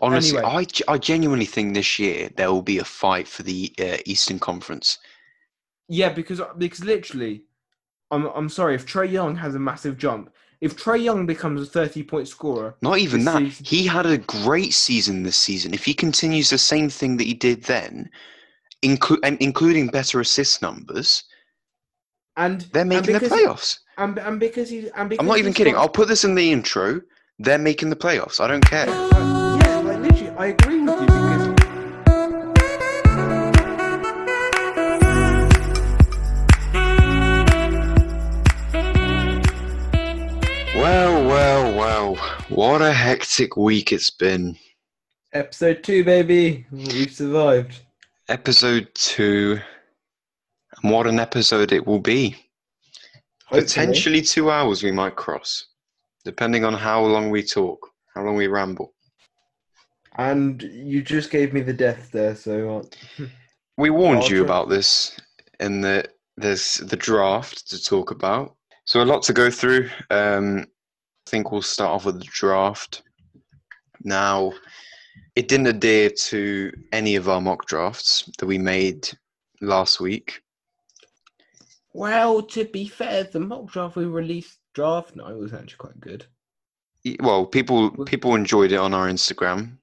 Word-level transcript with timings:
Honestly, 0.00 0.38
Anyway. 0.38 0.66
I, 0.88 0.92
I 0.92 0.98
genuinely 0.98 1.46
think 1.46 1.74
this 1.74 1.98
year 1.98 2.30
there 2.36 2.50
will 2.52 2.62
be 2.62 2.78
a 2.78 2.84
fight 2.84 3.28
for 3.28 3.42
the 3.42 3.72
uh, 3.80 3.96
Eastern 4.06 4.38
Conference. 4.38 4.98
Yeah, 5.88 6.10
because 6.12 6.40
because 6.58 6.84
literally, 6.84 7.44
I'm 8.10 8.26
I'm 8.26 8.48
sorry 8.48 8.74
if 8.74 8.86
Trey 8.86 9.06
Young 9.08 9.36
has 9.36 9.54
a 9.54 9.58
massive 9.58 9.98
jump. 9.98 10.30
If 10.60 10.76
Trey 10.76 10.98
Young 10.98 11.26
becomes 11.26 11.60
a 11.60 11.66
30 11.66 12.02
point 12.04 12.26
scorer, 12.28 12.76
Not 12.80 12.98
even 12.98 13.24
that. 13.26 13.38
season- 13.38 13.66
He 13.66 13.86
had 13.86 14.06
a 14.06 14.16
great 14.18 14.72
season 14.72 15.22
this 15.22 15.36
season. 15.36 15.74
If 15.74 15.84
he 15.84 15.92
continues 15.92 16.48
the 16.48 16.56
same 16.58 16.88
thing 16.88 17.18
that 17.18 17.24
he 17.26 17.34
did 17.34 17.64
then, 17.64 18.08
inclu- 18.82 19.18
and 19.22 19.36
including 19.42 19.88
better 19.88 20.20
assist 20.20 20.62
numbers, 20.62 21.24
and 22.36 22.62
they're 22.72 22.80
and 22.82 22.88
making 22.88 23.18
the 23.18 23.20
playoffs. 23.28 23.80
And, 23.98 24.18
and 24.18 24.40
because 24.40 24.70
he's 24.70 24.86
and 24.96 25.10
because 25.10 25.22
I'm 25.22 25.28
not 25.28 25.38
even 25.38 25.52
kidding. 25.52 25.74
got- 25.74 25.82
I'll 25.82 25.88
put 25.88 26.08
this 26.08 26.24
in 26.24 26.34
the 26.34 26.50
intro. 26.50 27.00
They're 27.38 27.58
making 27.58 27.90
the 27.90 27.96
playoffs. 27.96 28.40
I 28.40 28.46
don't 28.46 28.64
care. 28.64 28.86
I 30.44 30.48
agree 30.48 30.82
with 30.82 31.00
you 31.00 31.06
because 31.06 31.54
Well, 40.76 41.24
well, 41.24 41.74
well. 41.74 42.16
What 42.50 42.82
a 42.82 42.92
hectic 42.92 43.56
week 43.56 43.90
it's 43.90 44.10
been. 44.10 44.58
episode 45.32 45.82
two, 45.82 46.04
baby, 46.04 46.66
we've 46.70 47.10
survived. 47.10 47.80
Episode 48.28 48.88
two. 48.92 49.58
And 50.82 50.92
what 50.92 51.06
an 51.06 51.20
episode 51.20 51.72
it 51.72 51.86
will 51.86 52.00
be. 52.00 52.36
Hopefully. 53.46 53.62
Potentially 53.62 54.20
two 54.20 54.50
hours 54.50 54.82
we 54.82 54.92
might 54.92 55.16
cross, 55.16 55.68
depending 56.22 56.66
on 56.66 56.74
how 56.74 57.02
long 57.02 57.30
we 57.30 57.42
talk, 57.42 57.88
how 58.14 58.22
long 58.22 58.36
we 58.36 58.46
ramble. 58.46 58.93
And 60.16 60.62
you 60.62 61.02
just 61.02 61.30
gave 61.30 61.52
me 61.52 61.60
the 61.60 61.72
death 61.72 62.10
there, 62.12 62.34
so 62.36 62.78
uh, 63.20 63.24
We 63.76 63.90
warned 63.90 64.22
I'll 64.22 64.30
you 64.30 64.36
try- 64.38 64.44
about 64.44 64.68
this 64.68 65.18
in 65.60 65.80
the 65.80 66.04
there's 66.36 66.76
the 66.76 66.96
draft 66.96 67.68
to 67.70 67.82
talk 67.82 68.10
about. 68.10 68.54
So 68.84 69.02
a 69.02 69.04
lot 69.04 69.22
to 69.24 69.32
go 69.32 69.50
through. 69.50 69.88
Um, 70.10 70.66
I 71.26 71.30
think 71.30 71.50
we'll 71.50 71.62
start 71.62 71.90
off 71.90 72.04
with 72.04 72.18
the 72.18 72.26
draft. 72.30 73.02
Now, 74.02 74.52
it 75.36 75.48
didn't 75.48 75.68
adhere 75.68 76.10
to 76.10 76.72
any 76.92 77.16
of 77.16 77.28
our 77.28 77.40
mock 77.40 77.66
drafts 77.66 78.28
that 78.38 78.46
we 78.46 78.58
made 78.58 79.08
last 79.60 80.00
week. 80.00 80.42
well, 81.92 82.42
to 82.42 82.64
be 82.66 82.86
fair, 82.86 83.24
the 83.24 83.40
mock 83.40 83.70
draft 83.70 83.96
we 83.96 84.04
released 84.04 84.58
draft 84.74 85.16
night 85.16 85.34
was 85.36 85.52
actually 85.52 85.76
quite 85.78 86.00
good. 86.00 86.26
Well, 87.20 87.46
people 87.46 87.90
people 88.04 88.34
enjoyed 88.34 88.72
it 88.72 88.76
on 88.76 88.94
our 88.94 89.08
Instagram, 89.08 89.78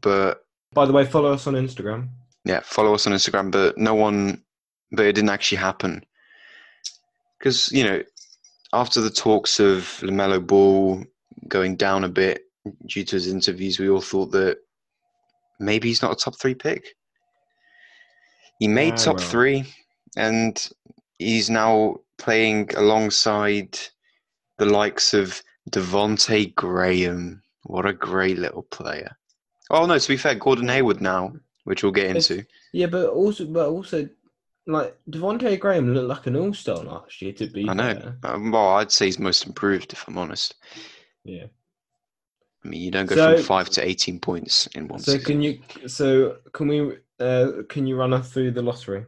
but 0.00 0.44
By 0.72 0.86
the 0.86 0.92
way, 0.92 1.04
follow 1.04 1.32
us 1.32 1.46
on 1.46 1.54
Instagram. 1.54 2.08
yeah, 2.44 2.60
follow 2.60 2.94
us 2.94 3.06
on 3.06 3.12
Instagram. 3.12 3.50
But 3.50 3.76
no 3.78 3.94
one, 3.94 4.42
but 4.92 5.06
it 5.06 5.12
didn't 5.14 5.30
actually 5.30 5.58
happen 5.58 6.04
because 7.38 7.72
you 7.72 7.82
know 7.82 8.02
after 8.72 9.00
the 9.00 9.10
talks 9.10 9.58
of 9.58 9.82
Lamelo 10.02 10.44
Ball 10.44 11.02
going 11.48 11.76
down 11.76 12.04
a 12.04 12.08
bit 12.08 12.42
due 12.86 13.04
to 13.04 13.16
his 13.16 13.26
interviews, 13.26 13.78
we 13.78 13.88
all 13.88 14.00
thought 14.00 14.30
that 14.32 14.58
maybe 15.58 15.88
he's 15.88 16.02
not 16.02 16.12
a 16.12 16.16
top 16.16 16.38
three 16.38 16.54
pick. 16.54 16.94
He 18.58 18.68
made 18.68 18.98
top 18.98 19.18
three, 19.18 19.64
and 20.16 20.70
he's 21.18 21.48
now 21.48 21.96
playing 22.18 22.70
alongside 22.76 23.78
the 24.58 24.66
likes 24.66 25.14
of 25.14 25.42
Devonte 25.70 26.54
Graham. 26.54 27.42
What 27.64 27.86
a 27.86 27.94
great 27.94 28.38
little 28.38 28.64
player! 28.64 29.16
Oh 29.70 29.86
no, 29.86 29.98
to 29.98 30.08
be 30.08 30.16
fair, 30.16 30.34
Gordon 30.34 30.68
Hayward 30.68 31.00
now, 31.00 31.32
which 31.64 31.82
we'll 31.82 31.92
get 31.92 32.14
into. 32.16 32.44
Yeah, 32.72 32.86
but 32.86 33.08
also, 33.10 33.44
but 33.46 33.68
also, 33.68 34.08
like 34.66 34.96
Devonte 35.08 35.58
Graham 35.58 35.94
looked 35.94 36.08
like 36.08 36.26
an 36.26 36.36
all 36.36 36.52
star 36.54 36.78
last 36.82 37.22
year. 37.22 37.32
To 37.34 37.46
be 37.46 37.68
I 37.68 37.74
know. 37.74 38.12
Um, 38.24 38.50
well, 38.50 38.70
I'd 38.70 38.90
say 38.92 39.06
he's 39.06 39.18
most 39.18 39.46
improved, 39.46 39.92
if 39.92 40.06
I'm 40.08 40.18
honest. 40.18 40.54
Yeah. 41.24 41.44
I 42.64 42.68
mean, 42.68 42.82
you 42.82 42.90
don't 42.90 43.06
go 43.06 43.14
So- 43.14 43.36
from 43.36 43.44
five 43.44 43.70
to 43.70 43.86
18 43.88 44.18
points 44.20 44.66
in 44.68 44.86
one 44.88 44.98
So 45.00 45.12
season. 45.12 45.24
can 45.26 45.42
you? 45.42 45.60
So 45.88 46.36
can 46.52 46.68
we? 46.68 46.96
Uh, 47.18 47.62
can 47.68 47.86
you 47.86 47.96
run 47.96 48.12
us 48.12 48.32
through 48.32 48.50
the 48.50 48.62
lottery, 48.62 49.04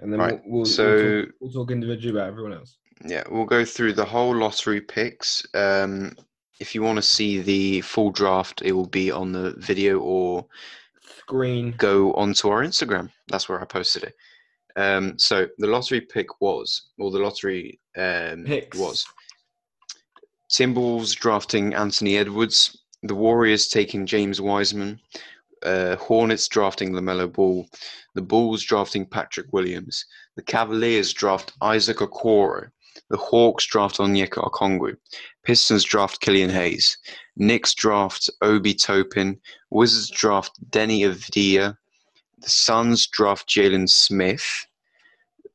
and 0.00 0.12
then 0.12 0.20
Right, 0.20 0.40
we'll, 0.44 0.58
we'll, 0.58 0.64
so- 0.66 0.84
we'll, 0.94 1.22
talk, 1.24 1.34
we'll 1.40 1.52
talk 1.52 1.70
individually 1.72 2.16
about 2.18 2.28
everyone 2.28 2.52
else. 2.52 2.76
Yeah, 3.04 3.24
we'll 3.30 3.44
go 3.44 3.64
through 3.64 3.92
the 3.94 4.04
whole 4.04 4.34
lottery 4.34 4.80
picks. 4.80 5.46
Um, 5.54 6.16
if 6.60 6.74
you 6.74 6.82
want 6.82 6.96
to 6.96 7.02
see 7.02 7.40
the 7.40 7.80
full 7.82 8.10
draft, 8.10 8.62
it 8.62 8.72
will 8.72 8.86
be 8.86 9.10
on 9.10 9.32
the 9.32 9.54
video 9.58 9.98
or 9.98 10.46
Screen. 11.18 11.74
go 11.76 12.12
onto 12.14 12.48
our 12.48 12.62
Instagram. 12.62 13.10
That's 13.28 13.48
where 13.48 13.60
I 13.60 13.64
posted 13.64 14.04
it. 14.04 14.14
Um, 14.76 15.18
so 15.18 15.46
the 15.58 15.66
lottery 15.66 16.02
pick 16.02 16.40
was, 16.40 16.90
or 16.98 17.10
the 17.10 17.18
lottery 17.18 17.80
um, 17.96 18.44
Picks. 18.44 18.78
was 18.78 19.06
Timberwolves 20.50 21.16
drafting 21.16 21.74
Anthony 21.74 22.16
Edwards, 22.16 22.84
the 23.02 23.14
Warriors 23.14 23.68
taking 23.68 24.06
James 24.06 24.40
Wiseman, 24.40 25.00
uh, 25.62 25.96
Hornets 25.96 26.46
drafting 26.48 26.92
LaMelo 26.92 27.32
Ball, 27.32 27.66
the 28.14 28.22
Bulls 28.22 28.62
drafting 28.62 29.06
Patrick 29.06 29.52
Williams, 29.52 30.04
the 30.36 30.42
Cavaliers 30.42 31.12
draft 31.12 31.52
Isaac 31.62 31.98
Okoro, 31.98 32.70
the 33.10 33.16
Hawks 33.16 33.66
draft 33.66 33.98
Onyeka 33.98 34.50
Okongwu, 34.50 34.96
Pistons 35.44 35.84
draft 35.84 36.20
Killian 36.20 36.50
Hayes, 36.50 36.98
Knicks 37.36 37.74
draft 37.74 38.28
Obi 38.42 38.74
Toppin, 38.74 39.38
Wizards 39.70 40.10
draft 40.10 40.52
Deni 40.70 41.00
Avdija, 41.00 41.76
the 42.38 42.50
Suns 42.50 43.06
draft 43.06 43.48
Jalen 43.48 43.88
Smith, 43.88 44.66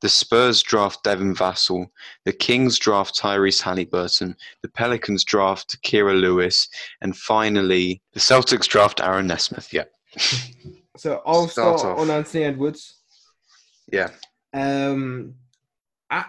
the 0.00 0.08
Spurs 0.08 0.62
draft 0.62 1.04
Devin 1.04 1.34
Vassell, 1.34 1.86
the 2.24 2.32
Kings 2.32 2.78
draft 2.78 3.16
Tyrese 3.20 3.60
Halliburton, 3.62 4.34
the 4.62 4.68
Pelicans 4.68 5.22
draft 5.24 5.80
Kira 5.84 6.18
Lewis, 6.20 6.68
and 7.02 7.16
finally 7.16 8.02
the 8.12 8.20
Celtics 8.20 8.66
draft 8.66 9.00
Aaron 9.00 9.26
Nesmith. 9.28 9.72
Yeah, 9.72 9.84
So 10.96 11.22
I'll 11.24 11.48
Start 11.48 11.78
start, 11.80 11.98
on 11.98 12.10
Anthony 12.10 12.44
Edwards. 12.44 12.96
yeah. 13.92 14.10
Um, 14.54 15.34
I, 16.10 16.24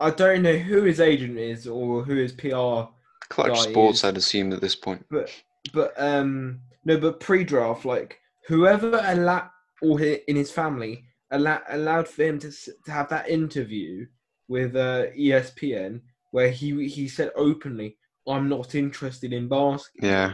I 0.00 0.10
don't 0.10 0.42
know 0.42 0.56
who 0.56 0.82
his 0.84 0.98
agent 1.00 1.38
is 1.38 1.66
or 1.66 2.02
who 2.02 2.14
his 2.16 2.32
PR, 2.32 2.88
Clutch 3.28 3.60
Sports, 3.60 3.98
is- 3.98 4.04
I'd 4.04 4.16
assume 4.16 4.52
at 4.52 4.60
this 4.60 4.74
point. 4.74 5.04
but 5.10 5.30
but 5.74 5.92
um 5.98 6.60
no, 6.84 6.96
but 6.98 7.20
pre-draft, 7.20 7.84
like 7.84 8.18
whoever 8.48 9.00
allowed 9.04 9.50
or 9.82 9.98
hi- 9.98 10.22
in 10.26 10.36
his 10.36 10.50
family 10.50 11.04
allow, 11.30 11.60
allowed 11.68 12.08
for 12.08 12.22
him 12.24 12.38
to 12.40 12.50
to 12.50 12.90
have 12.90 13.08
that 13.10 13.28
interview 13.28 14.06
with 14.48 14.74
uh, 14.74 15.06
ESPN 15.16 16.00
where 16.32 16.50
he 16.50 16.88
he 16.88 17.06
said 17.06 17.30
openly, 17.36 17.98
"I'm 18.26 18.48
not 18.48 18.74
interested 18.74 19.32
in 19.34 19.48
basketball." 19.48 20.08
Yeah, 20.10 20.32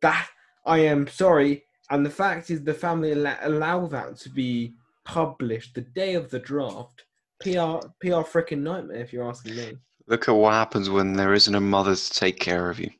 that 0.00 0.28
I 0.66 0.78
am 0.80 1.06
sorry, 1.08 1.64
and 1.90 2.04
the 2.04 2.10
fact 2.10 2.50
is, 2.50 2.62
the 2.64 2.74
family 2.74 3.12
allow, 3.12 3.36
allow 3.42 3.86
that 3.86 4.16
to 4.18 4.30
be 4.30 4.74
published 5.04 5.74
the 5.74 5.80
day 5.82 6.14
of 6.14 6.30
the 6.30 6.38
draft. 6.40 7.04
PR, 7.40 7.86
PR, 8.00 8.24
freaking 8.26 8.60
nightmare, 8.60 8.98
if 9.02 9.12
you're 9.12 9.28
asking 9.28 9.56
me. 9.56 9.76
look 10.06 10.28
at 10.28 10.32
what 10.32 10.52
happens 10.54 10.88
when 10.90 11.12
there 11.12 11.34
isn't 11.34 11.54
a 11.54 11.60
mother 11.60 11.94
to 11.94 12.10
take 12.10 12.38
care 12.40 12.70
of 12.70 12.80
you. 12.80 12.90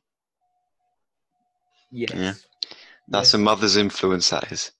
Yes. 1.91 2.11
Yeah. 2.15 2.33
That's 3.07 3.29
Yes. 3.29 3.33
a 3.33 3.37
mother's 3.39 3.77
influence, 3.77 4.29
that 4.29 4.51
is. 4.51 4.71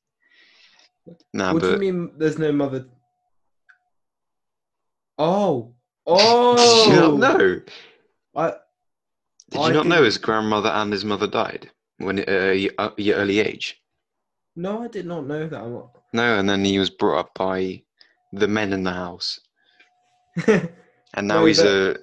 Nah, 1.34 1.54
what 1.54 1.64
do 1.64 1.72
you 1.72 1.78
mean? 1.78 2.12
There's 2.18 2.38
no 2.38 2.52
mother? 2.52 2.86
Oh, 5.18 5.74
oh. 6.06 6.56
did 6.86 6.94
you 6.94 7.02
oh 7.04 7.18
not 7.18 7.38
know? 7.40 7.62
I, 8.36 8.54
Did 9.50 9.60
I 9.60 9.68
you 9.68 9.74
not 9.74 9.88
know 9.88 10.04
his 10.04 10.18
grandmother 10.20 10.70
and 10.70 10.94
his 10.94 11.04
mother 11.04 11.28
died 11.28 11.72
when 11.98 12.20
at 12.20 13.00
your 13.00 13.16
early 13.18 13.40
age? 13.40 13.82
no, 14.56 14.84
I 14.84 14.88
did 14.88 15.06
not 15.06 15.26
know 15.26 15.48
that. 15.48 15.90
No, 16.14 16.38
and 16.38 16.48
then 16.50 16.64
he 16.66 16.80
was 16.80 16.90
brought 16.90 17.20
up 17.20 17.32
by 17.34 17.82
the 18.34 18.48
men 18.48 18.74
in 18.74 18.84
the 18.84 18.92
house, 18.94 19.40
and 21.14 21.28
now 21.28 21.44
No, 21.44 21.46
he's 21.46 21.64
a 21.64 21.98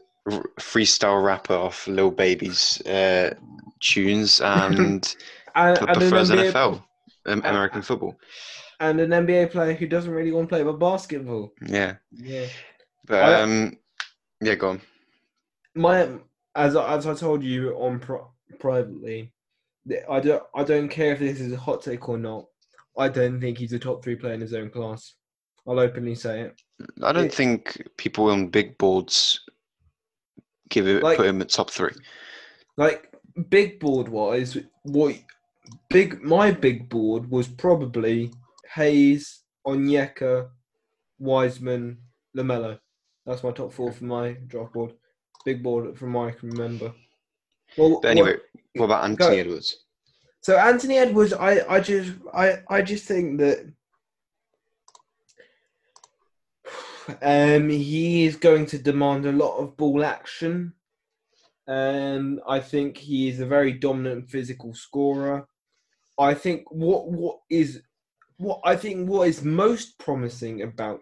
freestyle 0.58 1.22
rapper 1.24 1.54
off 1.54 1.86
Lil 1.86 2.10
Baby's 2.10 2.80
uh, 2.86 3.34
tunes 3.80 4.40
and 4.40 5.14
and, 5.54 5.78
p- 5.78 5.86
and 5.86 6.02
an 6.02 6.10
prefers 6.10 6.30
NBA 6.30 6.54
NFL, 6.54 6.82
um, 7.26 7.42
American 7.44 7.82
football. 7.82 8.16
and 8.80 9.00
an 9.00 9.12
NBA 9.12 9.46
player 9.46 9.74
who 9.74 9.86
doesn't 9.86 10.12
really 10.12 10.32
want 10.32 10.48
to 10.48 10.54
play 10.54 10.62
but 10.62 10.78
basketball. 10.78 11.52
Yeah, 11.66 11.96
Yeah. 12.12 12.48
but 13.06 13.22
I- 13.22 13.42
um, 13.42 13.76
yeah, 14.40 14.54
go 14.56 14.70
on. 14.70 14.82
my 15.74 16.08
as 16.54 16.74
I- 16.76 16.94
as 16.96 17.06
I 17.06 17.14
told 17.14 17.42
you 17.42 17.74
on 17.76 18.00
pri- 18.00 18.26
privately, 18.58 19.32
I 20.10 20.20
don't 20.20 20.42
I 20.54 20.64
don't 20.64 20.88
care 20.88 21.12
if 21.14 21.20
this 21.20 21.40
is 21.40 21.52
a 21.52 21.58
hot 21.58 21.82
take 21.82 22.08
or 22.08 22.18
not. 22.18 22.46
I 22.98 23.08
don't 23.08 23.40
think 23.40 23.58
he's 23.58 23.72
a 23.74 23.78
top 23.78 24.02
three 24.04 24.16
player 24.16 24.34
in 24.34 24.40
his 24.40 24.54
own 24.54 24.70
class. 24.70 25.14
I'll 25.66 25.80
openly 25.80 26.14
say 26.14 26.42
it. 26.42 26.60
I 27.02 27.12
don't 27.12 27.32
think 27.32 27.86
people 27.96 28.30
on 28.30 28.48
big 28.48 28.76
boards 28.78 29.40
give 30.68 30.86
it 30.86 31.02
Like- 31.02 31.16
put 31.16 31.26
him 31.26 31.40
at 31.40 31.48
top 31.48 31.70
three. 31.70 31.92
Like 32.76 33.12
big 33.48 33.80
board 33.80 34.08
wise, 34.08 34.58
what 34.82 35.16
big 35.88 36.22
my 36.22 36.50
big 36.50 36.88
board 36.88 37.30
was 37.30 37.48
probably 37.48 38.32
Hayes, 38.74 39.42
Onyeka, 39.66 40.50
Wiseman, 41.18 41.98
Lamelo. 42.36 42.78
That's 43.24 43.42
my 43.42 43.52
top 43.52 43.72
four 43.72 43.92
for 43.92 44.04
my 44.04 44.32
draft 44.46 44.72
board. 44.74 44.92
Big 45.44 45.62
board 45.62 45.96
from 45.98 46.12
what 46.12 46.28
I 46.28 46.32
can 46.32 46.50
remember. 46.50 46.92
Well, 47.78 48.00
But 48.02 48.08
anyway, 48.10 48.32
what- 48.32 48.42
what 48.74 48.84
about 48.86 49.04
Anthony 49.04 49.36
Go. 49.36 49.40
Edwards? 49.42 49.84
so 50.42 50.56
Anthony 50.58 50.98
Edwards, 50.98 51.32
I, 51.32 51.60
I 51.68 51.80
just 51.80 52.12
I, 52.34 52.62
I 52.68 52.82
just 52.82 53.04
think 53.06 53.38
that 53.40 53.66
um 57.22 57.68
he 57.68 58.24
is 58.24 58.36
going 58.36 58.66
to 58.66 58.78
demand 58.78 59.26
a 59.26 59.32
lot 59.32 59.58
of 59.58 59.76
ball 59.76 60.04
action. 60.04 60.72
Um 61.68 62.40
I 62.46 62.60
think 62.60 62.96
he 62.96 63.28
is 63.28 63.40
a 63.40 63.46
very 63.46 63.72
dominant 63.72 64.30
physical 64.30 64.74
scorer. 64.74 65.48
I 66.18 66.34
think 66.34 66.70
what 66.70 67.08
what 67.08 67.38
is 67.50 67.82
what 68.38 68.60
I 68.64 68.76
think 68.76 69.08
what 69.08 69.28
is 69.28 69.42
most 69.42 69.98
promising 69.98 70.62
about 70.62 71.00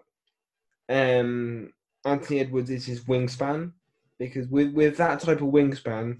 um 0.89 1.71
Anthony 2.05 2.39
Edwards 2.39 2.69
is 2.69 2.85
his 2.85 3.01
wingspan. 3.01 3.71
Because 4.17 4.47
with, 4.47 4.71
with 4.73 4.95
that 4.97 5.19
type 5.19 5.41
of 5.41 5.49
wingspan, 5.49 6.19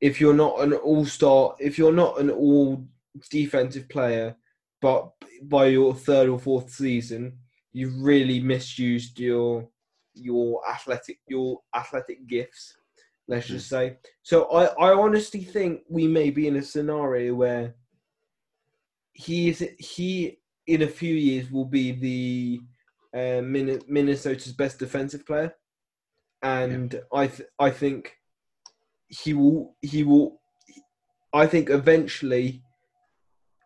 if 0.00 0.20
you're 0.20 0.34
not 0.34 0.60
an 0.60 0.72
all 0.72 1.04
star, 1.04 1.56
if 1.58 1.76
you're 1.76 1.92
not 1.92 2.20
an 2.20 2.30
all 2.30 2.86
defensive 3.28 3.88
player, 3.88 4.36
but 4.80 5.10
by 5.42 5.66
your 5.66 5.94
third 5.94 6.28
or 6.28 6.38
fourth 6.38 6.70
season, 6.70 7.38
you've 7.72 8.00
really 8.00 8.40
misused 8.40 9.18
your 9.18 9.68
your 10.14 10.60
athletic 10.68 11.18
your 11.28 11.60
athletic 11.74 12.26
gifts. 12.26 12.76
Let's 13.28 13.46
just 13.46 13.68
say. 13.68 13.98
So 14.22 14.44
I, 14.50 14.64
I 14.88 14.92
honestly 14.92 15.44
think 15.44 15.82
we 15.88 16.06
may 16.06 16.30
be 16.30 16.48
in 16.48 16.56
a 16.56 16.62
scenario 16.62 17.34
where 17.34 17.74
he 19.12 19.48
is 19.48 19.66
he 19.78 20.38
in 20.66 20.82
a 20.82 20.88
few 20.88 21.14
years 21.14 21.50
will 21.50 21.64
be 21.64 21.92
the 21.92 22.60
uh, 23.14 23.42
Min- 23.42 23.82
Minnesota's 23.88 24.52
best 24.52 24.78
defensive 24.78 25.24
player, 25.26 25.54
and 26.42 27.00
I 27.12 27.26
th- 27.28 27.48
I 27.58 27.70
think 27.70 28.16
he 29.08 29.34
will 29.34 29.76
he 29.80 30.02
will 30.02 30.40
I 31.32 31.46
think 31.46 31.70
eventually 31.70 32.62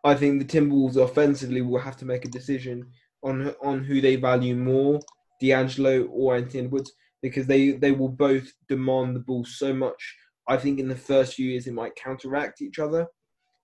I 0.03 0.15
think 0.15 0.39
the 0.39 0.59
Timberwolves 0.59 0.97
offensively 0.97 1.61
will 1.61 1.79
have 1.79 1.97
to 1.97 2.05
make 2.05 2.25
a 2.25 2.29
decision 2.29 2.91
on 3.23 3.53
on 3.63 3.83
who 3.83 4.01
they 4.01 4.15
value 4.15 4.55
more, 4.55 4.99
D'Angelo 5.41 6.05
or 6.05 6.35
Anthony 6.35 6.65
Edwards, 6.65 6.91
because 7.21 7.47
they 7.47 7.71
they 7.71 7.91
will 7.91 8.09
both 8.09 8.51
demand 8.67 9.15
the 9.15 9.19
ball 9.19 9.45
so 9.45 9.73
much. 9.73 10.15
I 10.47 10.57
think 10.57 10.79
in 10.79 10.87
the 10.87 10.95
first 10.95 11.33
few 11.33 11.49
years 11.49 11.67
it 11.67 11.73
might 11.73 11.95
counteract 11.95 12.61
each 12.61 12.79
other, 12.79 13.07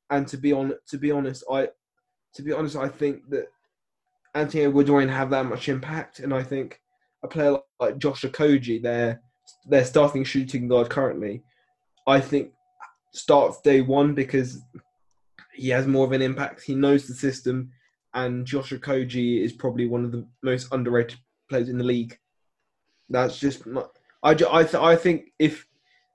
and 0.09 0.27
to 0.27 0.37
be 0.37 0.51
on 0.51 0.73
to 0.87 0.97
be 0.97 1.11
honest, 1.11 1.43
I 1.51 1.69
to 2.35 2.41
be 2.41 2.51
honest 2.51 2.75
I 2.75 2.87
think 2.87 3.29
that 3.29 3.47
Anthony 4.35 4.63
Edwards 4.63 4.89
won't 4.89 5.09
have 5.09 5.29
that 5.29 5.45
much 5.45 5.69
impact, 5.69 6.19
and 6.19 6.33
I 6.33 6.43
think 6.43 6.79
a 7.23 7.27
player 7.27 7.57
like 7.79 7.97
Josh 7.99 8.23
Okogie, 8.23 8.81
their 8.81 9.21
their 9.69 9.85
starting 9.85 10.23
shooting 10.23 10.67
guard 10.67 10.89
currently, 10.89 11.43
I 12.07 12.19
think 12.19 12.51
starts 13.13 13.61
day 13.61 13.81
one 13.81 14.13
because 14.13 14.59
he 15.53 15.69
has 15.69 15.85
more 15.87 16.05
of 16.05 16.11
an 16.11 16.21
impact. 16.21 16.63
He 16.63 16.75
knows 16.75 17.07
the 17.07 17.13
system, 17.13 17.71
and 18.13 18.45
Josh 18.45 18.71
Okogie 18.71 19.41
is 19.41 19.53
probably 19.53 19.87
one 19.87 20.05
of 20.05 20.11
the 20.11 20.25
most 20.41 20.67
underrated 20.71 21.19
players 21.49 21.69
in 21.69 21.77
the 21.77 21.83
league. 21.83 22.17
That's 23.09 23.39
just 23.39 23.65
my, 23.65 23.83
I, 24.21 24.31
I, 24.31 24.63
th- 24.63 24.75
I 24.75 24.95
think 24.95 25.31
if 25.39 25.67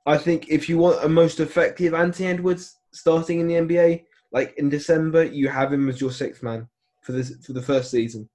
I 0.07 0.17
think 0.17 0.49
if 0.49 0.69
you 0.69 0.79
want 0.79 1.05
a 1.05 1.09
most 1.09 1.41
effective 1.41 1.95
Anthony 1.95 2.29
Edwards 2.29 2.77
starting 2.93 3.41
in 3.41 3.49
the 3.49 3.55
NBA, 3.55 4.05
like 4.33 4.55
in 4.57 4.69
December, 4.69 5.25
you 5.25 5.49
have 5.49 5.73
him 5.73 5.89
as 5.89 6.01
your 6.01 6.13
sixth 6.13 6.43
man 6.43 6.69
for 7.03 7.13
this 7.13 7.35
for 7.45 7.53
the 7.53 7.63
first 7.63 7.91
season, 7.91 8.29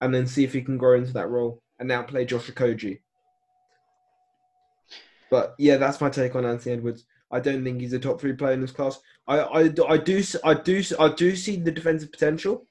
and 0.00 0.14
then 0.14 0.26
see 0.26 0.44
if 0.44 0.52
he 0.52 0.62
can 0.62 0.78
grow 0.78 0.96
into 0.96 1.12
that 1.12 1.28
role 1.28 1.62
and 1.78 1.88
now 1.88 2.02
play 2.02 2.24
Josh 2.24 2.50
Okogie. 2.50 3.00
But 5.30 5.54
yeah, 5.58 5.76
that's 5.76 6.00
my 6.00 6.10
take 6.10 6.34
on 6.36 6.46
Anthony 6.46 6.76
Edwards. 6.76 7.04
I 7.30 7.40
don't 7.40 7.64
think 7.64 7.80
he's 7.80 7.92
a 7.92 7.98
top 7.98 8.20
three 8.20 8.34
player 8.34 8.52
in 8.52 8.60
this 8.60 8.70
class. 8.70 9.00
I, 9.26 9.38
I, 9.38 9.68
I 9.86 9.98
do 9.98 10.22
I 10.44 10.54
do 10.54 10.82
I 10.98 11.08
do 11.08 11.36
see 11.36 11.56
the 11.56 11.72
defensive 11.72 12.12
potential, 12.12 12.66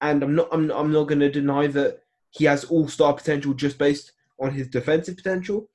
and 0.00 0.22
I'm 0.22 0.34
not 0.34 0.48
I'm, 0.52 0.70
I'm 0.70 0.92
not 0.92 1.08
going 1.08 1.20
to 1.20 1.30
deny 1.30 1.66
that 1.68 2.00
he 2.30 2.44
has 2.44 2.64
all 2.64 2.88
star 2.88 3.12
potential 3.14 3.54
just 3.54 3.78
based 3.78 4.12
on 4.40 4.52
his 4.52 4.68
defensive 4.68 5.16
potential. 5.16 5.68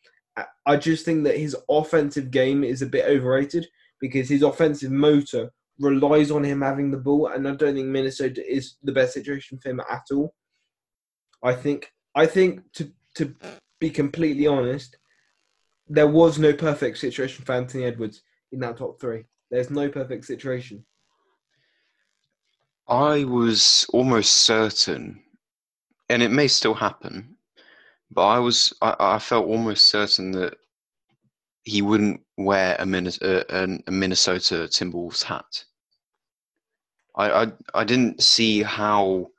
I- 0.66 0.78
just 0.78 1.06
think 1.06 1.24
that 1.24 1.38
his 1.38 1.56
offensive 1.70 2.32
game 2.32 2.64
is 2.64 2.82
a 2.82 2.88
bit 2.88 3.06
overrated 3.06 3.68
because 4.02 4.28
his 4.28 4.42
offensive 4.42 4.92
motor 4.92 5.52
relies 5.80 6.32
on 6.32 6.44
him 6.44 6.62
having 6.62 6.92
the 6.92 6.98
ball, 6.98 7.28
and 7.28 7.48
I 7.48 7.56
don't 7.56 7.76
think 7.76 7.88
Minnesota 7.88 8.44
is 8.46 8.76
the 8.84 8.92
best 8.92 9.14
situation 9.14 9.58
for 9.58 9.70
him 9.70 9.82
at 9.90 10.04
all. 10.12 10.34
I 11.44 11.54
think 11.54 11.92
I 12.16 12.26
think 12.26 12.62
to 12.74 12.92
to 13.16 13.34
be 13.80 13.90
completely 13.90 14.48
honest, 14.48 14.98
there 15.88 16.08
was 16.08 16.40
no 16.40 16.54
perfect 16.54 16.98
situation 16.98 17.46
for 17.46 17.54
Anthony 17.54 17.84
Edwards 17.86 18.24
in 18.52 18.60
that 18.60 18.78
top 18.78 19.00
three. 19.00 19.26
There's 19.52 19.70
no 19.70 19.90
perfect 19.90 20.26
situation. 20.26 20.86
I 22.88 23.24
was 23.24 23.86
almost 23.94 24.34
certain, 24.46 25.24
and 26.10 26.22
it 26.22 26.30
may 26.32 26.48
still 26.48 26.76
happen, 26.76 27.38
but 28.12 28.26
I 28.28 28.40
was 28.40 28.74
I, 28.82 28.96
I 29.00 29.20
felt 29.20 29.48
almost 29.48 29.86
certain 29.86 30.32
that 30.32 30.58
he 31.64 31.82
wouldn't 31.82 32.22
wear 32.38 32.76
a, 32.80 32.84
uh, 32.84 33.44
an- 33.50 33.84
a 33.88 33.92
Minnesota 33.92 34.68
Timberwolves 34.70 35.24
hat. 35.24 35.66
I, 37.16 37.44
I 37.44 37.52
I 37.74 37.84
didn't 37.84 38.22
see 38.22 38.62
how 38.62 39.32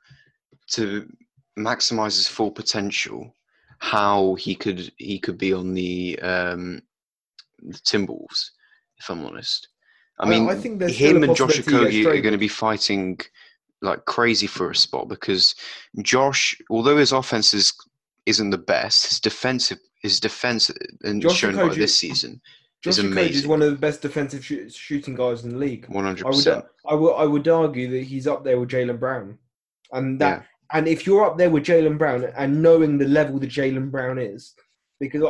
to 0.71 1.09
maximize 1.57 2.15
his 2.17 2.27
full 2.27 2.51
potential, 2.51 3.33
how 3.79 4.35
he 4.35 4.55
could 4.55 4.91
he 4.97 5.19
could 5.19 5.37
be 5.37 5.53
on 5.53 5.73
the 5.73 6.19
um, 6.19 6.81
the 7.59 7.77
Timberwolves. 7.79 8.51
If 8.97 9.09
I'm 9.09 9.25
honest, 9.25 9.69
I 10.19 10.25
I- 10.25 10.29
mean, 10.29 10.49
I 10.49 10.55
think 10.55 10.79
there's 10.79 10.95
him 10.97 11.23
and 11.23 11.35
Josh 11.35 11.57
Okogie 11.59 12.05
are 12.05 12.21
going 12.21 12.31
to 12.33 12.37
be 12.37 12.47
fighting 12.47 13.19
like 13.81 14.05
crazy 14.05 14.47
for 14.47 14.71
a 14.71 14.75
spot 14.75 15.07
because 15.07 15.53
Josh, 16.01 16.57
although 16.69 16.97
his 16.97 17.11
offense 17.11 17.53
is 17.53 17.73
isn't 18.25 18.49
the 18.49 18.57
best, 18.57 19.07
his 19.07 19.19
defensive 19.19 19.77
his 20.01 20.19
defense 20.19 20.71
and 21.03 21.21
Josh 21.21 21.37
shown 21.37 21.55
by 21.55 21.63
Okogie- 21.63 21.75
this 21.75 21.97
season, 21.97 22.41
Josh 22.83 22.97
Is 22.99 23.03
Okogie 23.05 23.29
is 23.29 23.47
one 23.47 23.61
of 23.61 23.69
the 23.71 23.77
best 23.77 24.01
defensive 24.01 24.43
shoot, 24.45 24.71
shooting 24.73 25.15
guards 25.15 25.43
in 25.43 25.51
the 25.51 25.57
league. 25.57 25.85
one 25.89 26.05
hundred 26.05 26.25
I 26.25 26.29
would, 26.29 26.35
percent. 26.35 26.65
I 26.87 26.93
would, 26.95 27.13
I 27.13 27.25
would 27.25 27.47
argue 27.47 27.89
that 27.91 28.03
he's 28.03 28.27
up 28.27 28.43
there 28.43 28.59
with 28.59 28.69
Jaylen 28.69 28.99
Brown, 28.99 29.37
and 29.91 30.19
that, 30.21 30.45
and 30.73 30.87
if 30.87 31.05
you're 31.05 31.25
up 31.25 31.37
there 31.37 31.49
with 31.49 31.63
Jaylen 31.65 31.97
Brown 31.97 32.25
and 32.37 32.61
knowing 32.61 32.97
the 32.97 33.07
level 33.07 33.39
that 33.39 33.49
Jaylen 33.49 33.91
Brown 33.91 34.17
is, 34.19 34.53
because 34.99 35.23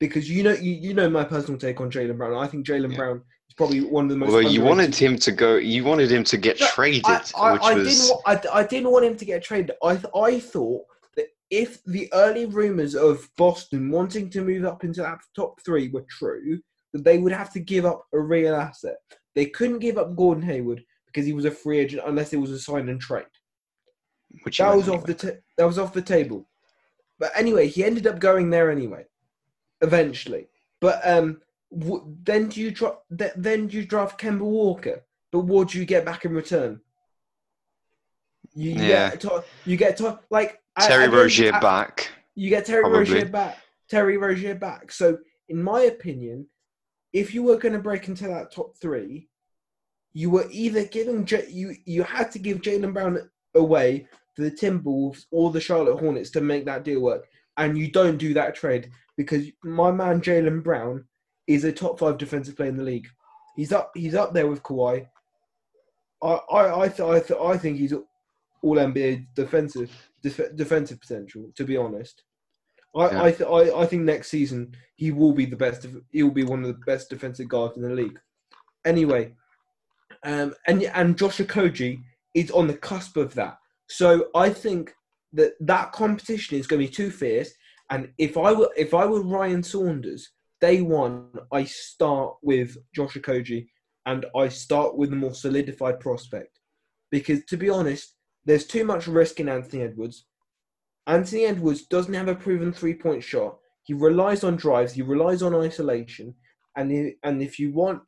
because 0.00 0.28
you 0.30 0.42
know 0.42 0.52
you, 0.52 0.72
you 0.72 0.94
know 0.94 1.08
my 1.10 1.24
personal 1.24 1.58
take 1.60 1.80
on 1.80 1.90
Jaylen 1.90 2.16
Brown. 2.16 2.34
I 2.34 2.46
think 2.46 2.66
Jaylen 2.66 2.90
Yeah. 2.92 2.96
Brown 2.98 3.22
is 3.52 3.56
probably 3.56 3.80
one 3.82 4.04
of 4.04 4.10
the 4.10 4.16
most. 4.16 4.28
Although 4.28 4.48
you 4.48 4.62
wanted 4.62 4.94
him 4.94 5.16
to 5.18 5.32
go, 5.32 5.56
you 5.56 5.84
wanted 5.84 6.10
him 6.10 6.24
to 6.24 6.36
get 6.36 6.58
No, 6.58 6.66
traded, 6.68 7.04
I, 7.06 7.22
I, 7.36 7.52
which 7.52 7.62
I 7.62 7.74
was 7.74 7.88
didn't. 7.98 8.10
wa- 8.10 8.22
I, 8.54 8.60
I 8.60 8.66
didn't 8.66 8.90
want 8.90 9.04
him 9.04 9.16
to 9.16 9.24
get 9.24 9.42
traded. 9.42 9.72
I 9.82 9.96
th- 9.96 10.12
I 10.14 10.40
thought 10.40 10.82
that 11.16 11.26
if 11.50 11.82
the 11.84 12.10
early 12.14 12.46
rumors 12.46 12.94
of 12.94 13.28
Boston 13.36 13.90
wanting 13.90 14.30
to 14.30 14.42
move 14.42 14.64
up 14.64 14.84
into 14.84 15.02
that 15.02 15.18
top 15.36 15.60
three 15.64 15.88
were 15.88 16.06
true, 16.08 16.60
that 16.92 17.04
they 17.04 17.18
would 17.18 17.32
have 17.32 17.52
to 17.52 17.60
give 17.60 17.84
up 17.84 18.06
a 18.14 18.18
real 18.20 18.54
asset. 18.54 18.96
They 19.34 19.46
couldn't 19.46 19.78
give 19.80 19.98
up 19.98 20.16
Gordon 20.16 20.42
Hayward 20.44 20.82
because 21.06 21.26
he 21.26 21.32
was 21.34 21.44
a 21.44 21.50
free 21.50 21.78
agent 21.78 22.02
unless 22.06 22.32
it 22.32 22.38
was 22.38 22.50
a 22.50 22.58
sign 22.58 22.88
and 22.88 23.00
trade. 23.00 23.26
which 24.44 24.58
That 24.58 24.74
was 24.74 24.88
off 24.88 25.04
the 25.04 25.14
ta- 25.14 25.40
that 25.58 25.66
was 25.66 25.78
off 25.78 25.92
the 25.92 26.02
table. 26.02 26.48
But 27.18 27.32
anyway, 27.36 27.68
he 27.68 27.84
ended 27.84 28.06
up 28.06 28.18
going 28.18 28.50
there 28.50 28.70
anyway, 28.70 29.04
eventually. 29.82 30.48
But 30.80 31.00
um, 31.06 31.40
w- 31.78 32.16
then 32.22 32.48
do 32.48 32.60
you 32.60 32.70
drop? 32.70 33.04
Th- 33.16 33.32
then 33.36 33.66
do 33.66 33.76
you 33.76 33.84
draft 33.86 34.20
Kemba 34.20 34.40
Walker? 34.40 35.04
But 35.30 35.40
what 35.40 35.68
do 35.70 35.78
you 35.78 35.84
get 35.84 36.04
back 36.04 36.24
in 36.24 36.34
return? 36.34 36.80
You, 38.54 38.70
you 38.72 38.82
Yeah. 38.84 39.10
get 39.10 39.20
to, 39.22 39.44
you 39.64 39.76
get 39.76 39.96
to, 39.98 40.20
like 40.30 40.60
Terry 40.78 41.04
I 41.04 41.06
don't- 41.06 41.14
Rozier 41.16 41.52
I- 41.54 41.60
back. 41.60 42.10
You 42.34 42.48
get 42.50 42.66
Terry 42.66 42.82
probably. 42.82 42.98
Rozier 43.00 43.24
back. 43.26 43.58
Terry 43.88 44.16
Rozier 44.16 44.54
back. 44.54 44.90
So, 44.92 45.18
in 45.48 45.62
my 45.62 45.82
opinion, 45.82 46.46
if 47.12 47.34
you 47.34 47.42
were 47.42 47.58
going 47.58 47.74
to 47.74 47.78
break 47.78 48.08
into 48.08 48.24
that 48.28 48.52
top 48.52 48.76
three, 48.78 49.28
you 50.14 50.30
were 50.30 50.46
either 50.50 50.84
giving 50.84 51.24
J- 51.24 51.48
you 51.50 51.74
you 51.84 52.02
had 52.02 52.30
to 52.32 52.38
give 52.38 52.60
Jaylen 52.62 52.92
Brown 52.94 53.30
away 53.54 54.06
to 54.36 54.42
the 54.42 54.50
Timberwolves 54.50 55.26
or 55.30 55.50
the 55.50 55.60
Charlotte 55.60 55.98
Hornets 56.00 56.30
to 56.30 56.40
make 56.40 56.64
that 56.66 56.84
deal 56.84 57.00
work, 57.00 57.28
and 57.58 57.76
you 57.76 57.90
don't 57.90 58.16
do 58.18 58.32
that 58.34 58.54
trade 58.54 58.90
because 59.16 59.46
my 59.62 59.90
man 59.90 60.20
Jaylen 60.22 60.62
Brown 60.62 61.06
is 61.54 61.64
a 61.64 61.72
top 61.72 61.98
five 61.98 62.18
defensive 62.18 62.56
player 62.56 62.68
in 62.68 62.76
the 62.76 62.82
league. 62.82 63.08
He's 63.56 63.72
up 63.72 63.90
he's 63.94 64.14
up 64.14 64.32
there 64.32 64.46
with 64.46 64.62
Kawhi. 64.62 65.06
I 66.22 66.26
I 66.28 66.82
I, 66.84 66.88
th- 66.88 67.00
I, 67.08 67.20
th- 67.20 67.40
I 67.40 67.56
think 67.58 67.78
he's 67.78 67.92
all 67.92 68.76
NBA 68.76 69.26
defensive 69.34 69.90
def- 70.22 70.56
defensive 70.56 71.00
potential. 71.00 71.50
To 71.56 71.64
be 71.64 71.76
honest, 71.76 72.22
I 72.96 73.10
Yeah. 73.10 73.22
I, 73.22 73.32
th- 73.32 73.50
I 73.50 73.80
I 73.82 73.86
think 73.86 74.02
next 74.02 74.28
season 74.28 74.74
he 74.96 75.10
will 75.10 75.32
be 75.32 75.46
the 75.46 75.56
best. 75.56 75.86
He 76.10 76.22
will 76.22 76.30
be 76.30 76.44
one 76.44 76.60
of 76.62 76.68
the 76.68 76.80
best 76.86 77.10
defensive 77.10 77.48
guards 77.48 77.76
in 77.76 77.82
the 77.82 77.90
league. 77.90 78.18
Anyway, 78.84 79.34
Um, 80.24 80.54
and 80.66 80.82
and 80.84 81.18
Josh 81.18 81.38
Okogie 81.38 82.02
is 82.34 82.50
on 82.50 82.66
the 82.68 82.76
cusp 82.76 83.16
of 83.16 83.34
that. 83.34 83.58
So 83.88 84.28
I 84.34 84.48
think 84.50 84.94
that 85.32 85.52
that 85.60 85.92
competition 85.92 86.56
is 86.58 86.66
going 86.66 86.80
to 86.80 86.88
be 86.88 86.94
too 86.94 87.10
fierce. 87.10 87.52
And 87.90 88.12
if 88.18 88.36
I 88.36 88.52
were 88.52 88.70
if 88.76 88.94
I 88.94 89.04
were 89.06 89.22
Ryan 89.22 89.62
Saunders, 89.62 90.30
day 90.62 90.80
one, 90.80 91.28
I 91.50 91.64
start 91.64 92.36
with 92.40 92.76
Josh 92.94 93.14
Okogie 93.14 93.66
and 94.06 94.24
I 94.34 94.48
start 94.48 94.96
with 94.96 95.12
a 95.12 95.16
more 95.16 95.34
solidified 95.34 95.98
prospect. 95.98 96.60
Because 97.10 97.44
to 97.46 97.56
be 97.56 97.68
honest, 97.68 98.14
there's 98.46 98.66
too 98.66 98.84
much 98.84 99.08
risk 99.08 99.40
in 99.40 99.48
Anthony 99.48 99.82
Edwards. 99.82 100.24
Anthony 101.08 101.44
Edwards 101.46 101.82
doesn't 101.86 102.14
have 102.14 102.28
a 102.28 102.34
proven 102.34 102.72
three 102.72 102.94
point 102.94 103.24
shot. 103.24 103.58
He 103.82 103.92
relies 103.92 104.44
on 104.44 104.56
drives, 104.56 104.92
he 104.92 105.02
relies 105.02 105.42
on 105.42 105.54
isolation. 105.54 106.34
And, 106.76 106.90
he, 106.90 107.16
and 107.24 107.42
if 107.42 107.58
you 107.58 107.72
want 107.72 108.00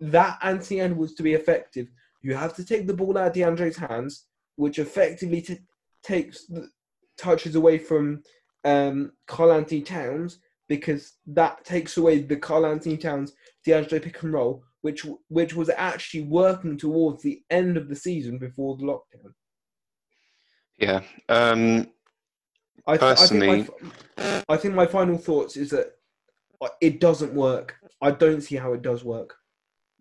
that 0.00 0.38
Anthony 0.42 0.82
Edwards 0.82 1.14
to 1.14 1.22
be 1.22 1.32
effective, 1.32 1.88
you 2.22 2.34
have 2.34 2.54
to 2.56 2.64
take 2.64 2.86
the 2.86 2.94
ball 2.94 3.16
out 3.16 3.28
of 3.28 3.32
DeAndre's 3.32 3.78
hands, 3.78 4.26
which 4.56 4.78
effectively 4.78 5.40
t- 5.40 5.58
takes 6.02 6.46
the 6.46 6.68
touches 7.16 7.54
away 7.54 7.78
from 7.78 8.22
um, 8.64 9.12
Karl-Anthony 9.26 9.80
Towns 9.80 10.38
because 10.68 11.14
that 11.26 11.64
takes 11.64 11.96
away 11.96 12.20
the 12.20 12.36
Karl-Anthony 12.36 12.96
Towns 12.96 13.32
DeAndre 13.66 14.02
pick 14.02 14.22
and 14.22 14.32
roll, 14.32 14.62
which 14.82 15.06
which 15.28 15.54
was 15.54 15.70
actually 15.70 16.24
working 16.24 16.76
towards 16.76 17.22
the 17.22 17.42
end 17.50 17.76
of 17.76 17.88
the 17.88 17.96
season 17.96 18.38
before 18.38 18.76
the 18.76 18.84
lockdown. 18.84 19.32
Yeah. 20.78 21.00
Um, 21.28 21.88
I, 22.86 22.96
th- 22.96 23.16
Personally- 23.16 23.48
I, 23.50 23.62
think 23.62 23.82
my, 24.16 24.42
I 24.48 24.56
think 24.56 24.74
my 24.74 24.86
final 24.86 25.18
thoughts 25.18 25.56
is 25.56 25.70
that 25.70 25.92
it 26.80 27.00
doesn't 27.00 27.34
work. 27.34 27.76
I 28.00 28.10
don't 28.10 28.40
see 28.40 28.56
how 28.56 28.72
it 28.72 28.82
does 28.82 29.04
work. 29.04 29.34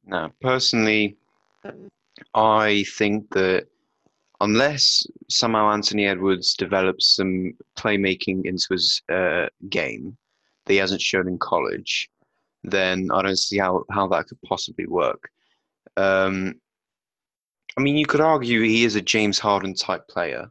Now, 0.06 0.32
personally, 0.42 1.18
I 2.34 2.86
think 2.98 3.30
that 3.32 3.68
unless 4.42 5.06
somehow 5.30 5.72
Anthony 5.72 6.06
Edwards 6.06 6.54
develops 6.54 7.16
some 7.16 7.54
playmaking 7.78 8.46
into 8.46 8.68
his 8.72 9.02
uh, 9.12 9.48
game 9.70 10.16
that 10.66 10.74
he 10.74 10.80
hasn't 10.80 11.02
shown 11.02 11.28
in 11.28 11.38
college, 11.38 12.10
then 12.64 13.10
I 13.14 13.22
don't 13.22 13.38
see 13.40 13.58
how, 13.58 13.84
how 13.92 14.08
that 14.08 14.28
could 14.28 14.42
possibly 14.44 14.88
work. 14.88 15.30
Um, 15.98 16.56
I 17.78 17.82
mean, 17.82 17.98
you 17.98 18.06
could 18.06 18.22
argue 18.22 18.62
he 18.62 18.86
is 18.86 18.96
a 18.96 19.02
James 19.02 19.38
Harden 19.40 19.74
type 19.74 20.08
player 20.08 20.50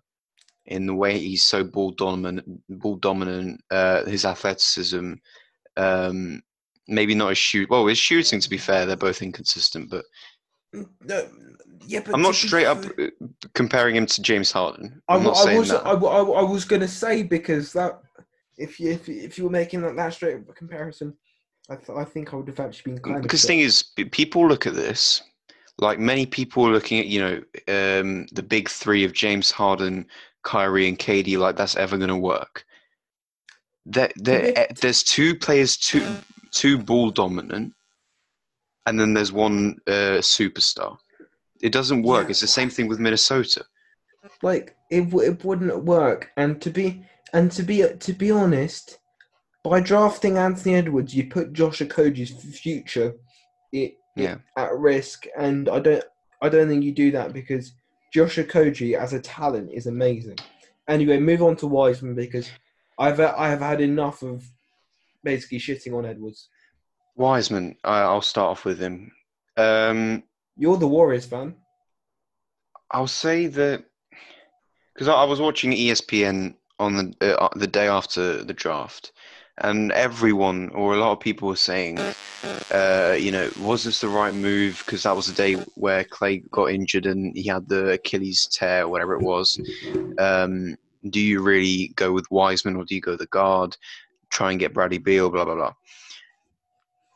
in 0.67 0.87
the 0.87 0.95
way 0.95 1.19
he's 1.19 1.43
so 1.43 1.65
ball 1.65 1.91
dominant. 1.93 2.47
Ball 2.69 2.97
dominant. 2.97 3.61
Uh, 3.71 4.05
his 4.05 4.25
athleticism, 4.25 5.15
um, 5.77 6.43
maybe 6.87 7.15
not 7.15 7.31
his 7.31 7.39
shoot. 7.39 7.69
Well, 7.71 7.87
his 7.87 7.99
shooting, 7.99 8.41
to 8.41 8.51
be 8.51 8.59
fair, 8.59 8.87
they're 8.87 8.97
both 8.97 9.23
inconsistent. 9.23 9.91
But 9.91 10.05
No, 10.73 11.29
yeah, 11.87 12.01
but 12.05 12.15
I'm 12.15 12.23
not 12.23 12.35
straight 12.35 12.67
up 12.67 12.85
uh, 12.99 13.09
comparing 13.55 13.97
him 13.97 14.07
to 14.07 14.23
James 14.23 14.53
Harden. 14.53 15.03
I, 15.09 15.15
I'm 15.15 15.23
w- 15.23 15.35
not 15.35 15.41
I 15.41 15.45
saying 15.45 15.59
was 15.59 15.69
that. 15.71 15.87
I, 15.87 15.93
I 15.93 16.23
I 16.23 16.43
was 16.43 16.65
gonna 16.65 16.89
say 16.89 17.23
because 17.23 17.73
that 17.73 18.01
if 18.59 18.81
you 18.81 18.91
if, 18.91 19.09
if 19.09 19.39
you 19.39 19.45
were 19.45 19.51
making 19.51 19.83
that, 19.83 19.97
that 19.97 20.15
straight 20.15 20.43
comparison, 20.55 21.15
I 21.69 21.77
th- 21.77 21.97
I 21.97 22.05
think 22.05 22.33
I 22.33 22.37
would 22.37 22.49
have 22.49 22.61
actually 22.61 22.93
been 22.93 23.03
kind 23.03 23.17
of 23.17 23.23
because 23.23 23.43
the 23.43 23.49
thing 23.49 23.61
is, 23.61 23.83
people 24.11 24.47
look 24.47 24.67
at 24.67 24.75
this 24.75 25.23
like 25.79 25.99
many 25.99 26.27
people 26.27 26.67
are 26.67 26.73
looking 26.73 27.01
at 27.01 27.07
you 27.07 27.21
know 27.21 27.35
um, 27.69 28.27
the 28.33 28.43
big 28.43 28.69
three 28.69 29.05
of 29.05 29.13
James 29.13 29.51
Harden, 29.51 30.07
Kyrie, 30.43 30.89
and 30.89 30.99
KD. 30.99 31.39
Like 31.39 31.57
that's 31.57 31.77
ever 31.77 31.97
going 31.97 32.09
to 32.09 32.17
work. 32.17 32.65
There, 33.87 34.11
there, 34.17 34.53
eh, 34.57 34.67
there's 34.81 35.03
two 35.03 35.35
players, 35.35 35.77
two 35.77 36.07
two 36.51 36.79
ball 36.79 37.11
dominant, 37.11 37.75
and 38.87 38.99
then 38.99 39.15
there's 39.15 39.33
one 39.33 39.77
uh, 39.87 40.21
superstar. 40.21 40.97
It 41.61 41.73
doesn't 41.73 42.03
work. 42.03 42.31
It's 42.31 42.41
the 42.41 42.47
same 42.47 42.71
thing 42.71 42.89
with 42.89 42.99
Minnesota. 42.99 43.65
like 44.43 44.77
it, 44.91 45.11
w- 45.11 45.31
it 45.31 45.45
wouldn't 45.45 45.85
work 45.85 46.31
and 46.37 46.61
to 46.61 46.71
be 46.71 47.05
and 47.35 47.53
to 47.53 47.63
be 47.63 47.85
to 47.99 48.13
be 48.15 48.31
honest 48.31 48.99
by 49.63 49.81
drafting 49.81 50.39
Anthony 50.39 50.77
Edwards 50.77 51.15
you 51.15 51.27
put 51.27 51.53
Josh 51.53 51.81
Okogie's 51.81 52.31
future 52.59 53.15
it, 53.73 53.97
Yeah. 54.17 54.37
at 54.57 54.75
risk 54.79 55.27
and 55.37 55.69
I 55.69 55.81
don't 55.81 56.05
I 56.41 56.49
don't 56.49 56.69
think 56.69 56.85
you 56.85 56.93
do 56.93 57.11
that 57.11 57.33
because 57.35 57.75
Josh 58.15 58.37
Okogie 58.37 58.97
as 58.97 59.13
a 59.13 59.21
talent 59.21 59.71
is 59.73 59.87
amazing 59.87 60.39
anyway 60.89 61.19
move 61.19 61.43
on 61.43 61.57
to 61.57 61.67
Wiseman 61.67 62.15
because 62.15 62.49
I've 62.99 63.21
I 63.21 63.49
have 63.49 63.61
had 63.61 63.81
enough 63.81 64.23
of 64.23 64.45
basically 65.25 65.59
shitting 65.59 65.95
on 65.95 66.07
Edwards 66.07 66.49
Wiseman, 67.17 67.77
I, 67.85 68.01
I'll 68.01 68.21
start 68.23 68.51
off 68.51 68.65
with 68.65 68.81
him. 68.81 69.13
Um, 69.57 70.25
you're 70.57 70.77
the 70.77 70.89
Warriors 70.89 71.27
fan 71.27 71.55
I'll 72.91 73.07
say 73.07 73.47
that 73.47 73.85
because 74.93 75.09
I, 75.09 75.15
I 75.15 75.25
was 75.25 75.41
watching 75.41 75.73
ESPN 75.73 76.55
on 76.79 76.97
the 76.97 77.41
uh, 77.41 77.49
the 77.57 77.67
day 77.67 77.89
after 77.89 78.43
the 78.43 78.53
draft, 78.53 79.13
and 79.59 79.93
everyone 79.93 80.71
or 80.71 80.95
a 80.95 80.99
lot 80.99 81.13
of 81.13 81.21
people 81.21 81.49
were 81.49 81.57
saying, 81.57 81.99
uh, 82.73 83.17
you 83.19 83.31
know, 83.31 83.51
was 83.61 83.85
this 83.85 84.01
the 84.01 84.09
right 84.09 84.35
move? 84.35 84.83
Because 84.85 85.05
that 85.05 85.17
was 85.17 85.27
the 85.27 85.35
day 85.35 85.55
where 85.75 86.05
Klay 86.05 86.49
got 86.51 86.67
injured 86.71 87.07
and 87.07 87.37
he 87.37 87.49
had 87.49 87.69
the 87.69 87.93
Achilles 87.93 88.49
tear, 88.53 88.85
or 88.85 88.89
whatever 88.89 89.15
it 89.15 89.23
was. 89.23 89.59
Um, 90.19 90.77
do 91.11 91.21
you 91.21 91.43
really 91.43 91.93
go 91.97 92.13
with 92.13 92.31
Wiseman 92.31 92.77
or 92.77 92.85
do 92.85 92.95
you 92.95 93.01
go 93.01 93.17
the 93.17 93.27
guard? 93.27 93.77
Try 94.31 94.51
and 94.51 94.61
get 94.61 94.75
Bradley 94.75 94.99
Beal, 94.99 95.31
blah 95.31 95.45
blah 95.45 95.55
blah. 95.55 95.75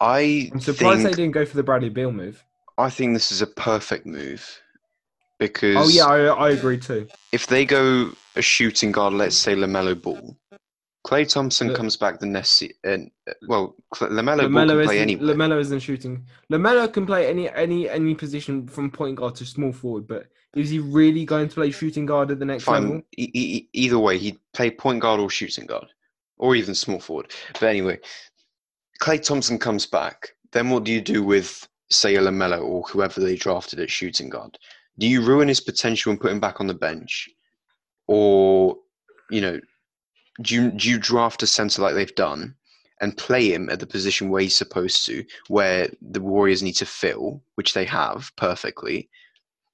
I 0.01 0.51
I'm 0.53 0.61
surprised 0.61 1.03
think 1.03 1.17
they 1.17 1.23
didn't 1.23 1.35
go 1.35 1.45
for 1.45 1.57
the 1.57 1.63
Bradley 1.63 1.89
Beal 1.89 2.13
move 2.13 2.45
I 2.77 2.91
think 2.91 3.15
this 3.15 3.33
is 3.33 3.43
a 3.43 3.47
perfect 3.47 4.07
move 4.07 4.61
because 5.39 5.77
oh 5.77 5.89
yeah 5.89 6.07
I, 6.07 6.19
I 6.27 6.51
agree 6.51 6.79
too 6.79 7.09
if 7.33 7.47
they 7.49 7.65
go 7.65 8.13
a 8.39 8.43
shooting 8.43 8.93
guard, 8.93 9.13
let's 9.15 9.37
say 9.37 9.55
Lamelo 9.55 10.01
Ball, 10.01 10.37
Klay 11.07 11.31
Thompson 11.31 11.75
comes 11.75 11.97
back 11.97 12.21
the 12.21 12.27
next 12.27 12.63
and 12.85 13.11
uh, 13.29 13.33
well, 13.49 13.75
Lamelo, 13.95 14.41
Ball 14.41 14.49
Lamelo 14.49 14.69
can 14.69 14.85
play 14.87 15.01
anywhere. 15.01 15.35
Lamelo 15.35 15.61
isn't 15.61 15.81
shooting. 15.81 16.27
Lamelo 16.53 16.93
can 16.93 17.07
play 17.07 17.29
any 17.29 17.51
any 17.51 17.89
any 17.89 18.15
position 18.15 18.67
from 18.67 18.91
point 18.91 19.17
guard 19.17 19.35
to 19.37 19.45
small 19.45 19.73
forward, 19.73 20.07
but 20.07 20.27
is 20.55 20.71
he 20.71 20.79
really 20.79 21.25
going 21.25 21.49
to 21.49 21.55
play 21.55 21.71
shooting 21.71 22.07
guard 22.07 22.31
at 22.31 22.39
the 22.39 22.45
next 22.45 22.67
level? 22.67 22.91
Fine, 22.91 23.03
e- 23.17 23.31
e- 23.35 23.69
either 23.73 23.99
way, 23.99 24.19
he'd 24.19 24.39
play 24.53 24.71
point 24.71 25.01
guard 25.01 25.21
or 25.21 25.31
shooting 25.31 25.67
guard, 25.67 25.87
or 26.37 26.55
even 26.55 26.75
small 26.75 27.01
forward. 27.01 27.33
But 27.55 27.65
anyway, 27.65 27.99
Klay 29.01 29.23
Thompson 29.23 29.59
comes 29.59 29.87
back. 29.87 30.31
Then 30.53 30.71
what 30.71 30.85
do 30.85 30.93
you 30.93 31.01
do 31.01 31.23
with 31.23 31.67
say 31.91 32.15
Lamelo 32.15 32.63
or 32.63 32.83
whoever 32.83 33.21
they 33.21 33.37
drafted 33.37 33.81
at 33.81 33.91
shooting 33.91 34.29
guard? 34.29 34.59
Do 34.99 35.07
you 35.07 35.23
ruin 35.23 35.49
his 35.49 35.61
potential 35.61 36.11
and 36.11 36.21
put 36.21 36.33
him 36.33 36.41
back 36.41 36.61
on 36.61 36.67
the 36.67 36.75
bench, 36.75 37.29
or 38.09 38.77
you 39.31 39.41
know, 39.41 39.61
do 40.43 40.55
you, 40.55 40.71
do 40.71 40.89
you 40.89 40.99
draft 40.99 41.43
a 41.43 41.47
center 41.47 41.83
like 41.83 41.95
they've 41.95 42.15
done 42.15 42.55
and 43.01 43.17
play 43.17 43.53
him 43.53 43.71
at 43.71 43.79
the 43.79 43.87
position 43.87 44.29
where 44.29 44.43
he's 44.43 44.57
supposed 44.57 45.07
to, 45.07 45.25
where 45.49 45.89
the 46.01 46.21
Warriors 46.21 46.63
need 46.63 46.73
to 46.75 46.87
fill, 46.87 47.43
which 47.55 47.75
they 47.75 47.85
have 47.85 48.33
perfectly, 48.37 49.09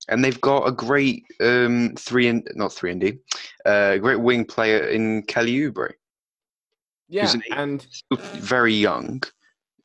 and 0.09 0.23
they've 0.23 0.41
got 0.41 0.69
a 0.69 0.73
great 0.73 1.25
um, 1.41 1.95
three 1.99 2.29
and 2.29 2.47
not 2.55 2.73
three 2.73 2.91
and 2.91 3.01
D, 3.01 3.19
uh, 3.65 3.97
great 3.97 4.21
wing 4.21 4.45
player 4.45 4.87
in 4.89 5.23
Kelly 5.23 5.53
Oubre, 5.53 5.93
Yeah, 7.09 7.33
an 7.33 7.43
and 7.53 7.87
very 8.35 8.75
young, 8.75 9.23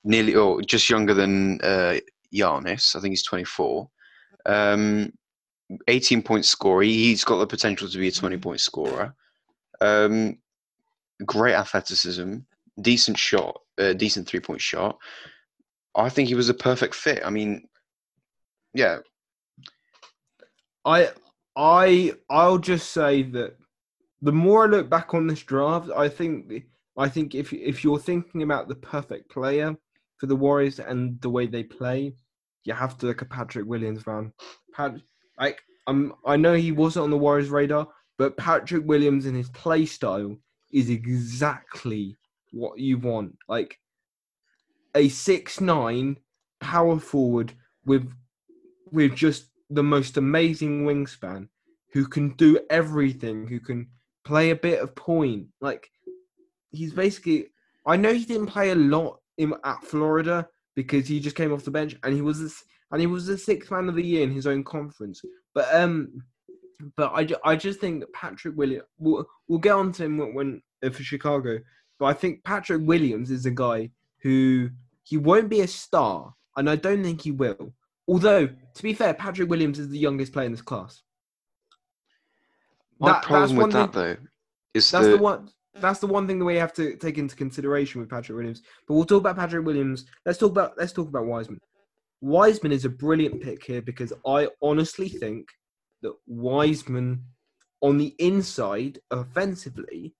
nearly 0.04 0.36
or 0.36 0.62
just 0.62 0.90
younger 0.90 1.14
than 1.14 1.62
uh, 1.62 2.00
Giannis. 2.34 2.96
I 2.96 3.00
think 3.00 3.14
he's 3.14 3.24
twenty 3.24 3.46
four. 3.46 3.90
Um, 4.46 5.14
18 5.88 6.22
point 6.22 6.46
scorer. 6.46 6.84
He's 6.84 7.24
got 7.24 7.38
the 7.38 7.48
potential 7.48 7.88
to 7.88 7.98
be 7.98 8.08
a 8.08 8.12
20 8.12 8.38
point 8.38 8.60
scorer. 8.60 9.14
Um, 9.82 10.38
great 11.26 11.54
athleticism, 11.54 12.38
decent 12.82 13.18
shot, 13.18 13.62
uh, 13.78 13.94
decent 13.94 14.28
three 14.28 14.40
point 14.40 14.62
shot. 14.62 14.98
I 15.96 16.10
think 16.10 16.28
he 16.28 16.36
was 16.36 16.50
a 16.50 16.54
perfect 16.54 16.96
fit. 16.96 17.22
I 17.26 17.30
mean, 17.30 17.68
yeah, 18.74 19.00
I 20.86 21.10
I 21.56 22.14
I'll 22.30 22.58
just 22.58 22.92
say 22.92 23.24
that 23.24 23.56
the 24.22 24.32
more 24.32 24.66
I 24.66 24.68
look 24.68 24.90
back 24.90 25.14
on 25.14 25.28
this 25.28 25.44
draft, 25.44 25.90
I 25.96 26.10
think 26.10 26.66
I 26.98 27.10
think 27.10 27.36
if 27.36 27.54
if 27.54 27.84
you're 27.84 28.00
thinking 28.00 28.44
about 28.44 28.68
the 28.68 28.76
perfect 28.76 29.30
player 29.30 29.76
for 30.18 30.28
the 30.28 30.36
Warriors 30.36 30.80
and 30.80 31.20
the 31.22 31.30
way 31.30 31.48
they 31.48 31.64
play, 31.64 32.14
you 32.66 32.74
have 32.74 32.98
to 33.00 33.08
look 33.08 33.22
at 33.22 33.30
Patrick 33.30 33.66
Williams, 33.66 34.06
man. 34.06 34.34
Pat, 34.74 34.96
like 35.40 35.62
um, 35.88 36.14
I 36.26 36.36
know 36.36 36.54
he 36.54 36.72
wasn't 36.72 37.06
on 37.06 37.10
the 37.10 37.18
Warriors' 37.18 37.50
radar, 37.50 37.88
but 38.18 38.38
Patrick 38.38 38.86
Williams 38.86 39.26
and 39.26 39.36
his 39.36 39.50
play 39.50 39.86
style 39.86 40.38
is 40.72 40.90
exactly 40.90 42.18
what 42.52 42.78
you 42.80 42.98
want. 42.98 43.36
Like 43.48 43.80
a 44.96 45.10
six 45.10 45.60
nine 45.62 46.18
power 46.60 47.00
forward 47.00 47.54
with 47.86 48.12
with 48.92 49.16
just 49.16 49.46
the 49.70 49.84
most 49.84 50.18
amazing 50.18 50.86
wingspan 50.86 51.48
who 51.92 52.06
can 52.06 52.30
do 52.36 52.60
everything, 52.70 53.48
who 53.48 53.60
can 53.60 53.88
play 54.24 54.52
a 54.52 54.56
bit 54.56 54.80
of 54.80 54.96
point. 54.96 55.48
Like 55.62 55.90
he's 56.72 56.94
basically 56.94 57.48
I 57.86 57.96
know 57.96 58.14
he 58.14 58.26
didn't 58.26 58.48
play 58.48 58.72
a 58.72 58.76
lot 58.76 59.20
in 59.38 59.54
at 59.64 59.84
Florida 59.84 60.48
because 60.76 61.08
he 61.08 61.20
just 61.20 61.36
came 61.36 61.52
off 61.52 61.64
the 61.64 61.72
bench 61.72 61.96
and 62.04 62.14
he 62.14 62.22
was 62.22 62.40
this, 62.40 62.64
and 62.92 63.02
he 63.02 63.08
was 63.08 63.26
the 63.26 63.38
sixth 63.38 63.72
man 63.72 63.90
of 63.90 63.96
the 63.96 64.04
year 64.04 64.24
in 64.24 64.32
his 64.32 64.48
own 64.48 64.64
conference. 64.64 65.22
But 65.54 65.74
um, 65.74 66.24
but 66.96 67.12
I, 67.14 67.28
I 67.52 67.56
just 67.56 67.80
think 67.80 68.00
that 68.00 68.14
Patrick 68.14 68.56
Williams. 68.56 68.86
We'll, 68.98 69.26
we'll 69.48 69.60
get 69.60 69.74
on 69.74 69.92
to 69.94 70.06
him 70.06 70.18
when, 70.18 70.34
when 70.34 70.62
uh, 70.84 70.90
for 70.90 71.04
Chicago. 71.04 71.60
But 71.98 72.06
I 72.06 72.14
think 72.14 72.44
Patrick 72.44 72.82
Williams 72.86 73.32
is 73.32 73.46
a 73.46 73.52
guy 73.52 73.90
who 74.22 74.70
he 75.04 75.18
won't 75.18 75.50
be 75.50 75.62
a 75.62 75.68
star, 75.68 76.34
and 76.56 76.70
I 76.70 76.76
don't 76.76 77.04
think 77.04 77.22
he 77.22 77.32
will. 77.32 77.74
Although, 78.08 78.48
to 78.48 78.84
be 78.84 78.94
fair, 78.94 79.14
Patrick 79.14 79.50
Williams 79.50 79.80
is 79.80 79.90
the 79.90 80.00
youngest 80.00 80.34
player 80.34 80.46
in 80.46 80.52
this 80.52 80.62
class. 80.62 81.04
My 83.00 83.14
That- 83.14 83.24
problem 83.24 83.58
that's 83.58 83.66
with 83.66 83.74
that 83.74 83.94
though 83.94 84.18
is 84.74 84.90
That's 84.90 85.06
the, 85.06 85.12
the 85.12 85.18
one. 85.18 85.50
That's 85.76 86.00
the 86.00 86.08
one 86.08 86.28
thing 86.28 86.40
that 86.40 86.46
we 86.46 86.56
have 86.56 86.74
to 86.74 86.96
take 86.98 87.18
into 87.18 87.36
consideration 87.36 88.02
with 88.02 88.10
Patrick 88.10 88.36
Williams. 88.36 88.62
But 88.88 88.96
we'll 88.96 89.06
talk 89.06 89.22
about 89.22 89.38
Patrick 89.38 89.66
Williams. 89.66 90.06
Let's 90.26 90.38
talk 90.38 90.52
about 90.52 90.74
let's 90.78 90.92
talk 90.92 91.08
about 91.08 91.26
Wiseman. 91.26 91.60
Wiseman 92.22 92.72
is 92.72 92.86
a 92.86 92.90
brilliant 92.90 93.42
pick 93.42 93.64
here 93.64 93.82
because 93.82 94.12
I 94.26 94.50
honestly 94.62 95.10
think 95.10 95.48
that 96.02 96.14
Wiseman, 96.28 97.24
on 97.82 97.98
the 97.98 98.14
inside, 98.20 99.00
offensively, 99.12 100.14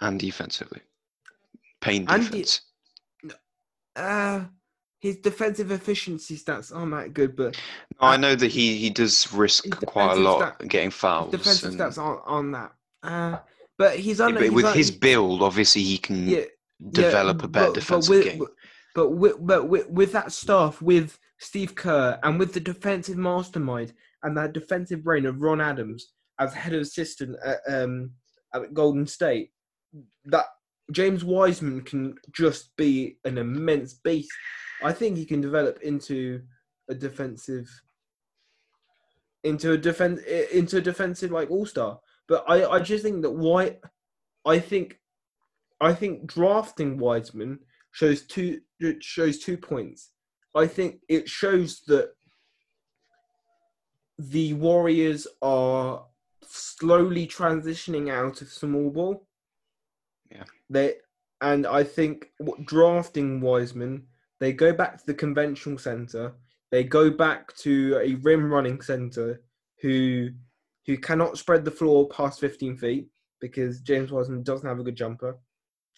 and 0.00 0.18
defensively, 0.18 0.80
pain 1.80 2.04
defense. 2.04 2.60
uh, 3.94 4.44
his 5.00 5.16
defensive 5.18 5.70
efficiency 5.70 6.36
stats 6.36 6.74
aren't 6.74 6.92
that 6.92 7.14
good. 7.14 7.36
But 7.36 7.56
No, 8.00 8.08
I 8.08 8.16
know 8.16 8.34
that 8.34 8.50
he, 8.50 8.76
he 8.76 8.90
does 8.90 9.32
risk 9.32 9.70
quite 9.86 10.12
a 10.16 10.20
lot 10.20 10.56
stat- 10.56 10.68
getting 10.68 10.90
fouls. 10.90 11.30
defensive 11.30 11.70
and- 11.72 11.80
stats 11.80 11.98
aren't 11.98 12.22
on 12.26 12.52
that. 12.52 12.72
Uh, 13.02 13.38
but 13.78 13.98
he's 13.98 14.18
Yeah, 14.18 14.26
under. 14.26 14.40
but 14.40 14.44
he's 14.44 14.52
with 14.52 14.64
un- 14.64 14.76
his 14.76 14.90
build, 14.90 15.42
obviously 15.42 15.82
he 15.82 15.98
can 15.98 16.26
yeah, 16.28 16.44
develop 16.90 17.38
yeah, 17.40 17.44
a 17.44 17.48
better 17.48 17.66
but- 17.66 17.74
but 17.74 17.74
defensive 17.74 18.10
with- 18.16 18.24
game. 18.24 18.46
But 18.94 19.10
with, 19.10 19.36
but 19.46 19.68
with, 19.68 19.88
with 19.90 20.12
that 20.12 20.32
stuff, 20.32 20.80
with 20.80 21.18
Steve 21.38 21.74
Kerr, 21.74 22.18
and 22.22 22.38
with 22.38 22.52
the 22.54 22.60
defensive 22.60 23.16
mastermind 23.16 23.92
and 24.22 24.36
that 24.36 24.52
defensive 24.52 25.04
brain 25.04 25.26
of 25.26 25.42
Ron 25.42 25.60
Adams 25.60 26.12
as 26.38 26.54
head 26.54 26.72
of 26.72 26.82
assistant 26.82 27.36
at, 27.44 27.58
um, 27.68 28.10
at 28.54 28.74
Golden 28.74 29.06
State, 29.06 29.50
that 30.26 30.46
James 30.92 31.24
Wiseman 31.24 31.82
can 31.82 32.16
just 32.32 32.74
be 32.76 33.18
an 33.24 33.38
immense 33.38 33.94
beast. 33.94 34.30
I 34.82 34.92
think 34.92 35.16
he 35.16 35.24
can 35.24 35.40
develop 35.40 35.80
into 35.82 36.42
a 36.88 36.94
defensive, 36.94 37.68
into 39.44 39.72
a 39.72 39.78
defense, 39.78 40.20
into 40.52 40.78
a 40.78 40.82
defensive 40.82 41.30
like 41.30 41.50
all 41.50 41.66
star. 41.66 42.00
But 42.28 42.44
I, 42.48 42.66
I 42.66 42.80
just 42.80 43.04
think 43.04 43.22
that 43.22 43.30
why, 43.30 43.78
I 44.44 44.58
think, 44.58 44.98
I 45.80 45.92
think 45.92 46.26
drafting 46.26 46.98
Wiseman 46.98 47.60
shows 47.92 48.22
two 48.22 48.60
shows 49.00 49.38
two 49.38 49.56
points. 49.56 50.10
I 50.56 50.66
think 50.66 51.00
it 51.08 51.28
shows 51.28 51.82
that 51.86 52.12
the 54.18 54.54
Warriors 54.54 55.26
are 55.42 56.04
slowly 56.42 57.26
transitioning 57.26 58.10
out 58.10 58.40
of 58.40 58.48
small 58.48 58.90
ball. 58.90 59.26
Yeah. 60.30 60.44
They 60.70 60.94
and 61.42 61.66
I 61.66 61.84
think 61.84 62.30
what, 62.38 62.64
drafting 62.64 63.40
Wiseman, 63.40 64.06
they 64.40 64.52
go 64.52 64.72
back 64.72 64.98
to 64.98 65.06
the 65.06 65.14
conventional 65.14 65.78
center. 65.78 66.34
They 66.70 66.82
go 66.84 67.10
back 67.10 67.54
to 67.58 68.00
a 68.02 68.14
rim 68.16 68.50
running 68.50 68.80
center 68.80 69.42
who 69.82 70.30
who 70.86 70.96
cannot 70.96 71.36
spread 71.36 71.64
the 71.64 71.70
floor 71.70 72.08
past 72.08 72.40
15 72.40 72.76
feet 72.78 73.08
because 73.40 73.80
James 73.80 74.10
Wiseman 74.10 74.42
doesn't 74.42 74.68
have 74.68 74.78
a 74.78 74.84
good 74.84 74.96
jumper. 74.96 75.36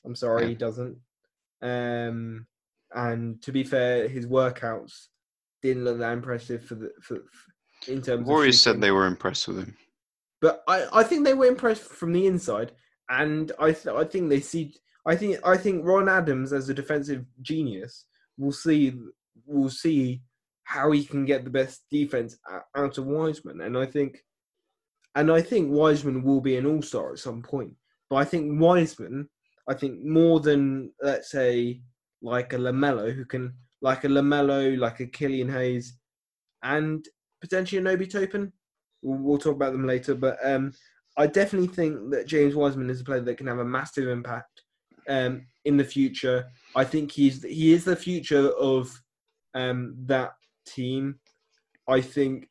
I'm 0.05 0.17
sorry, 0.17 0.43
Yeah. 0.45 0.49
he 0.49 0.55
doesn't. 0.55 0.97
Um, 1.63 2.47
and 2.95 3.41
to 3.43 3.53
be 3.53 3.65
fair, 3.65 4.09
his 4.09 4.27
workouts 4.27 5.07
didn't 5.63 5.85
look 5.85 5.99
that 5.99 6.13
impressive 6.13 6.65
for 6.65 6.77
the 6.77 6.91
for, 7.01 7.17
for 7.17 7.93
in 7.93 8.03
terms. 8.03 8.27
Warriors 8.27 8.61
said 8.61 8.81
they 8.81 8.91
were 8.91 9.07
impressed 9.07 9.49
with 9.49 9.59
him. 9.59 9.77
but 10.41 10.63
I, 10.69 10.87
I 10.93 11.03
think 11.03 11.25
they 11.25 11.35
were 11.35 11.47
impressed 11.47 11.83
from 11.83 12.13
the 12.13 12.27
inside, 12.27 12.73
and 13.09 13.53
I 13.59 13.73
th- 13.73 13.95
I 13.95 14.05
think 14.05 14.29
they 14.29 14.41
see 14.41 14.75
I 15.07 15.17
think 15.17 15.39
I 15.45 15.57
think 15.57 15.85
Ron 15.85 16.09
Adams 16.09 16.53
as 16.53 16.69
a 16.69 16.75
defensive 16.75 17.25
genius 17.43 18.05
will 18.37 18.53
see 18.53 18.95
will 19.47 19.71
see 19.71 20.23
how 20.65 20.91
he 20.91 21.03
can 21.05 21.25
get 21.25 21.45
the 21.45 21.51
best 21.51 21.85
defense 21.91 22.37
out 22.77 22.99
of 22.99 23.07
Wiseman, 23.07 23.63
and 23.63 23.77
I 23.77 23.87
think 23.87 24.23
and 25.15 25.33
I 25.33 25.41
think 25.41 25.71
Wiseman 25.71 26.23
will 26.23 26.41
be 26.41 26.57
an 26.57 26.67
all 26.67 26.83
star 26.83 27.13
at 27.13 27.19
some 27.19 27.43
point. 27.43 27.73
But 28.11 28.17
I 28.17 28.25
think 28.25 28.61
Wiseman, 28.61 29.29
I 29.69 29.75
think 29.75 30.05
more 30.05 30.41
than 30.41 30.93
let's 31.03 31.31
say 31.31 31.81
like 32.23 32.53
a 32.53 32.57
Lamelo 32.57 33.15
who 33.15 33.25
can 33.25 33.55
like 33.81 34.05
a 34.05 34.09
Lamelo, 34.09 34.77
like 34.79 35.01
a 35.01 35.07
Killian 35.07 35.49
Hayes, 35.49 35.95
and 36.63 37.05
potentially 37.41 37.81
a 37.81 37.85
Nobi 37.85 38.11
Topin. 38.11 38.53
We'll, 39.03 39.19
we'll 39.19 39.39
talk 39.39 39.55
about 39.55 39.73
them 39.73 39.87
later, 39.87 40.15
but 40.15 40.39
um, 40.45 40.73
I 41.17 41.27
definitely 41.27 41.69
think 41.69 42.11
that 42.11 42.27
James 42.27 42.55
Wiseman 42.55 42.91
is 42.91 43.01
a 43.01 43.05
player 43.05 43.21
that 43.21 43.37
can 43.37 43.47
have 43.47 43.59
a 43.59 43.65
massive 43.65 44.09
impact 44.09 44.63
um, 45.09 45.47
in 45.65 45.77
the 45.77 45.85
future. 45.85 46.47
I 46.77 46.85
think 46.85 47.13
he's 47.13 47.43
he 47.43 47.73
is 47.73 47.85
the 47.85 47.97
future 47.97 48.51
of 48.51 49.01
um, 49.55 49.95
that 50.07 50.33
team. 50.67 51.19
I 51.89 52.01
think, 52.01 52.49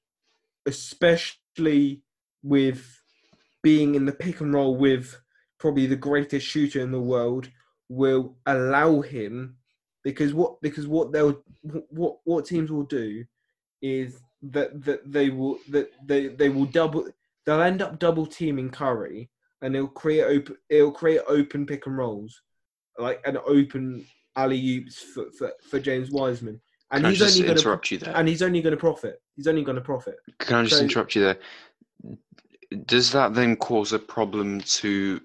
especially 0.65 2.01
with 2.43 2.86
being 3.62 3.95
in 3.95 4.06
the 4.06 4.12
pick 4.12 4.41
and 4.41 4.53
roll 4.53 4.75
with 4.75 5.19
probably 5.60 5.86
the 5.86 5.95
greatest 5.95 6.45
shooter 6.45 6.82
in 6.82 6.91
the 6.91 7.01
world, 7.01 7.49
will 7.89 8.38
allow 8.45 9.01
him 9.01 9.57
because 10.08 10.34
what 10.34 10.62
because 10.62 10.88
what 10.88 11.12
they'll 11.12 11.38
what 11.89 12.20
what 12.24 12.46
teams 12.46 12.72
will 12.72 12.84
do 12.84 13.26
is 13.82 14.22
that 14.41 14.82
that 14.86 15.02
they 15.12 15.30
will 15.30 15.60
that 15.67 15.91
they 16.06 16.28
they 16.28 16.48
will 16.48 16.63
double 16.65 17.06
they'll 17.46 17.62
end 17.62 17.82
up 17.82 18.00
double 18.00 18.26
teaming 18.26 18.70
Curry 18.70 19.30
and 19.62 19.76
it'll 19.76 19.89
create 19.89 20.24
open 20.24 20.56
it'll 20.70 20.93
create 20.93 21.20
open 21.28 21.65
pick 21.65 21.88
and 21.88 21.98
rolls 21.98 22.41
like 22.98 23.20
an 23.26 23.38
open 23.46 24.06
alley 24.38 24.78
oops 24.78 25.04
for, 25.13 25.26
for, 25.38 25.52
for 25.70 25.78
James 25.78 26.10
Wiseman 26.10 26.62
and 26.91 27.02
Can 27.02 27.06
I 27.08 27.10
he's 27.10 27.20
just 27.20 27.36
only 27.36 27.48
going 27.48 27.58
to 27.58 27.62
interrupt 27.62 27.91
you 27.91 27.98
there? 27.98 28.15
and 28.15 28.30
he's 28.30 28.41
only 28.41 28.62
going 28.62 28.72
to 28.76 28.80
profit 28.80 29.22
he's 29.36 29.48
only 29.48 29.63
going 29.65 29.76
to 29.76 29.82
profit 29.82 30.15
Can 30.39 30.56
I 30.56 30.63
just 30.63 30.78
so- 30.78 30.84
interrupt 30.84 31.15
you 31.15 31.22
there? 31.24 31.38
Does 32.86 33.12
that 33.12 33.34
then 33.34 33.58
cause 33.58 33.91
a 33.91 34.00
problem 34.00 34.62
to 34.62 35.20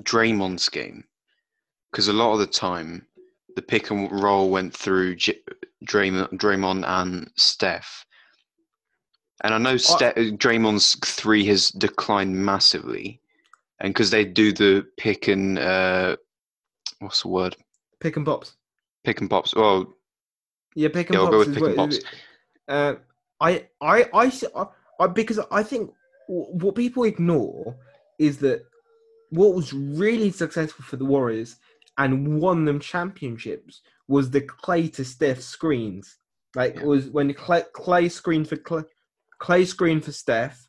Draymond's 0.00 0.68
game? 0.68 1.04
Because 1.90 2.08
a 2.08 2.12
lot 2.12 2.32
of 2.34 2.38
the 2.38 2.46
time, 2.46 3.04
the 3.56 3.62
pick 3.62 3.90
and 3.90 4.10
roll 4.22 4.50
went 4.50 4.72
through 4.76 5.16
J- 5.16 5.40
Draymond, 5.84 6.28
Draymond 6.38 6.84
and 6.86 7.30
Steph. 7.36 8.06
And 9.42 9.52
I 9.52 9.58
know 9.58 9.76
Ste- 9.76 10.36
Draymond's 10.38 10.96
three 11.04 11.44
has 11.46 11.70
declined 11.70 12.36
massively. 12.36 13.20
And 13.80 13.92
because 13.92 14.10
they 14.10 14.24
do 14.24 14.52
the 14.52 14.86
pick 14.96 15.28
and, 15.28 15.58
uh, 15.58 16.16
what's 17.00 17.22
the 17.22 17.28
word? 17.28 17.56
pick 17.98 18.16
and 18.16 18.26
pops 18.26 18.56
Pick 19.04 19.20
and 19.22 19.30
pops. 19.30 19.54
Well, 19.54 19.96
Yeah, 20.74 20.88
pick 20.88 21.08
and 21.08 21.14
Yeah, 21.14 21.20
I'll 21.20 21.26
pops. 21.26 21.32
go 21.32 21.38
with 21.38 21.54
pick 21.54 21.64
and 21.64 21.76
pops. 21.76 21.98
Uh, 22.68 22.94
I, 23.40 23.66
I, 23.80 24.08
I- 24.12 24.66
I- 25.00 25.06
because 25.08 25.38
I 25.50 25.62
think 25.62 25.90
what 26.28 26.74
people 26.74 27.04
ignore 27.04 27.76
is 28.18 28.38
that 28.38 28.64
what 29.30 29.54
was 29.54 29.72
really 29.72 30.30
successful 30.30 30.84
for 30.84 30.96
the 30.96 31.04
Warriors 31.04 31.56
and 31.98 32.40
won 32.40 32.64
them 32.64 32.80
championships 32.80 33.80
was 34.08 34.30
the 34.30 34.40
Klay 34.40 34.92
to 34.94 35.04
Steph 35.04 35.40
screens. 35.40 36.16
Like 36.54 36.74
Yeah. 36.74 36.82
it 36.82 36.86
was 36.86 37.08
when 37.10 37.32
Klay, 37.34 37.64
Klay 37.74 38.10
screened 38.10 38.48
for 38.48 38.56
Klay, 38.56 38.84
Klay 39.40 39.66
screened 39.66 40.04
for 40.04 40.12
Steph, 40.12 40.68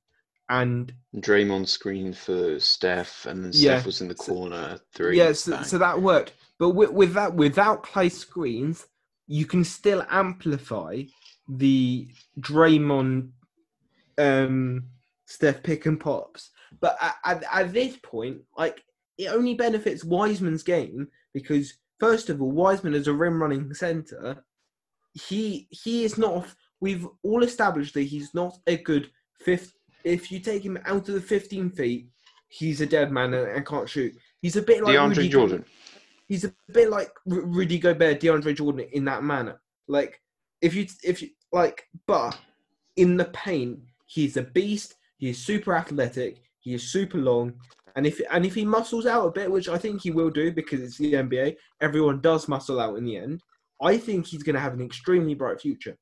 and 0.50 0.94
Draymond 1.16 1.68
screened 1.68 2.18
for 2.18 2.60
Steph, 2.60 3.26
and 3.26 3.44
then 3.44 3.52
Yeah. 3.54 3.76
Steph 3.78 3.86
was 3.86 4.02
in 4.02 4.08
the 4.08 4.16
corner. 4.16 4.80
Three. 4.94 5.18
yeah, 5.18 5.34
so, 5.34 5.62
so 5.63 5.78
that 5.78 6.02
worked. 6.02 6.34
But 6.60 6.70
with, 6.72 6.92
with 6.92 7.13
that, 7.13 7.36
without 7.36 7.84
Klay 7.84 8.12
screens, 8.12 8.86
you 9.28 9.46
can 9.46 9.63
still 9.63 10.06
amplify 10.10 11.04
the 11.50 12.08
Draymond, 12.40 13.30
um, 14.18 14.84
Steph 15.26 15.62
pick 15.63 15.86
and 15.86 16.00
pops. 16.00 16.50
But 16.80 16.98
at, 17.02 17.16
at, 17.26 17.44
at 17.52 17.74
this 17.74 17.98
point, 18.02 18.42
like 18.58 18.84
it 19.18 19.28
only 19.28 19.56
benefits 19.56 20.04
Wiseman's 20.04 20.64
game 20.64 21.08
because 21.34 21.74
first 22.00 22.30
of 22.30 22.42
all, 22.42 22.52
Wiseman 22.52 22.94
is 22.94 23.08
a 23.08 23.14
rim 23.14 23.42
running 23.42 23.74
center. 23.74 24.44
He 25.14 25.68
he 25.72 26.04
is 26.04 26.18
not. 26.18 26.48
We've 26.80 27.08
all 27.24 27.44
established 27.44 27.94
that 27.96 28.04
he's 28.04 28.34
not 28.34 28.58
a 28.68 28.78
good 28.78 29.10
fifth. 29.40 29.74
If 30.04 30.32
you 30.32 30.40
take 30.40 30.64
him 30.64 30.78
out 30.86 31.10
of 31.10 31.16
the 31.16 31.22
15 31.22 31.72
feet, 31.72 32.08
he's 32.50 32.82
a 32.82 32.86
dead 32.86 33.12
man 33.12 33.34
and, 33.34 33.50
and 33.50 33.66
can't 33.66 33.90
shoot. 33.90 34.14
He's 34.42 34.56
a 34.56 34.62
bit 34.62 34.84
like 34.84 34.96
DeAndre 34.96 35.18
Rudy 35.18 35.30
Jordan. 35.30 35.66
He's 36.28 36.44
a 36.44 36.54
bit 36.72 36.90
like 36.90 37.10
Rudy 37.26 37.80
Gobert, 37.80 38.20
DeAndre 38.20 38.56
Jordan 38.56 38.88
in 38.92 39.06
that 39.06 39.24
manner. 39.24 39.60
Like 39.88 40.22
if 40.62 40.76
you 40.76 40.86
if 41.04 41.22
you 41.22 41.30
like, 41.52 41.88
but 42.06 42.38
in 42.96 43.18
the 43.18 43.26
paint, 43.26 43.80
he's 44.06 44.38
a 44.38 44.44
beast. 44.44 44.96
He's 45.18 45.44
super 45.44 45.76
athletic. 45.76 46.42
He 46.60 46.74
is 46.74 46.92
super 46.92 47.18
long. 47.18 47.54
And 47.98 48.06
if 48.06 48.22
and 48.32 48.46
if 48.46 48.54
he 48.54 48.64
muscles 48.64 49.08
out 49.08 49.26
a 49.26 49.32
bit, 49.32 49.52
which 49.52 49.68
I 49.68 49.78
think 49.80 50.04
he 50.04 50.12
will 50.12 50.30
do 50.30 50.52
because 50.52 50.82
it's 50.82 51.00
the 51.00 51.14
NBA, 51.14 51.56
everyone 51.82 52.22
does 52.22 52.48
muscle 52.48 52.80
out 52.80 52.96
in 52.96 53.04
the 53.04 53.18
end. 53.18 53.42
I 53.82 53.98
think 53.98 54.28
he's 54.28 54.44
going 54.44 54.54
to 54.54 54.62
have 54.62 54.76
an 54.76 54.86
extremely 54.86 55.34
bright 55.34 55.60
future. 55.60 55.98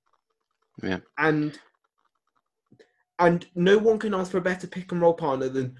Yeah. 0.84 1.00
And 1.18 1.58
and 3.18 3.46
no 3.56 3.78
one 3.78 3.98
can 3.98 4.14
ask 4.14 4.30
for 4.30 4.40
a 4.40 4.42
better 4.42 4.68
pick 4.68 4.92
and 4.92 5.00
roll 5.00 5.14
partner 5.14 5.48
than 5.48 5.78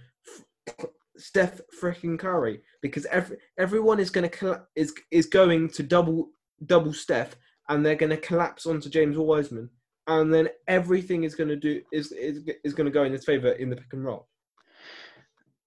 Steph 1.18 1.60
freaking 1.82 2.18
Curry 2.18 2.62
because 2.82 3.06
every, 3.08 3.36
everyone 3.60 4.00
is 4.00 4.10
going 4.10 4.30
to 4.30 4.38
colla- 4.38 4.64
is 4.78 4.94
is 5.12 5.26
going 5.26 5.68
to 5.72 5.84
double 5.84 6.30
double 6.66 6.94
Steph 6.94 7.36
and 7.68 7.86
they're 7.86 7.96
going 7.96 8.10
to 8.10 8.18
collapse 8.18 8.66
onto 8.66 8.90
James 8.90 9.18
Wiseman 9.18 9.70
and 10.08 10.34
then 10.34 10.48
everything 10.70 11.26
is 11.26 11.36
going 11.36 11.50
to 11.50 11.58
do 11.58 11.82
is 11.92 12.14
is, 12.14 12.50
is 12.64 12.74
going 12.74 12.86
to 12.86 12.92
go 12.92 13.04
in 13.04 13.12
his 13.12 13.26
favor 13.26 13.52
in 13.52 13.70
the 13.70 13.76
pick 13.76 13.92
and 13.92 14.06
roll. 14.06 14.30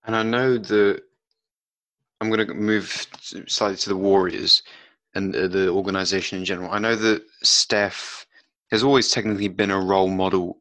And 0.05 0.17
I 0.17 0.23
know 0.23 0.59
that 0.59 1.03
I'm 2.21 2.31
going 2.31 2.47
to 2.47 2.55
move 2.55 3.07
slightly 3.47 3.77
to 3.77 3.89
the 3.89 3.97
Warriors 3.97 4.63
and 5.15 5.35
uh, 5.35 5.49
the 5.49 5.69
organization 5.69 6.39
in 6.39 6.45
general. 6.45 6.71
I 6.71 6.79
know 6.79 6.97
that 6.97 7.23
Steph 7.43 8.27
has 8.71 8.83
always 8.83 9.11
technically 9.11 9.49
been 9.49 9.71
a 9.71 9.81
role 9.81 10.09
model 10.09 10.61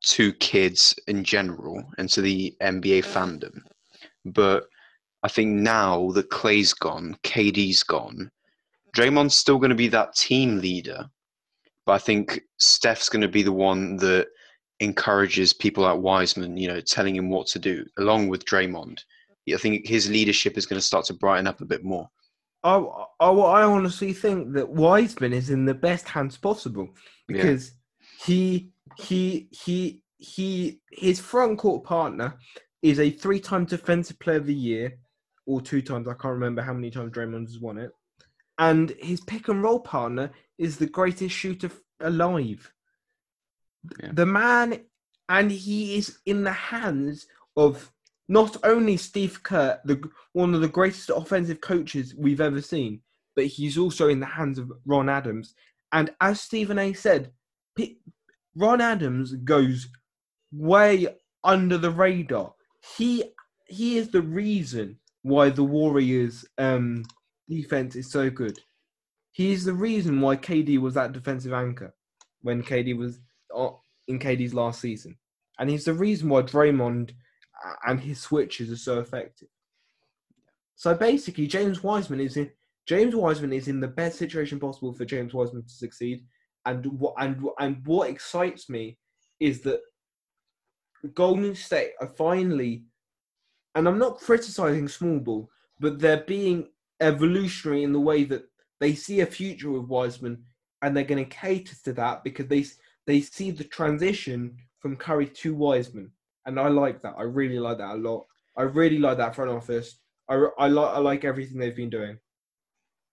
to 0.00 0.32
kids 0.34 0.98
in 1.06 1.24
general 1.24 1.84
and 1.98 2.08
to 2.10 2.20
the 2.20 2.56
NBA 2.62 3.04
fandom. 3.04 3.60
But 4.24 4.64
I 5.22 5.28
think 5.28 5.50
now 5.50 6.10
that 6.12 6.30
Klay's 6.30 6.72
gone, 6.72 7.16
KD's 7.24 7.82
gone, 7.82 8.30
Draymond's 8.96 9.34
still 9.34 9.58
going 9.58 9.70
to 9.70 9.76
be 9.76 9.88
that 9.88 10.14
team 10.14 10.58
leader. 10.58 11.10
But 11.84 11.92
I 11.92 11.98
think 11.98 12.42
Steph's 12.58 13.08
going 13.08 13.22
to 13.22 13.28
be 13.28 13.42
the 13.42 13.52
one 13.52 13.96
that 13.96 14.28
encourages 14.80 15.52
people 15.52 15.84
like 15.84 15.98
Wiseman, 15.98 16.56
you 16.56 16.68
know, 16.68 16.80
telling 16.80 17.16
him 17.16 17.30
what 17.30 17.46
to 17.48 17.58
do, 17.58 17.84
along 17.98 18.28
with 18.28 18.44
Draymond. 18.44 19.00
I 19.52 19.56
think 19.56 19.86
his 19.86 20.10
leadership 20.10 20.58
is 20.58 20.66
going 20.66 20.78
to 20.78 20.86
start 20.86 21.06
to 21.06 21.14
brighten 21.14 21.46
up 21.46 21.60
a 21.60 21.64
bit 21.64 21.82
more. 21.82 22.08
I, 22.62 22.76
I, 23.20 23.28
I 23.30 23.62
honestly 23.62 24.12
think 24.12 24.52
that 24.52 24.68
Wiseman 24.68 25.32
is 25.32 25.50
in 25.50 25.64
the 25.64 25.74
best 25.74 26.08
hands 26.08 26.36
possible 26.36 26.88
Yeah. 27.28 27.36
because 27.36 27.72
he 28.24 28.72
he 28.96 29.48
he 29.52 30.02
he 30.18 30.80
his 30.90 31.20
front 31.20 31.58
court 31.58 31.84
partner 31.84 32.34
is 32.82 32.98
a 32.98 33.10
three-time 33.10 33.64
defensive 33.64 34.18
player 34.18 34.38
of 34.38 34.46
the 34.46 34.54
year 34.54 34.98
or 35.46 35.60
two 35.60 35.80
times 35.80 36.08
I 36.08 36.12
can't 36.12 36.34
remember 36.34 36.62
how 36.62 36.72
many 36.72 36.90
times 36.90 37.12
Draymond 37.12 37.46
has 37.46 37.58
won 37.60 37.78
it 37.78 37.92
and 38.58 38.90
his 38.98 39.20
pick 39.20 39.48
and 39.48 39.62
roll 39.62 39.80
partner 39.80 40.30
is 40.58 40.76
the 40.76 40.86
greatest 40.86 41.34
shooter 41.34 41.70
alive 42.00 42.70
The 44.12 44.26
man 44.26 44.80
and 45.28 45.50
he 45.50 45.96
is 45.96 46.18
in 46.26 46.42
the 46.44 46.52
hands 46.52 47.26
of 47.56 47.92
not 48.28 48.56
only 48.64 48.96
Steve 48.96 49.42
Kerr 49.42 49.80
the 49.84 50.02
one 50.32 50.54
of 50.54 50.60
the 50.60 50.68
greatest 50.68 51.10
offensive 51.10 51.60
coaches 51.60 52.14
we've 52.16 52.40
ever 52.40 52.60
seen 52.60 53.00
but 53.36 53.46
he's 53.46 53.78
also 53.78 54.08
in 54.08 54.20
the 54.20 54.26
hands 54.26 54.58
of 54.58 54.72
Ron 54.84 55.08
Adams 55.08 55.54
and 55.92 56.10
as 56.20 56.40
Stephen 56.40 56.78
A 56.78 56.92
said 56.92 57.32
Ron 58.56 58.80
Adams 58.80 59.34
goes 59.34 59.88
way 60.52 61.06
under 61.44 61.78
the 61.78 61.90
radar. 61.90 62.54
He 62.96 63.24
he 63.66 63.98
is 63.98 64.10
the 64.10 64.22
reason 64.22 64.98
why 65.22 65.50
the 65.50 65.64
Warriors 65.64 66.44
um 66.58 67.04
defense 67.48 67.96
is 67.96 68.10
so 68.10 68.30
good. 68.30 68.58
He 69.32 69.52
is 69.52 69.64
the 69.64 69.74
reason 69.74 70.20
why 70.20 70.36
KD 70.36 70.78
was 70.78 70.94
that 70.94 71.12
defensive 71.12 71.52
anchor 71.52 71.94
when 72.42 72.62
KD 72.62 72.96
was 72.96 73.20
in 74.08 74.18
KD's 74.18 74.54
last 74.54 74.80
season. 74.80 75.16
And 75.58 75.68
he's 75.68 75.84
the 75.84 75.94
reason 75.94 76.28
why 76.28 76.42
Draymond 76.42 77.10
uh, 77.64 77.74
and 77.86 78.00
his 78.00 78.20
switches 78.20 78.70
are 78.70 78.76
so 78.76 79.00
effective. 79.00 79.48
So 80.76 80.94
basically 80.94 81.46
James 81.46 81.82
Wiseman 81.82 82.20
is 82.20 82.36
in 82.36 82.50
James 82.86 83.14
Wiseman 83.14 83.52
is 83.52 83.68
in 83.68 83.80
the 83.80 83.88
best 83.88 84.16
situation 84.18 84.58
possible 84.58 84.92
for 84.92 85.04
James 85.04 85.34
Wiseman 85.34 85.64
to 85.64 85.68
succeed 85.68 86.24
and 86.64 86.86
what 86.86 87.14
and 87.18 87.42
and 87.58 87.84
what 87.84 88.10
excites 88.10 88.68
me 88.68 88.96
is 89.40 89.60
that 89.62 89.80
Golden 91.14 91.54
State 91.54 91.92
are 92.00 92.08
finally, 92.08 92.84
and 93.74 93.86
I'm 93.86 93.98
not 93.98 94.18
criticizing 94.18 94.88
small 94.88 95.20
ball, 95.20 95.48
but 95.78 95.98
they're 95.98 96.24
being 96.24 96.68
evolutionary 97.00 97.84
in 97.84 97.92
the 97.92 98.00
way 98.00 98.24
that 98.24 98.44
they 98.80 98.94
see 98.94 99.20
a 99.20 99.26
future 99.26 99.70
with 99.70 99.88
Wiseman, 99.88 100.42
and 100.82 100.96
they're 100.96 101.04
going 101.04 101.24
to 101.24 101.36
cater 101.36 101.76
to 101.84 101.92
that 101.94 102.24
because 102.24 102.46
they 102.46 102.64
they 103.08 103.22
see 103.22 103.50
the 103.50 103.64
transition 103.64 104.54
from 104.80 104.94
Curry 104.94 105.26
to 105.26 105.54
Wiseman, 105.54 106.12
and 106.44 106.60
I 106.60 106.68
like 106.68 107.00
that. 107.02 107.14
I 107.16 107.22
really 107.22 107.58
like 107.58 107.78
that 107.78 107.94
a 107.94 107.96
lot. 107.96 108.26
I 108.54 108.62
really 108.62 108.98
like 108.98 109.16
that 109.16 109.34
front 109.34 109.50
office. 109.50 109.98
I 110.28 110.34
I 110.58 110.68
like 110.68 110.94
I 110.94 110.98
like 110.98 111.24
everything 111.24 111.58
they've 111.58 111.74
been 111.74 111.88
doing, 111.88 112.18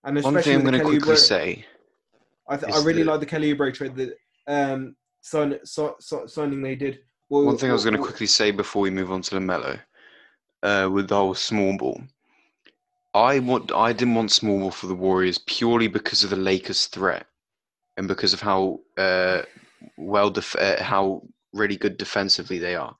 and 0.03 0.21
One 0.21 0.41
thing 0.41 0.58
I'm 0.58 0.63
going 0.63 0.73
to 0.79 0.84
quickly 0.84 1.15
say 1.15 1.65
I, 2.49 2.58
th- 2.58 2.73
I 2.73 2.84
really 2.84 3.03
that- 3.03 3.12
like 3.12 3.19
the 3.21 3.25
Kelly 3.25 3.55
Oubre 3.55 3.73
trade 3.73 3.95
that 3.95 4.17
um 4.47 4.97
sign, 5.21 5.58
so, 5.63 5.95
so, 5.99 6.27
signing 6.27 6.62
they 6.62 6.75
did. 6.75 6.99
Well, 7.29 7.45
One 7.45 7.58
thing 7.58 7.69
I 7.69 7.73
was 7.73 7.86
going 7.86 7.95
to 7.95 7.99
well, 8.01 8.10
quickly 8.10 8.27
say 8.27 8.51
before 8.51 8.81
we 8.81 8.91
move 8.91 9.12
on 9.12 9.21
to 9.23 9.36
Lamelo, 9.36 9.79
uh, 10.62 10.89
with 10.91 11.08
the 11.08 11.15
whole 11.15 11.34
small 11.34 11.75
ball, 11.77 12.01
I 13.13 13.39
want 13.39 13.71
I 13.71 13.93
didn't 13.93 14.15
want 14.15 14.31
small 14.31 14.60
ball 14.60 14.71
for 14.71 14.88
the 14.88 14.93
Warriors 14.93 15.38
purely 15.38 15.88
because 15.88 16.25
of 16.25 16.31
the 16.31 16.36
Lakers' 16.36 16.88
threat 16.88 17.25
and 17.95 18.10
because 18.10 18.34
of 18.34 18.41
how 18.41 18.81
uh, 18.97 19.43
well 19.97 20.29
def- 20.29 20.55
uh, 20.55 20.81
how 20.83 21.21
really 21.53 21.77
good 21.77 21.97
defensively 21.97 22.59
they 22.59 22.75
are. 22.75 22.95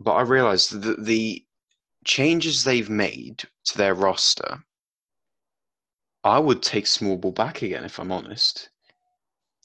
But 0.00 0.14
I 0.14 0.22
realized 0.22 0.82
that 0.82 1.04
the 1.04 1.44
changes 2.04 2.64
they've 2.64 2.90
made 2.90 3.42
to 3.64 3.78
their 3.78 3.94
roster, 3.94 4.62
I 6.22 6.38
would 6.38 6.62
take 6.62 6.86
small 6.86 7.16
ball 7.16 7.32
back 7.32 7.62
again 7.62 7.84
if 7.84 7.98
I'm 7.98 8.12
honest. 8.12 8.70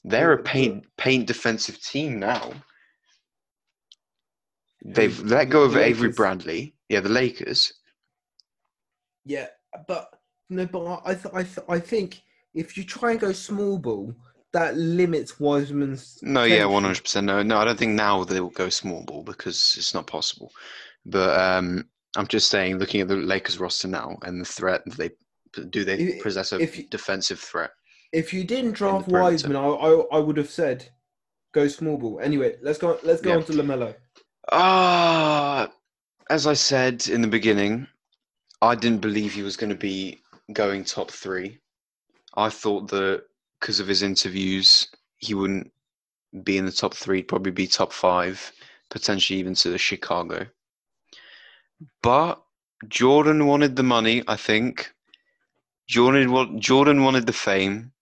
They're 0.04 0.32
a 0.32 0.42
paint 0.42 0.84
paint 0.96 1.26
defensive 1.26 1.80
team 1.82 2.18
now. 2.18 2.52
They've 4.84 5.20
let 5.22 5.50
go 5.50 5.64
of 5.64 5.76
Avery 5.76 6.10
Bradley. 6.10 6.74
Yeah, 6.88 7.00
the 7.00 7.10
Lakers. 7.10 7.72
Yeah, 9.24 9.48
but 9.86 10.08
no, 10.48 10.66
but 10.66 11.02
I 11.04 11.14
th- 11.14 11.34
I 11.34 11.42
th- 11.42 11.66
I 11.68 11.78
think 11.78 12.22
if 12.54 12.76
you 12.76 12.84
try 12.84 13.10
and 13.12 13.20
go 13.20 13.32
small 13.32 13.78
ball, 13.78 14.14
that 14.52 14.76
limits 14.76 15.38
Wiseman's. 15.38 16.18
No, 16.22 16.44
yeah, 16.44 16.64
one 16.64 16.82
hundred 16.84 17.02
percent. 17.04 17.26
No, 17.26 17.42
no, 17.42 17.58
I 17.58 17.64
don't 17.64 17.78
think 17.78 17.92
now 17.92 18.24
they 18.24 18.40
will 18.40 18.50
go 18.50 18.68
small 18.68 19.02
ball 19.04 19.22
because 19.22 19.74
it's 19.76 19.94
not 19.94 20.06
possible. 20.06 20.52
But 21.06 21.38
um, 21.38 21.84
I'm 22.16 22.26
just 22.26 22.50
saying, 22.50 22.78
looking 22.78 23.00
at 23.00 23.08
the 23.08 23.16
Lakers 23.16 23.58
roster 23.58 23.88
now 23.88 24.18
and 24.22 24.40
the 24.40 24.44
threat 24.44 24.82
they 24.96 25.10
do, 25.70 25.84
they 25.84 25.94
If- 25.98 26.22
possess 26.22 26.52
a 26.52 26.58
you- 26.64 26.86
defensive 26.90 27.38
threat. 27.40 27.70
If 28.12 28.34
you 28.34 28.42
didn't 28.44 28.72
draft. 28.72 29.06
Wiseman, 29.08 29.56
I, 29.56 29.66
I 29.66 30.02
I 30.12 30.18
would 30.18 30.36
have 30.36 30.50
said 30.50 30.88
go 31.52 31.68
small 31.68 31.96
ball. 31.96 32.18
Anyway, 32.20 32.56
let's 32.60 32.78
go. 32.78 32.98
Let's 33.04 33.20
go 33.22 33.30
Yeah. 33.30 33.36
on 33.36 33.44
to 33.44 33.52
Lamelo. 33.52 33.94
Ah, 34.52 35.70
as 36.28 36.46
I 36.46 36.54
said 36.54 37.06
in 37.08 37.22
the 37.22 37.28
beginning, 37.28 37.86
I 38.60 38.74
didn't 38.74 39.00
believe 39.00 39.32
he 39.32 39.42
was 39.42 39.56
going 39.56 39.70
to 39.70 39.76
be 39.76 40.20
going 40.52 40.82
top 40.84 41.10
three. 41.10 41.58
I 42.36 42.48
thought 42.50 42.88
that 42.90 43.24
because 43.60 43.80
of 43.80 43.86
his 43.86 44.02
interviews, 44.02 44.88
he 45.18 45.34
wouldn't 45.34 45.70
be 46.42 46.56
in 46.56 46.64
the 46.64 46.72
top 46.72 46.94
three. 46.94 47.22
Probably 47.22 47.52
be 47.52 47.66
top 47.66 47.92
five, 47.92 48.52
potentially 48.88 49.38
even 49.38 49.54
to 49.56 49.70
the 49.70 49.78
Chicago. 49.78 50.46
But 52.02 52.42
Jordan 52.88 53.46
wanted 53.46 53.76
the 53.76 53.82
money. 53.82 54.22
I 54.26 54.36
think 54.36 54.92
Jordan 55.88 56.60
Jordan 56.60 57.02
wanted 57.02 57.26
the 57.26 57.32
fame, 57.32 57.92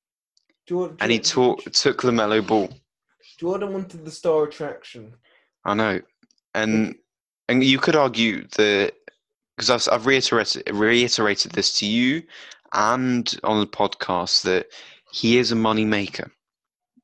Jordan, 0.66 0.96
and 1.00 1.10
he 1.10 1.18
took 1.18 1.62
took 1.72 2.04
Melo 2.04 2.42
Ball. 2.42 2.70
Jordan 3.38 3.72
wanted 3.72 4.04
the 4.04 4.10
star 4.10 4.44
attraction. 4.44 5.14
I 5.64 5.74
know, 5.74 6.00
and 6.54 6.94
and 7.48 7.64
you 7.64 7.78
could 7.78 7.96
argue 7.96 8.46
that 8.56 8.94
because 9.56 9.70
I've, 9.70 9.92
I've 9.92 10.06
reiterated 10.06 10.70
reiterated 10.70 11.52
this 11.52 11.78
to 11.78 11.86
you 11.86 12.22
and 12.72 13.34
on 13.44 13.60
the 13.60 13.66
podcast 13.66 14.42
that 14.42 14.68
he 15.12 15.38
is 15.38 15.52
a 15.52 15.56
money 15.56 15.84
maker. 15.84 16.30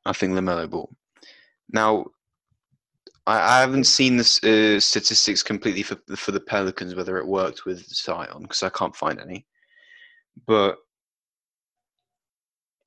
I 0.05 0.13
think 0.13 0.35
Lamelo 0.35 0.69
Ball. 0.69 0.91
Now, 1.71 2.07
I, 3.27 3.59
I 3.59 3.61
haven't 3.61 3.85
seen 3.85 4.17
the 4.17 4.77
uh, 4.77 4.81
statistics 4.81 5.43
completely 5.43 5.83
for 5.83 5.97
for 6.17 6.33
the 6.33 6.41
Pelicans 6.41 6.95
whether 6.95 7.19
it 7.19 7.27
worked 7.27 7.65
with 7.65 7.87
Zion 7.89 8.43
because 8.43 8.63
I 8.63 8.69
can't 8.69 8.97
find 8.97 9.21
any. 9.21 9.47
But 10.47 10.77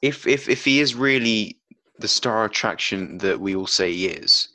if 0.01 0.27
if 0.27 0.47
if 0.47 0.63
he 0.63 0.79
is 0.79 0.95
really 0.95 1.59
the 1.99 2.07
star 2.07 2.45
attraction 2.45 3.17
that 3.19 3.39
we 3.39 3.55
all 3.55 3.67
say 3.67 3.91
he 3.91 4.07
is, 4.07 4.49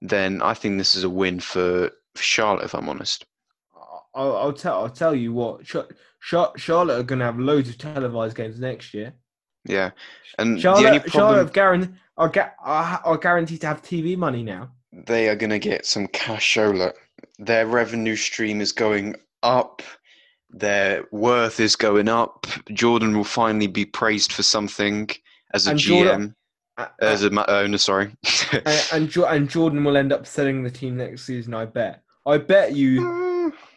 then 0.00 0.42
I 0.42 0.54
think 0.54 0.78
this 0.78 0.94
is 0.94 1.04
a 1.04 1.10
win 1.10 1.40
for, 1.40 1.90
for 2.14 2.22
Charlotte. 2.22 2.64
If 2.64 2.74
I'm 2.74 2.88
honest, 2.88 3.24
I'll, 4.14 4.36
I'll 4.36 4.52
tell. 4.52 4.82
I'll 4.82 4.90
tell 4.90 5.14
you 5.14 5.32
what. 5.32 5.64
Char- 5.64 5.88
Char- 6.20 6.52
Charlotte 6.56 6.98
are 6.98 7.04
going 7.04 7.20
to 7.20 7.24
have 7.24 7.38
loads 7.38 7.68
of 7.68 7.78
televised 7.78 8.36
games 8.36 8.58
next 8.58 8.92
year. 8.94 9.14
Yeah. 9.64 9.90
And 10.38 10.56
the 10.56 10.60
Charlotte, 10.60 10.86
only 10.86 11.08
Charlotte 11.10 11.10
problem 11.10 11.38
have 11.46 11.52
guaran- 11.52 11.94
are, 12.16 12.28
ga- 12.28 12.50
are, 12.62 13.00
are 13.04 13.18
guaranteed 13.18 13.60
to 13.62 13.66
have 13.68 13.82
TV 13.82 14.16
money 14.16 14.42
now. 14.42 14.70
they 14.92 15.28
are 15.28 15.36
going 15.36 15.50
to 15.50 15.58
get 15.58 15.86
some 15.86 16.06
cashola. 16.08 16.92
Their 17.38 17.66
revenue 17.66 18.16
stream 18.16 18.60
is 18.60 18.72
going 18.72 19.16
up. 19.42 19.82
Their 20.50 21.04
worth 21.10 21.58
is 21.60 21.74
going 21.76 22.08
up. 22.08 22.46
Jordan 22.72 23.16
will 23.16 23.24
finally 23.24 23.66
be 23.66 23.84
praised 23.84 24.32
for 24.32 24.42
something 24.42 25.10
as 25.52 25.66
a 25.66 25.70
And 25.70 25.78
GM. 25.80 25.86
Jordan- 25.86 26.34
A- 26.78 26.88
As 27.00 27.22
a 27.22 27.30
ma- 27.30 27.44
owner, 27.48 27.78
sorry. 27.78 28.16
and, 28.52 28.86
and, 28.92 29.16
and 29.16 29.48
Jordan 29.50 29.84
will 29.84 29.96
end 29.96 30.12
up 30.12 30.26
selling 30.26 30.62
the 30.64 30.70
team 30.70 30.96
next 30.96 31.22
season. 31.24 31.54
I 31.54 31.64
bet. 31.66 32.02
I 32.26 32.38
bet 32.38 32.74
you. 32.74 33.22
Uh, 33.33 33.33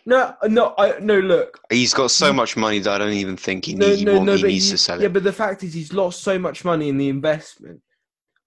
No, 0.08 0.34
no, 0.46 0.74
I 0.78 0.98
no. 1.00 1.20
Look, 1.20 1.60
He's 1.70 1.94
got 1.94 2.12
so 2.12 2.32
much 2.32 2.56
money 2.56 2.80
that 2.80 2.90
I 2.90 2.98
don't 2.98 3.12
even 3.12 3.36
think 3.36 3.66
he, 3.66 3.76
no, 3.76 3.94
need, 3.94 4.06
no, 4.06 4.24
no. 4.24 4.38
he 4.38 4.44
needs 4.44 4.66
he- 4.66 4.72
to 4.72 4.78
sell 4.78 4.98
it. 4.98 5.04
yeah, 5.04 5.10
but 5.10 5.24
the 5.26 5.34
fact 5.34 5.64
is, 5.64 5.74
he's 5.74 5.92
lost 5.92 6.24
so 6.24 6.40
much 6.40 6.64
money 6.64 6.88
in 6.88 6.98
the 6.98 7.10
investment. 7.10 7.82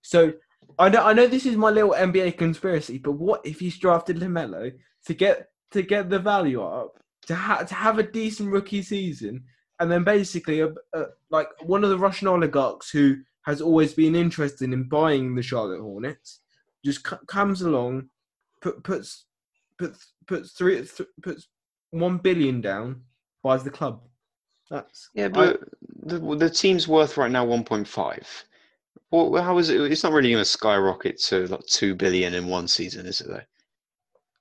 So 0.01 0.33
I 0.79 0.89
know, 0.89 1.05
I 1.05 1.13
know 1.13 1.27
this 1.27 1.45
is 1.45 1.57
my 1.57 1.69
little 1.69 1.91
NBA 1.93 2.39
conspiracy, 2.39 2.97
but 2.97 3.13
what 3.13 3.45
if 3.45 3.61
he's 3.61 3.77
drafted 3.77 4.17
Lamelo 4.17 4.73
to 5.07 5.15
get 5.15 5.51
to 5.73 5.83
get 5.83 6.09
the 6.09 6.19
value 6.19 6.63
up 6.63 6.99
to 7.27 7.35
ha- 7.35 7.63
to 7.65 7.75
have 7.75 7.99
a 7.99 8.05
decent 8.05 8.51
rookie 8.51 8.83
season, 8.83 9.45
and 9.81 9.93
then 9.93 10.03
basically, 10.03 10.61
a, 10.61 10.69
a, 10.95 11.05
like 11.29 11.49
one 11.63 11.85
of 11.85 11.91
the 11.91 11.99
Russian 11.99 12.27
oligarchs 12.29 12.89
who 12.91 13.19
has 13.43 13.61
always 13.61 13.93
been 13.93 14.17
interested 14.17 14.73
in 14.73 14.85
buying 14.89 15.35
the 15.35 15.43
Charlotte 15.43 15.83
Hornets, 15.83 16.41
just 16.83 17.07
c- 17.07 17.17
comes 17.27 17.61
along, 17.61 18.09
put, 18.63 18.83
puts 18.83 19.27
puts 19.81 20.13
puts 20.27 20.53
three 20.53 20.77
th- 20.77 21.09
puts 21.23 21.49
one 21.91 22.19
billion 22.19 22.61
down, 22.61 23.03
buys 23.43 23.65
the 23.65 23.71
club. 23.71 24.03
That's 24.71 25.11
Yeah, 25.15 25.27
I- 25.27 25.29
but 25.29 25.61
the, 26.05 26.19
the 26.37 26.51
team's 26.51 26.87
worth 26.87 27.17
right 27.17 27.31
now 27.31 27.45
1.5. 27.45 28.45
Well, 29.11 29.43
how 29.43 29.59
is 29.59 29.71
it? 29.71 29.81
It's 29.91 30.05
not 30.05 30.13
really 30.13 30.31
going 30.31 30.41
to 30.41 30.49
skyrocket 30.49 31.19
to 31.23 31.47
like 31.49 31.67
two 31.67 31.95
billion 31.97 32.35
in 32.35 32.47
one 32.47 32.69
season, 32.69 33.07
is 33.07 33.21
it? 33.21 33.29
Though. 33.29 33.41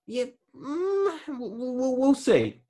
Yeah, 0.06 0.25
mm, 0.56 1.19
we'll, 1.28 1.75
we'll, 1.75 1.97
we'll 1.97 2.15
see. 2.15 2.62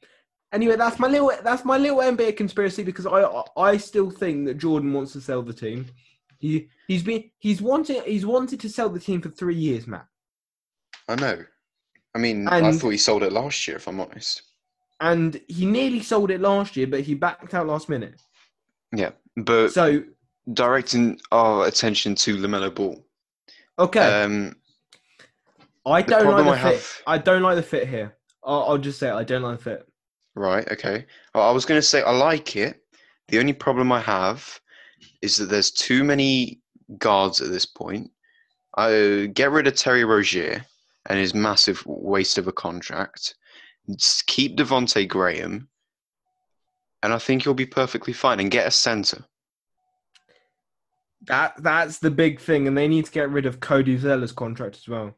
Anyway, 0.54 0.78
that's 0.78 0.98
my 1.00 1.08
little 1.08 1.32
that's 1.44 1.66
my 1.66 1.78
little 1.78 2.00
NBA 2.00 2.38
conspiracy 2.38 2.84
because 2.84 3.06
I 3.06 3.44
I 3.58 3.78
still 3.78 4.10
think 4.10 4.46
that 4.48 4.58
Jordan 4.58 4.94
wants 4.94 5.12
to 5.14 5.22
sell 5.22 5.42
the 5.42 5.54
team. 5.54 5.86
He 6.40 6.70
he's 6.88 7.04
been 7.04 7.30
he's 7.40 7.62
wanted 7.62 8.04
he's 8.06 8.26
wanted 8.26 8.60
to 8.62 8.70
sell 8.70 8.90
the 8.90 9.00
team 9.00 9.22
for 9.22 9.30
three 9.30 9.56
years, 9.56 9.86
Matt. 9.86 10.08
I 11.10 11.16
know. 11.16 11.44
I 12.16 12.20
mean, 12.20 12.48
I 12.48 12.72
thought 12.72 12.90
he 12.90 12.98
sold 12.98 13.24
it 13.24 13.32
last 13.32 13.68
year, 13.68 13.78
if 13.78 13.88
I'm 13.88 14.00
honest. 14.00 14.42
And 15.00 15.40
he 15.48 15.66
nearly 15.66 16.02
sold 16.02 16.32
it 16.32 16.42
last 16.42 16.76
year, 16.76 16.88
but 16.88 17.02
he 17.02 17.14
backed 17.14 17.54
out 17.54 17.68
last 17.68 17.88
minute. 17.88 18.20
Yeah, 18.96 19.12
but 19.38 19.70
So 19.70 20.04
directing 20.52 21.20
our 21.32 21.68
attention 21.68 22.16
to 22.16 22.38
Lamelo 22.38 22.74
Ball. 22.74 23.06
okay, 23.78 24.24
Um, 24.24 24.56
I 25.86 26.02
don't 26.02 26.26
like 26.26 26.44
the 26.46 26.52
I 26.52 26.56
fit. 26.56 26.62
have- 26.74 27.02
I 27.08 27.18
don't 27.18 27.42
like 27.44 27.56
the 27.56 27.64
fit 27.64 27.88
here. 27.88 28.16
I'll, 28.44 28.64
I'll 28.64 28.78
just 28.78 29.00
say 29.00 29.10
it, 29.10 29.14
I 29.14 29.24
don't 29.24 29.42
like 29.44 29.58
the 29.60 29.64
fit. 29.64 29.88
right. 30.36 30.68
Okay. 30.72 31.06
I 31.36 31.52
was 31.52 31.66
going 31.66 31.78
to 31.80 31.86
say 31.86 32.02
I 32.02 32.12
like 32.12 32.56
it. 32.56 32.82
The 33.28 33.40
only 33.40 33.54
problem 33.54 33.92
I 33.92 34.02
have 34.02 34.60
is 35.22 35.36
that 35.38 35.46
there's 35.46 35.72
too 35.72 36.04
many 36.04 36.62
guards 36.98 37.42
at 37.42 37.50
this 37.52 37.66
point. 37.66 38.10
I 38.76 39.30
get 39.34 39.52
rid 39.52 39.68
of 39.68 39.76
Terry 39.76 40.04
Rozier 40.04 40.66
and 41.08 41.20
his 41.20 41.34
massive 41.34 41.84
waste 41.86 42.38
of 42.38 42.48
a 42.48 42.52
contract. 42.52 43.36
Just 43.90 44.28
keep 44.28 44.58
Devonte 44.58 45.08
Graham, 45.08 45.68
and 47.02 47.14
I 47.14 47.18
think 47.18 47.46
you'll 47.46 47.54
be 47.54 47.66
perfectly 47.66 48.14
fine. 48.14 48.40
And 48.40 48.52
get 48.52 48.68
a 48.68 48.72
center. 48.72 49.26
That 51.24 51.54
that's 51.62 52.00
the 52.00 52.12
big 52.12 52.40
thing, 52.40 52.68
and 52.68 52.78
they 52.78 52.88
need 52.88 53.06
to 53.06 53.12
get 53.12 53.30
rid 53.30 53.46
of 53.46 53.60
Cody 53.60 53.98
Zeller's 53.98 54.32
contract 54.32 54.78
as 54.78 54.88
well. 54.88 55.16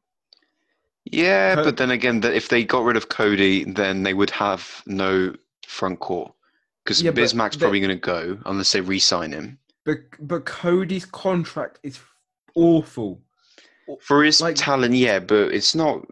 Yeah, 1.06 1.56
but 1.56 1.78
then 1.78 1.92
again, 1.92 2.22
that 2.22 2.34
if 2.34 2.50
they 2.50 2.64
got 2.64 2.84
rid 2.84 2.96
of 2.96 3.10
Cody, 3.10 3.64
then 3.64 4.04
they 4.04 4.14
would 4.14 4.30
have 4.30 4.84
no 4.86 5.34
front 5.66 6.00
court 6.00 6.32
because 6.84 7.02
Yeah, 7.02 7.12
Bismack's 7.12 7.58
probably 7.58 7.80
going 7.80 7.90
to 7.90 7.96
go 7.96 8.38
unless 8.46 8.72
they 8.72 8.82
re-sign 8.82 9.32
him 9.32 9.58
But 9.86 10.00
but 10.20 10.46
Cody's 10.46 11.06
contract 11.06 11.80
is 11.84 12.00
awful. 12.56 13.22
For 14.02 14.24
his 14.24 14.40
Like- 14.42 14.56
talent. 14.56 14.94
Yeah, 14.96 15.20
but 15.20 15.54
it's 15.54 15.76
not 15.76 16.06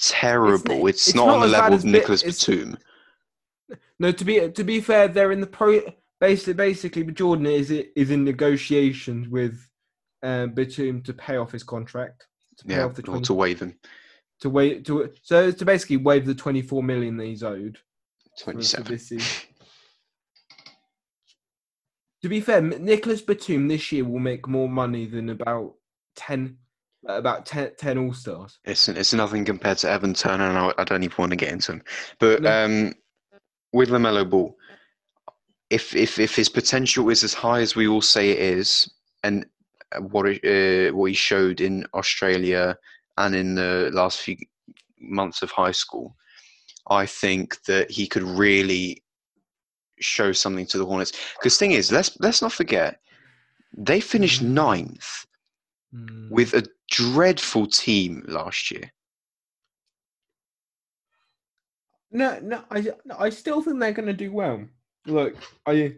terrible. 0.00 0.86
It's, 0.86 1.08
it's 1.08 1.14
not, 1.16 1.26
not 1.26 1.34
on 1.36 1.40
the 1.42 1.46
level 1.48 1.74
of 1.74 1.84
Nicolas 1.84 2.22
it's- 2.22 2.44
Batum. 2.46 2.78
No, 4.00 4.12
to 4.12 4.24
be 4.24 4.48
to 4.50 4.64
be 4.64 4.80
fair, 4.80 5.08
they're 5.08 5.32
in 5.32 5.40
the 5.40 5.46
pro. 5.46 5.80
Basically, 6.20 6.52
basically, 6.54 7.02
but 7.02 7.14
Jordan 7.14 7.46
is 7.46 7.70
is 7.70 8.10
in 8.10 8.24
negotiations 8.24 9.28
with 9.28 9.68
uh, 10.22 10.46
Batum 10.46 11.02
to 11.02 11.12
pay 11.12 11.36
off 11.36 11.50
his 11.52 11.62
contract. 11.64 12.26
To 12.58 12.64
pay 12.64 12.74
Yeah, 12.74 12.84
off 12.84 12.94
the 12.94 13.02
or 13.02 13.06
20, 13.18 13.24
to 13.24 13.34
waive 13.34 13.60
him. 13.60 13.78
to 14.40 14.50
wait 14.50 14.84
to 14.86 15.12
so 15.22 15.50
to 15.50 15.64
basically 15.64 15.96
waive 15.96 16.26
the 16.26 16.34
twenty 16.34 16.62
four 16.62 16.82
million 16.82 17.16
that 17.16 17.24
he's 17.26 17.42
owed. 17.42 17.76
for- 17.76 18.38
for 18.38 18.44
Twenty-seven. 18.52 18.92
this 18.92 19.08
season. 19.08 19.48
To 22.22 22.28
be 22.28 22.40
fair, 22.40 22.60
Nicolas 22.60 23.22
Batum 23.22 23.68
this 23.68 23.92
year 23.92 24.04
will 24.04 24.18
make 24.18 24.48
more 24.48 24.68
money 24.68 25.06
than 25.06 25.30
about 25.30 25.74
ten, 26.16 26.58
about 27.06 27.46
10, 27.46 27.72
10 27.78 27.98
All 27.98 28.12
Stars. 28.12 28.58
It's 28.64 28.88
it's 28.88 29.12
nothing 29.12 29.44
compared 29.44 29.78
to 29.78 29.90
Evan 29.90 30.14
Turner, 30.14 30.48
and 30.48 30.58
I, 30.58 30.72
I 30.78 30.84
don't 30.84 31.02
even 31.02 31.14
want 31.18 31.30
to 31.30 31.36
get 31.36 31.52
into 31.52 31.72
him. 31.72 31.82
But 32.18 32.42
No. 32.42 32.64
um, 32.64 32.94
with 33.72 33.90
Lamelo 33.90 34.28
Ball, 34.28 34.56
if 35.70 35.94
if 35.94 36.18
if 36.18 36.34
his 36.34 36.48
potential 36.48 37.08
is 37.10 37.22
as 37.24 37.34
high 37.34 37.60
as 37.60 37.76
we 37.76 37.86
all 37.88 38.02
say 38.02 38.30
it 38.30 38.38
is, 38.38 38.90
and 39.22 39.46
what 40.00 40.26
it, 40.28 40.44
uh, 40.44 40.94
what 40.96 41.06
he 41.10 41.14
showed 41.14 41.60
in 41.60 41.86
Australia 41.94 42.76
and 43.16 43.34
in 43.34 43.54
the 43.54 43.90
last 43.92 44.20
few 44.20 44.36
months 45.00 45.42
of 45.42 45.50
high 45.50 45.72
school, 45.72 46.14
I 46.88 47.06
think 47.06 47.62
that 47.64 47.90
he 47.90 48.06
could 48.06 48.22
really 48.22 49.02
show 50.00 50.32
something 50.32 50.66
to 50.66 50.78
the 50.78 50.86
Hornets. 50.86 51.12
Because 51.38 51.56
thing 51.58 51.72
is, 51.72 51.90
let's 51.92 52.16
let's 52.20 52.42
not 52.42 52.52
forget, 52.52 53.00
they 53.76 54.00
finished 54.00 54.42
Mhm. 54.42 54.48
ninth 54.48 55.26
Mm. 55.94 56.30
with 56.30 56.52
a 56.52 56.66
dreadful 56.90 57.66
team 57.66 58.22
last 58.28 58.70
year. 58.70 58.92
No, 62.10 62.38
no, 62.40 62.62
I, 62.70 62.88
I 63.18 63.30
still 63.30 63.62
think 63.62 63.80
they're 63.80 63.92
going 63.92 64.06
to 64.06 64.12
do 64.12 64.30
well. 64.30 64.66
Look, 65.06 65.36
I, 65.66 65.96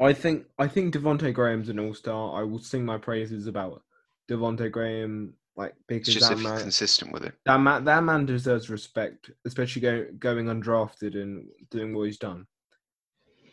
I 0.00 0.12
think, 0.12 0.46
I 0.58 0.66
think 0.66 0.94
Devonte 0.94 1.32
Graham's 1.32 1.68
an 1.68 1.78
all-star. 1.78 2.40
I 2.40 2.42
will 2.42 2.58
sing 2.58 2.84
my 2.84 2.98
praises 2.98 3.46
about 3.46 3.82
Devonte 4.28 4.70
Graham, 4.70 5.34
like 5.56 5.74
It's 5.88 6.08
because 6.08 6.14
just 6.14 6.28
that 6.28 6.38
man, 6.38 6.60
consistent 6.60 7.12
with 7.12 7.24
it. 7.24 7.34
that 7.46 7.60
man, 7.60 7.84
that 7.84 8.02
man 8.02 8.26
deserves 8.26 8.68
respect, 8.68 9.30
especially 9.44 9.82
go, 9.82 10.06
going 10.18 10.46
undrafted 10.46 11.14
and 11.14 11.46
doing 11.70 11.94
what 11.94 12.04
he's 12.04 12.18
done, 12.18 12.46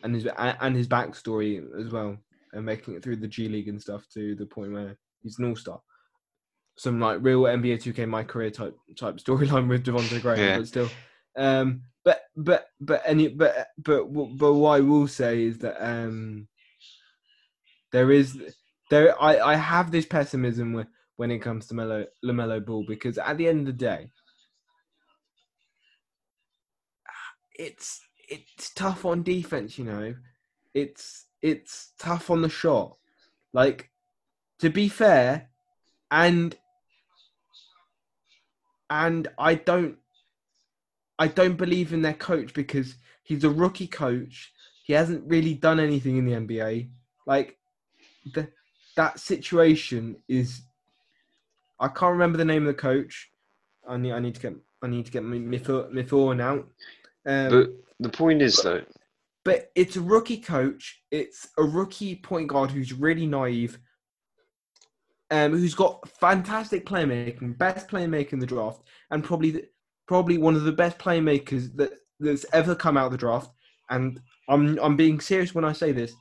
and 0.02 0.14
his 0.14 0.26
and 0.36 0.76
his 0.76 0.88
backstory 0.88 1.64
as 1.80 1.92
well, 1.92 2.16
and 2.52 2.66
making 2.66 2.94
it 2.94 3.02
through 3.02 3.16
the 3.16 3.28
G 3.28 3.48
League 3.48 3.68
and 3.68 3.80
stuff 3.80 4.06
to 4.14 4.34
the 4.34 4.46
point 4.46 4.72
where 4.72 4.98
he's 5.24 5.38
an 5.40 5.46
all-star. 5.46 5.80
Some 6.76 7.00
like 7.00 7.18
real 7.22 7.42
NBA 7.42 7.82
2K 7.82 8.08
my 8.08 8.22
career 8.22 8.50
type 8.50 8.76
type 8.96 9.16
storyline 9.16 9.68
with 9.68 9.84
Devonte 9.84 10.20
Graham, 10.22 10.38
Yeah. 10.38 10.58
but 10.58 10.68
still. 10.68 10.88
Um, 11.36 11.82
but 12.04 12.22
but 12.36 12.66
but 12.80 13.02
any 13.04 13.28
but 13.28 13.68
but 13.78 14.04
but 14.04 14.54
what 14.54 14.70
I 14.76 14.80
will 14.80 15.08
say 15.08 15.44
is 15.44 15.58
that 15.58 15.84
um, 15.84 16.46
there 17.92 18.10
is 18.12 18.38
there 18.90 19.20
I 19.20 19.38
I 19.38 19.54
have 19.56 19.90
this 19.90 20.04
pessimism 20.06 20.72
when 20.74 20.86
when 21.16 21.30
it 21.30 21.38
comes 21.38 21.66
to 21.68 21.74
Melo 21.74 22.06
Lamelo 22.24 22.64
Ball 22.64 22.84
because 22.86 23.18
at 23.18 23.36
the 23.38 23.48
end 23.48 23.60
of 23.60 23.66
the 23.66 23.72
day, 23.72 24.10
it's 27.56 28.00
it's 28.28 28.70
tough 28.74 29.04
on 29.04 29.22
defense. 29.22 29.78
You 29.78 29.84
know, 29.84 30.14
it's 30.74 31.26
it's 31.42 31.92
tough 31.98 32.30
on 32.30 32.42
the 32.42 32.48
shot. 32.48 32.96
Like 33.52 33.90
to 34.64 34.70
be 34.70 34.88
fair, 34.88 35.50
and 36.10 36.56
and 38.88 39.28
I 39.38 39.56
don't 39.56 39.98
I 41.18 41.28
don't 41.28 41.56
believe 41.56 41.92
in 41.92 42.00
their 42.00 42.14
coach 42.14 42.54
because 42.54 42.96
he's 43.22 43.44
a 43.44 43.50
rookie 43.50 43.86
coach. 43.86 44.54
He 44.84 44.94
hasn't 44.94 45.28
really 45.28 45.52
done 45.52 45.80
anything 45.80 46.16
in 46.16 46.24
the 46.24 46.32
NBA. 46.32 46.88
Like 47.26 47.58
the 48.34 48.48
that 48.96 49.20
situation 49.20 50.16
is 50.28 50.62
I 51.78 51.88
can't 51.88 52.12
remember 52.12 52.38
the 52.38 52.46
name 52.46 52.62
of 52.62 52.74
the 52.74 52.80
coach. 52.80 53.30
I 53.86 53.98
need 53.98 54.12
I 54.12 54.18
need 54.18 54.36
to 54.36 54.40
get 54.40 54.54
I 54.82 54.86
need 54.86 55.04
to 55.04 55.12
get 55.12 55.24
my 55.24 55.36
Mithor 55.36 55.92
Mithorn 55.92 56.40
out. 56.40 56.66
Um, 57.26 57.50
But 57.50 57.70
the 58.00 58.08
point 58.08 58.40
is, 58.40 58.56
though, 58.56 58.82
but 59.44 59.70
it's 59.74 59.96
a 59.96 60.00
rookie 60.00 60.40
coach. 60.40 61.02
It's 61.10 61.48
a 61.58 61.62
rookie 61.62 62.16
point 62.16 62.48
guard 62.48 62.70
who's 62.70 62.94
really 62.94 63.26
naive, 63.26 63.78
um, 65.30 65.52
who's 65.52 65.74
got 65.74 66.06
fantastic 66.08 66.86
playmaking, 66.86 67.56
best 67.58 67.88
playmaker 67.88 68.32
in 68.34 68.38
the 68.38 68.46
draft, 68.46 68.82
and 69.10 69.24
probably 69.24 69.50
the, 69.52 69.64
probably 70.06 70.38
one 70.38 70.54
of 70.54 70.64
the 70.64 70.72
best 70.72 70.98
playmakers 70.98 71.74
that 71.76 71.92
that's 72.20 72.46
ever 72.52 72.74
come 72.74 72.96
out 72.96 73.06
of 73.06 73.12
the 73.12 73.18
draft. 73.18 73.50
And 73.90 74.20
I'm 74.48 74.78
I'm 74.80 74.96
being 74.96 75.20
serious 75.20 75.54
when 75.54 75.64
I 75.64 75.72
say 75.72 75.92
this. 75.92 76.12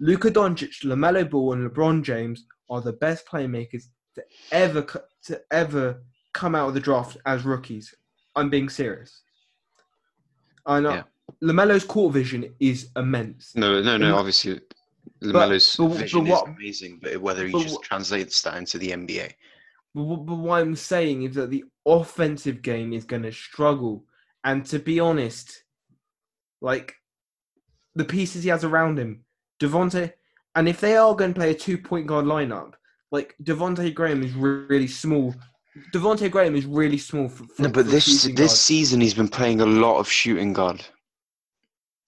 Luka 0.00 0.30
Doncic, 0.30 0.84
Lamelo 0.84 1.28
Ball, 1.28 1.52
and 1.54 1.70
LeBron 1.70 2.02
James 2.02 2.46
are 2.70 2.80
the 2.80 2.92
best 2.94 3.26
playmakers 3.26 3.84
to 4.14 4.22
ever 4.50 4.82
to 5.24 5.40
ever 5.50 6.02
come 6.32 6.54
out 6.54 6.68
of 6.68 6.74
the 6.74 6.80
draft 6.80 7.16
as 7.26 7.44
rookies. 7.44 7.94
I'm 8.34 8.48
being 8.50 8.68
serious. 8.68 9.22
I 10.66 10.80
know 10.80 10.94
Yeah. 10.94 11.02
Lamelo's 11.42 11.84
court 11.84 12.12
vision 12.14 12.54
is 12.60 12.88
immense. 12.96 13.54
no, 13.54 13.80
no, 13.82 13.96
no. 13.96 14.06
In- 14.08 14.12
Obviously, 14.12 14.60
Lamelo's 15.22 15.76
but- 15.76 15.88
vision 15.88 16.24
but 16.24 16.30
what- 16.30 16.48
is 16.48 16.54
amazing, 16.56 17.00
but 17.02 17.16
whether 17.20 17.46
he 17.46 17.52
but 17.52 17.62
just 17.62 17.74
what- 17.76 17.84
translates 17.84 18.42
that 18.42 18.56
into 18.56 18.78
the 18.78 18.90
NBA. 18.92 19.32
But, 19.94 20.04
but 20.16 20.36
what 20.36 20.60
I'm 20.62 20.74
saying 20.76 21.22
is 21.24 21.34
that 21.36 21.50
the 21.50 21.64
offensive 21.86 22.62
game 22.62 22.92
is 22.92 23.04
going 23.04 23.22
to 23.24 23.32
struggle. 23.32 24.04
And 24.44 24.64
to 24.66 24.78
be 24.78 24.98
honest, 25.00 25.64
like 26.60 26.94
the 27.94 28.04
pieces 28.04 28.42
he 28.44 28.48
has 28.50 28.64
around 28.64 28.98
him, 28.98 29.24
Devonte, 29.60 30.12
and 30.54 30.68
if 30.68 30.80
they 30.80 30.96
are 30.96 31.14
going 31.14 31.34
to 31.34 31.38
play 31.38 31.50
a 31.50 31.54
two 31.54 31.78
point 31.78 32.06
guard 32.06 32.24
lineup, 32.24 32.72
like 33.10 33.34
Devonte 33.42 33.92
Graham 33.94 34.22
is 34.22 34.32
really 34.32 34.86
small. 34.88 35.34
Devonte 35.92 36.30
Graham 36.30 36.54
is 36.56 36.66
really 36.66 36.98
small 36.98 37.28
for, 37.28 37.44
for 37.44 37.62
No, 37.62 37.68
but 37.68 37.86
this 37.86 38.06
this 38.24 38.26
guard. 38.34 38.50
season 38.50 39.00
he's 39.00 39.14
been 39.14 39.28
playing 39.28 39.60
a 39.60 39.66
lot 39.66 39.98
of 39.98 40.08
shooting 40.08 40.52
guard. 40.52 40.84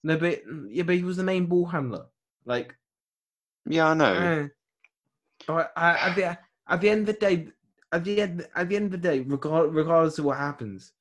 no, 0.03 0.17
but 0.17 0.41
yeah, 0.69 0.83
but 0.83 0.95
he 0.95 1.03
was 1.03 1.17
the 1.17 1.23
main 1.23 1.45
ball 1.45 1.65
handler. 1.65 2.05
Like, 2.45 2.75
Yeah, 3.67 3.87
I 3.87 3.93
know. 3.93 4.49
But 5.47 5.71
I, 5.75 5.91
at 5.91 6.15
the 6.15 6.37
at 6.67 6.81
the 6.81 6.89
end 6.89 7.01
of 7.01 7.05
the 7.07 7.13
day, 7.13 7.47
at 7.91 8.03
the 8.03 8.21
end 8.21 8.47
at 8.55 8.69
the 8.69 8.75
end 8.75 8.85
of 8.85 8.91
the 8.91 8.97
day, 8.97 9.19
regard, 9.21 9.73
regardless 9.73 10.19
of 10.19 10.25
what 10.25 10.37
happens, 10.37 10.93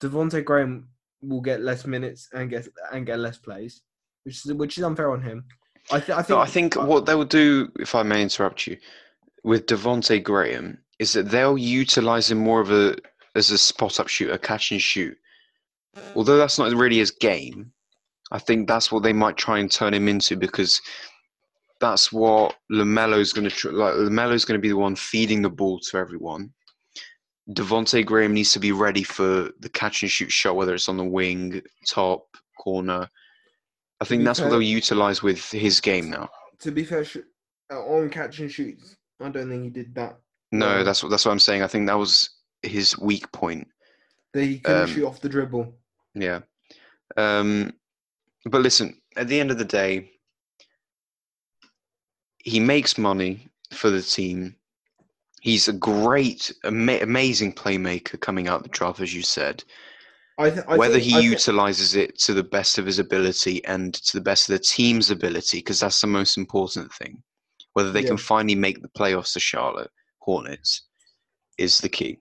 Devonte 0.00 0.44
Graham 0.44 0.88
will 1.22 1.40
get 1.40 1.60
less 1.60 1.86
minutes 1.86 2.28
and 2.32 2.50
get 2.50 2.68
and 2.92 3.06
get 3.06 3.18
less 3.18 3.38
plays, 3.38 3.82
which 4.24 4.44
is 4.44 4.52
which 4.54 4.78
is 4.78 4.84
unfair 4.84 5.10
on 5.10 5.22
him. 5.22 5.44
I, 5.90 5.98
th- 5.98 6.10
I 6.10 6.22
think. 6.22 6.28
No, 6.30 6.38
I 6.38 6.46
think 6.46 6.76
what 6.76 7.06
they'll 7.06 7.24
do, 7.24 7.70
if 7.78 7.94
I 7.94 8.02
may 8.02 8.22
interrupt 8.22 8.66
you, 8.66 8.76
with 9.44 9.66
Devonte 9.66 10.22
Graham 10.22 10.78
is 10.98 11.12
that 11.14 11.30
they'll 11.30 11.58
utilize 11.58 12.30
him 12.30 12.38
more 12.38 12.60
of 12.60 12.70
a 12.70 12.96
as 13.34 13.50
a 13.50 13.58
spot 13.58 14.00
up 14.00 14.08
shooter, 14.08 14.38
catch 14.38 14.70
and 14.72 14.80
shoot. 14.80 15.16
Although 16.14 16.36
that's 16.36 16.58
not 16.58 16.72
really 16.72 16.98
his 16.98 17.10
game, 17.10 17.72
I 18.30 18.38
think 18.38 18.68
that's 18.68 18.92
what 18.92 19.02
they 19.02 19.12
might 19.12 19.36
try 19.36 19.58
and 19.58 19.70
turn 19.70 19.94
him 19.94 20.08
into 20.08 20.36
because 20.36 20.80
that's 21.80 22.12
what 22.12 22.56
Lamelo's 22.70 23.32
going 23.32 23.48
to 23.48 23.54
tr- 23.54 23.70
like. 23.72 23.94
Lamelo's 23.94 24.44
going 24.44 24.58
to 24.58 24.62
be 24.62 24.68
the 24.68 24.76
one 24.76 24.96
feeding 24.96 25.42
the 25.42 25.50
ball 25.50 25.78
to 25.80 25.96
everyone. 25.96 26.52
Devonte 27.50 28.04
Graham 28.06 28.34
needs 28.34 28.52
to 28.52 28.60
be 28.60 28.70
ready 28.70 29.02
for 29.02 29.50
the 29.58 29.68
catch 29.70 30.02
and 30.02 30.10
shoot 30.10 30.30
shot, 30.30 30.54
whether 30.56 30.74
it's 30.74 30.88
on 30.88 30.96
the 30.96 31.04
wing, 31.04 31.60
top, 31.88 32.26
corner. 32.58 33.08
I 34.00 34.04
think 34.04 34.24
that's 34.24 34.40
what 34.40 34.50
they'll 34.50 34.62
utilize 34.62 35.22
with 35.22 35.50
his 35.50 35.80
game 35.80 36.10
now. 36.10 36.28
to 36.60 36.70
be 36.70 36.84
fair, 36.84 37.04
sh- 37.04 37.18
uh, 37.72 37.80
on 37.80 38.08
catch 38.10 38.38
and 38.40 38.50
shoots, 38.50 38.96
I 39.20 39.28
don't 39.30 39.48
think 39.48 39.64
he 39.64 39.70
did 39.70 39.94
that. 39.96 40.18
No, 40.52 40.82
that's 40.84 41.02
what 41.02 41.10
that's 41.10 41.24
what 41.24 41.32
I'm 41.32 41.38
saying. 41.38 41.62
I 41.62 41.66
think 41.66 41.86
that 41.86 41.98
was 41.98 42.30
his 42.62 42.98
weak 42.98 43.30
point. 43.32 43.66
That 44.32 44.44
he 44.44 44.58
couldn't 44.58 44.82
Um, 44.82 44.88
shoot 44.88 45.06
off 45.06 45.20
the 45.20 45.28
dribble. 45.28 45.74
Yeah. 46.14 46.40
Um, 47.16 47.72
but 48.46 48.62
listen, 48.62 49.00
at 49.16 49.28
the 49.28 49.38
end 49.40 49.50
of 49.50 49.58
the 49.58 49.64
day, 49.64 50.12
he 52.44 52.60
makes 52.60 52.98
money 52.98 53.48
for 53.72 53.90
the 53.90 54.02
team. 54.02 54.56
He's 55.40 55.68
a 55.68 55.72
great, 55.72 56.52
ama- 56.64 56.98
amazing 57.00 57.54
playmaker 57.54 58.20
coming 58.20 58.48
out 58.48 58.62
the 58.62 58.68
draft, 58.68 59.00
as 59.00 59.14
you 59.14 59.22
said. 59.22 59.64
I 60.38 60.50
th- 60.50 60.64
I 60.68 60.76
Whether 60.76 60.94
think- 60.94 61.04
he 61.04 61.16
I 61.16 61.20
utilizes 61.20 61.94
it 61.94 62.18
to 62.20 62.34
the 62.34 62.42
best 62.42 62.78
of 62.78 62.86
his 62.86 62.98
ability 62.98 63.64
and 63.64 63.94
to 63.94 64.16
the 64.16 64.22
best 64.22 64.48
of 64.48 64.54
the 64.54 64.58
team's 64.64 65.10
ability, 65.10 65.58
because 65.58 65.80
that's 65.80 66.00
the 66.00 66.06
most 66.06 66.36
important 66.36 66.92
thing. 66.94 67.22
Whether 67.74 67.92
they 67.92 68.02
Yeah. 68.02 68.08
can 68.08 68.16
finally 68.16 68.54
make 68.54 68.82
the 68.82 68.88
playoffs 68.88 69.32
to 69.34 69.40
Charlotte 69.40 69.90
Hornets 70.18 70.82
is 71.58 71.78
the 71.78 71.88
key. 71.88 72.18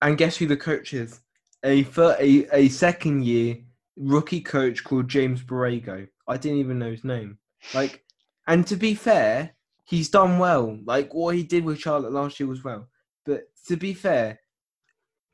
And 0.00 0.18
guess 0.18 0.36
who 0.36 0.46
the 0.46 0.56
coach 0.56 0.92
is? 0.94 1.20
A 1.64 1.84
fir- 1.84 2.16
a, 2.20 2.46
a 2.52 2.68
second 2.68 3.24
year 3.24 3.58
rookie 3.96 4.40
coach 4.40 4.82
called 4.84 5.08
James 5.08 5.42
Borrego. 5.42 6.08
I 6.28 6.36
didn't 6.36 6.58
even 6.58 6.78
know 6.78 6.90
his 6.90 7.04
name. 7.04 7.38
Like, 7.74 8.04
and 8.46 8.66
to 8.66 8.76
be 8.76 8.94
fair, 8.94 9.54
he's 9.84 10.08
done 10.08 10.38
well. 10.38 10.78
Like 10.84 11.14
what 11.14 11.34
he 11.34 11.42
did 11.42 11.64
with 11.64 11.80
Charlotte 11.80 12.12
last 12.12 12.38
year 12.40 12.48
was 12.48 12.64
well. 12.64 12.88
But 13.24 13.44
to 13.68 13.76
be 13.76 13.94
fair, 13.94 14.40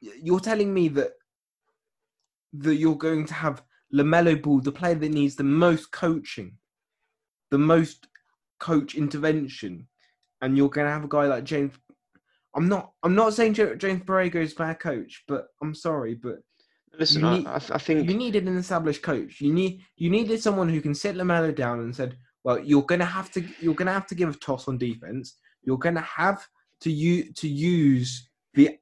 you're 0.01 0.41
telling 0.41 0.73
me 0.73 0.89
that 0.89 1.13
that 2.55 2.77
you're 2.77 2.97
going 2.97 3.27
to 3.27 3.35
have 3.35 3.63
Lamelo 3.93 4.41
Ball, 4.41 4.61
the 4.61 4.73
player 4.73 4.95
that 4.95 5.11
needs 5.11 5.37
the 5.37 5.45
most 5.45 5.93
coaching, 5.93 6.57
the 7.51 7.59
most 7.59 8.09
coach 8.59 8.95
intervention, 8.95 9.87
and 10.41 10.57
you're 10.57 10.71
going 10.71 10.87
to 10.87 10.93
have 10.93 11.05
a 11.05 11.09
guy 11.09 11.27
like 11.27 11.45
James 11.45 11.75
I'm 12.55 12.69
not. 12.69 12.93
I'm 13.03 13.15
not 13.15 13.35
saying 13.35 13.55
James 13.55 14.03
Borrego 14.03 14.37
is 14.37 14.55
bad 14.55 14.81
coach, 14.81 15.25
but 15.29 15.49
I'm 15.63 15.75
sorry, 15.75 16.15
but 16.15 16.39
Listen, 16.99 17.25
I, 17.25 17.37
need- 17.39 17.47
I, 17.47 17.57
I 17.57 17.79
think 17.79 18.09
you 18.09 18.17
needed 18.17 18.49
an 18.49 18.57
established 18.57 19.03
coach. 19.03 19.41
You 19.41 19.53
need 19.53 19.83
you 19.97 20.11
needed 20.11 20.43
someone 20.43 20.69
who 20.69 20.81
can 20.81 20.95
sit 20.95 21.15
Lamelo 21.15 21.55
down 21.55 21.81
and 21.81 21.95
said, 21.95 22.17
"Well, 22.49 22.61
you're 22.61 22.81
gonna 22.81 23.05
have 23.05 23.31
to 23.33 23.45
you're 23.61 23.75
gonna 23.75 23.93
have 23.93 24.07
to 24.07 24.15
give 24.15 24.31
a 24.31 24.39
toss 24.39 24.69
on 24.69 24.79
defense. 24.79 25.35
You're 25.63 25.77
gonna 25.77 26.01
have 26.01 26.49
to 26.81 26.91
you 26.91 27.31
to 27.35 27.47
use 27.47 28.31
the 28.55 28.79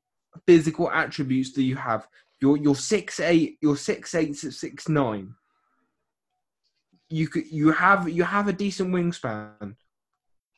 physical 0.46 0.88
attributes 0.88 1.52
that 1.55 1.64
you 1.64 1.74
have. 1.74 2.07
You're 2.40 2.59
you're 2.59 2.76
six 2.76 3.18
eight. 3.18 3.59
You're 3.61 3.76
six 3.76 4.14
eight 4.14 4.37
six 4.37 4.88
nine. 4.88 5.35
You 7.11 7.26
could 7.26 7.50
you 7.50 7.72
have 7.72 8.09
you 8.09 8.22
have 8.22 8.46
a 8.46 8.52
decent 8.52 8.94
wingspan. 8.94 9.74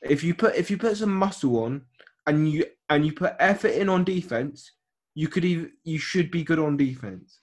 If 0.03 0.23
you 0.23 0.35
put 0.35 0.57
if 0.57 0.71
you 0.71 0.77
put 0.77 0.99
some 0.99 1.15
muscle 1.15 1.65
on 1.65 1.87
and 2.27 2.53
you 2.53 2.67
and 2.91 3.07
you 3.07 3.15
put 3.15 3.37
effort 3.39 3.73
in 3.73 3.89
on 3.89 4.05
defense, 4.05 4.73
you 5.15 5.29
could 5.29 5.47
even 5.47 5.73
you 5.83 5.99
should 5.99 6.31
be 6.31 6.45
good 6.45 6.59
on 6.59 6.77
defense. 6.77 7.41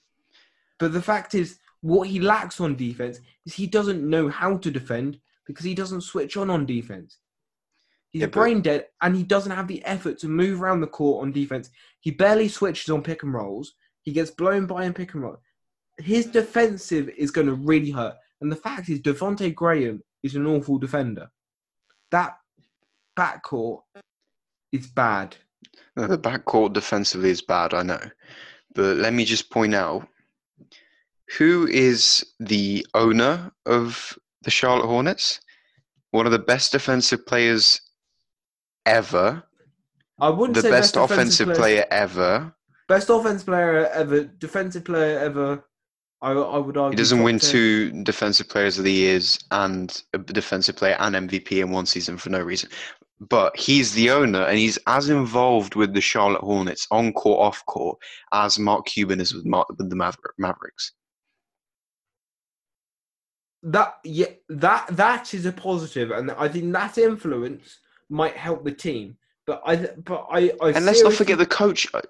But 0.78 0.94
the 0.94 1.02
fact 1.02 1.34
is, 1.34 1.58
what 1.82 2.08
he 2.08 2.20
lacks 2.20 2.62
on 2.62 2.76
defense 2.76 3.20
is 3.48 3.56
he 3.56 3.66
doesn't 3.66 4.08
know 4.08 4.30
how 4.30 4.58
to 4.58 4.70
defend 4.70 5.18
because 5.46 5.66
he 5.66 5.76
doesn't 5.76 6.02
switch 6.02 6.38
on 6.38 6.50
on 6.50 6.66
defense. 6.66 7.18
He's 8.12 8.22
Yeah, 8.22 8.28
brain 8.28 8.62
dead 8.62 8.88
and 9.02 9.16
he 9.16 9.24
doesn't 9.24 9.52
have 9.52 9.68
the 9.68 9.84
effort 9.86 10.18
to 10.20 10.28
move 10.28 10.62
around 10.62 10.82
the 10.82 10.88
court 10.88 11.24
on 11.24 11.32
defense. 11.32 11.70
He 12.00 12.12
barely 12.12 12.48
switches 12.48 12.90
on 12.90 13.04
pick 13.04 13.24
and 13.24 13.34
rolls. 13.34 13.74
He 14.04 14.12
gets 14.12 14.32
blown 14.32 14.66
by 14.68 14.86
in 14.86 14.94
pick 14.94 15.14
and 15.14 15.24
roll. 15.24 15.38
His 15.98 16.26
defensive 16.26 17.10
is 17.10 17.32
going 17.32 17.48
to 17.48 17.54
really 17.54 17.92
hurt. 17.92 18.16
And 18.42 18.52
the 18.52 18.56
fact 18.56 18.90
is, 18.90 19.00
Devonte 19.00 19.54
Graham 19.54 20.02
is 20.24 20.36
an 20.36 20.46
awful 20.46 20.78
defender. 20.78 21.30
That 22.12 22.38
backcourt 23.18 23.82
is 24.72 24.88
bad. 24.88 25.36
No, 25.96 26.08
the 26.08 26.18
backcourt 26.18 26.74
defensively 26.74 27.30
is 27.30 27.42
bad, 27.42 27.74
I 27.74 27.84
know. 27.84 28.02
But 28.74 28.98
let 28.98 29.14
me 29.14 29.26
just 29.26 29.50
point 29.50 29.74
out 29.74 30.08
who 31.38 31.68
is 31.68 32.26
the 32.40 32.86
owner 32.94 33.52
of 33.66 34.18
the 34.46 34.52
Charlotte 34.52 34.88
Hornets? 34.88 35.42
One 36.12 36.26
of 36.26 36.32
the 36.32 36.40
best 36.40 36.72
defensive 36.72 37.26
players 37.26 37.82
ever. 38.86 39.44
I 40.20 40.30
wouldn't 40.30 40.56
The 40.56 40.62
say 40.62 40.70
best, 40.72 40.94
defensive 40.94 41.18
offensive 41.18 41.56
player 41.58 41.86
ever. 41.92 42.56
Best 42.88 43.10
offensive 43.10 43.48
player 43.48 43.88
ever, 43.88 44.24
defensive 44.24 44.86
player 44.86 45.20
ever. 45.20 45.66
I, 46.22 46.32
I 46.32 46.58
would 46.58 46.78
argue. 46.78 46.96
He 46.96 47.02
doesn't 47.02 47.22
win 47.24 47.40
10. 47.40 47.50
two 47.52 48.04
defensive 48.04 48.48
players 48.48 48.78
of 48.78 48.86
the 48.86 48.92
years 48.92 49.40
and 49.52 50.02
a 50.14 50.18
defensive 50.20 50.78
player 50.78 50.96
and 51.00 51.16
MVP 51.16 51.62
in 51.62 51.72
one 51.72 51.86
season 51.86 52.18
for 52.18 52.30
no 52.30 52.40
reason. 52.42 52.70
But 53.20 53.58
he's 53.58 53.94
the 53.94 54.12
owner 54.12 54.44
and 54.44 54.58
he's 54.58 54.78
as 54.88 55.10
involved 55.10 55.76
with 55.76 55.94
the 55.94 56.02
Charlotte 56.02 56.42
Hornets 56.42 56.88
on 56.92 57.12
court, 57.14 57.40
off 57.42 57.66
court, 57.66 57.98
as 58.32 58.58
Mark 58.60 58.86
Cuban 58.86 59.20
is 59.20 59.34
with, 59.34 59.46
Mar- 59.46 59.66
with 59.70 59.90
the 59.90 59.96
Maver- 59.96 60.16
Mavericks. 60.38 60.94
That 63.66 63.96
yeah, 64.04 64.28
that 64.50 64.88
that 64.92 65.34
is 65.34 65.48
a 65.48 65.52
positive, 65.52 66.12
and 66.12 66.30
I 66.32 66.48
think 66.48 66.72
that 66.74 67.00
influence 67.00 67.80
might 68.10 68.38
help 68.38 68.64
the 68.64 68.72
team. 68.72 69.18
But 69.48 69.62
I, 69.66 69.76
but 70.04 70.28
I, 70.32 70.52
I 70.62 70.70
And 70.70 70.86
let's 70.86 71.04
not 71.04 71.14
forget 71.14 71.40
the 71.40 71.46
coach. 71.46 71.88
uh, 71.94 72.02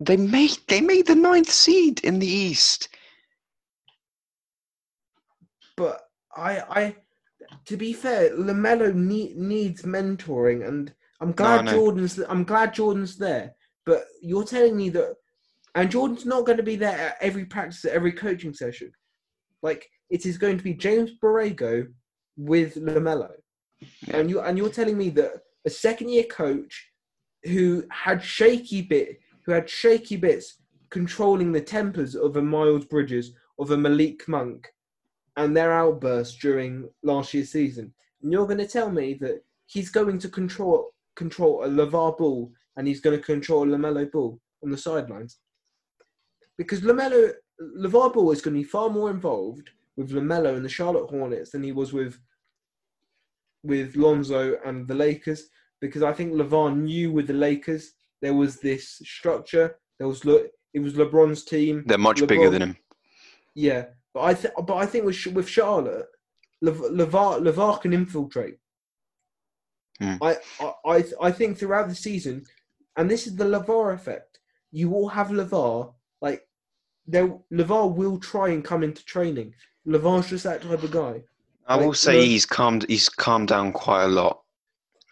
They 0.00 0.16
made 0.16 0.56
they 0.68 0.80
made 0.80 1.06
the 1.06 1.14
ninth 1.16 1.50
seed 1.50 2.00
in 2.04 2.20
the 2.20 2.26
East. 2.26 2.88
But 5.76 6.02
I, 6.36 6.60
I, 6.60 6.96
to 7.66 7.76
be 7.76 7.92
fair, 7.92 8.30
Lamelo 8.36 8.94
need, 8.94 9.36
needs 9.36 9.82
mentoring, 9.82 10.66
and 10.68 10.92
I'm 11.20 11.32
glad 11.32 11.64
know. 11.64 11.72
Jordan's. 11.72 12.18
I'm 12.28 12.44
glad 12.44 12.74
Jordan's 12.74 13.16
there. 13.16 13.54
But 13.86 14.04
you're 14.22 14.44
telling 14.44 14.76
me 14.76 14.90
that, 14.90 15.16
and 15.74 15.90
Jordan's 15.90 16.26
not 16.26 16.46
going 16.46 16.58
to 16.58 16.62
be 16.62 16.76
there 16.76 16.96
at 16.96 17.16
every 17.20 17.44
practice, 17.44 17.84
at 17.84 17.92
every 17.92 18.12
coaching 18.12 18.54
session. 18.54 18.92
Like 19.62 19.88
it 20.10 20.26
is 20.26 20.36
going 20.38 20.58
to 20.58 20.64
be 20.64 20.74
James 20.74 21.12
Borrego 21.22 21.88
with 22.36 22.74
Lamelo, 22.76 23.30
Yeah. 23.80 24.16
and 24.18 24.30
you 24.30 24.40
and 24.40 24.58
you're 24.58 24.68
telling 24.68 24.98
me 24.98 25.10
that 25.10 25.32
a 25.64 25.70
second 25.70 26.08
year 26.10 26.24
coach 26.24 26.90
who 27.44 27.84
had 27.90 28.22
shaky 28.22 28.82
bit, 28.82 29.20
who 29.46 29.52
had 29.52 29.68
shaky 29.68 30.16
bits 30.16 30.58
controlling 30.90 31.52
the 31.52 31.60
tempers 31.60 32.14
of 32.16 32.36
a 32.36 32.42
Miles 32.42 32.84
Bridges, 32.84 33.32
of 33.58 33.70
a 33.70 33.76
Malik 33.76 34.26
Monk, 34.28 34.68
and 35.36 35.56
their 35.56 35.72
outbursts 35.72 36.36
during 36.38 36.88
last 37.02 37.32
year's 37.32 37.52
season. 37.52 37.92
And 38.22 38.32
you're 38.32 38.46
going 38.46 38.58
to 38.58 38.66
tell 38.66 38.90
me 38.90 39.14
that 39.14 39.42
he's 39.66 39.90
going 39.90 40.18
to 40.18 40.28
control 40.28 40.92
control 41.16 41.64
a 41.64 41.68
Levar 41.68 42.16
Ball 42.18 42.50
and 42.76 42.86
he's 42.86 43.00
going 43.00 43.16
to 43.18 43.24
control 43.24 43.62
a 43.62 43.66
Lamelo 43.66 44.10
Ball 44.10 44.38
on 44.62 44.70
the 44.70 44.76
sidelines. 44.76 45.38
Because 46.56 46.80
Lamelo 46.80 47.32
Levar 47.78 48.12
Ball 48.12 48.32
is 48.32 48.40
going 48.42 48.54
to 48.54 48.60
be 48.60 48.64
far 48.64 48.88
more 48.90 49.10
involved 49.10 49.70
with 50.00 50.12
Lamelo 50.12 50.56
and 50.56 50.64
the 50.64 50.68
Charlotte 50.68 51.10
Hornets 51.10 51.50
than 51.50 51.62
he 51.62 51.72
was 51.72 51.92
with 51.92 52.18
with 53.62 53.94
Lonzo 53.96 54.56
and 54.64 54.88
the 54.88 54.94
Lakers 54.94 55.50
because 55.82 56.02
I 56.02 56.14
think 56.14 56.32
LeVar 56.32 56.74
knew 56.74 57.12
with 57.12 57.26
the 57.26 57.34
Lakers 57.34 57.92
there 58.22 58.32
was 58.32 58.58
this 58.60 59.00
structure. 59.04 59.76
There 59.98 60.08
was 60.08 60.24
Le- 60.24 60.48
it 60.72 60.80
was 60.80 60.94
LeBron's 60.94 61.44
team. 61.44 61.84
They're 61.86 61.98
much 61.98 62.26
bigger 62.26 62.48
than 62.48 62.62
him. 62.62 62.76
Yeah, 63.54 63.86
but 64.14 64.22
I 64.22 64.34
th- 64.34 64.54
but 64.66 64.76
I 64.76 64.86
think 64.86 65.04
with 65.04 65.26
with 65.34 65.48
Charlotte, 65.48 66.06
Le- 66.62 66.90
LeVar 67.00 67.42
LeVar 67.46 67.82
can 67.82 67.92
infiltrate. 67.92 68.56
Hmm. 70.00 70.16
I, 70.22 70.38
I 70.60 70.72
I 70.96 71.04
I 71.20 71.30
think 71.30 71.58
throughout 71.58 71.88
the 71.90 71.94
season, 71.94 72.44
and 72.96 73.10
this 73.10 73.26
is 73.26 73.36
the 73.36 73.44
LeVar 73.44 73.92
effect. 73.94 74.38
You 74.72 74.88
will 74.88 75.08
have 75.08 75.28
LeVar 75.28 75.92
like 76.22 76.42
there. 77.06 77.28
LeVar 77.52 77.94
will 77.94 78.18
try 78.18 78.48
and 78.48 78.64
come 78.64 78.82
into 78.82 79.04
training. 79.04 79.52
LeVar's 79.86 80.28
just 80.28 80.44
that 80.44 80.62
type 80.62 80.82
of 80.82 80.90
guy. 80.90 81.22
I 81.66 81.76
will 81.76 81.88
Like, 81.88 81.96
say 81.96 82.18
Le- 82.18 82.24
he's 82.24 82.46
calmed. 82.46 82.84
He's 82.88 83.08
calmed 83.08 83.48
down 83.48 83.72
quite 83.72 84.04
a 84.04 84.08
lot 84.08 84.42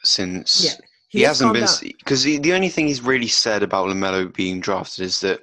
since 0.02 0.64
Yeah, 0.64 0.72
he, 1.08 1.20
has 1.22 1.40
hasn't 1.40 1.54
been 1.54 1.92
because 1.98 2.24
the 2.24 2.52
only 2.52 2.68
thing 2.68 2.86
he's 2.86 3.00
really 3.00 3.28
said 3.28 3.62
about 3.62 3.88
Lamelo 3.88 4.32
being 4.34 4.60
drafted 4.60 5.04
is 5.04 5.20
that 5.20 5.40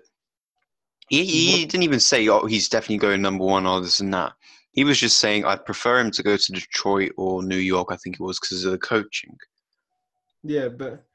he, 1.09 1.25
he 1.25 1.65
didn't 1.65 1.83
even 1.83 1.99
say 1.99 2.27
oh 2.27 2.45
he's 2.45 2.69
definitely 2.69 2.97
going 2.97 3.21
number 3.21 3.45
one 3.45 3.65
or 3.65 3.81
this 3.81 3.99
and 3.99 4.13
that. 4.13 4.33
He 4.73 4.83
was 4.83 4.99
just 4.99 5.19
saying 5.19 5.45
I'd 5.45 5.65
prefer 5.65 5.99
him 5.99 6.11
to 6.11 6.23
go 6.23 6.35
to 6.35 6.51
Detroit 6.51 7.13
or 7.17 7.41
New 7.43 7.57
York. 7.57 7.89
I 7.91 7.95
think 7.95 8.15
it 8.19 8.23
was 8.23 8.39
because 8.39 8.65
of 8.65 8.71
the 8.71 8.77
coaching. 8.77 9.37
Yeah, 10.43 10.67
but 10.67 11.05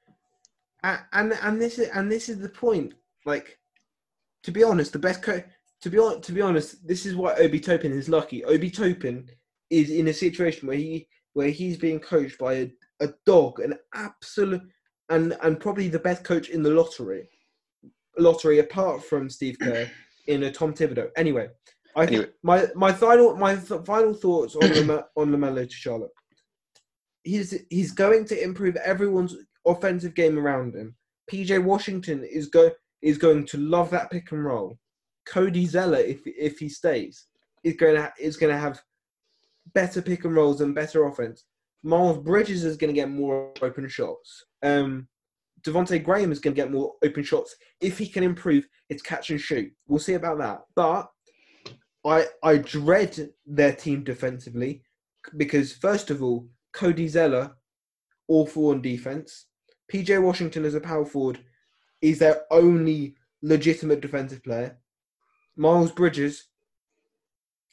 and 0.83 1.33
and 1.35 1.61
this 1.61 1.79
is 1.79 1.89
and 1.91 2.11
this 2.11 2.29
is 2.29 2.39
the 2.39 2.49
point. 2.49 2.95
Like, 3.27 3.59
to 4.45 4.51
be 4.51 4.65
honest, 4.65 4.93
the 4.93 4.99
best 4.99 5.23
co- 5.23 5.43
to 5.83 5.91
be 5.91 5.99
hon- 5.99 6.21
to 6.21 6.33
be 6.33 6.41
honest, 6.41 6.87
this 6.87 7.07
is 7.07 7.15
why 7.17 7.35
Obi 7.35 7.61
Toppin 7.61 7.93
is 7.93 8.09
lucky. 8.09 8.45
Obi 8.45 8.71
Toppin 8.71 9.29
is 9.71 9.91
in 9.91 10.09
a 10.09 10.13
situation 10.13 10.69
where 10.69 10.77
he 10.77 11.09
where 11.33 11.49
he's 11.51 11.77
being 11.79 12.01
coached 12.01 12.39
by 12.39 12.55
a, 12.55 12.71
a 13.01 13.09
dog, 13.25 13.61
an 13.61 13.75
absolute 13.95 14.63
and 15.09 15.37
and 15.43 15.61
probably 15.61 15.89
the 15.89 15.99
best 15.99 16.25
coach 16.25 16.49
in 16.51 16.63
the 16.63 16.71
lottery, 16.71 17.29
lottery 18.19 18.59
apart 18.59 19.05
from 19.05 19.31
Steve 19.31 19.57
Kerr 19.61 19.89
in 20.27 20.43
a 20.45 20.53
Tom 20.53 20.75
Thibodeau. 20.75 21.09
Anyway, 21.17 21.49
I 21.97 22.05
Anyway. 22.07 22.27
my 22.43 22.69
my 22.75 22.93
final 22.93 23.37
my 23.37 23.57
th- 23.57 23.85
final 23.85 24.15
thoughts 24.15 24.57
on 24.57 24.69
Lame- 24.71 25.03
on 25.17 25.31
Lamelo 25.31 25.69
to 25.69 25.75
Charlotte. 25.75 26.11
He's 27.23 27.55
he's 27.71 27.93
going 27.93 28.25
to 28.27 28.43
improve 28.43 28.77
everyone's 28.77 29.37
offensive 29.67 30.15
game 30.15 30.39
around 30.39 30.75
him. 30.75 30.95
PJ 31.31 31.63
Washington 31.63 32.25
is 32.25 32.49
go 32.49 32.71
is 33.03 33.19
going 33.19 33.47
to 33.47 33.57
love 33.59 33.91
that 33.91 34.11
pick 34.11 34.33
and 34.33 34.45
roll. 34.45 34.79
Cody 35.31 35.67
Zeller, 35.67 35.99
if 35.99 36.21
if 36.27 36.59
he 36.59 36.69
stays, 36.69 37.27
is 37.63 37.77
going 37.77 37.95
to 37.95 38.13
is 38.19 38.37
going 38.37 38.53
to 38.53 38.59
have 38.59 38.83
better 39.75 40.03
pick 40.03 40.25
and 40.25 40.35
rolls 40.35 40.61
and 40.61 40.75
better 40.75 41.07
offense. 41.07 41.45
Miles 41.83 42.19
Bridges 42.19 42.65
is 42.65 42.77
going 42.77 42.93
to 42.93 43.01
get 43.01 43.11
more 43.11 43.53
open 43.63 43.89
shots. 43.89 44.45
Um, 44.63 45.09
Devonte 45.63 46.03
Graham 46.03 46.33
is 46.33 46.41
going 46.41 46.55
to 46.55 46.61
get 46.61 46.73
more 46.73 46.95
open 47.05 47.23
shots 47.23 47.55
if 47.81 47.99
he 47.99 48.07
can 48.07 48.25
improve 48.25 48.67
his 48.89 49.03
catch 49.03 49.31
and 49.31 49.41
shoot. 49.41 49.71
We'll 49.87 49.99
see 49.99 50.15
about 50.15 50.39
that. 50.39 50.61
But 50.75 51.09
I 52.05 52.27
I 52.43 52.59
dread 52.59 53.31
their 53.47 53.73
team 53.73 54.03
defensively 54.03 54.83
because 55.37 55.73
first 55.73 56.11
of 56.11 56.23
all, 56.23 56.49
Cody 56.73 57.09
Zeller, 57.09 57.53
awful 58.29 58.71
on 58.71 58.83
defense. 58.83 59.47
PJ 59.93 60.21
Washington 60.23 60.65
as 60.65 60.75
a 60.75 60.81
power 60.81 61.05
forward 61.05 61.41
is 62.01 62.19
their 62.19 62.43
only 62.51 63.17
legitimate 63.43 64.01
defensive 64.01 64.43
player. 64.43 64.79
Miles 65.61 65.93
Bridges 65.93 66.47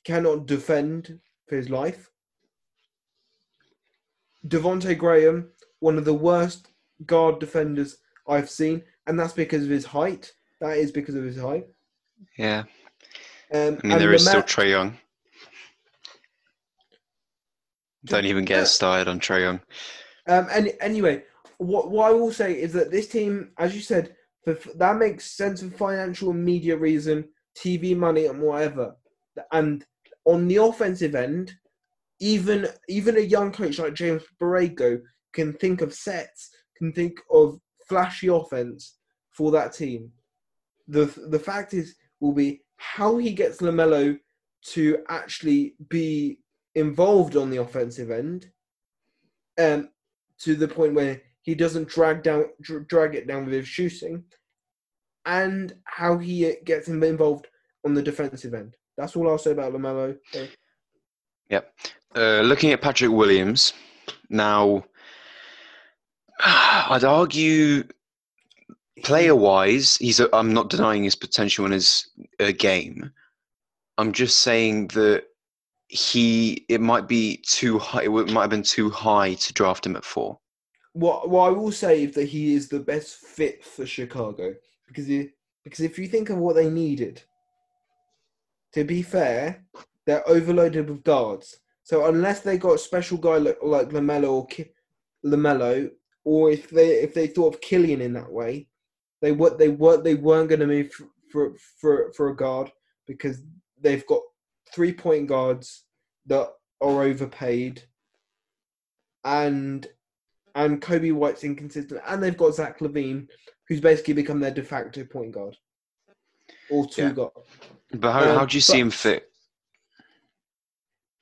cannot 0.04 0.46
defend 0.46 1.22
for 1.48 1.56
his 1.56 1.70
life. 1.70 2.12
Devonte 4.46 4.98
Graham, 4.98 5.52
one 5.80 5.98
of 5.98 6.04
the 6.04 6.14
worst 6.14 6.68
guard 7.06 7.40
defenders 7.40 8.00
I've 8.28 8.50
seen, 8.50 8.84
and 9.08 9.18
that's 9.18 9.32
because 9.32 9.64
of 9.64 9.70
his 9.70 9.86
height. 9.86 10.34
That 10.60 10.78
is 10.78 10.92
because 10.92 11.16
of 11.16 11.24
his 11.24 11.40
height. 11.40 11.66
Yeah, 12.38 12.64
Um, 13.54 13.80
I 13.84 13.88
mean 13.88 14.00
there 14.00 14.14
is 14.14 14.28
still 14.28 14.42
Trae 14.42 14.70
Young. 14.70 14.98
Don't 18.04 18.26
even 18.26 18.44
get 18.44 18.68
started 18.68 19.08
on 19.08 19.22
Trae 19.22 19.42
Young. 19.42 19.62
Um, 20.28 20.48
and 20.52 20.74
anyway, 20.82 21.24
what 21.58 21.90
what 21.90 22.10
I 22.10 22.12
will 22.12 22.34
say 22.34 22.60
is 22.60 22.74
that 22.74 22.92
this 22.92 23.08
team, 23.08 23.52
as 23.58 23.74
you 23.74 23.82
said, 23.82 24.14
for, 24.44 24.56
that 24.76 24.98
makes 24.98 25.32
sense 25.32 25.62
for 25.62 25.70
financial 25.70 26.32
and 26.32 26.44
media 26.44 26.76
reason, 26.76 27.30
TV 27.58 27.96
money 27.96 28.26
and 28.26 28.42
whatever. 28.42 28.96
And 29.52 29.86
on 30.26 30.48
the 30.48 30.58
offensive 30.58 31.16
end, 31.16 31.54
even 32.20 32.68
even 32.90 33.18
a 33.18 33.22
young 33.22 33.52
coach 33.52 33.80
like 33.80 33.94
James 33.94 34.24
Borrego 34.42 35.00
can 35.34 35.54
think 35.54 35.82
of 35.82 35.94
sets, 35.94 36.50
can 36.78 36.92
think 36.92 37.20
of 37.32 37.60
flashy 37.88 38.28
offense 38.28 38.98
for 39.32 39.52
that 39.52 39.74
team. 39.74 40.12
The 40.88 41.06
the 41.30 41.40
fact 41.40 41.74
is 41.74 41.96
will 42.20 42.34
be 42.34 42.62
how 42.78 43.18
he 43.18 43.34
gets 43.34 43.62
Lamelo 43.62 44.18
to 44.74 44.98
actually 45.10 45.76
be 45.90 46.40
involved 46.76 47.36
on 47.36 47.50
the 47.50 47.58
offensive 47.58 48.12
end, 48.12 48.52
um, 49.60 49.90
to 50.40 50.56
the 50.56 50.68
point 50.68 50.94
where 50.94 51.22
he 51.42 51.56
doesn't 51.56 51.88
drag 51.88 52.24
down 52.24 52.46
dr- 52.62 52.88
drag 52.88 53.16
it 53.16 53.28
down 53.28 53.46
with 53.46 53.54
his 53.54 53.68
shooting, 53.68 54.24
and 55.28 55.76
how 55.84 56.18
he 56.18 56.56
gets 56.64 56.88
him 56.88 57.04
involved 57.04 57.48
on 57.86 57.94
the 57.94 58.02
defensive 58.02 58.54
end. 58.54 58.76
That's 58.98 59.16
all 59.16 59.30
I'll 59.30 59.38
say 59.38 59.52
about 59.52 59.74
Lamelo. 59.74 60.18
So, 60.32 60.48
Uh, 62.16 62.42
looking 62.42 62.72
at 62.72 62.82
Patrick 62.82 63.12
Williams 63.12 63.74
now, 64.30 64.84
I'd 66.40 67.04
argue 67.04 67.84
player-wise, 69.04 69.98
he's. 69.98 70.20
A, 70.20 70.34
I'm 70.34 70.54
not 70.54 70.70
denying 70.70 71.04
his 71.04 71.16
potential 71.16 71.66
in 71.66 71.74
his 71.74 72.10
uh, 72.40 72.54
game. 72.58 73.12
I'm 73.98 74.14
just 74.14 74.40
saying 74.40 74.88
that 74.90 75.26
he. 75.90 76.66
It 76.70 76.82
might 76.82 77.08
be 77.08 77.38
too 77.46 77.78
high. 77.78 78.04
It 78.04 78.10
might 78.10 78.42
have 78.42 78.50
been 78.50 78.64
too 78.64 78.90
high 78.90 79.36
to 79.36 79.54
draft 79.54 79.86
him 79.86 79.96
at 79.98 80.06
four. 80.06 80.40
what 80.94 81.30
what 81.30 81.48
I 81.48 81.52
will 81.52 81.72
say 81.72 82.04
is 82.04 82.16
that 82.16 82.30
he 82.30 82.56
is 82.56 82.70
the 82.70 82.80
best 82.80 83.18
fit 83.18 83.64
for 83.64 83.86
Chicago 83.86 84.56
because 84.88 85.08
he, 85.08 85.30
because 85.64 85.82
if 85.82 86.00
you 86.00 86.08
think 86.08 86.30
of 86.30 86.38
what 86.38 86.56
they 86.56 86.70
needed, 86.70 87.22
to 88.74 88.84
be 88.84 89.02
fair, 89.02 89.66
they're 90.06 90.28
overloaded 90.28 90.90
with 90.90 91.04
guards. 91.04 91.60
So 91.84 92.08
unless 92.08 92.42
they 92.42 92.58
got 92.58 92.76
a 92.76 92.80
special 92.80 93.18
guy 93.18 93.38
like, 93.38 93.58
like 93.62 93.90
Lamelo 93.90 94.32
or 94.32 94.48
Ki- 94.48 94.72
Lamelo, 95.26 95.90
or 96.24 96.52
if 96.52 96.70
they 96.70 97.02
if 97.02 97.14
they 97.14 97.28
thought 97.28 97.56
of 97.56 97.62
Killian 97.62 98.02
in 98.02 98.14
that 98.14 98.32
way, 98.32 98.68
they 99.22 99.32
were 99.32 99.56
they 99.56 99.70
were 99.70 100.02
they 100.02 100.16
weren't 100.16 100.50
going 100.50 100.60
to 100.60 100.68
move 100.68 100.92
for, 100.92 101.08
for 101.32 101.58
for 101.80 102.12
for 102.14 102.30
a 102.30 102.36
guard 102.36 102.72
because 103.08 103.42
they've 103.82 104.06
got 104.08 104.22
three 104.74 104.94
point 104.94 105.28
guards 105.28 105.86
that 106.26 106.50
are 106.82 107.04
overpaid, 107.04 107.84
and 109.24 109.88
and 110.56 110.82
Coby 110.82 111.14
White's 111.14 111.44
inconsistent, 111.44 112.02
and 112.08 112.22
they've 112.22 112.38
got 112.38 112.56
Zach 112.56 112.80
LaVine, 112.80 113.28
who's 113.68 113.82
basically 113.82 114.14
become 114.14 114.40
their 114.40 114.52
de 114.52 114.64
facto 114.64 115.04
point 115.04 115.32
guard, 115.32 115.58
or 116.70 116.88
two 116.88 117.04
Yeah. 117.04 117.12
guard. 117.12 117.32
But 117.92 118.14
how, 118.14 118.30
Um, 118.30 118.36
how 118.38 118.46
do 118.46 118.58
you 118.58 118.62
see 118.62 118.80
him 118.80 118.92
fit? 118.92 119.32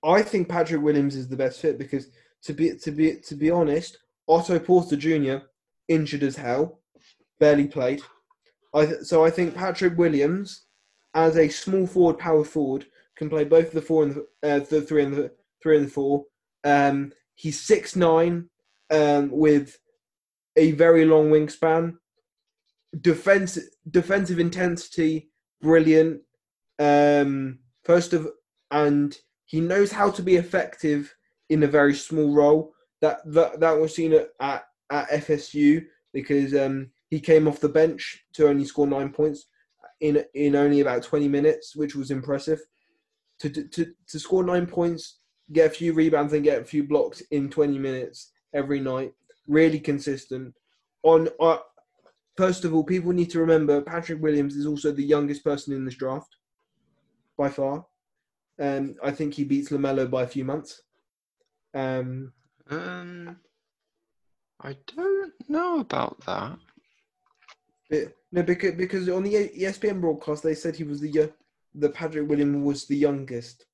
I 0.03 0.21
think 0.21 0.47
Patrick 0.47 0.81
Williams 0.81 1.15
is 1.15 1.27
the 1.27 1.35
best 1.35 1.59
fit 1.59 1.77
because 1.77 2.11
to 2.43 2.53
be 2.53 2.75
to 2.77 2.91
be 2.91 3.15
to 3.21 3.35
be 3.35 3.49
honest, 3.49 3.97
Otto 4.27 4.59
Porter 4.59 4.95
Jr. 4.95 5.37
injured 5.87 6.23
as 6.23 6.35
hell, 6.35 6.81
barely 7.39 7.67
played. 7.67 8.01
I 8.73 8.85
th- 8.85 9.01
so 9.01 9.25
I 9.25 9.31
think 9.31 9.55
Patrick 9.55 9.97
Williams, 9.97 10.65
as 11.15 11.37
a 11.37 11.49
small 11.49 11.87
forward, 11.87 12.19
power 12.19 12.43
forward, 12.43 12.85
can 13.15 13.29
play 13.29 13.45
both 13.45 13.71
the 13.71 13.81
four 13.81 14.03
and 14.03 14.15
the, 14.15 14.27
uh, 14.43 14.59
the 14.59 14.81
three 14.81 15.03
and 15.03 15.13
the 15.15 15.31
three 15.63 15.77
and 15.77 15.85
the 15.87 15.91
four. 15.91 16.25
Um, 16.63 17.13
he's 17.35 17.59
six 17.59 17.95
nine, 17.95 18.49
um, 18.91 19.31
with 19.31 19.77
a 20.55 20.71
very 20.73 21.05
long 21.05 21.29
wingspan. 21.31 21.97
Defense 23.01 23.59
defensive 23.89 24.39
intensity, 24.39 25.29
brilliant. 25.61 26.21
Um, 26.79 27.59
first 27.83 28.13
of 28.13 28.29
and 28.71 29.17
he 29.45 29.61
knows 29.61 29.91
how 29.91 30.09
to 30.11 30.21
be 30.21 30.35
effective 30.35 31.13
in 31.49 31.63
a 31.63 31.67
very 31.67 31.93
small 31.93 32.33
role. 32.33 32.73
That 33.01 33.19
that 33.25 33.59
that 33.59 33.79
was 33.79 33.95
seen 33.95 34.13
at 34.13 34.29
at, 34.39 34.65
at 34.91 35.09
FSU 35.09 35.85
because 36.13 36.55
um, 36.55 36.91
he 37.09 37.19
came 37.19 37.47
off 37.47 37.59
the 37.59 37.69
bench 37.69 38.23
to 38.33 38.47
only 38.47 38.65
score 38.65 38.87
nine 38.87 39.09
points 39.09 39.45
in 40.01 40.23
in 40.33 40.55
only 40.55 40.81
about 40.81 41.03
twenty 41.03 41.27
minutes, 41.27 41.75
which 41.75 41.95
was 41.95 42.11
impressive. 42.11 42.59
To 43.39 43.49
to 43.49 43.87
to 44.07 44.19
score 44.19 44.43
nine 44.43 44.65
points, 44.65 45.19
get 45.51 45.67
a 45.67 45.73
few 45.73 45.93
rebounds, 45.93 46.33
and 46.33 46.43
get 46.43 46.61
a 46.61 46.65
few 46.65 46.83
blocks 46.83 47.21
in 47.31 47.49
twenty 47.49 47.77
minutes 47.77 48.31
every 48.53 48.79
night, 48.79 49.13
really 49.47 49.79
consistent. 49.79 50.53
On 51.03 51.29
uh, 51.39 51.57
first 52.37 52.65
of 52.65 52.73
all, 52.73 52.83
people 52.83 53.11
need 53.11 53.29
to 53.31 53.39
remember 53.39 53.81
Patrick 53.81 54.21
Williams 54.21 54.55
is 54.55 54.65
also 54.65 54.91
the 54.91 55.03
youngest 55.03 55.43
person 55.43 55.73
in 55.73 55.85
this 55.85 55.95
draft 55.95 56.35
by 57.37 57.49
far. 57.49 57.85
Um, 58.59 58.95
I 59.03 59.11
think 59.11 59.33
he 59.33 59.43
beats 59.43 59.69
Lamelo 59.69 60.09
by 60.09 60.23
a 60.23 60.27
few 60.27 60.45
months. 60.45 60.81
Um, 61.73 62.31
Um, 62.69 63.37
I 64.61 64.75
don't 64.95 65.33
know 65.47 65.79
about 65.79 66.19
that. 66.25 66.57
No, 68.31 68.43
because 68.43 68.73
because 68.75 69.07
on 69.09 69.23
the 69.23 69.49
ESPN 69.49 70.01
broadcast 70.01 70.43
they 70.43 70.55
said 70.55 70.75
he 70.75 70.83
was 70.83 70.99
the 70.99 71.31
that 71.75 71.93
Patrick 71.93 72.27
Williams 72.27 72.65
was 72.65 72.85
the 72.85 72.97
youngest. 72.97 73.65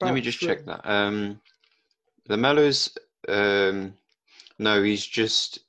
Let 0.00 0.14
me 0.14 0.20
just 0.20 0.40
check 0.40 0.64
that. 0.64 0.80
Um, 0.84 1.40
Lamelo's 2.28 2.96
um, 3.28 3.94
no, 4.58 4.82
he's 4.82 5.06
just 5.06 5.60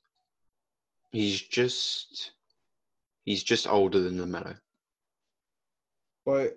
he's 1.12 1.40
just 1.40 2.32
he's 3.24 3.42
just 3.42 3.66
older 3.68 4.00
than 4.00 4.18
Lamelo 4.18 4.56
But 6.24 6.56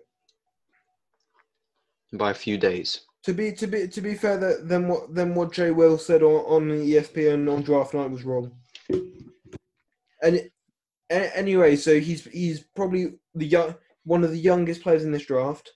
by 2.13 2.31
a 2.31 2.35
few 2.35 2.57
days. 2.57 3.01
to 3.23 3.33
be 3.33 3.51
to 3.53 3.67
be 3.67 3.87
to 3.87 4.01
be 4.01 4.15
fair, 4.15 4.37
that 4.37 4.67
then 4.67 4.87
what 4.87 5.13
then 5.13 5.35
what 5.35 5.51
Jay 5.53 5.71
Will 5.71 5.97
said 5.97 6.23
on 6.23 6.45
on 6.45 6.69
ESPN 6.69 7.51
on 7.53 7.61
draft 7.61 7.93
night 7.93 8.09
was 8.09 8.23
wrong. 8.23 8.51
And 10.21 10.49
a- 11.11 11.37
anyway, 11.37 11.75
so 11.75 11.99
he's 11.99 12.25
he's 12.25 12.63
probably 12.75 13.15
the 13.33 13.45
young 13.45 13.75
one 14.03 14.23
of 14.23 14.31
the 14.31 14.37
youngest 14.39 14.81
players 14.81 15.03
in 15.03 15.11
this 15.11 15.25
draft. 15.25 15.71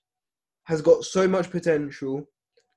Has 0.66 0.82
got 0.82 1.04
so 1.04 1.28
much 1.28 1.50
potential. 1.50 2.28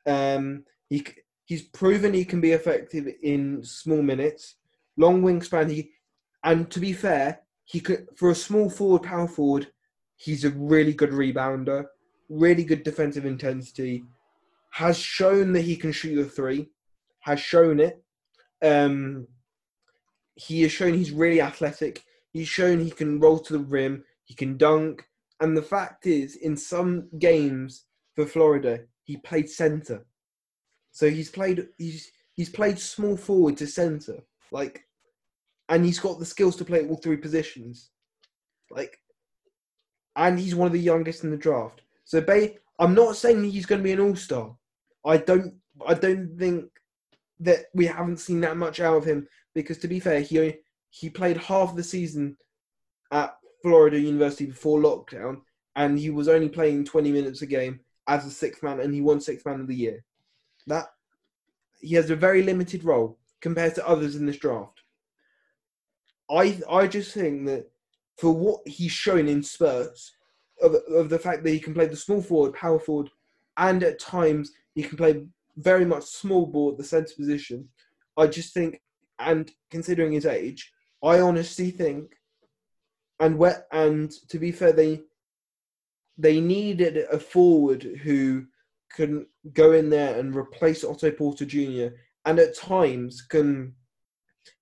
Um, 0.07 0.65
he 0.89 1.07
he's 1.45 1.63
proven 1.63 2.15
he 2.15 2.25
can 2.25 2.41
be 2.41 2.53
effective 2.53 3.07
in 3.23 3.63
small 3.63 4.01
minutes, 4.03 4.57
long 4.97 5.22
wingspan. 5.22 5.70
He 5.70 5.90
and 6.45 6.70
to 6.70 6.80
be 6.80 6.93
fair, 6.93 7.40
he 7.64 7.80
could 7.80 8.09
for 8.16 8.30
a 8.30 8.34
small 8.34 8.70
forward, 8.70 9.03
power 9.03 9.28
forward. 9.28 9.68
He's 10.16 10.45
a 10.45 10.51
really 10.51 10.93
good 10.93 11.11
rebounder, 11.11 11.86
really 12.28 12.64
good 12.64 12.82
defensive 12.82 13.26
intensity. 13.26 14.05
Has 14.70 14.99
shown 14.99 15.53
that 15.53 15.62
he 15.62 15.76
can 15.76 15.93
shoot 15.93 16.16
the 16.16 16.24
three. 16.24 16.70
Has 17.20 17.40
shown 17.40 17.80
it. 17.80 18.03
Um, 18.62 19.26
he 20.34 20.62
has 20.62 20.72
shown 20.72 20.95
he's 20.95 21.11
really 21.11 21.40
athletic. 21.40 22.05
He's 22.32 22.49
shown 22.49 22.80
he 22.80 22.90
can 22.90 23.20
roll 23.20 23.38
to 23.40 23.53
the 23.53 23.59
rim. 23.59 24.05
He 24.24 24.34
can 24.34 24.57
dunk. 24.57 25.07
And 25.40 25.57
the 25.57 25.62
fact 25.62 26.07
is, 26.07 26.36
in 26.36 26.57
some 26.57 27.09
games 27.18 27.84
for 28.14 28.26
Florida, 28.26 28.80
he 29.03 29.16
played 29.18 29.51
center. 29.51 30.07
So 30.93 31.11
he's 31.11 31.30
played 31.30 31.66
he's 31.78 32.11
he's 32.32 32.51
played 32.51 32.78
small 32.78 33.16
forward 33.16 33.57
to 33.59 33.66
center, 33.66 34.22
like, 34.53 34.87
and 35.69 35.85
he's 35.85 35.99
got 35.99 36.19
the 36.19 36.27
skills 36.27 36.57
to 36.57 36.65
play 36.65 36.87
all 36.87 36.97
three 36.97 37.17
positions, 37.17 37.91
like, 38.71 38.99
and 40.15 40.39
he's 40.39 40.55
one 40.55 40.67
of 40.67 40.73
the 40.73 40.79
youngest 40.79 41.25
in 41.25 41.31
the 41.31 41.37
draft. 41.37 41.81
So, 42.05 42.21
ba- 42.21 42.53
I'm 42.79 42.95
not 42.95 43.17
saying 43.17 43.43
he's 43.45 43.67
going 43.67 43.81
to 43.81 43.85
be 43.85 43.93
an 43.93 44.01
all 44.01 44.15
star. 44.15 44.55
I 45.05 45.17
don't 45.17 45.55
I 45.87 45.95
don't 45.95 46.39
think 46.39 46.67
that 47.41 47.67
we 47.75 47.87
haven't 47.87 48.19
seen 48.19 48.41
that 48.43 48.57
much 48.57 48.79
out 48.79 48.97
of 48.97 49.05
him 49.05 49.27
because, 49.55 49.79
to 49.79 49.89
be 49.89 49.99
fair, 49.99 50.21
he 50.21 50.55
he 50.91 51.09
played 51.09 51.39
half 51.39 51.75
the 51.75 51.83
season 51.83 52.37
at 53.11 53.35
Florida 53.63 53.99
University 53.99 54.47
before 54.47 54.81
lockdown, 54.81 55.41
and 55.77 55.99
he 55.99 56.11
was 56.11 56.29
only 56.29 56.49
playing 56.49 56.85
20 56.85 57.11
minutes 57.11 57.43
a 57.43 57.47
game 57.47 57.81
as 58.07 58.27
a 58.27 58.31
sixth 58.31 58.63
man, 58.63 58.81
and 58.81 58.93
he 58.93 59.01
won 59.01 59.21
sixth 59.21 59.47
man 59.47 59.61
of 59.61 59.69
the 59.69 59.75
year. 59.75 60.05
That 60.67 60.89
he 61.81 61.95
has 61.95 62.11
a 62.11 62.17
very 62.17 62.43
limited 62.43 62.85
role 62.85 63.19
compared 63.43 63.74
to 63.74 63.86
others 63.86 64.16
in 64.16 64.24
this 64.24 64.38
draft. 64.38 64.80
I 66.30 66.59
I 66.70 66.86
just 66.86 67.12
think 67.12 67.47
that 67.47 67.70
for 68.16 68.32
what 68.32 68.66
he's 68.66 68.93
shown 68.93 69.28
in 69.28 69.43
spurts 69.43 70.12
of, 70.62 70.76
of 70.88 71.11
the 71.11 71.18
fact 71.18 71.43
that 71.43 71.51
he 71.51 71.61
can 71.61 71.74
play 71.74 71.86
the 71.86 71.97
small 71.97 72.22
forward, 72.22 72.55
power 72.55 72.78
forward, 72.78 73.11
and 73.57 73.82
at 73.82 73.99
times 73.99 74.53
he 74.74 74.82
can 74.82 74.97
play 74.97 75.26
very 75.57 75.84
much 75.84 76.05
small 76.05 76.47
ball 76.47 76.70
at 76.70 76.78
the 76.78 76.84
centre 76.84 77.14
position. 77.16 77.68
I 78.16 78.26
just 78.28 78.55
think, 78.55 78.80
and 79.18 79.51
considering 79.70 80.12
his 80.12 80.26
age, 80.26 80.72
I 81.03 81.20
honestly 81.20 81.70
think, 81.70 82.12
and 83.20 83.36
where, 83.36 83.66
and 83.72 84.11
to 84.28 84.38
be 84.38 84.53
fair, 84.53 84.72
they 84.72 85.01
they 86.16 86.40
needed 86.40 86.99
a 87.11 87.18
forward 87.18 87.82
who 87.82 88.47
can 88.95 89.26
go 89.53 89.72
in 89.72 89.90
there 89.90 90.18
and 90.18 90.36
replace 90.36 90.84
Otto 90.84 91.11
Porter 91.11 91.45
Jr. 91.47 91.97
and 92.25 92.39
at 92.39 92.57
times 92.57 93.23
can 93.23 93.75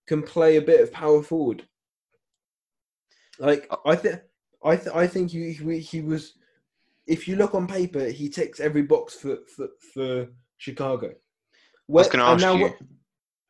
can 0.06 0.22
play 0.22 0.56
a 0.56 0.62
bit 0.62 0.80
of 0.80 0.92
power 0.92 1.22
forward. 1.22 1.66
Like 3.38 3.66
uh, 3.70 3.76
I 3.86 3.96
think 3.96 4.20
I 4.64 4.76
th- 4.76 4.94
I 4.94 5.06
think 5.06 5.30
he, 5.30 5.52
he 5.52 5.78
he 5.78 6.00
was. 6.00 6.34
If 7.06 7.26
you 7.26 7.36
look 7.36 7.54
on 7.54 7.66
paper, 7.66 8.06
he 8.06 8.28
ticks 8.28 8.60
every 8.60 8.82
box 8.82 9.14
for 9.14 9.38
for, 9.56 9.68
for 9.94 10.28
Chicago. 10.58 11.08
I 11.08 11.12
was 11.86 12.08
going 12.08 12.20
to 12.20 12.30
and 12.30 12.34
ask 12.34 12.42
now, 12.42 12.54
you. 12.54 12.72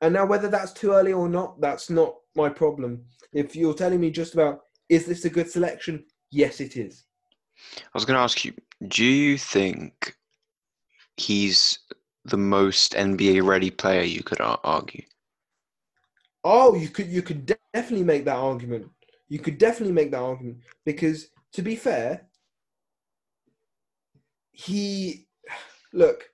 and 0.01 0.15
now 0.15 0.25
whether 0.25 0.49
that's 0.49 0.73
too 0.73 0.93
early 0.93 1.13
or 1.13 1.29
not, 1.29 1.61
that's 1.61 1.91
not 1.91 2.15
my 2.35 2.49
problem. 2.49 3.05
If 3.33 3.55
you're 3.55 3.75
telling 3.75 4.01
me 4.01 4.11
just 4.11 4.35
about 4.35 4.61
is 4.89 5.07
this 5.07 5.25
a 5.25 5.31
good 5.31 5.51
selection? 5.51 6.05
Yes, 6.31 6.61
it 6.61 6.77
is. 6.77 7.05
I 7.83 7.91
was 7.95 8.05
going 8.05 8.17
to 8.17 8.23
ask 8.23 8.45
you. 8.45 8.53
Do 8.89 9.05
you 9.05 9.37
think 9.37 10.17
he's 11.17 11.79
the 12.25 12.37
most 12.37 12.93
NBA 12.93 13.45
ready 13.45 13.71
player? 13.71 14.03
You 14.03 14.23
could 14.23 14.41
argue. 14.41 15.03
Oh, 16.43 16.75
you 16.75 16.89
could 16.89 17.09
you 17.09 17.23
could 17.23 17.47
de- 17.47 17.57
definitely 17.75 18.05
make 18.05 18.25
that 18.25 18.37
argument. 18.37 18.89
You 19.29 19.39
could 19.39 19.59
definitely 19.59 19.93
make 19.95 20.11
that 20.11 20.21
argument 20.21 20.59
because 20.85 21.29
to 21.53 21.63
be 21.63 21.77
fair, 21.77 22.27
he 24.53 25.27
look 25.93 26.31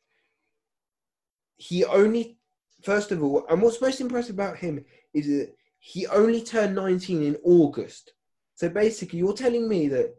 he 1.57 1.85
only 1.85 2.39
first 2.83 3.11
of 3.11 3.23
all, 3.23 3.45
and 3.49 3.61
what's 3.61 3.81
most 3.81 4.01
impressive 4.01 4.37
about 4.37 4.57
him 4.57 4.85
is 5.13 5.27
that 5.27 5.53
he 5.79 6.07
only 6.07 6.43
turned 6.43 6.75
19 6.75 7.23
in 7.23 7.37
August. 7.45 8.13
So 8.55 8.69
basically, 8.69 9.19
you're 9.19 9.35
telling 9.35 9.69
me 9.69 9.89
that 9.89 10.15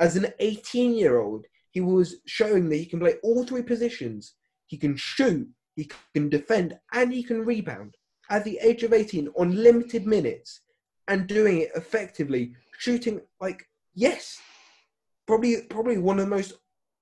as 0.00 0.16
an 0.16 0.26
18 0.38 0.94
year 0.94 1.20
old, 1.20 1.46
he 1.70 1.80
was 1.80 2.16
showing 2.26 2.68
that 2.68 2.76
he 2.76 2.86
can 2.86 3.00
play 3.00 3.14
all 3.22 3.44
three 3.44 3.62
positions. 3.62 4.34
He 4.68 4.76
can 4.76 4.96
shoot, 4.96 5.48
he 5.74 5.90
can 6.14 6.28
defend, 6.28 6.78
and 6.92 7.12
he 7.12 7.22
can 7.22 7.44
rebound 7.44 7.96
at 8.30 8.44
the 8.44 8.58
age 8.62 8.82
of 8.82 8.92
18 8.92 9.28
on 9.36 9.62
limited 9.62 10.06
minutes 10.06 10.60
and 11.08 11.26
doing 11.26 11.62
it 11.62 11.70
effectively, 11.74 12.54
shooting 12.78 13.20
like 13.40 13.66
yes, 13.94 14.38
probably 15.26 15.62
probably 15.62 15.98
one 15.98 16.18
of 16.18 16.26
the 16.26 16.36
most 16.36 16.54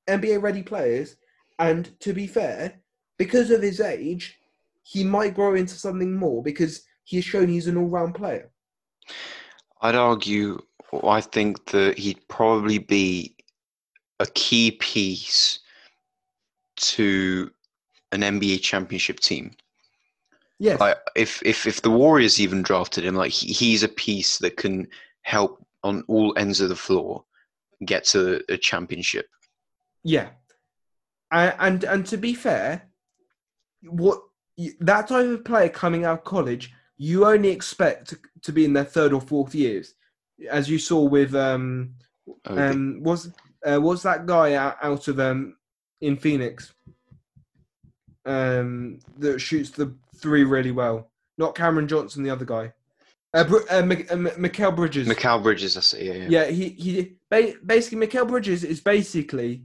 NBA 0.08 0.40
ready 0.40 0.62
players. 0.62 1.16
And 1.58 1.98
to 2.00 2.12
be 2.12 2.26
fair, 2.26 2.80
because 3.18 3.50
of 3.50 3.62
his 3.62 3.80
age, 3.80 4.38
he 4.82 5.02
might 5.02 5.34
grow 5.34 5.54
into 5.54 5.74
something 5.74 6.14
more 6.14 6.42
because 6.42 6.82
he 7.04 7.16
has 7.16 7.24
shown 7.24 7.48
he's 7.48 7.66
an 7.66 7.76
all 7.76 7.88
round 7.88 8.14
player. 8.14 8.50
I'd 9.80 9.94
argue. 9.94 10.60
I 11.02 11.20
think 11.20 11.66
that 11.70 11.98
he'd 11.98 12.26
probably 12.28 12.78
be 12.78 13.36
a 14.20 14.26
key 14.26 14.70
piece 14.72 15.58
to 16.76 17.50
an 18.12 18.20
NBA 18.20 18.62
championship 18.62 19.20
team. 19.20 19.52
Yeah. 20.58 20.76
Like 20.80 20.98
if 21.14 21.42
if 21.44 21.66
if 21.66 21.82
the 21.82 21.90
Warriors 21.90 22.40
even 22.40 22.62
drafted 22.62 23.04
him, 23.04 23.14
like 23.14 23.32
he, 23.32 23.52
he's 23.52 23.82
a 23.82 23.88
piece 23.88 24.38
that 24.38 24.56
can 24.56 24.88
help 25.22 25.64
on 25.82 26.02
all 26.08 26.32
ends 26.36 26.60
of 26.60 26.68
the 26.68 26.76
floor 26.76 27.24
get 27.84 28.04
to 28.04 28.42
a 28.48 28.56
championship. 28.56 29.26
Yeah, 30.02 30.28
and 31.30 31.54
and, 31.58 31.84
and 31.84 32.06
to 32.06 32.16
be 32.16 32.32
fair, 32.32 32.88
what 33.82 34.20
that 34.80 35.08
type 35.08 35.26
of 35.26 35.44
player 35.44 35.68
coming 35.68 36.04
out 36.04 36.20
of 36.20 36.24
college, 36.24 36.72
you 36.96 37.26
only 37.26 37.50
expect 37.50 38.08
to, 38.08 38.18
to 38.42 38.52
be 38.52 38.64
in 38.64 38.72
their 38.72 38.84
third 38.84 39.12
or 39.12 39.20
fourth 39.20 39.54
years, 39.54 39.94
as 40.50 40.70
you 40.70 40.78
saw 40.78 41.02
with 41.02 41.34
um 41.34 41.94
um 42.46 43.02
was 43.02 43.30
uh, 43.70 43.80
was 43.80 44.02
that 44.04 44.24
guy 44.24 44.54
out, 44.54 44.76
out 44.82 45.08
of 45.08 45.20
um 45.20 45.56
in 46.00 46.16
Phoenix 46.16 46.72
um 48.26 48.98
that 49.18 49.40
shoots 49.40 49.70
the 49.70 49.94
three 50.16 50.44
really 50.44 50.72
well. 50.72 51.10
Not 51.38 51.54
Cameron 51.54 51.88
Johnson, 51.88 52.22
the 52.22 52.30
other 52.30 52.44
guy. 52.44 52.72
Uh, 53.34 53.44
uh, 53.70 53.82
Mik- 53.82 54.10
uh, 54.10 54.14
M- 54.14 54.30
Mikael 54.38 54.72
Bridges. 54.72 55.06
Mikal 55.06 55.42
Bridges, 55.42 55.74
that's 55.74 55.92
it. 55.92 56.04
Yeah, 56.04 56.12
yeah. 56.14 56.28
Yeah, 56.28 56.44
he 56.46 56.68
he 56.70 57.16
ba- 57.30 57.54
basically 57.64 58.06
Mikal 58.06 58.26
Bridges 58.26 58.64
is 58.64 58.80
basically 58.80 59.64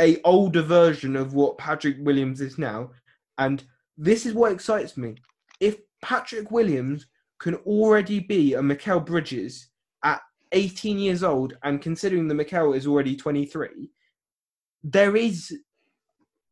a 0.00 0.20
older 0.22 0.62
version 0.62 1.16
of 1.16 1.34
what 1.34 1.58
Patrick 1.58 1.96
Williams 2.00 2.40
is 2.40 2.58
now, 2.58 2.90
and 3.38 3.64
this 3.96 4.26
is 4.26 4.34
what 4.34 4.52
excites 4.52 4.96
me. 4.96 5.16
If 5.60 5.78
Patrick 6.02 6.50
Williams 6.50 7.06
can 7.40 7.56
already 7.56 8.20
be 8.20 8.54
a 8.54 8.60
Mikal 8.60 9.04
Bridges 9.04 9.68
at 10.04 10.20
18 10.52 10.98
years 10.98 11.22
old, 11.22 11.56
and 11.62 11.82
considering 11.82 12.28
the 12.28 12.34
Mikal 12.34 12.76
is 12.76 12.86
already 12.86 13.16
23, 13.16 13.90
there 14.82 15.16
is 15.16 15.56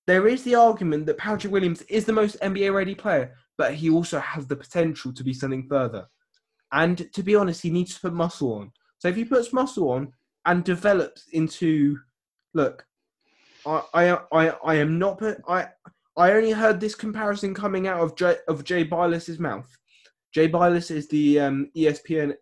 there 0.07 0.27
is 0.27 0.43
the 0.43 0.55
argument 0.55 1.07
that 1.07 1.19
Patrick 1.19 1.53
Williams 1.53 1.83
is 1.83 2.05
the 2.05 2.13
most 2.13 2.41
NBA 2.41 2.75
ready 2.75 2.95
player, 2.95 3.35
but 3.57 3.75
he 3.75 3.91
also 3.91 4.19
has 4.19 4.47
the 4.47 4.57
potential 4.57 5.13
to 5.13 5.23
be 5.23 5.33
something 5.33 5.67
further. 5.69 6.07
And 6.73 7.13
to 7.13 7.23
be 7.23 7.37
honest, 7.37 7.63
he 7.63 7.71
needs 7.71 7.95
to 7.95 8.01
put 8.01 8.15
muscle 8.15 8.55
on. 8.55 8.73
So 8.99 9.09
if 9.09 9.17
he 9.17 9.25
puts 9.25 9.53
muscle 9.53 9.91
on 9.91 10.13
and 10.47 10.65
develops 10.65 11.27
into, 11.33 11.99
look, 12.55 12.85
I, 13.67 13.83
I, 13.95 14.19
I, 14.33 14.49
I 14.65 14.75
am 14.77 14.99
not. 14.99 15.19
per- 15.19 15.41
I, 15.47 15.69
I 16.17 16.33
only 16.33 16.51
heard 16.51 16.81
this 16.81 16.95
comparison 16.95 17.55
coming 17.55 17.87
out 17.87 18.01
of 18.01 18.17
Jay, 18.17 18.37
of 18.49 18.65
Jay 18.65 18.85
Bilas's 18.85 19.39
mouth. 19.39 19.69
Jay 20.33 20.49
Bilas 20.49 20.91
is 20.91 21.09
the 21.09 21.41
um, 21.41 21.71
ESPN 21.77 22.35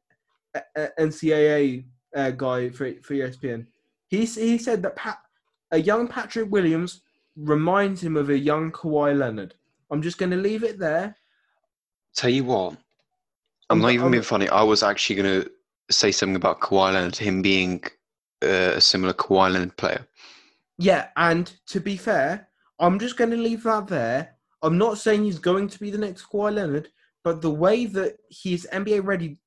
uh, 0.55 0.61
uh, 0.77 0.87
NCAA 0.99 1.85
uh, 2.17 2.31
guy 2.31 2.71
for 2.71 2.93
for 3.03 3.15
ESPN. 3.15 3.67
He 4.09 4.25
he 4.25 4.59
said 4.59 4.83
that 4.83 4.97
Pat, 4.97 5.19
a 5.71 5.79
young 5.79 6.09
Patrick 6.09 6.51
Williams 6.51 7.03
reminds 7.45 8.03
him 8.03 8.17
of 8.17 8.31
a 8.31 8.39
young 8.39 8.71
Kawhi 8.73 9.17
Leonard. 9.17 9.55
I'm 9.91 10.03
just 10.03 10.19
going 10.19 10.31
to 10.31 10.37
leave 10.37 10.63
it 10.63 10.79
there. 10.79 11.17
Tell 12.15 12.31
you 12.31 12.45
what, 12.45 12.73
I'm 12.73 12.79
I'm- 13.71 13.81
not 13.81 13.93
even 13.93 14.05
I'm- 14.05 14.11
being 14.13 14.23
funny. 14.23 14.49
I 14.49 14.63
was 14.63 14.83
actually 14.83 15.17
going 15.17 15.43
to 15.43 15.51
say 15.91 16.13
something 16.13 16.37
about 16.37 16.61
Kawhi 16.61 16.93
Leonard, 16.95 17.17
him 17.17 17.43
being 17.43 17.83
uh, 18.43 18.75
a 18.77 18.81
similar 18.81 19.13
Kawhi 19.13 19.53
Leonard 19.53 19.77
player. 19.77 20.07
Yeah, 20.79 21.09
and 21.17 21.53
to 21.67 21.81
be 21.81 21.97
fair, 21.97 22.49
I'm 22.79 22.99
just 22.99 23.17
going 23.17 23.31
to 23.31 23.37
leave 23.37 23.65
that 23.65 23.87
there. 23.89 24.37
I'm 24.63 24.79
not 24.79 24.99
saying 24.99 25.25
he's 25.25 25.39
going 25.39 25.69
to 25.69 25.79
be 25.81 25.91
the 25.91 25.99
next 25.99 26.25
Kawhi 26.31 26.55
Leonard, 26.55 26.89
but 27.25 27.43
the 27.43 27.51
way 27.51 27.87
that 27.87 28.17
he's 28.29 28.67
NBA 28.73 29.05
ready, 29.05 29.39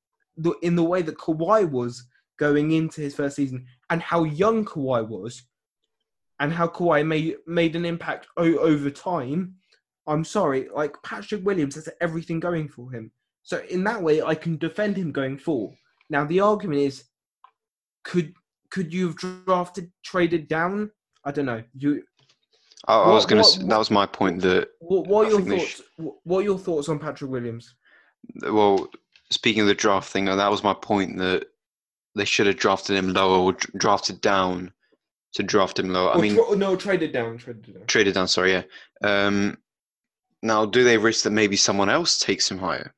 in 0.62 0.76
the 0.76 0.84
way 0.84 1.02
that 1.02 1.18
Kawhi 1.18 1.68
was 1.68 2.06
going 2.36 2.72
into 2.72 3.00
his 3.00 3.14
first 3.14 3.36
season, 3.36 3.66
and 3.90 4.00
how 4.02 4.24
young 4.24 4.64
Kawhi 4.64 5.06
was, 5.08 5.42
and 6.40 6.52
how 6.52 6.66
Kawhi 6.66 7.06
made 7.06 7.36
made 7.46 7.76
an 7.76 7.84
impact 7.84 8.26
o- 8.36 8.58
over 8.58 8.90
time. 8.90 9.54
I'm 10.06 10.24
sorry, 10.24 10.68
like 10.74 10.96
Patrick 11.02 11.44
Williams 11.46 11.76
has 11.76 11.88
everything 12.00 12.38
going 12.40 12.68
for 12.68 12.90
him. 12.90 13.10
So 13.42 13.62
in 13.70 13.84
that 13.84 14.02
way, 14.02 14.22
I 14.22 14.34
can 14.34 14.56
defend 14.58 14.96
him 14.96 15.12
going 15.12 15.38
forward. 15.38 15.76
Now 16.10 16.24
the 16.24 16.40
argument 16.40 16.80
is, 16.80 17.04
could 18.04 18.34
could 18.70 18.92
you 18.92 19.06
have 19.08 19.16
drafted 19.16 19.90
traded 20.02 20.48
down? 20.48 20.90
I 21.24 21.30
don't 21.30 21.46
know. 21.46 21.62
You 21.78 22.02
I, 22.86 22.96
I 22.98 23.12
was 23.12 23.24
going 23.24 23.42
to. 23.42 23.66
That 23.66 23.78
was 23.78 23.90
my 23.90 24.04
point. 24.06 24.42
That 24.42 24.68
what, 24.80 25.06
what 25.06 25.26
are 25.26 25.30
your 25.30 25.40
thoughts? 25.40 25.82
wh- 25.96 26.26
What 26.26 26.40
are 26.40 26.42
your 26.42 26.58
thoughts 26.58 26.88
on 26.88 26.98
Patrick 26.98 27.30
Williams? 27.30 27.74
well, 28.42 28.88
speaking 29.30 29.62
of 29.62 29.68
the 29.68 29.74
draft 29.74 30.10
thing, 30.10 30.26
that 30.26 30.50
was 30.50 30.64
my 30.64 30.74
point. 30.74 31.16
That 31.18 31.46
they 32.14 32.26
should 32.26 32.46
have 32.46 32.56
drafted 32.56 32.96
him 32.96 33.12
lower 33.14 33.38
or 33.38 33.52
drafted 33.78 34.20
down 34.20 34.72
to 35.34 35.42
draft 35.42 35.78
him 35.78 35.90
low. 35.90 36.08
I 36.08 36.16
Or 36.16 36.22
mean, 36.22 36.34
tra- 36.34 36.56
no, 36.56 36.74
it 36.74 37.12
down, 37.12 37.38
traded 37.38 37.74
down. 37.74 37.86
traded 37.86 38.14
down. 38.14 38.28
Sorry, 38.28 38.52
yeah. 38.52 38.62
Um, 39.02 39.58
now, 40.42 40.64
do 40.64 40.84
they 40.84 40.98
risk 40.98 41.24
that 41.24 41.30
maybe 41.30 41.56
someone 41.56 41.88
else 41.90 42.18
takes 42.18 42.50
him 42.50 42.58
higher? 42.58 42.94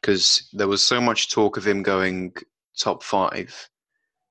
Because 0.00 0.48
there 0.52 0.68
was 0.68 0.82
so 0.82 1.00
much 1.00 1.30
talk 1.30 1.56
of 1.56 1.66
him 1.66 1.82
going 1.82 2.34
top 2.78 3.02
five, 3.02 3.68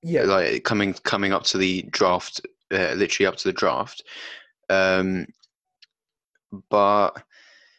Yeah, 0.02 0.24
like 0.24 0.64
coming 0.64 0.94
coming 0.94 1.34
up 1.34 1.44
to 1.46 1.58
the 1.58 1.82
draft, 1.90 2.42
uh, 2.72 2.94
literally 2.94 3.28
up 3.28 3.36
to 3.38 3.48
the 3.48 3.54
draft. 3.54 4.04
Um, 4.70 5.28
but 6.70 7.12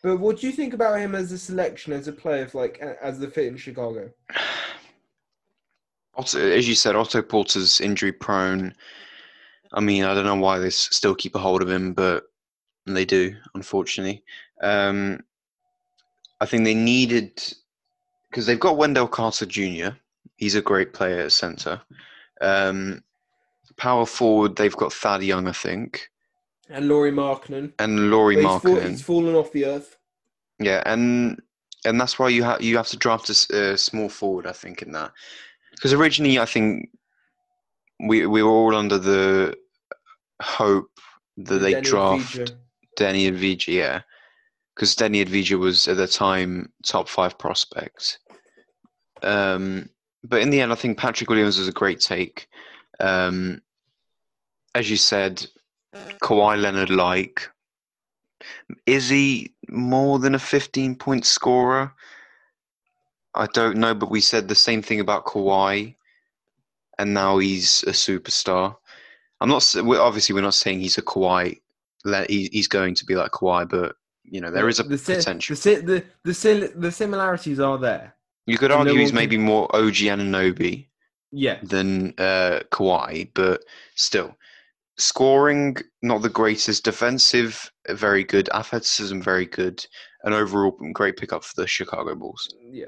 but 0.03 0.18
what 0.18 0.39
do 0.39 0.47
you 0.47 0.53
think 0.53 0.74
about 0.74 0.99
him 1.01 1.14
as 1.14 1.33
a 1.33 1.39
selection, 1.39 1.93
as 1.93 2.09
a 2.09 2.12
player, 2.12 2.45
of 2.45 2.55
like 2.55 2.79
as 2.79 3.18
the 3.18 3.29
fit 3.29 3.47
in 3.47 3.57
Chicago? 3.57 4.11
Otto, 6.14 6.41
as 6.51 6.68
you 6.68 6.74
said, 6.74 6.97
Otto 6.97 7.22
Porter's 7.22 7.81
injury 7.81 8.12
prone. 8.12 8.74
I 9.73 9.81
mean, 9.81 10.05
I 10.05 10.14
don't 10.14 10.25
know 10.25 10.35
why 10.37 10.59
they 10.59 10.71
still 10.71 11.14
keep 11.14 11.35
a 11.35 11.39
hold 11.39 11.62
of 11.62 11.71
him, 11.71 11.93
but 11.93 12.25
they 12.87 13.05
do, 13.05 13.35
unfortunately. 13.55 14.23
Um, 14.62 15.21
I 16.41 16.47
think 16.47 16.64
they 16.64 16.75
needed 16.75 17.43
because 18.31 18.47
they've 18.47 18.61
got 18.61 18.77
Wendell 18.77 19.09
Carter 19.09 19.47
Jr. 19.47 19.89
He's 20.37 20.55
a 20.55 20.62
great 20.62 20.93
player 20.93 21.21
at 21.21 21.33
center. 21.33 21.81
Um, 22.41 23.03
power 23.77 24.07
forward, 24.07 24.57
they've 24.57 24.77
got 24.77 24.93
Thad 24.93 25.23
Young, 25.23 25.49
I 25.49 25.53
think, 25.53 26.11
And 26.71 26.89
Lauri 26.89 27.11
Markkanen. 27.12 27.73
and 27.79 28.11
Lauri 28.11 28.37
He's, 28.37 28.45
fall- 28.45 28.81
he's 28.81 29.03
fallen 29.03 29.35
off 29.35 29.53
the 29.53 29.64
earth. 29.66 29.97
Yeah, 30.59 30.83
and 30.87 31.41
and 31.85 32.01
that's 32.01 32.19
why 32.19 32.29
you 32.29 32.43
have 32.43 32.61
you 32.62 32.77
have 32.77 32.89
to 32.89 32.97
draft 32.97 33.31
a 33.31 33.79
small 33.79 34.09
forward, 34.09 34.47
I 34.47 34.53
think, 34.53 34.83
in 34.83 34.93
that 34.93 35.12
because 35.73 35.93
originally 35.93 36.39
I 36.39 36.45
think 36.45 36.91
we 38.01 38.26
we 38.26 38.42
were 38.42 38.51
all 38.51 38.76
under 38.76 38.99
the 38.99 39.57
hope 40.40 40.90
that 41.36 41.59
they 41.59 41.74
Deni 41.74 41.84
draft. 41.84 42.55
Deni 42.99 43.30
Avdija, 43.30 43.68
yeah, 43.68 44.01
because 44.74 44.94
Deni 44.94 45.24
Avdija 45.24 45.59
was 45.59 45.86
at 45.88 45.96
the 45.96 46.07
time 46.07 46.72
top 46.84 47.09
five 47.09 47.38
prospect. 47.38 48.18
Um, 49.22 49.88
but 50.24 50.42
in 50.42 50.51
the 50.51 50.61
end, 50.61 50.72
I 50.72 50.76
think 50.76 50.99
Patrick 50.99 51.30
Williams 51.30 51.59
was 51.59 51.68
a 51.68 51.72
great 51.72 52.01
take. 52.01 52.49
Um, 53.01 53.62
as 54.74 54.90
you 54.90 54.96
said, 54.96 55.46
Kawhi 56.22 56.61
Leonard 56.61 56.90
like. 56.90 57.49
Is 58.86 59.09
he 59.09 59.55
more 59.68 60.18
than 60.18 60.34
a 60.34 60.38
15 60.38 60.94
point 60.96 61.26
scorer? 61.26 61.92
I 63.34 63.46
don't 63.46 63.76
know, 63.76 63.94
but 63.94 64.11
we 64.11 64.20
said 64.20 64.49
the 64.49 64.55
same 64.55 64.82
thing 64.82 65.01
about 65.01 65.26
Kawhi, 65.26 65.94
and 66.99 67.14
now 67.14 67.38
he's 67.38 67.82
a 67.84 67.90
superstar. 67.92 68.76
I'm 69.40 69.49
not. 69.49 69.64
We're, 69.76 70.01
obviously, 70.01 70.34
we're 70.34 70.40
not 70.42 70.55
saying 70.55 70.80
he's 70.80 70.99
a 70.99 71.03
Kawhi. 71.03 71.61
he- 72.28 72.51
He's 72.53 72.68
going 72.68 72.94
to 72.96 73.05
be 73.05 73.14
like 73.14 73.32
Kawhi, 73.32 73.68
but 73.68 73.96
you 74.24 74.40
know 74.40 74.51
there 74.51 74.68
is 74.68 74.80
a 74.80 74.82
the, 74.82 74.99
potential. 74.99 75.57
The, 75.57 76.05
the, 76.24 76.32
the, 76.32 76.72
the 76.76 76.92
similarities 76.92 77.61
are 77.61 77.78
there. 77.78 78.14
You 78.46 78.59
could 78.59 78.70
argue 78.72 78.94
he's 78.94 79.12
maybe 79.12 79.36
more 79.36 79.64
OG 79.76 79.94
Anunoby 79.94 80.88
Yeah. 81.32 81.59
than 81.62 82.14
uh, 82.18 82.61
Kawhi, 82.72 83.30
but 83.34 83.62
still, 83.94 84.34
scoring 84.96 85.76
not 86.03 86.22
the 86.22 86.28
greatest. 86.28 86.84
Defensive, 86.84 87.70
very 87.88 88.24
good. 88.24 88.49
Athleticism, 88.51 89.20
very 89.20 89.46
good. 89.46 89.84
And 90.24 90.34
overall, 90.34 90.72
great 90.92 91.16
pickup 91.16 91.44
for 91.44 91.61
the 91.61 91.66
Chicago 91.66 92.14
Bulls. 92.14 92.49
Yeah. 92.72 92.86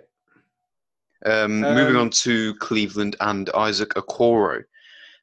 Um, 1.27 1.61
moving 1.61 1.97
Um, 1.97 2.03
on 2.03 2.11
to 2.11 2.55
Cleveland 2.57 3.17
and 3.21 3.51
Isaac 3.51 3.91
Okoro. 3.91 4.65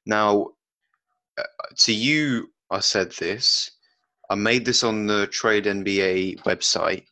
Now, 0.05 0.49
uh, 1.37 1.43
to 1.77 1.93
you, 1.93 2.51
I 2.69 2.79
said 2.79 3.11
this. 3.13 3.71
I 4.29 4.35
made 4.35 4.65
this 4.65 4.83
on 4.83 5.07
the 5.07 5.27
Trade 5.27 5.65
NBA 5.65 6.35
website, 6.43 7.05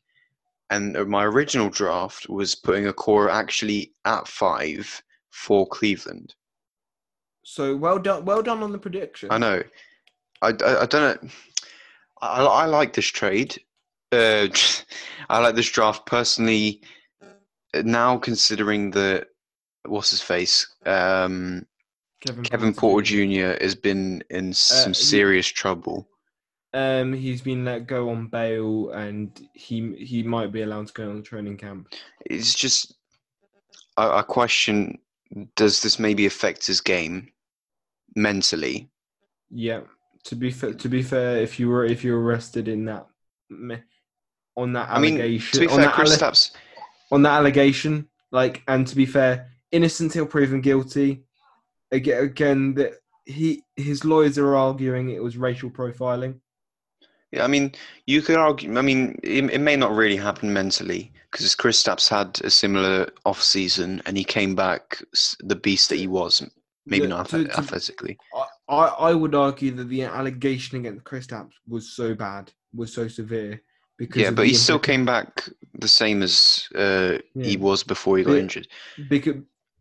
and 0.69 0.93
my 1.07 1.23
original 1.23 1.69
draft 1.69 2.29
was 2.29 2.53
putting 2.55 2.85
Okoro 2.85 3.31
actually 3.31 3.93
at 4.05 4.27
five 4.27 5.01
for 5.31 5.65
Cleveland. 5.67 6.35
So 7.43 7.75
well 7.75 7.99
done, 7.99 8.25
well 8.25 8.41
done 8.41 8.63
on 8.63 8.71
the 8.71 8.77
prediction. 8.79 9.29
I 9.31 9.37
know. 9.37 9.63
I, 10.41 10.47
I, 10.49 10.81
I 10.81 10.85
don't 10.85 11.23
know. 11.23 11.29
I, 12.21 12.43
I 12.43 12.65
like 12.65 12.93
this 12.93 13.07
trade. 13.07 13.61
Uh, 14.11 14.47
I 15.29 15.39
like 15.39 15.55
this 15.55 15.71
draft 15.71 16.05
personally. 16.05 16.81
Now 17.83 18.17
considering 18.17 18.91
that 18.91 19.27
what's 19.85 20.11
his 20.11 20.21
face, 20.21 20.67
um, 20.85 21.65
Kevin 22.43 22.73
Porter 22.73 23.05
Jr. 23.05 23.61
has 23.63 23.75
been 23.75 24.23
in 24.29 24.53
some 24.53 24.91
he- 24.93 24.99
serious 24.99 25.47
trouble. 25.47 26.07
Um, 26.73 27.13
he's 27.13 27.41
been 27.41 27.63
let 27.63 27.87
go 27.87 28.09
on 28.09 28.27
bail, 28.27 28.89
and 28.89 29.31
he 29.53 29.93
he 29.95 30.23
might 30.23 30.51
be 30.51 30.61
allowed 30.63 30.87
to 30.87 30.93
go 30.93 31.09
on 31.09 31.23
training 31.23 31.57
camp. 31.57 31.87
It's 32.25 32.53
just 32.53 32.95
I, 33.95 34.19
I 34.19 34.21
question: 34.23 34.97
Does 35.55 35.81
this 35.81 35.99
maybe 35.99 36.25
affect 36.25 36.67
his 36.67 36.81
game 36.81 37.31
mentally? 38.15 38.89
Yeah. 39.49 39.81
To 40.25 40.35
be 40.35 40.51
fair, 40.51 40.73
to 40.73 40.89
be 40.89 41.01
fair, 41.03 41.37
if 41.37 41.59
you 41.59 41.69
were 41.69 41.85
if 41.85 42.03
you 42.03 42.11
were 42.13 42.23
arrested 42.23 42.67
in 42.67 42.85
that 42.85 43.07
on 44.57 44.73
that 44.73 44.89
I 44.89 44.99
mean, 44.99 45.13
allegation, 45.13 45.53
to 45.53 45.59
be 45.59 45.67
on, 45.67 45.75
fair, 45.77 45.85
that 45.85 45.93
Chris 45.93 46.21
alle- 46.21 46.31
Stapps. 46.31 46.51
On 47.11 47.21
that 47.23 47.33
allegation, 47.33 48.07
like, 48.31 48.63
and 48.67 48.87
to 48.87 48.95
be 48.95 49.05
fair, 49.05 49.49
innocent 49.71 50.11
till 50.11 50.25
proven 50.25 50.61
guilty. 50.61 51.23
Again, 51.91 52.23
again, 52.23 52.73
that 52.75 52.93
he 53.25 53.63
his 53.75 54.03
lawyers 54.05 54.37
are 54.37 54.55
arguing 54.55 55.09
it 55.09 55.23
was 55.23 55.37
racial 55.37 55.69
profiling. 55.69 56.39
Yeah, 57.31 57.43
I 57.43 57.47
mean, 57.47 57.73
you 58.05 58.21
could 58.21 58.37
argue. 58.37 58.77
I 58.77 58.81
mean, 58.81 59.19
it, 59.23 59.43
it 59.51 59.59
may 59.61 59.75
not 59.75 59.91
really 59.95 60.15
happen 60.15 60.53
mentally 60.53 61.11
because 61.31 61.53
Chris 61.55 61.81
Stapps 61.83 62.07
had 62.07 62.39
a 62.43 62.49
similar 62.49 63.09
off 63.25 63.41
season 63.41 64.01
and 64.05 64.15
he 64.17 64.23
came 64.23 64.55
back 64.55 65.01
the 65.41 65.55
beast 65.55 65.89
that 65.89 65.97
he 65.97 66.07
was. 66.07 66.41
Maybe 66.85 67.03
Yeah, 67.03 67.09
not 67.09 67.29
to- 67.29 67.45
athle- 67.45 67.97
to- 67.97 68.15
I, 68.35 68.45
I 68.73 68.85
I 69.09 69.13
would 69.13 69.35
argue 69.35 69.71
that 69.71 69.85
the 69.89 70.03
allegation 70.03 70.77
against 70.77 71.03
Chris 71.03 71.27
Stapps 71.27 71.53
was 71.67 71.91
so 71.93 72.13
bad, 72.15 72.51
was 72.73 72.93
so 72.93 73.07
severe 73.07 73.61
because 73.97 74.21
Yeah, 74.21 74.31
but 74.31 74.47
he 74.47 74.53
still 74.53 74.79
came 74.79 75.05
back 75.05 75.47
the 75.73 75.87
same 75.87 76.21
as 76.21 76.67
uh, 76.75 77.17
he 77.41 77.57
was 77.57 77.83
before 77.83 78.17
he 78.17 78.23
got 78.23 78.31
But- 78.31 78.39
injured. 78.39 78.67
because 79.09 79.35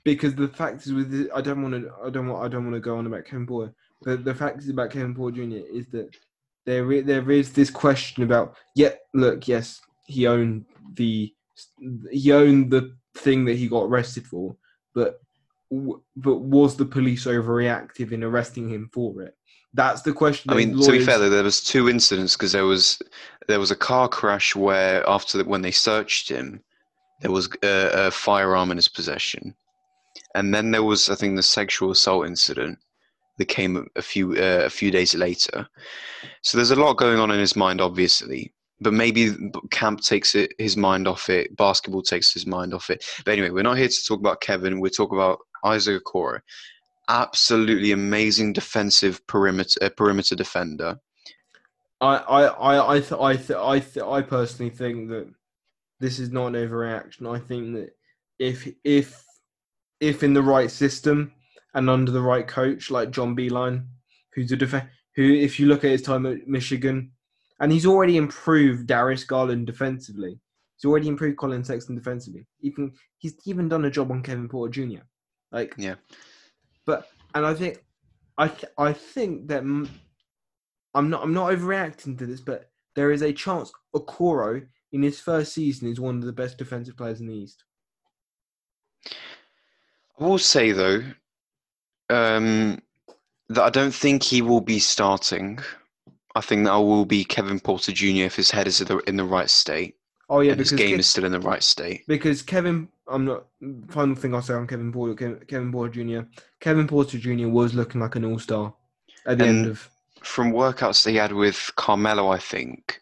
because 0.05 0.35
the 0.35 0.49
fact 0.49 0.85
is 0.85 0.93
with 0.93 1.11
the, 1.11 1.31
I 1.35 1.41
don't 1.41 1.63
want 1.63 1.75
to 1.75 1.91
I 2.05 2.11
don't 2.11 2.27
want 2.29 2.45
I 2.45 2.49
don't 2.49 2.65
want 2.65 2.75
to 2.77 2.81
go 2.81 2.97
on 2.99 3.07
about 3.07 3.25
Kevin 3.25 3.47
Porter, 3.47 3.73
but 4.03 4.25
the 4.25 4.35
fact 4.35 4.59
is 4.59 4.69
about 4.69 4.91
Kevin 4.91 5.15
Porter 5.15 5.37
Jr. 5.37 5.65
is 5.73 5.87
that 5.89 6.15
there 6.67 7.03
there 7.03 7.31
is 7.31 7.53
this 7.53 7.71
question 7.71 8.23
about 8.23 8.57
yeah 8.75 8.93
look 9.15 9.49
yes 9.49 9.81
he 10.07 10.27
owned 10.27 10.67
the 10.95 11.33
he 12.11 12.33
owned 12.33 12.71
the 12.71 12.95
thing 13.17 13.45
that 13.47 13.57
he 13.57 13.69
got 13.69 13.85
arrested 13.85 14.27
for, 14.27 14.57
but 14.95 15.21
but 16.17 16.37
was 16.41 16.77
the 16.77 16.85
police 16.85 17.25
overreactive 17.27 18.13
in 18.13 18.23
arresting 18.23 18.69
him 18.69 18.91
for 18.93 19.23
it? 19.23 19.35
That's 19.75 20.03
the 20.03 20.13
question. 20.13 20.51
I 20.53 20.55
mean, 20.57 20.79
to 20.81 20.93
be 20.93 21.05
fair, 21.05 21.19
though, 21.19 21.29
there 21.31 21.43
was 21.43 21.61
two 21.63 21.89
incidents 21.89 22.37
because 22.37 22.53
there 22.53 22.65
was 22.65 23.03
there 23.49 23.61
was 23.61 23.73
a 23.73 23.77
car 23.77 24.09
crash 24.09 24.55
where 24.55 25.07
after 25.09 25.39
the, 25.39 25.45
when 25.45 25.63
they 25.63 25.73
searched 25.73 26.29
him, 26.29 26.63
there 27.21 27.33
was 27.33 27.49
a, 27.63 28.07
a 28.07 28.11
firearm 28.11 28.71
in 28.71 28.77
his 28.77 28.89
possession, 28.89 29.55
and 30.37 30.55
then 30.55 30.71
there 30.71 30.85
was 30.85 31.11
I 31.11 31.17
think 31.17 31.37
the 31.37 31.43
sexual 31.43 31.91
assault 31.91 32.27
incident 32.27 32.79
that 33.39 33.47
came 33.47 33.77
a- 33.77 33.99
a 33.99 34.03
few 34.03 34.33
uh, 34.35 34.63
a 34.65 34.71
few 34.71 34.93
days 34.93 35.13
later. 35.15 35.67
So 36.43 36.57
there's 36.57 36.71
a 36.71 36.77
lot 36.77 36.97
going 36.97 37.19
on 37.19 37.33
in 37.33 37.41
his 37.41 37.57
mind, 37.57 37.81
obviously. 37.81 38.53
But 38.81 38.93
maybe 38.93 39.35
camp 39.71 40.01
takes 40.01 40.35
it, 40.35 40.53
his 40.59 40.77
mind 40.77 41.07
off 41.09 41.31
it. 41.31 41.57
Basketball 41.57 42.03
takes 42.03 42.33
his 42.33 42.45
mind 42.45 42.75
off 42.75 42.91
it. 42.91 43.05
But 43.25 43.33
anyway, 43.33 43.51
we're 43.51 43.63
not 43.63 43.79
here 43.79 43.89
to 43.89 44.05
talk 44.07 44.19
about 44.19 44.41
Kevin. 44.41 44.81
We're 44.81 44.89
talking 44.89 45.17
about 45.17 45.39
Isaac 45.65 46.03
Okoro. 46.05 46.41
Absolutely 47.09 47.93
amazing 47.93 48.53
defensive 48.53 49.27
perimeter 49.27 49.79
uh, 49.83 49.91
perimeter 49.91 50.35
defender. 50.35 50.99
I 52.01 52.17
I 52.17 52.43
I 52.45 52.95
I 52.97 53.01
th- 53.01 53.21
I 53.21 53.37
th- 53.37 53.59
I 53.59 53.79
th- 53.79 54.05
I 54.05 54.23
personally 54.23 54.71
think 54.71 55.09
that 55.11 55.29
this 56.01 56.19
is 56.19 56.31
not 56.31 56.49
an 56.49 56.55
overreaction. 56.55 57.35
I 57.35 57.39
think 57.39 57.75
that 57.75 57.91
if 58.39 58.69
if 58.85 59.25
if 60.01 60.23
in 60.23 60.35
the 60.35 60.43
right 60.43 60.71
system 60.71 61.33
and 61.75 61.91
under 61.91 62.13
the 62.13 62.21
right 62.21 62.47
coach 62.47 62.91
like 62.91 63.11
John 63.11 63.37
Beilein, 63.37 63.87
who's 64.35 64.53
a 64.53 64.57
def- 64.57 64.89
who 65.17 65.23
if 65.23 65.61
you 65.61 65.67
look 65.67 65.85
at 65.85 65.91
his 65.91 66.03
time 66.03 66.27
at 66.27 66.47
Michigan, 66.47 67.13
and 67.61 67.71
he's 67.73 67.87
already 67.87 68.17
improved 68.17 68.87
Darius 68.87 69.25
Garland 69.25 69.67
defensively. 69.67 70.39
He's 70.77 70.89
already 70.89 71.09
improved 71.09 71.37
Collin 71.37 71.65
Sexton 71.65 71.95
defensively. 71.95 72.47
Even 72.61 72.93
he's 73.19 73.37
even 73.47 73.69
done 73.69 73.85
a 73.85 73.91
job 73.91 74.11
on 74.11 74.23
Kevin 74.23 74.49
Porter 74.49 74.73
Jr. 74.73 75.03
Like 75.53 75.75
Yeah. 75.79 75.95
But 76.87 77.09
and 77.35 77.45
I 77.45 77.55
think 77.55 77.85
I 78.39 78.49
th- 78.49 78.73
I 78.79 78.93
think 78.93 79.49
that 79.49 79.63
I'm 80.95 81.11
not 81.11 81.23
I'm 81.23 81.35
not 81.35 81.53
overreacting 81.53 82.19
to 82.19 82.27
this, 82.27 82.41
but 82.41 82.71
there 82.95 83.11
is 83.11 83.23
a 83.23 83.33
chance 83.33 83.73
Okoro 83.95 84.67
in 84.93 85.03
his 85.03 85.21
first 85.21 85.53
season 85.53 85.89
is 85.89 86.01
one 86.01 86.17
of 86.17 86.25
the 86.25 86.33
best 86.33 86.59
defensive 86.59 86.97
players 86.97 87.21
in 87.21 87.27
the 87.27 87.35
East. 87.35 87.65
I 90.19 90.25
will 90.25 90.39
say 90.39 90.73
though 90.73 91.03
um, 92.11 92.81
that 93.49 93.63
I 93.63 93.71
don't 93.71 93.95
think 93.95 94.23
he 94.23 94.43
will 94.43 94.61
be 94.61 94.79
starting. 94.79 95.59
I 96.37 96.41
think 96.41 96.65
that 96.65 96.73
I 96.73 96.79
will 96.79 97.05
be 97.05 97.25
Kevin 97.25 97.61
Porter 97.61 97.93
Jr. 97.93 98.25
if 98.25 98.37
his 98.37 98.51
head 98.51 98.67
is 98.67 98.81
in 98.81 99.17
the 99.17 99.25
right 99.25 99.51
state 99.51 99.97
Oh 100.31 100.41
yeah, 100.41 100.53
and 100.53 100.61
his 100.61 100.73
game 100.73 100.97
Ke- 100.97 101.01
is 101.01 101.07
still 101.07 101.25
in 101.25 101.33
the 101.33 101.41
right 101.41 101.63
state. 101.63 102.05
because 102.09 102.41
Kevin, 102.43 102.89
I'm 103.09 103.25
not. 103.25 103.45
Final 103.89 104.15
thing 104.15 104.35
I'll 104.35 104.43
say 104.43 104.55
on 104.55 104.67
Kevin 104.67 104.93
Porter, 104.93 105.15
Kevin, 105.15 105.41
Kevin 105.47 105.73
Porter 105.73 106.03
Jr. 106.05 106.21
Kevin 106.61 106.87
Porter 106.87 107.19
Jr. 107.19 107.49
was 107.49 107.75
looking 107.75 108.01
like 108.01 108.17
an 108.17 108.25
all 108.25 108.39
star 108.39 108.75
at 109.27 109.39
the 109.39 109.47
end 109.47 109.67
of. 109.67 109.89
From 110.23 110.53
workouts 110.53 111.05
that 111.05 111.11
he 111.11 111.17
had 111.17 111.33
with 111.33 111.71
Carmelo, 111.77 112.29
I 112.29 112.39
think 112.39 112.99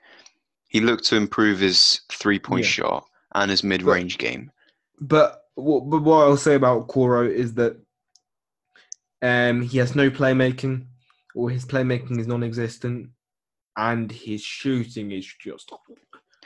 he 0.68 0.81
looked 0.81 1.05
to 1.05 1.16
improve 1.16 1.61
his 1.61 2.01
three 2.11 2.39
point 2.41 2.64
Yeah. 2.64 2.70
shot 2.70 3.07
and 3.37 3.51
his 3.51 3.62
mid 3.62 3.83
range 3.83 4.18
game. 4.18 4.51
But 5.01 5.45
what, 5.55 5.89
but 5.89 6.03
what 6.03 6.25
I'll 6.25 6.37
say 6.37 6.57
about 6.57 6.89
Koro 6.89 7.25
is 7.29 7.55
that 7.55 7.77
um, 9.23 9.62
he 9.62 9.79
has 9.79 9.95
no 9.95 10.11
playmaking, 10.11 10.87
or 11.35 11.51
his 11.51 11.64
playmaking 11.64 12.18
is 12.18 12.27
non-existent, 12.27 13.11
and 13.77 14.11
his 14.11 14.43
shooting 14.43 15.12
is 15.12 15.33
just 15.41 15.70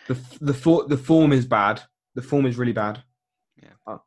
the 0.08 0.18
the 0.40 0.54
for, 0.54 0.86
the 0.86 0.96
form 0.96 1.32
is 1.32 1.46
bad. 1.46 1.82
The 2.14 2.22
form 2.22 2.46
is 2.46 2.56
really 2.56 2.72
bad. 2.72 3.02
Yeah. 3.62 3.68
Uh, 3.86 3.98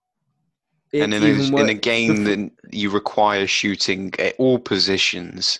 and 0.93 1.13
in 1.13 1.23
a, 1.23 1.59
in 1.59 1.69
a 1.69 1.73
game 1.73 2.23
that 2.23 2.51
you 2.71 2.89
require 2.89 3.45
shooting 3.45 4.13
at 4.17 4.35
all 4.39 4.57
positions, 4.57 5.59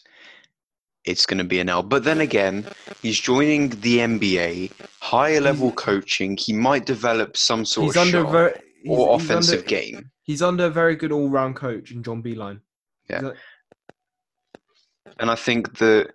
it's 1.05 1.25
going 1.25 1.37
to 1.37 1.43
be 1.43 1.59
an 1.59 1.69
L. 1.69 1.83
But 1.83 2.03
then 2.03 2.21
again, 2.21 2.65
he's 3.01 3.19
joining 3.19 3.69
the 3.69 3.97
NBA, 3.97 4.71
higher 4.99 5.39
level 5.41 5.71
coaching. 5.71 6.37
He 6.37 6.53
might 6.53 6.85
develop 6.85 7.37
some 7.37 7.65
sort 7.65 7.95
of 7.95 8.07
shot 8.07 8.31
very 8.31 8.53
or 8.87 9.19
he's 9.19 9.25
offensive 9.25 9.59
under, 9.59 9.69
game. 9.69 10.11
He's 10.23 10.41
under 10.41 10.65
a 10.65 10.69
very 10.69 10.95
good 10.95 11.11
all-round 11.11 11.55
coach 11.55 11.91
in 11.91 12.03
John 12.03 12.23
Beilein. 12.23 12.61
Yeah. 13.09 13.31
And 15.19 15.29
I 15.29 15.35
think 15.35 15.77
that, 15.79 16.11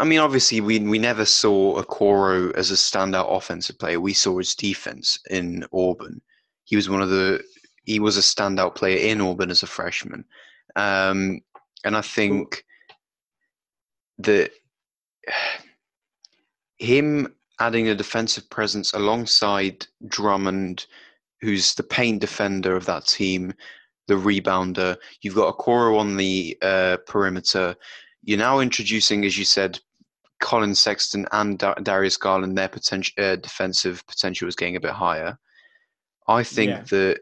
I 0.00 0.04
mean, 0.04 0.18
obviously, 0.18 0.62
we 0.62 0.78
we 0.78 0.98
never 0.98 1.26
saw 1.26 1.80
Okoro 1.82 2.54
as 2.54 2.70
a 2.70 2.74
standout 2.74 3.30
offensive 3.30 3.78
player. 3.78 4.00
We 4.00 4.14
saw 4.14 4.38
his 4.38 4.54
defense 4.54 5.18
in 5.28 5.66
Auburn. 5.74 6.22
He 6.64 6.74
was 6.74 6.88
one 6.88 7.02
of 7.02 7.10
the 7.10 7.44
he 7.84 8.00
was 8.00 8.16
a 8.16 8.20
standout 8.20 8.74
player 8.74 8.96
in 8.96 9.20
Auburn 9.20 9.50
as 9.50 9.62
a 9.62 9.66
freshman, 9.66 10.24
um, 10.74 11.42
and 11.84 11.94
I 11.94 12.00
think 12.00 12.64
that 14.20 14.52
him 16.78 17.34
adding 17.58 17.88
a 17.88 17.94
defensive 17.94 18.48
presence 18.48 18.94
alongside 18.94 19.86
Drummond, 20.08 20.86
who's 21.42 21.74
the 21.74 21.82
paint 21.82 22.22
defender 22.22 22.74
of 22.74 22.86
that 22.86 23.06
team, 23.06 23.52
the 24.08 24.14
rebounder. 24.14 24.96
You've 25.20 25.34
got 25.34 25.58
Okoro 25.58 25.98
on 25.98 26.16
the 26.16 26.56
uh, 26.62 26.96
perimeter. 27.06 27.76
You're 28.22 28.38
now 28.38 28.60
introducing, 28.60 29.26
as 29.26 29.36
you 29.36 29.44
said, 29.44 29.78
Collin 30.40 30.74
Sexton 30.74 31.26
and 31.32 31.58
Da- 31.58 31.74
Darius 31.74 32.16
Garland. 32.16 32.56
Their 32.58 32.68
potential 32.68 33.12
uh, 33.22 33.36
defensive 33.36 34.04
potential 34.06 34.48
is 34.48 34.56
getting 34.56 34.76
a 34.76 34.80
bit 34.80 34.92
higher. 34.92 35.38
I 36.28 36.42
think 36.42 36.70
Yeah. 36.70 36.82
that 36.90 37.18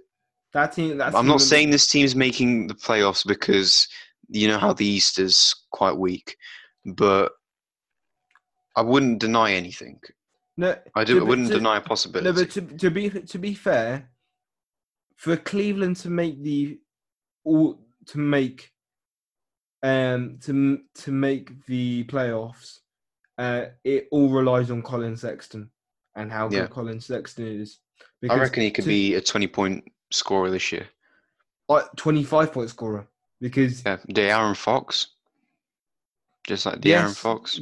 That 0.52 0.72
team. 0.72 0.98
That's 0.98 1.14
I'm 1.14 1.26
not 1.26 1.40
saying 1.40 1.70
this 1.70 1.86
team's 1.86 2.14
making 2.14 2.66
the 2.68 2.74
playoffs 2.74 3.26
because 3.26 3.86
you 4.28 4.48
know 4.48 4.58
how 4.58 4.72
the 4.72 4.86
East 4.86 5.18
is 5.18 5.54
quite 5.72 5.96
weak, 5.96 6.36
but 6.84 7.32
I 8.76 8.82
wouldn't 8.82 9.18
deny 9.20 9.52
anything. 9.52 10.00
no. 10.56 10.76
I 10.94 11.04
do. 11.04 11.14
to 11.18 11.24
I 11.24 11.28
wouldn't 11.28 11.48
to- 11.48 11.54
deny 11.54 11.78
a 11.78 11.80
possibility. 11.80 12.24
No, 12.28 12.32
but 12.32 12.50
to, 12.52 12.60
to 12.78 12.90
be 12.90 13.10
to 13.10 13.38
be 13.38 13.54
fair, 13.54 14.10
for 15.16 15.36
Cleveland 15.36 15.96
to 15.98 16.10
make 16.10 16.42
the 16.42 16.78
all 17.44 17.80
to 18.06 18.18
make 18.18 18.70
um 19.82 20.38
to 20.42 20.80
to 20.94 21.12
make 21.12 21.64
the 21.66 22.04
playoffs, 22.04 22.80
uh, 23.38 23.66
it 23.84 24.08
all 24.10 24.28
relies 24.28 24.70
on 24.70 24.82
Collin 24.82 25.16
Sexton 25.16 25.70
and 26.16 26.30
how 26.30 26.48
Yeah. 26.50 26.60
good 26.62 26.70
Collin 26.70 27.00
Sexton 27.00 27.46
is. 27.60 27.78
I 28.28 28.36
reckon 28.38 28.62
he 28.64 28.70
could 28.70 28.84
to- 28.84 28.88
be 28.88 29.14
a 29.14 29.20
20 29.20 29.46
point 29.46 29.84
scorer 30.10 30.50
this 30.50 30.72
year. 30.72 30.86
like 31.68 31.84
twenty 31.96 32.24
five 32.24 32.50
point 32.52 32.70
scorer 32.70 33.06
because 33.40 33.84
Yeah, 33.84 33.98
De'Aaron 34.08 34.56
Fox, 34.56 35.08
just 36.46 36.64
like 36.66 36.76
De'Aaron 36.80 37.08
Yes. 37.12 37.18
Fox. 37.18 37.60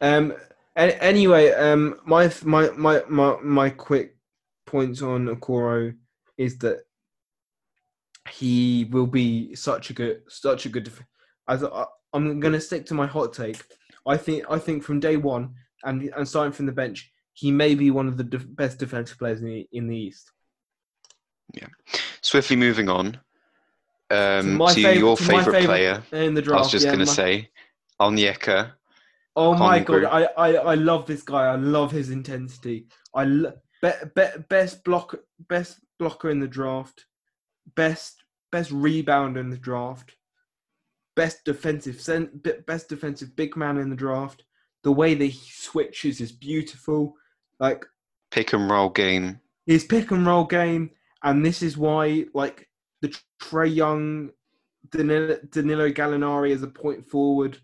Um. 0.00 0.34
Anyway, 0.76 1.52
um, 1.52 2.00
my 2.04 2.28
my 2.42 2.68
my 2.70 3.02
my 3.08 3.36
my 3.42 3.70
quick 3.70 4.16
points 4.66 5.02
on 5.02 5.26
Okoro 5.28 5.96
is 6.36 6.58
that 6.58 6.84
he 8.28 8.86
will 8.90 9.06
be 9.06 9.54
such 9.54 9.90
a 9.90 9.92
good 9.92 10.22
such 10.28 10.66
a 10.66 10.68
good. 10.68 10.84
Def- 10.84 11.02
I, 11.46 11.84
I'm 12.12 12.40
going 12.40 12.54
to 12.54 12.60
stick 12.60 12.86
to 12.86 12.94
my 12.94 13.06
hot 13.06 13.32
take. 13.32 13.62
I 14.06 14.16
think 14.16 14.44
I 14.50 14.58
think 14.58 14.82
from 14.82 15.00
day 15.00 15.16
one 15.16 15.54
and 15.82 16.10
and 16.16 16.28
starting 16.28 16.52
from 16.52 16.66
the 16.66 16.72
bench, 16.72 17.10
he 17.32 17.50
may 17.50 17.74
be 17.74 17.90
one 17.90 18.08
of 18.08 18.16
the 18.16 18.24
def- 18.24 18.56
best 18.56 18.78
defensive 18.78 19.18
players 19.18 19.40
in 19.40 19.46
the 19.48 19.68
in 19.72 19.86
the 19.88 19.96
East. 19.96 20.30
Yeah. 21.52 21.68
Swiftly 22.20 22.56
moving 22.56 22.88
on 22.88 23.18
um, 24.10 24.58
to 24.58 24.94
your 24.94 25.16
to 25.16 25.22
my 25.24 25.38
favorite 25.38 25.52
favorite 25.52 25.64
player. 25.66 26.02
in 26.12 26.34
the 26.34 26.42
draft. 26.42 26.58
I 26.58 26.62
was 26.62 26.70
just 26.70 26.84
yeah, 26.84 26.92
going 26.92 27.06
to 27.06 27.10
my- 27.10 27.12
say, 27.12 27.50
Onyeka. 28.00 28.72
Oh 29.36 29.54
my 29.54 29.80
god. 29.80 30.04
I, 30.04 30.24
I, 30.36 30.54
I 30.54 30.74
love 30.74 31.06
this 31.06 31.22
guy. 31.22 31.46
I 31.46 31.56
love 31.56 31.90
his 31.90 32.10
intensity. 32.10 32.86
I 33.14 33.24
lo- 33.24 33.54
be, 33.82 33.90
be, 34.14 34.26
best 34.48 34.84
block 34.84 35.16
best 35.48 35.80
blocker 35.98 36.30
in 36.30 36.40
the 36.40 36.48
draft, 36.48 37.06
best 37.74 38.22
best 38.52 38.70
rebounder 38.70 39.38
in 39.40 39.50
the 39.50 39.58
draft, 39.58 40.14
best 41.16 41.44
defensive 41.44 42.00
best 42.66 42.88
defensive 42.88 43.36
big 43.36 43.56
man 43.56 43.78
in 43.78 43.90
the 43.90 43.96
draft. 43.96 44.44
The 44.82 44.92
way 44.92 45.14
that 45.14 45.24
he 45.24 45.50
switches 45.50 46.20
is 46.20 46.32
beautiful. 46.32 47.14
Like 47.58 47.84
Pick 48.30 48.52
and 48.52 48.70
roll 48.70 48.90
game. 48.90 49.40
his 49.66 49.84
pick 49.84 50.10
and 50.10 50.26
roll 50.26 50.44
game, 50.44 50.90
and 51.22 51.44
this 51.44 51.62
is 51.62 51.76
why 51.78 52.26
like 52.34 52.68
the 53.00 53.16
Trae 53.40 53.72
Young, 53.74 54.30
Danilo, 54.90 55.38
Danilo 55.50 55.90
Gallinari 55.90 56.52
as 56.52 56.62
a 56.62 56.66
point 56.68 57.06
forward. 57.06 57.58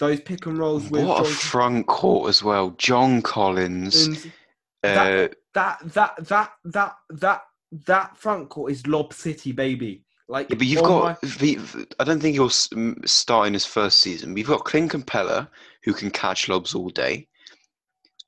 Those 0.00 0.20
pick 0.20 0.46
and 0.46 0.58
rolls 0.58 0.90
with 0.90 1.04
What 1.04 1.24
a 1.24 1.28
front 1.28 1.86
court 1.86 2.28
as 2.28 2.42
well. 2.42 2.70
John 2.78 3.22
Collins. 3.22 4.06
and 4.06 4.32
Uh, 4.82 5.28
that 5.54 5.78
that 5.94 6.26
that 6.26 6.52
that 6.64 6.96
that 7.10 7.42
that 7.86 8.16
front 8.18 8.48
court 8.48 8.72
is 8.72 8.86
Lob 8.86 9.12
City, 9.12 9.52
baby. 9.52 10.03
Like, 10.28 10.48
yeah, 10.50 10.56
but 10.56 10.66
you've 10.66 10.82
got. 10.82 11.22
my- 11.22 11.28
the- 11.28 11.86
I 12.00 12.04
don't 12.04 12.20
think 12.20 12.34
he'll 12.34 12.48
start 12.50 13.46
in 13.46 13.52
his 13.52 13.66
first 13.66 14.00
season. 14.00 14.36
You've 14.36 14.46
got 14.48 14.64
Clint 14.64 14.92
Capela, 14.92 15.48
who 15.84 15.92
can 15.92 16.10
catch 16.10 16.48
lobs 16.48 16.74
all 16.74 16.88
day. 16.88 17.28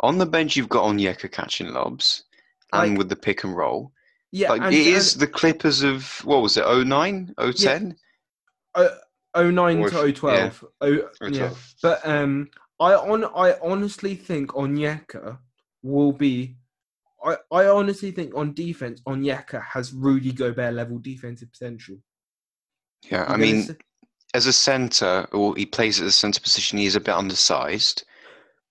On 0.00 0.18
the 0.18 0.26
bench, 0.26 0.56
you've 0.56 0.68
got 0.68 0.84
Onyeka 0.84 1.32
catching 1.32 1.72
lobs, 1.72 2.24
and 2.72 2.90
Like- 2.90 2.98
with 2.98 3.08
the 3.08 3.16
pick 3.16 3.44
and 3.44 3.56
roll. 3.56 3.92
yeah, 4.30 4.50
Like, 4.50 4.60
and, 4.62 4.74
it 4.74 4.86
is 4.86 5.14
and, 5.14 5.22
the 5.22 5.26
Clippers 5.26 5.82
of 5.82 6.04
what 6.24 6.42
was 6.42 6.56
it? 6.58 6.66
09? 6.66 7.32
010? 7.38 7.96
uh, 8.74 8.88
09 9.34 9.78
Or 9.78 9.88
to 9.88 10.04
if- 10.06 10.16
012. 10.18 10.64
Oh, 10.82 10.86
Or 11.22 11.28
yeah. 11.28 11.38
12. 11.48 11.74
But 11.82 12.06
um, 12.06 12.50
I 12.78 12.92
on 12.94 13.24
I 13.24 13.56
honestly 13.62 14.14
think 14.16 14.50
Onyeka 14.50 15.38
will 15.82 16.12
be. 16.12 16.56
I, 17.26 17.36
I 17.50 17.66
honestly 17.66 18.10
think 18.12 18.34
on 18.34 18.54
defense, 18.54 19.00
Onyeka 19.06 19.62
has 19.62 19.92
Rudy 19.92 20.32
Gobert 20.32 20.74
level 20.74 20.98
defensive 20.98 21.50
potential. 21.52 21.96
Yeah, 23.10 23.24
I 23.28 23.36
mean, 23.36 23.62
say- 23.62 23.76
as 24.34 24.46
a 24.46 24.52
centre, 24.52 25.26
or 25.32 25.56
he 25.56 25.66
plays 25.66 26.00
at 26.00 26.04
the 26.04 26.12
centre 26.12 26.40
position, 26.40 26.78
he 26.78 26.86
is 26.86 26.94
a 26.96 27.00
bit 27.00 27.14
undersized. 27.14 28.04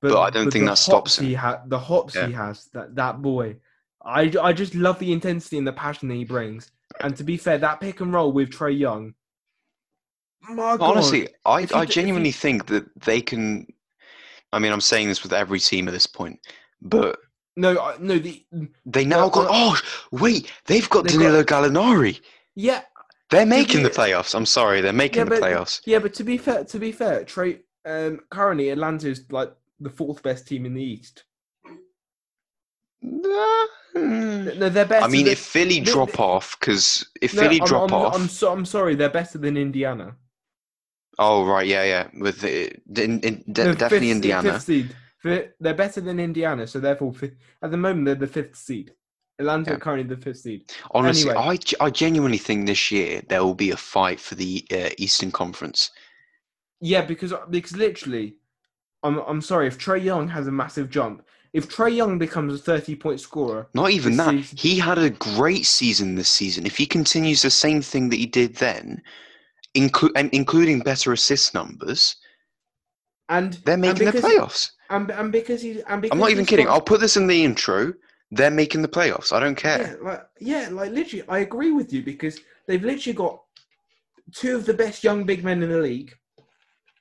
but 0.01 0.19
I 0.21 0.29
don't 0.29 0.51
think 0.51 0.65
that 0.65 0.77
stops 0.77 1.17
him. 1.17 1.25
He 1.25 1.33
ha- 1.33 1.61
the 1.65 1.79
hops 1.79 2.13
Yeah. 2.15 2.27
he 2.27 2.33
has, 2.33 2.67
that 2.73 2.95
that 2.95 3.21
boy, 3.23 3.55
I, 4.05 4.31
I 4.39 4.53
just 4.53 4.75
love 4.75 4.99
the 4.99 5.11
intensity 5.11 5.57
and 5.57 5.65
the 5.67 5.73
passion 5.73 6.07
that 6.09 6.15
he 6.15 6.25
brings. 6.25 6.71
And 6.99 7.15
to 7.17 7.23
be 7.23 7.37
fair, 7.37 7.57
that 7.57 7.79
pick 7.81 8.01
and 8.01 8.13
roll 8.13 8.31
with 8.31 8.51
Trae 8.51 8.77
Young, 8.77 9.15
my 10.47 10.77
God, 10.77 10.81
Honestly, 10.81 11.27
I, 11.43 11.61
you 11.61 11.67
I 11.73 11.85
genuinely 11.85 12.29
you- 12.29 12.33
think 12.33 12.67
that 12.67 12.85
they 13.01 13.19
can. 13.21 13.65
I 14.53 14.59
mean, 14.59 14.71
I'm 14.71 14.81
saying 14.81 15.07
this 15.07 15.23
with 15.23 15.33
every 15.33 15.59
team 15.59 15.87
at 15.87 15.91
this 15.91 16.05
point, 16.07 16.39
but 16.81 17.17
no, 17.55 17.79
I- 17.79 17.97
no, 17.99 18.17
the 18.19 18.45
they 18.85 19.05
now 19.05 19.29
got. 19.29 19.47
Oh, 19.49 19.77
wait, 20.11 20.51
they've 20.65 20.89
got 20.89 21.03
They've 21.05 21.19
Danilo 21.19 21.43
Gallinari. 21.43 22.19
yeah, 22.55 22.81
They're 23.29 23.45
making 23.45 23.83
the 23.83 23.89
playoffs. 23.89 24.35
I'm 24.35 24.45
sorry, 24.45 24.81
they're 24.81 24.93
making 24.93 25.19
Yeah, 25.19 25.23
the 25.25 25.29
but- 25.31 25.41
playoffs. 25.41 25.81
Yeah, 25.85 25.99
but 25.99 26.13
to 26.15 26.23
be 26.23 26.37
fair, 26.37 26.63
to 26.65 26.79
be 26.79 26.91
fair, 26.91 27.23
Trae, 27.23 27.59
um, 27.85 28.19
currently 28.29 28.69
Atlanta 28.69 29.09
is 29.09 29.25
like 29.31 29.51
the 29.79 29.89
fourth 29.89 30.21
best 30.23 30.47
team 30.47 30.65
in 30.65 30.73
the 30.73 30.83
East. 30.83 31.23
No, 33.01 33.67
they're 33.93 34.85
better. 34.85 35.05
I 35.05 35.07
mean, 35.07 35.25
than, 35.25 35.33
if 35.33 35.39
Philly 35.39 35.79
drop 35.79 36.19
off, 36.19 36.57
because 36.59 37.07
if 37.21 37.33
no, 37.33 37.41
Philly 37.43 37.61
I'm, 37.61 37.67
drop 37.67 37.91
I'm, 37.91 37.93
off, 37.93 38.15
I'm, 38.15 38.27
so, 38.27 38.51
I'm 38.51 38.65
sorry, 38.65 38.95
they're 38.95 39.09
better 39.09 39.37
than 39.37 39.55
Indiana. 39.57 40.15
oh 41.19 41.45
right, 41.45 41.65
yeah, 41.67 41.83
yeah, 41.83 42.07
with 42.19 42.41
the, 42.41 42.71
in, 43.01 43.19
in, 43.21 43.43
de- 43.51 43.63
No, 43.65 43.73
definitely 43.73 44.07
fifth, 44.09 44.15
Indiana. 44.15 44.53
Fifth 44.53 44.63
seed. 44.63 44.95
They're 45.25 45.73
better 45.73 46.01
than 46.01 46.19
Indiana, 46.19 46.67
so 46.67 46.79
therefore, 46.79 47.13
at 47.63 47.71
the 47.71 47.77
moment, 47.77 48.05
they're 48.05 48.15
the 48.15 48.27
fifth 48.27 48.55
seed. 48.55 48.93
Atlanta 49.39 49.71
Yeah. 49.71 49.77
are 49.77 49.79
currently 49.79 50.15
the 50.15 50.21
fifth 50.21 50.37
seed. 50.37 50.71
Honestly, 50.91 51.31
Anyway. 51.31 51.59
I, 51.81 51.85
I 51.85 51.89
genuinely 51.89 52.37
think 52.37 52.67
this 52.67 52.91
year 52.91 53.21
there 53.27 53.43
will 53.43 53.55
be 53.55 53.71
a 53.71 53.77
fight 53.77 54.19
for 54.19 54.35
the 54.35 54.63
uh, 54.71 54.89
Eastern 54.97 55.31
Conference. 55.31 55.89
Yeah, 56.79 57.01
because 57.03 57.33
because 57.49 57.75
literally, 57.75 58.35
I'm 59.03 59.17
I'm 59.19 59.41
sorry 59.41 59.67
if 59.67 59.77
Trae 59.79 60.01
Young 60.03 60.27
has 60.27 60.45
a 60.47 60.51
massive 60.51 60.89
jump. 60.89 61.23
If 61.53 61.69
Trae 61.69 61.95
Young 61.95 62.17
becomes 62.19 62.53
a 62.53 62.57
30 62.57 62.95
point 62.95 63.19
scorer, 63.19 63.67
Not 63.73 63.89
even 63.91 64.15
that. 64.17 64.29
season- 64.31 64.57
He 64.57 64.77
had 64.77 64.97
a 64.99 65.09
great 65.09 65.65
season 65.65 66.13
this 66.15 66.29
season. 66.29 66.65
If 66.65 66.77
he 66.77 66.85
continues 66.85 67.41
the 67.41 67.49
same 67.49 67.81
thing 67.81 68.09
that 68.09 68.17
he 68.19 68.25
did 68.27 68.55
then, 68.57 69.01
inclu- 69.75 70.11
and 70.15 70.29
including 70.33 70.81
better 70.81 71.13
assist 71.13 71.53
numbers, 71.53 72.17
and 73.29 73.53
they're 73.65 73.73
and 73.73 73.81
making 73.81 74.05
the 74.05 74.19
playoffs. 74.19 74.71
And, 74.89 75.09
and 75.11 75.31
because 75.31 75.61
he's 75.61 75.81
and 75.87 76.01
because 76.01 76.15
I'm 76.15 76.19
not 76.19 76.31
even 76.31 76.45
kidding. 76.45 76.67
I'll 76.67 76.81
put 76.81 76.99
this 76.99 77.17
in 77.17 77.27
the 77.27 77.43
intro. 77.43 77.93
They're 78.31 78.51
making 78.51 78.81
the 78.81 78.87
playoffs. 78.87 79.31
I 79.31 79.39
don't 79.39 79.55
care. 79.55 79.97
Yeah, 80.01 80.09
like 80.09 80.27
yeah, 80.39 80.69
like 80.71 80.91
literally, 80.91 81.25
I 81.27 81.39
agree 81.39 81.71
with 81.71 81.93
you 81.93 82.03
because 82.03 82.39
they've 82.67 82.83
literally 82.83 83.15
got 83.15 83.39
two 84.33 84.55
of 84.55 84.65
the 84.65 84.73
best 84.73 85.03
young 85.03 85.23
big 85.23 85.43
men 85.43 85.63
in 85.63 85.69
the 85.69 85.79
league 85.79 86.13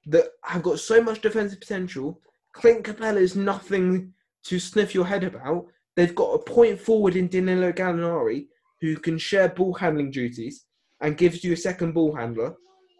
that 0.06 0.26
have 0.42 0.62
got 0.62 0.80
so 0.80 1.02
much 1.02 1.20
defensive 1.20 1.60
potential. 1.60 2.20
Clint 2.52 2.84
Capela 2.84 3.16
is 3.16 3.34
nothing 3.34 4.12
to 4.44 4.60
sniff 4.60 4.94
your 4.94 5.06
head 5.06 5.24
about. 5.24 5.66
They've 5.96 6.14
got 6.14 6.34
a 6.34 6.38
point 6.38 6.78
forward 6.78 7.16
in 7.16 7.28
Danilo 7.28 7.72
Gallinari 7.72 8.46
who 8.80 8.96
can 8.96 9.18
share 9.18 9.48
ball 9.48 9.74
handling 9.74 10.10
duties 10.10 10.66
and 11.00 11.16
gives 11.16 11.42
you 11.42 11.52
a 11.52 11.56
second 11.56 11.92
ball 11.92 12.14
handler. 12.14 12.54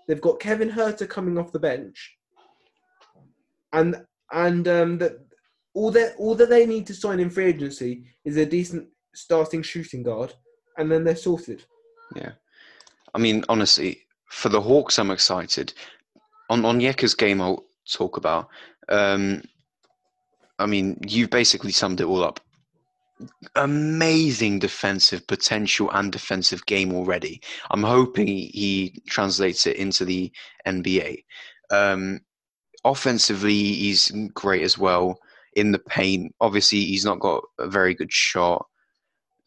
They've 0.09 0.21
got 0.21 0.41
Kevin 0.41 0.71
Huerter 0.71 1.09
coming 1.09 1.39
off 1.39 1.53
the 1.53 1.59
bench, 1.59 2.14
and 3.75 3.97
and 4.33 4.67
um, 4.69 4.99
that 4.99 5.19
all 5.75 5.91
that 5.91 6.15
all 6.17 6.35
that 6.37 6.49
they 6.49 6.65
need 6.65 6.87
to 6.87 6.95
sign 6.95 7.21
in 7.21 7.29
free 7.29 7.47
agency 7.47 8.05
is 8.25 8.37
a 8.37 8.47
decent 8.47 8.89
starting 9.15 9.63
shooting 9.63 10.03
guard, 10.03 10.33
and 10.79 10.91
then 10.91 11.05
they're 11.05 11.17
sorted. 11.17 11.65
Yeah, 12.17 12.33
I 13.15 13.19
mean, 13.19 13.45
honestly, 13.49 14.07
for 14.31 14.49
the 14.49 14.61
Hawks, 14.61 14.99
I'm 14.99 15.11
excited. 15.11 15.75
On 16.49 16.65
on 16.65 16.81
Yeka's 16.81 17.15
game, 17.15 17.41
I'll 17.41 17.65
talk 17.93 18.17
about. 18.17 18.49
Um, 18.89 19.43
I 20.59 20.67
mean, 20.67 20.99
you've 21.07 21.31
basically 21.31 21.73
summed 21.73 22.01
it 22.01 22.07
all 22.07 22.23
up. 22.23 22.41
Amazing 23.57 24.59
defensive 24.61 25.27
potential 25.27 25.91
and 25.93 26.13
defensive 26.13 26.65
game 26.67 26.93
already. 26.93 27.41
I'm 27.71 27.83
hoping 27.83 28.27
he, 28.27 29.03
translates 29.09 29.67
it 29.67 29.77
into 29.77 30.05
the 30.05 30.31
NBA. 30.67 31.25
Um, 31.71 32.21
offensively, 32.85 33.55
he's 33.55 34.11
great 34.35 34.63
as 34.63 34.77
well 34.79 35.19
in 35.55 35.73
the 35.73 35.79
paint. 35.79 36.35
Obviously, 36.41 36.85
he's 36.85 37.05
not 37.05 37.21
got 37.21 37.43
a 37.59 37.69
very 37.69 37.95
good 37.95 38.13
shot. 38.13 38.67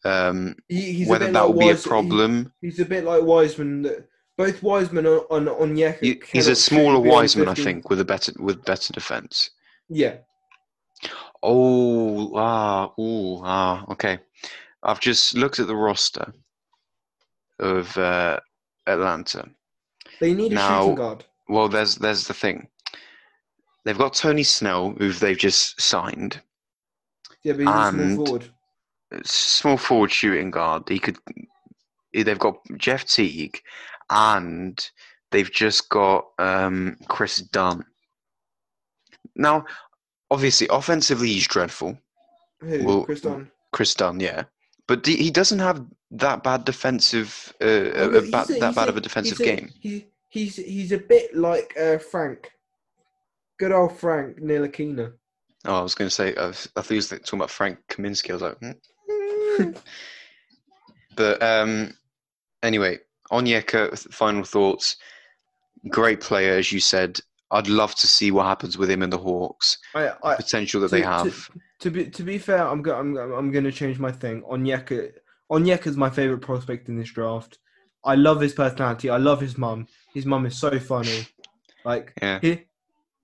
Um, 0.04 0.54
He, 0.68 1.04
whether 1.06 1.26
that 1.30 1.32
like 1.32 1.48
will 1.52 1.58
be 1.58 1.64
a 1.66 1.68
Wise- 1.72 1.84
he- 1.84 1.88
problem. 1.88 2.52
he's 2.60 2.78
a 2.80 2.84
bit 2.84 3.04
like 3.04 3.22
Wiseman. 3.22 3.82
That 3.82 4.08
both 4.36 4.62
Wiseman 4.62 5.06
on 5.06 5.18
on, 5.30 5.48
on 5.48 5.76
Yeka 5.76 6.22
he's 6.24 6.46
a 6.46 6.54
smaller 6.54 7.00
Wiseman, 7.00 7.48
I 7.48 7.54
think, 7.54 7.90
with 7.90 8.00
a 8.00 8.04
better 8.04 8.32
with 8.38 8.64
better 8.64 8.92
defense. 8.92 9.50
Yeah, 9.88 10.18
Oh, 11.42 12.32
ah, 12.36 12.92
ooh, 13.00 13.40
ah, 13.44 13.84
okay. 13.90 14.18
I've 14.82 15.00
just 15.00 15.34
looked 15.34 15.58
at 15.58 15.66
the 15.66 15.76
roster 15.76 16.32
of 17.58 17.96
uh, 17.96 18.38
Atlanta. 18.86 19.48
they 20.20 20.34
need 20.34 20.52
a 20.52 20.56
shooting 20.56 20.94
guard. 20.96 21.24
Well, 21.48 21.68
there's 21.68 21.96
there's 21.96 22.26
the 22.26 22.34
thing. 22.34 22.68
They've 23.84 23.96
got 23.98 24.14
Tony 24.14 24.42
Snell, 24.42 24.90
who 24.98 25.12
they've 25.12 25.38
just 25.38 25.80
signed, 25.80 26.40
Yeah, 27.42 27.52
but 27.54 27.60
he's 27.60 27.68
a 27.68 27.72
small 27.72 27.88
and- 27.88 28.16
forward. 28.16 28.50
small 29.24 29.76
forward 29.76 30.10
shooting 30.12 30.50
guard. 30.50 30.88
He 30.88 30.98
could. 30.98 31.16
They've 32.12 32.38
got 32.38 32.56
Jeff 32.76 33.06
Teague, 33.06 33.60
and 34.10 34.78
they've 35.30 35.50
just 35.52 35.88
got 35.88 36.26
um, 36.38 36.96
Kris 37.08 37.36
Dunn. 37.36 37.84
Now, 39.36 39.64
obviously, 40.30 40.66
offensively, 40.70 41.28
he's 41.28 41.46
dreadful. 41.46 41.98
Who? 42.60 42.84
well, 42.84 43.04
Kris 43.04 43.20
Dunn. 43.20 43.50
Kris 43.72 43.94
Dunn, 43.94 44.18
yeah, 44.20 44.44
but 44.86 45.04
d- 45.04 45.16
he 45.22 45.30
doesn't 45.30 45.60
have 45.60 45.84
that 46.10 46.42
bad 46.42 46.64
defensive, 46.64 47.52
uh, 47.60 47.64
Oh, 47.64 47.68
a, 47.70 47.82
no, 47.82 48.00
a 48.02 48.18
a- 48.18 48.30
that 48.30 48.46
he's 48.48 48.58
bad 48.58 48.76
a- 48.76 48.88
of 48.88 48.96
a 48.96 49.00
defensive 49.00 49.38
he's 49.38 49.46
a- 49.46 49.56
game. 49.56 49.70
He, 49.80 50.06
he's 50.28 50.56
he's 50.56 50.92
a 50.92 50.98
bit 50.98 51.36
like 51.36 51.74
uh, 51.80 51.98
Frank. 51.98 52.50
Good 53.58 53.72
old 53.72 53.96
Frank 53.98 54.40
Ntilikina. 54.40 55.12
Oh, 55.64 55.74
I 55.74 55.82
was 55.82 55.94
going 55.94 56.08
to 56.08 56.14
say, 56.14 56.34
I, 56.36 56.46
was- 56.46 56.68
I 56.76 56.80
thought 56.82 56.88
he 56.90 56.96
was 56.96 57.08
talking 57.08 57.38
about 57.38 57.50
Frank 57.50 57.78
Kaminsky. 57.88 58.30
I 58.30 58.32
was 58.34 58.42
like, 58.42 58.58
hmm. 58.58 59.70
but 61.16 61.42
um, 61.42 61.94
anyway, 62.62 62.98
Onyeka, 63.32 64.12
final 64.12 64.44
thoughts. 64.44 64.96
Great 65.90 66.20
player, 66.20 66.54
as 66.56 66.72
you 66.72 66.80
said. 66.80 67.18
I'd 67.50 67.68
love 67.68 67.94
to 67.96 68.06
see 68.06 68.30
what 68.30 68.44
happens 68.46 68.76
with 68.76 68.90
him 68.90 69.02
in 69.02 69.10
the 69.10 69.16
Hawks. 69.18 69.78
I, 69.94 70.10
I 70.22 70.36
Potential 70.36 70.80
that 70.82 70.88
to- 70.90 70.96
they 70.96 71.02
have. 71.02 71.50
To 71.80 71.90
be 71.92 72.10
to 72.10 72.24
be 72.24 72.38
fair, 72.38 72.66
I'm 72.66 72.82
go- 72.82 72.98
I'm 72.98 73.16
I'm 73.16 73.52
going 73.52 73.62
to 73.62 73.70
change 73.70 74.00
my 74.00 74.10
thing. 74.10 74.42
Onyeka 74.42 75.12
Onyeka's 75.50 75.96
my 75.96 76.10
favorite 76.10 76.40
prospect 76.40 76.88
in 76.88 76.98
this 76.98 77.10
draft. 77.10 77.58
I 78.04 78.16
love 78.16 78.40
his 78.40 78.52
personality. 78.52 79.08
I 79.10 79.16
love 79.18 79.40
his 79.40 79.56
mum. 79.56 79.86
His 80.12 80.26
mum 80.26 80.44
is 80.46 80.58
so 80.58 80.76
funny. 80.80 81.26
Like 81.84 82.12
Yeah. 82.20 82.40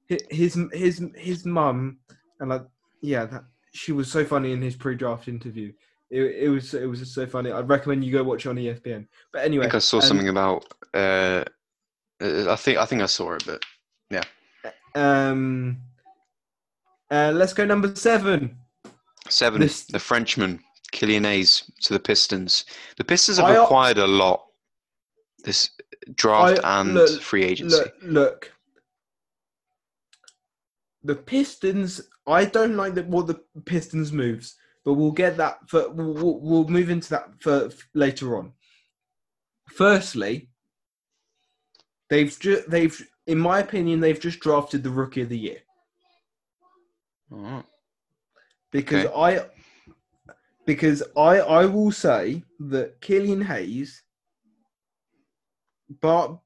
His 0.09 0.59
his 0.73 1.03
his 1.15 1.47
mum 1.47 1.99
and 2.41 2.51
like 2.51 2.65
yeah, 3.01 3.25
that, 3.27 3.45
she 3.73 3.93
was 3.93 4.11
so 4.11 4.25
funny 4.25 4.53
in 4.53 4.61
his 4.63 4.77
pre-draft 4.77 5.29
interview. 5.29 5.73
It, 6.11 6.23
it 6.23 6.49
was 6.49 6.75
it 6.75 6.87
was 6.87 7.01
just 7.01 7.15
so 7.15 7.27
funny. 7.27 7.51
I'd 7.51 7.69
recommend 7.69 8.05
you 8.05 8.13
go 8.13 8.23
watch 8.23 8.47
it 8.47 8.51
on 8.51 8.57
ESPN. 8.57 9.07
But 9.33 9.43
I 9.43 9.45
anyway, 9.47 9.65
think 9.65 9.75
I 9.77 9.79
saw 9.79 9.97
um, 9.99 10.03
something 10.03 10.29
about. 10.29 10.65
Uh, 10.93 11.45
uh, 12.23 12.51
I 12.53 12.57
think 12.57 12.79
I 12.79 12.85
think 12.87 13.03
I 13.03 13.07
saw 13.07 13.33
it, 13.33 13.45
but 13.47 13.63
yeah. 14.11 14.23
Um, 14.95 15.79
uh, 17.11 17.33
let's 17.35 17.53
go 17.53 17.65
number 17.65 17.95
seven. 17.97 18.57
seven. 19.29 19.61
This- 19.61 19.85
the 19.87 19.99
Frenchman, 19.99 20.61
Killian 20.93 21.25
Hayes, 21.25 21.71
to 21.83 21.93
the 21.95 21.99
Pistons. 22.01 22.65
The 22.97 23.05
Pistons 23.05 23.39
have 23.39 23.47
I- 23.49 23.63
acquired 23.65 23.99
a 23.99 24.07
lot 24.07 24.45
this 25.45 25.71
draft 26.15 26.61
I- 26.65 26.81
and 26.81 26.95
look- 26.95 27.21
free 27.23 27.45
agency. 27.45 27.77
Look, 27.77 27.95
look. 28.03 28.54
The 31.05 31.15
Pistons. 31.15 32.01
I 32.27 32.47
don't 32.47 32.77
like 32.77 32.95
the, 32.95 33.03
what 33.05 33.27
the 33.27 33.41
Pistons 33.65 34.13
moves, 34.13 34.57
but 34.85 34.95
we'll 34.95 35.13
get 35.13 35.37
that. 35.37 35.59
For 35.69 35.91
we'll, 35.91 36.41
we'll, 36.41 36.69
move 36.69 36.91
into 36.91 37.11
that 37.11 37.31
for 37.41 37.71
later 37.93 38.39
on. 38.39 38.53
Firstly, 39.69 40.49
they've 42.09 42.37
ju- 42.39 42.65
they've, 42.67 43.09
in 43.27 43.39
my 43.39 43.59
opinion, 43.61 44.01
they've 44.01 44.21
just 44.21 44.41
drafted 44.41 44.83
the 44.83 44.91
rookie 44.91 45.23
of 45.23 45.29
the 45.29 45.39
year 45.39 45.61
because 48.71 49.07
Okay. 49.07 49.15
I 49.15 49.47
because 50.67 51.03
I 51.17 51.39
I 51.39 51.67
will 51.67 51.93
say 51.93 52.43
that 52.59 53.01
Killian 53.01 53.43
Hayes, 53.43 54.03
but 56.01 56.39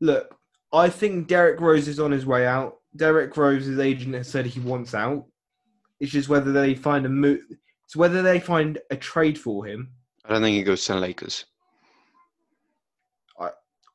look, 0.00 0.36
I 0.72 0.88
think 0.88 1.28
Derrick 1.28 1.60
Rose 1.60 1.88
is 1.88 2.00
on 2.00 2.10
his 2.10 2.26
way 2.26 2.46
out. 2.46 2.78
Derrick 2.96 3.36
Rose's 3.36 3.78
agent 3.78 4.14
has 4.14 4.28
said 4.28 4.46
he 4.46 4.60
wants 4.60 4.94
out. 4.94 5.26
It's 6.00 6.12
just 6.12 6.28
whether 6.28 6.52
they 6.52 6.74
find 6.74 7.06
a 7.06 7.08
move. 7.08 7.40
It's 7.84 7.96
whether 7.96 8.22
they 8.22 8.40
find 8.40 8.78
a 8.90 8.96
trade 8.96 9.38
for 9.38 9.66
him. 9.66 9.92
I 10.24 10.32
don't 10.32 10.42
think 10.42 10.56
he 10.56 10.62
goes 10.62 10.84
to 10.84 10.94
the 10.94 11.00
Lakers. 11.00 11.44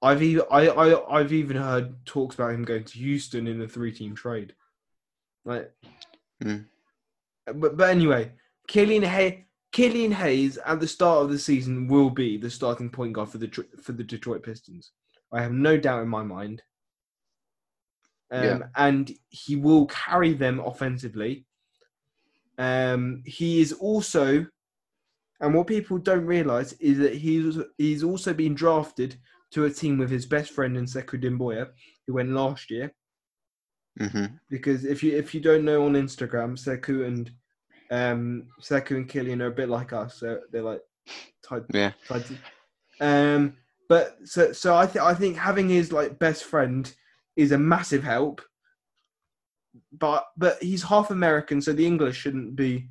I've 0.02 0.22
even 0.22 0.46
I, 0.52 0.68
I 0.68 1.20
I've 1.20 1.34
even 1.34 1.58
heard 1.58 2.06
talks 2.06 2.36
about 2.36 2.54
him 2.54 2.64
going 2.64 2.84
to 2.84 3.00
Houston 3.00 3.48
in 3.48 3.62
a 3.62 3.68
three-team 3.68 4.16
trade. 4.16 4.54
Like, 5.46 5.72
Hmm. 6.42 6.58
but 7.56 7.78
but 7.78 7.90
anyway, 7.90 8.32
Killian 8.68 9.04
Hay 9.04 9.48
Killian 9.72 10.12
Hayes 10.12 10.58
at 10.58 10.80
the 10.80 10.88
start 10.88 11.24
of 11.24 11.32
the 11.32 11.40
season 11.40 11.88
will 11.88 12.12
be 12.12 12.38
the 12.38 12.50
starting 12.50 12.90
point 12.90 13.14
guard 13.14 13.30
for 13.30 13.40
the 13.40 13.48
for 13.82 13.94
the 13.94 14.04
Detroit 14.04 14.44
Pistons. 14.44 14.92
I 15.32 15.42
have 15.42 15.52
no 15.52 15.78
doubt 15.78 16.04
in 16.04 16.10
my 16.10 16.24
mind. 16.24 16.62
Um, 18.32 18.44
Yeah. 18.44 18.60
and 18.76 19.12
he 19.30 19.56
will 19.56 19.86
carry 19.88 20.34
them 20.34 20.60
offensively. 20.60 21.46
Um, 22.58 23.22
he 23.26 23.62
is 23.62 23.74
also, 23.74 24.46
and 25.40 25.54
what 25.54 25.68
people 25.68 25.98
don't 25.98 26.26
realize 26.26 26.74
is 26.74 26.98
that 26.98 27.14
he's 27.16 27.58
he's 27.78 28.04
also 28.04 28.34
been 28.34 28.56
drafted 28.56 29.16
to 29.52 29.66
a 29.66 29.70
team 29.70 29.98
with 29.98 30.10
his 30.10 30.26
best 30.26 30.52
friend 30.52 30.76
in 30.76 30.86
Sekou 30.86 31.22
Doumbouya, 31.22 31.70
who 32.06 32.14
went 32.16 32.32
last 32.32 32.70
year. 32.72 32.92
hmm 33.98 34.26
Because 34.50 34.84
if 34.86 35.04
you 35.04 35.16
if 35.16 35.34
you 35.34 35.40
don't 35.40 35.64
know 35.66 35.86
on 35.86 35.94
Instagram, 35.94 36.58
Sekou 36.58 37.06
and 37.08 37.32
um, 37.92 38.48
Sekou 38.62 38.98
and 38.98 39.08
Killian 39.08 39.42
are 39.42 39.48
a 39.48 39.52
bit 39.52 39.70
like 39.70 39.94
us. 39.94 40.20
So 40.20 40.42
they're 40.52 40.64
like 40.64 40.82
tied 41.44 41.64
Yeah. 41.74 41.92
tied 42.08 42.26
to- 42.26 42.38
um, 43.00 43.56
but 43.88 44.18
so 44.26 44.52
so 44.52 44.76
I 44.76 44.88
think 44.88 45.06
I 45.06 45.14
think 45.14 45.38
having 45.38 45.70
his 45.70 45.92
like 45.94 46.18
best 46.20 46.44
friend 46.44 46.92
is 47.38 47.52
a 47.54 47.58
massive 47.58 48.04
help. 48.04 48.42
But 49.92 50.26
but 50.36 50.62
he's 50.62 50.84
half 50.84 51.12
American, 51.12 51.62
so 51.62 51.72
the 51.72 51.86
English 51.86 52.18
shouldn't 52.18 52.56
be 52.56 52.90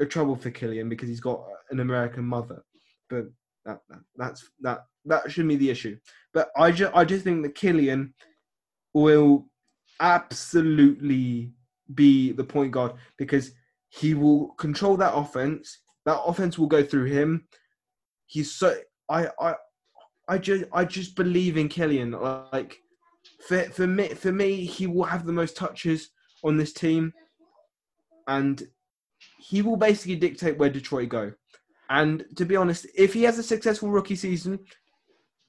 a 0.00 0.06
trouble 0.06 0.36
for 0.36 0.50
Killian 0.50 0.88
because 0.88 1.08
he's 1.08 1.20
got 1.20 1.42
an 1.70 1.80
American 1.80 2.24
mother. 2.24 2.62
But 3.08 3.26
that, 3.64 3.78
that 3.88 4.00
that's 4.16 4.50
that 4.60 4.84
that 5.06 5.30
shouldn't 5.30 5.50
be 5.50 5.56
the 5.56 5.70
issue. 5.70 5.96
But 6.34 6.50
I 6.56 6.72
just 6.72 6.92
I 6.94 7.04
just 7.04 7.24
think 7.24 7.42
that 7.42 7.54
Killian 7.54 8.14
will 8.92 9.48
absolutely 10.00 11.52
be 11.94 12.32
the 12.32 12.44
point 12.44 12.72
guard 12.72 12.94
because 13.16 13.52
he 13.90 14.14
will 14.14 14.48
control 14.54 14.96
that 14.96 15.14
offense. 15.14 15.78
That 16.04 16.20
offense 16.22 16.58
will 16.58 16.66
go 16.66 16.82
through 16.82 17.06
him. 17.06 17.46
He's 18.26 18.52
so 18.52 18.74
I 19.08 19.28
I 19.40 19.54
I 20.28 20.38
just 20.38 20.64
I 20.72 20.84
just 20.84 21.14
believe 21.14 21.56
in 21.56 21.68
Killian. 21.68 22.12
Like 22.12 22.81
for 23.46 23.62
for 23.64 23.86
me 23.86 24.08
for 24.08 24.32
me 24.32 24.64
he 24.64 24.86
will 24.86 25.04
have 25.04 25.26
the 25.26 25.32
most 25.32 25.56
touches 25.56 26.10
on 26.44 26.56
this 26.56 26.72
team, 26.72 27.12
and 28.26 28.62
he 29.38 29.62
will 29.62 29.76
basically 29.76 30.16
dictate 30.16 30.58
where 30.58 30.70
Detroit 30.70 31.08
go. 31.08 31.32
And 31.90 32.24
to 32.36 32.44
be 32.44 32.56
honest, 32.56 32.86
if 32.96 33.12
he 33.12 33.24
has 33.24 33.38
a 33.38 33.42
successful 33.42 33.90
rookie 33.90 34.16
season, 34.16 34.60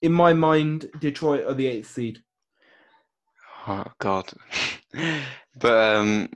in 0.01 0.11
my 0.11 0.33
mind, 0.33 0.89
Detroit 0.99 1.45
are 1.45 1.53
the 1.53 1.67
eighth 1.67 1.89
seed. 1.89 2.19
Oh 3.67 3.85
God. 3.99 4.29
but 5.55 5.95
um, 5.95 6.29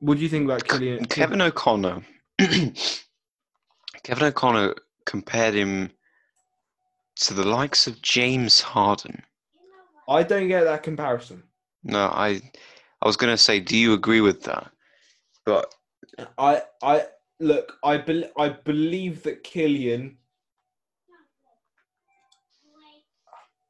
What 0.00 0.18
do 0.18 0.22
you 0.22 0.28
think 0.28 0.44
about 0.44 0.68
Killian? 0.68 1.06
Kevin 1.06 1.40
O'Connor. 1.40 2.02
Kevin 2.38 4.24
O'Connor 4.24 4.74
compared 5.06 5.54
him 5.54 5.90
to 7.16 7.32
the 7.32 7.44
likes 7.44 7.86
of 7.86 8.02
James 8.02 8.60
Harden. 8.60 9.22
I 10.08 10.22
don't 10.22 10.48
get 10.48 10.64
that 10.64 10.82
comparison. 10.82 11.42
No, 11.82 12.06
I, 12.06 12.40
I 13.02 13.06
was 13.06 13.16
gonna 13.16 13.36
say, 13.36 13.60
do 13.60 13.76
you 13.76 13.92
agree 13.92 14.20
with 14.20 14.42
that? 14.44 14.70
But 15.44 15.74
I 16.38 16.62
I 16.82 17.06
look. 17.40 17.78
I 17.84 17.98
bel 17.98 18.24
I 18.36 18.48
believe 18.50 19.22
that 19.24 19.44
Killian. 19.44 20.18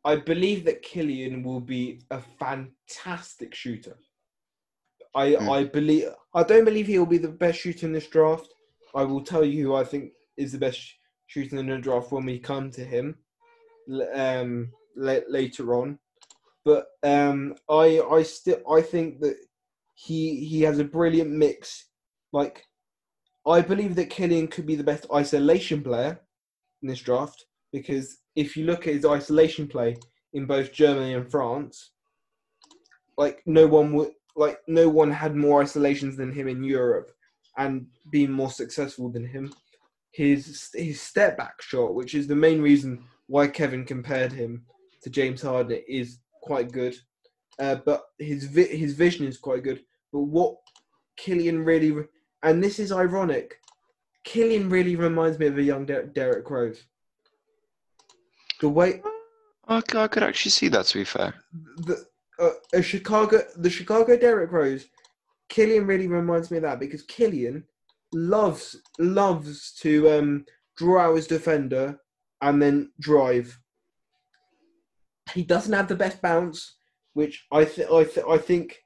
I 0.04 0.16
believe 0.16 0.64
that 0.66 0.82
Killian 0.82 1.42
will 1.42 1.60
be 1.60 2.00
a 2.10 2.20
fantastic 2.38 3.54
shooter. 3.54 3.98
I 5.14 5.34
Hmm. 5.34 5.50
I 5.50 5.64
believe 5.64 6.08
I 6.34 6.42
don't 6.42 6.64
believe 6.64 6.86
he'll 6.86 7.06
be 7.06 7.18
the 7.18 7.28
best 7.28 7.60
shooter 7.60 7.86
in 7.86 7.92
this 7.92 8.06
draft. 8.08 8.48
I 8.94 9.02
will 9.02 9.22
tell 9.22 9.44
you 9.44 9.64
who 9.64 9.74
I 9.74 9.84
think 9.84 10.12
is 10.36 10.52
the 10.52 10.58
best 10.58 10.80
shooter 11.26 11.58
in 11.58 11.66
the 11.66 11.78
draft 11.78 12.12
when 12.12 12.24
we 12.24 12.38
come 12.38 12.70
to 12.72 12.84
him 12.84 13.16
um, 14.14 14.72
la- 14.94 15.26
later 15.28 15.74
on. 15.74 15.98
But 16.66 16.88
um, 17.04 17.54
I 17.70 18.00
I 18.00 18.24
still 18.24 18.60
I 18.68 18.80
think 18.82 19.20
that 19.20 19.36
he 19.94 20.44
he 20.44 20.62
has 20.62 20.80
a 20.80 20.84
brilliant 20.84 21.30
mix. 21.30 21.86
Like 22.32 22.64
I 23.46 23.60
believe 23.60 23.94
that 23.94 24.10
Killian 24.10 24.48
could 24.48 24.66
be 24.66 24.74
the 24.74 24.82
best 24.82 25.06
isolation 25.14 25.80
player 25.80 26.20
in 26.82 26.88
this 26.88 27.00
draft 27.00 27.46
because 27.72 28.18
if 28.34 28.56
you 28.56 28.66
look 28.66 28.88
at 28.88 28.94
his 28.94 29.06
isolation 29.06 29.68
play 29.68 29.96
in 30.32 30.44
both 30.44 30.72
Germany 30.72 31.14
and 31.14 31.30
France, 31.30 31.92
like 33.16 33.42
no 33.46 33.68
one 33.68 33.92
would 33.92 34.10
like 34.34 34.58
no 34.66 34.88
one 34.88 35.12
had 35.12 35.36
more 35.36 35.62
isolations 35.62 36.16
than 36.16 36.32
him 36.32 36.48
in 36.48 36.64
Europe 36.64 37.12
and 37.56 37.86
been 38.10 38.32
more 38.32 38.50
successful 38.50 39.08
than 39.08 39.24
him. 39.24 39.52
His 40.10 40.70
his 40.74 41.00
step 41.00 41.38
back 41.38 41.62
shot, 41.62 41.94
which 41.94 42.16
is 42.16 42.26
the 42.26 42.34
main 42.34 42.60
reason 42.60 43.04
why 43.28 43.46
Kevin 43.46 43.84
compared 43.84 44.32
him 44.32 44.64
to 45.02 45.10
James 45.10 45.42
Harden, 45.42 45.80
is 45.86 46.18
quite 46.46 46.72
good. 46.72 46.96
Uh, 47.58 47.76
but 47.84 48.04
his 48.18 48.44
vi- 48.44 48.76
his 48.76 48.94
vision 48.94 49.26
is 49.26 49.38
quite 49.38 49.62
good. 49.62 49.80
But 50.12 50.20
what 50.20 50.56
Killian 51.16 51.64
really 51.64 51.90
re- 51.90 52.04
and 52.42 52.62
this 52.62 52.78
is 52.78 52.92
ironic, 52.92 53.60
Killian 54.24 54.68
really 54.70 54.96
reminds 54.96 55.38
me 55.38 55.46
of 55.46 55.58
a 55.58 55.62
young 55.62 55.84
Der- 55.86 56.06
Derrick 56.06 56.48
Rose. 56.48 56.84
The 58.60 58.68
way 58.68 59.02
I 59.68 59.80
could 59.80 60.22
actually 60.22 60.52
see 60.52 60.68
that. 60.68 60.86
To 60.86 60.98
be 60.98 61.04
fair, 61.04 61.34
the 61.78 62.06
uh, 62.38 62.50
a 62.72 62.82
Chicago 62.82 63.42
the 63.56 63.70
Chicago 63.70 64.16
Derrick 64.16 64.52
Rose, 64.52 64.86
Killian 65.48 65.86
really 65.86 66.08
reminds 66.08 66.50
me 66.50 66.58
of 66.58 66.62
that 66.62 66.80
because 66.80 67.02
Killian 67.02 67.64
loves 68.12 68.76
loves 68.98 69.72
to 69.80 70.10
um, 70.10 70.44
draw 70.76 71.00
out 71.00 71.16
his 71.16 71.26
defender 71.26 71.98
and 72.42 72.62
then 72.62 72.92
drive. 73.00 73.58
He 75.34 75.42
doesn't 75.42 75.72
have 75.72 75.88
the 75.88 75.94
best 75.96 76.22
bounce, 76.22 76.74
which 77.14 77.46
I 77.50 77.64
th- 77.64 77.88
I 77.90 78.04
th- 78.04 78.26
I 78.28 78.38
think 78.38 78.78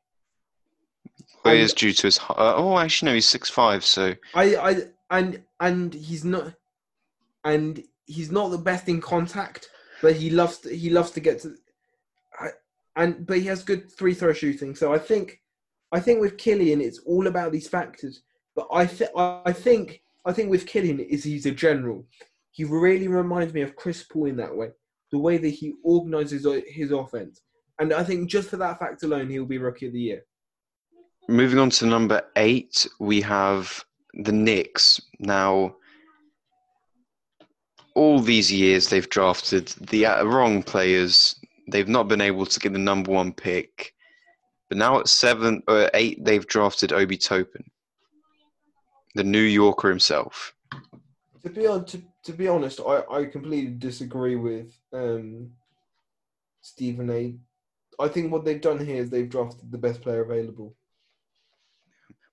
well, 1.45 1.55
it 1.55 1.61
is 1.61 1.75
due 1.75 1.93
to 1.93 2.07
his. 2.07 2.17
hi- 2.17 2.35
Uh, 2.35 2.55
oh, 2.57 2.79
actually, 2.79 3.11
no, 3.11 3.15
he's 3.15 3.29
six 3.29 3.51
five. 3.51 3.85
So 3.85 4.15
I 4.35 4.57
I 4.57 4.77
and 5.11 5.43
and 5.61 5.95
he's 5.95 6.25
not 6.25 6.55
and 7.45 7.83
he's 8.07 8.31
not 8.31 8.51
the 8.51 8.59
best 8.59 8.89
in 8.89 9.01
contact, 9.01 9.69
but 10.03 10.17
he 10.17 10.31
loves 10.31 10.59
to, 10.59 10.75
he 10.75 10.91
loves 10.91 11.11
to 11.13 11.21
get 11.21 11.41
to 11.43 11.55
I, 12.39 12.49
and 12.97 13.27
but 13.27 13.39
he 13.39 13.45
has 13.47 13.63
good 13.63 13.91
three 13.93 14.15
throw 14.15 14.33
shooting. 14.33 14.75
So 14.75 14.93
I 14.93 14.99
think 14.99 15.41
I 15.93 16.01
think 16.01 16.21
with 16.21 16.39
Killian 16.39 16.81
it's 16.81 17.01
all 17.01 17.27
about 17.27 17.53
these 17.53 17.69
factors. 17.69 18.23
But 18.57 18.67
I 18.73 18.87
th- 18.87 19.11
I 19.17 19.53
think 19.53 20.03
I 20.25 20.33
think 20.33 20.51
with 20.51 20.67
Killian 20.67 21.01
is 21.01 21.25
he's 21.25 21.47
a 21.47 21.51
general. 21.53 22.07
He 22.53 22.65
really 22.65 23.09
reminds 23.09 23.55
me 23.55 23.61
of 23.63 23.77
Chris 23.77 24.03
Paul 24.03 24.27
in 24.27 24.37
that 24.37 24.55
way, 24.55 24.71
the 25.13 25.19
way 25.19 25.39
that 25.39 25.49
he 25.49 25.75
organizes 25.83 26.47
his 26.69 26.93
offense. 26.93 27.41
And 27.79 27.93
I 27.93 28.05
think 28.05 28.29
just 28.29 28.49
for 28.49 28.57
that 28.59 28.79
fact 28.79 29.03
alone, 29.03 29.31
he'll 29.31 29.47
be 29.47 29.59
rookie 29.59 29.87
of 29.87 29.93
the 29.93 30.01
year. 30.01 30.23
moving 31.29 31.59
on 31.59 31.71
to 31.71 31.87
number 31.87 32.23
eight, 32.37 32.87
we 32.99 33.21
have 33.23 33.85
the 34.15 34.33
Knicks. 34.33 35.01
Now, 35.19 35.77
all 37.95 38.21
these 38.21 38.53
years 38.53 38.89
they've 38.89 39.09
drafted 39.09 39.69
the 39.91 40.07
uh, 40.07 40.25
wrong 40.25 40.63
players. 40.63 41.35
They've 41.69 41.89
not 41.89 42.09
been 42.09 42.21
able 42.21 42.47
to 42.47 42.61
get 42.61 42.73
the 42.73 42.79
number 42.79 43.11
one 43.13 43.33
pick. 43.33 43.93
But 44.69 44.79
now 44.79 45.01
at 45.01 45.09
seven 45.09 45.63
or 45.67 45.91
eight, 45.95 46.25
they've 46.25 46.47
drafted 46.47 46.93
Obi 46.93 47.17
Toppin, 47.17 47.65
the 49.15 49.25
New 49.25 49.43
Yorker 49.43 49.89
himself. 49.89 50.55
To 51.43 51.51
be 51.51 51.67
on, 51.67 51.85
to, 51.87 52.01
to 52.25 52.33
be 52.33 52.49
honest, 52.49 52.81
I, 52.81 53.03
I 53.11 53.25
completely 53.25 53.73
disagree 53.73 54.37
with 54.37 54.73
um, 54.93 55.51
Stephen 56.61 57.11
A. 57.11 57.35
I 58.03 58.09
think 58.09 58.33
what 58.33 58.45
they've 58.45 58.61
done 58.61 58.85
here 58.85 59.03
is 59.03 59.11
they've 59.11 59.29
drafted 59.29 59.71
the 59.71 59.79
best 59.79 60.01
player 60.01 60.23
available. 60.23 60.75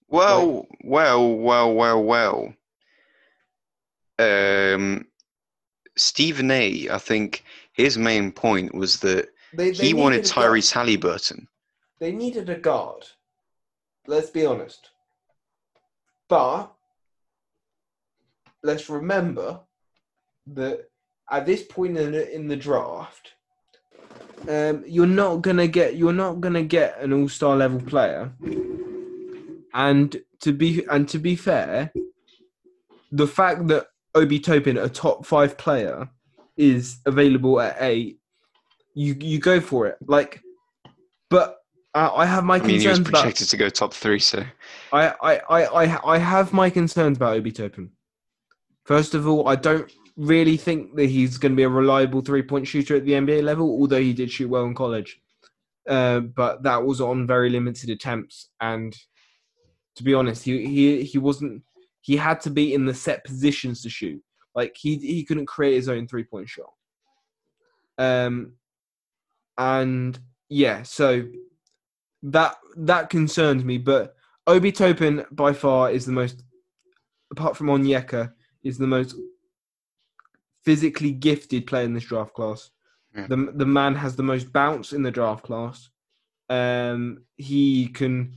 Well, 0.09 0.65
well, 0.83 1.35
well, 1.35 1.73
well, 1.73 2.03
well. 2.03 2.53
Um, 4.19 5.05
Stephen 5.97 6.51
A. 6.51 6.89
I 6.89 6.97
think 6.97 7.43
his 7.73 7.97
main 7.97 8.31
point 8.31 8.73
was 8.73 8.99
that 9.01 9.29
They, 9.53 9.71
they 9.71 9.87
he 9.87 9.93
wanted. 9.93 10.23
Tyrese 10.23 10.71
Halliburton. 10.71 11.47
They 11.99 12.11
needed 12.11 12.49
a 12.49 12.55
guard. 12.57 13.05
Let's 14.05 14.29
be 14.29 14.45
honest. 14.45 14.89
But 16.29 16.71
let's 18.63 18.89
remember 18.89 19.61
that 20.53 20.89
at 21.29 21.45
this 21.45 21.63
point 21.63 21.97
in 21.97 22.11
the, 22.11 22.33
in 22.33 22.47
the 22.47 22.55
draft, 22.55 23.33
um, 24.47 24.83
you're 24.87 25.07
not 25.07 25.37
gonna 25.37 25.67
get 25.67 25.95
you're 25.95 26.13
not 26.13 26.39
gonna 26.39 26.63
get 26.63 26.99
an 27.01 27.11
all 27.11 27.27
star 27.27 27.55
level 27.55 27.81
player. 27.81 28.31
And 29.73 30.21
to 30.41 30.53
be 30.53 30.85
and 30.89 31.07
to 31.09 31.19
be 31.19 31.35
fair, 31.35 31.91
the 33.11 33.27
fact 33.27 33.67
that 33.67 33.87
Obi 34.15 34.39
Toppin, 34.39 34.77
a 34.77 34.89
top 34.89 35.25
five 35.25 35.57
player, 35.57 36.09
is 36.55 36.99
available 37.05 37.59
at 37.59 37.77
eight, 37.79 38.19
you 38.93 39.15
you 39.19 39.39
go 39.39 39.59
for 39.59 39.87
it. 39.87 39.97
Like, 40.05 40.41
but 41.29 41.57
uh, 41.93 42.11
I 42.15 42.25
have 42.25 42.43
my 42.43 42.55
I 42.55 42.59
mean, 42.59 42.79
he 42.79 42.87
was 42.87 42.99
concerns 42.99 43.09
about. 43.09 43.35
to 43.35 43.57
go 43.57 43.69
top 43.69 43.93
three, 43.93 44.19
so 44.19 44.43
I, 44.93 45.13
I, 45.21 45.37
I, 45.49 45.63
I, 45.85 46.13
I 46.13 46.17
have 46.17 46.53
my 46.53 46.69
concerns 46.69 47.17
about 47.17 47.35
Obi 47.35 47.51
Toppin. 47.51 47.91
First 48.85 49.13
of 49.15 49.27
all, 49.27 49.47
I 49.47 49.55
don't 49.55 49.91
really 50.17 50.57
think 50.57 50.95
that 50.95 51.05
he's 51.05 51.37
going 51.37 51.51
to 51.51 51.55
be 51.55 51.63
a 51.63 51.69
reliable 51.69 52.21
three 52.21 52.41
point 52.41 52.67
shooter 52.67 52.95
at 52.95 53.05
the 53.05 53.13
NBA 53.13 53.43
level, 53.43 53.69
although 53.69 54.01
he 54.01 54.13
did 54.13 54.31
shoot 54.31 54.49
well 54.49 54.65
in 54.65 54.73
college. 54.73 55.21
Uh, 55.87 56.19
but 56.19 56.63
that 56.63 56.83
was 56.83 56.99
on 56.99 57.25
very 57.25 57.49
limited 57.49 57.89
attempts, 57.89 58.49
and 58.59 58.97
to 59.95 60.03
be 60.03 60.13
honest, 60.13 60.43
he, 60.43 60.65
he 60.65 61.03
he 61.03 61.17
wasn't. 61.17 61.63
He 62.01 62.17
had 62.17 62.41
to 62.41 62.49
be 62.49 62.73
in 62.73 62.85
the 62.85 62.93
set 62.93 63.23
positions 63.23 63.81
to 63.83 63.89
shoot. 63.89 64.21
Like 64.53 64.75
he 64.75 64.97
he 64.97 65.23
couldn't 65.23 65.45
create 65.45 65.75
his 65.75 65.87
own 65.87 66.07
three 66.07 66.25
point 66.25 66.49
shot. 66.49 66.73
Um, 67.97 68.53
and 69.57 70.19
yeah, 70.49 70.83
so 70.83 71.25
that 72.23 72.57
that 72.75 73.09
concerns 73.09 73.63
me. 73.63 73.77
But 73.77 74.15
Obi 74.45 74.73
Toppin 74.73 75.25
by 75.31 75.53
far 75.53 75.89
is 75.89 76.05
the 76.05 76.11
most, 76.11 76.43
apart 77.31 77.55
from 77.55 77.67
Onyeka, 77.67 78.33
is 78.63 78.77
the 78.77 78.87
most 78.87 79.15
physically 80.67 81.13
gifted 81.13 81.65
player 81.65 81.85
in 81.85 81.93
this 81.93 82.03
draft 82.03 82.33
class. 82.33 82.71
Yeah. 83.15 83.27
The 83.27 83.53
the 83.55 83.65
man 83.65 83.95
has 83.95 84.17
the 84.17 84.29
most 84.31 84.51
bounce 84.51 84.91
in 84.91 85.01
the 85.01 85.11
draft 85.11 85.45
class. 85.45 85.89
Um, 86.49 87.23
he 87.37 87.87
can, 87.87 88.35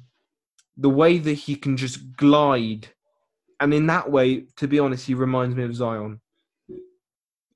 the 0.77 0.95
way 1.03 1.19
that 1.19 1.33
he 1.33 1.57
can 1.57 1.77
just 1.77 2.17
glide, 2.17 2.87
and 3.59 3.75
in 3.75 3.89
that 3.89 4.09
way, 4.09 4.45
to 4.59 4.69
be 4.69 4.79
honest, 4.79 5.09
he 5.09 5.15
reminds 5.15 5.57
me 5.57 5.65
of 5.65 5.75
Zion. 5.75 6.21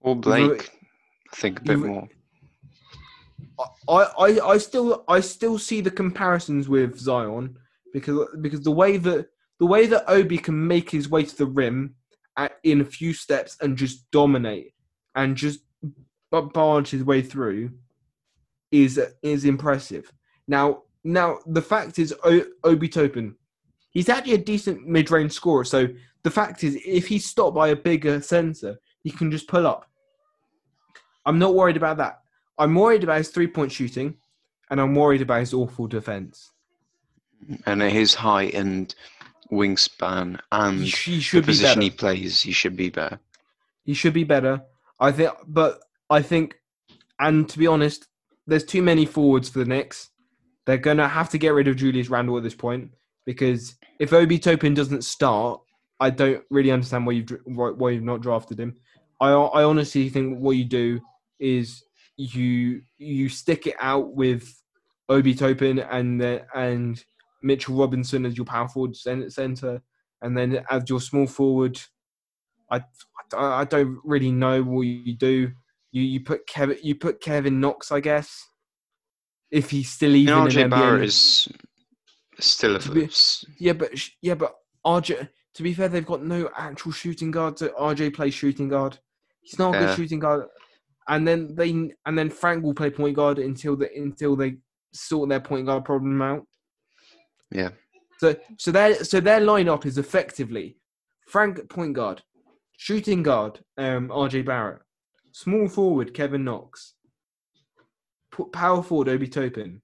or 0.01 0.16
Blake. 0.16 0.70
I 1.33 1.37
think 1.37 1.61
a 1.61 1.64
bit 1.64 1.79
more. 1.79 2.09
I, 3.89 4.01
I, 4.27 4.29
I 4.55 4.59
still 4.59 5.05
I 5.07 5.20
still 5.20 5.57
see 5.57 5.81
the 5.83 5.97
comparisons 6.03 6.68
with 6.68 6.99
Zion 6.99 7.57
because 7.93 8.27
because 8.41 8.62
the 8.62 8.79
way 8.83 8.97
that 8.97 9.29
the 9.61 9.66
way 9.66 9.87
that 9.87 10.11
Obi 10.11 10.39
can 10.39 10.66
make 10.66 10.91
his 10.91 11.09
way 11.09 11.22
to 11.22 11.37
the 11.37 11.47
rim 11.47 11.95
in 12.62 12.80
a 12.80 12.85
few 12.85 13.12
steps 13.12 13.57
and 13.61 13.76
just 13.76 14.11
dominate 14.11 14.74
and 15.14 15.37
just 15.37 15.61
barge 16.30 16.91
his 16.91 17.05
way 17.05 17.22
through 17.22 17.70
is 18.72 19.01
is 19.22 19.45
impressive. 19.45 20.12
Now 20.49 20.82
now 21.05 21.39
the 21.47 21.62
fact 21.62 21.99
is 21.99 22.14
o, 22.24 22.45
Obi 22.64 22.89
Toppin, 22.89 23.37
he's 23.91 24.09
actually 24.09 24.35
a 24.35 24.39
decent 24.39 24.87
mid 24.87 25.11
range 25.11 25.32
scorer. 25.32 25.64
So 25.64 25.89
the 26.22 26.30
fact 26.30 26.64
is 26.64 26.76
if 26.85 27.07
he's 27.07 27.26
stopped 27.26 27.55
by 27.55 27.68
a 27.68 27.76
bigger 27.76 28.20
center, 28.20 28.78
he 29.03 29.11
can 29.11 29.30
just 29.30 29.47
pull 29.47 29.66
up. 29.66 29.87
I'm 31.26 31.39
not 31.39 31.55
worried 31.55 31.76
about 31.76 31.99
that. 31.99 32.20
I'm 32.59 32.74
worried 32.74 33.05
about 33.05 33.18
his 33.18 33.30
three 33.30 33.47
point 33.47 33.70
shooting, 33.70 34.16
and 34.70 34.80
I'm 34.80 34.95
worried 34.95 35.22
about 35.22 35.41
his 35.41 35.55
awful 35.55 35.87
defense. 35.87 36.51
And 37.66 37.82
his 37.82 38.14
height 38.14 38.55
and 38.55 38.95
wingspan 39.53 40.41
and 40.53 40.81
He, 40.81 40.91
sh- 40.91 41.05
he 41.07 41.17
the 41.17 41.21
should 41.21 41.43
be 41.47 41.53
position 41.53 41.81
better. 41.81 41.81
he 41.83 41.91
plays, 41.91 42.41
he 42.43 42.53
should 42.53 42.77
be 42.77 42.91
better. 42.91 43.21
He 43.85 43.95
should 43.95 44.15
be 44.15 44.25
better. 44.25 44.63
I 45.01 45.13
think, 45.13 45.33
but 45.47 45.81
I 46.11 46.23
think, 46.23 46.57
and 47.19 47.49
to 47.49 47.59
be 47.59 47.67
honest, 47.67 48.07
there's 48.47 48.65
too 48.65 48.83
many 48.83 49.07
forwards 49.07 49.49
for 49.49 49.59
the 49.59 49.65
Knicks. 49.65 50.11
They're 50.67 50.79
gonna 50.79 51.09
have 51.09 51.29
to 51.31 51.39
get 51.39 51.51
rid 51.55 51.69
of 51.69 51.77
Julius 51.77 52.09
Randle 52.09 52.37
at 52.39 52.43
this 52.43 52.55
point 52.55 52.91
because 53.27 53.75
if 53.99 54.13
Obi 54.13 54.39
Toppin 54.39 54.75
doesn't 54.75 55.05
start, 55.05 55.61
I 56.01 56.11
don't 56.11 56.43
really 56.51 56.71
understand 56.71 57.07
why 57.07 57.13
you've 57.13 57.31
why 57.45 57.71
why 57.71 57.91
you've 57.91 58.03
not 58.03 58.23
drafted 58.23 58.59
him. 58.59 58.77
I 59.21 59.31
I 59.31 59.65
honestly 59.65 60.09
think 60.09 60.39
what 60.39 60.53
you 60.53 60.65
do 60.65 61.01
is 61.39 61.85
you 62.17 62.83
you 62.99 63.29
stick 63.29 63.67
it 63.67 63.77
out 63.81 64.15
with 64.15 64.63
Obi 65.09 65.35
Toppin 65.35 65.79
and 65.81 66.21
the, 66.21 66.47
and 66.55 67.03
Mitchell 67.45 67.77
Robinson 67.77 68.27
as 68.27 68.37
your 68.37 68.47
power 68.47 68.69
forward 68.69 68.97
center, 68.97 69.83
and 70.23 70.37
then 70.37 70.65
as 70.71 70.89
your 70.89 71.01
small 71.01 71.27
forward. 71.27 71.81
I 72.71 72.83
I 73.37 73.65
don't 73.65 73.99
really 74.05 74.33
know 74.33 74.63
what 74.63 74.83
you 74.83 75.15
do. 75.15 75.53
You 75.93 76.03
you 76.03 76.21
put 76.21 76.47
Kevin 76.47 76.79
you 76.83 76.95
put 76.95 77.21
Kevin 77.21 77.61
Knox, 77.61 77.93
I 77.93 78.01
guess, 78.01 78.45
if 79.51 79.71
he's 79.71 79.91
still 79.91 80.17
even 80.17 80.45
RJ. 80.45 80.71
Barrett 80.71 81.05
is 81.05 81.49
still 82.41 82.77
a 82.77 83.09
Yeah, 83.59 83.75
but 83.75 83.91
yeah, 84.23 84.35
but 84.35 84.55
RJ. 84.85 85.29
To 85.55 85.63
be 85.63 85.73
fair, 85.73 85.89
they've 85.89 86.05
got 86.05 86.25
no 86.25 86.51
actual 86.57 86.91
shooting 86.91 87.31
guard. 87.31 87.59
So 87.59 87.69
RJ 87.69 88.15
plays 88.15 88.35
shooting 88.35 88.69
guard. 88.69 88.99
He's 89.43 89.59
not 89.59 89.75
a 89.75 89.79
Yeah. 89.79 89.87
good 89.87 89.97
shooting 89.97 90.19
guard. 90.19 90.47
And 91.07 91.29
then 91.29 91.55
they 91.55 91.71
and 92.07 92.19
then 92.19 92.31
Frank 92.31 92.65
will 92.65 92.75
play 92.75 92.91
point 92.91 93.15
guard 93.15 93.39
until 93.39 93.77
the 93.77 93.89
until 93.95 94.37
they 94.37 94.57
sort 94.93 95.29
their 95.29 95.41
point 95.41 95.67
guard 95.67 95.85
problem 95.85 96.21
out. 96.23 96.47
Yeah. 97.55 97.71
So 98.19 98.37
so 98.59 98.71
their 98.73 99.03
so 99.05 99.21
their 99.21 99.41
lineup 99.41 99.87
is 99.87 99.97
effectively 99.99 100.77
Frank 101.27 101.69
point 101.71 101.95
guard, 101.95 102.23
shooting 102.77 103.23
guard 103.23 103.61
um, 103.79 104.09
RJ 104.09 104.45
Barrett, 104.45 104.83
small 105.33 105.69
forward 105.69 106.13
Kevin 106.15 106.45
Knox, 106.45 106.95
power 108.53 108.83
forward 108.83 109.09
Obi 109.09 109.29
Toppin, 109.29 109.81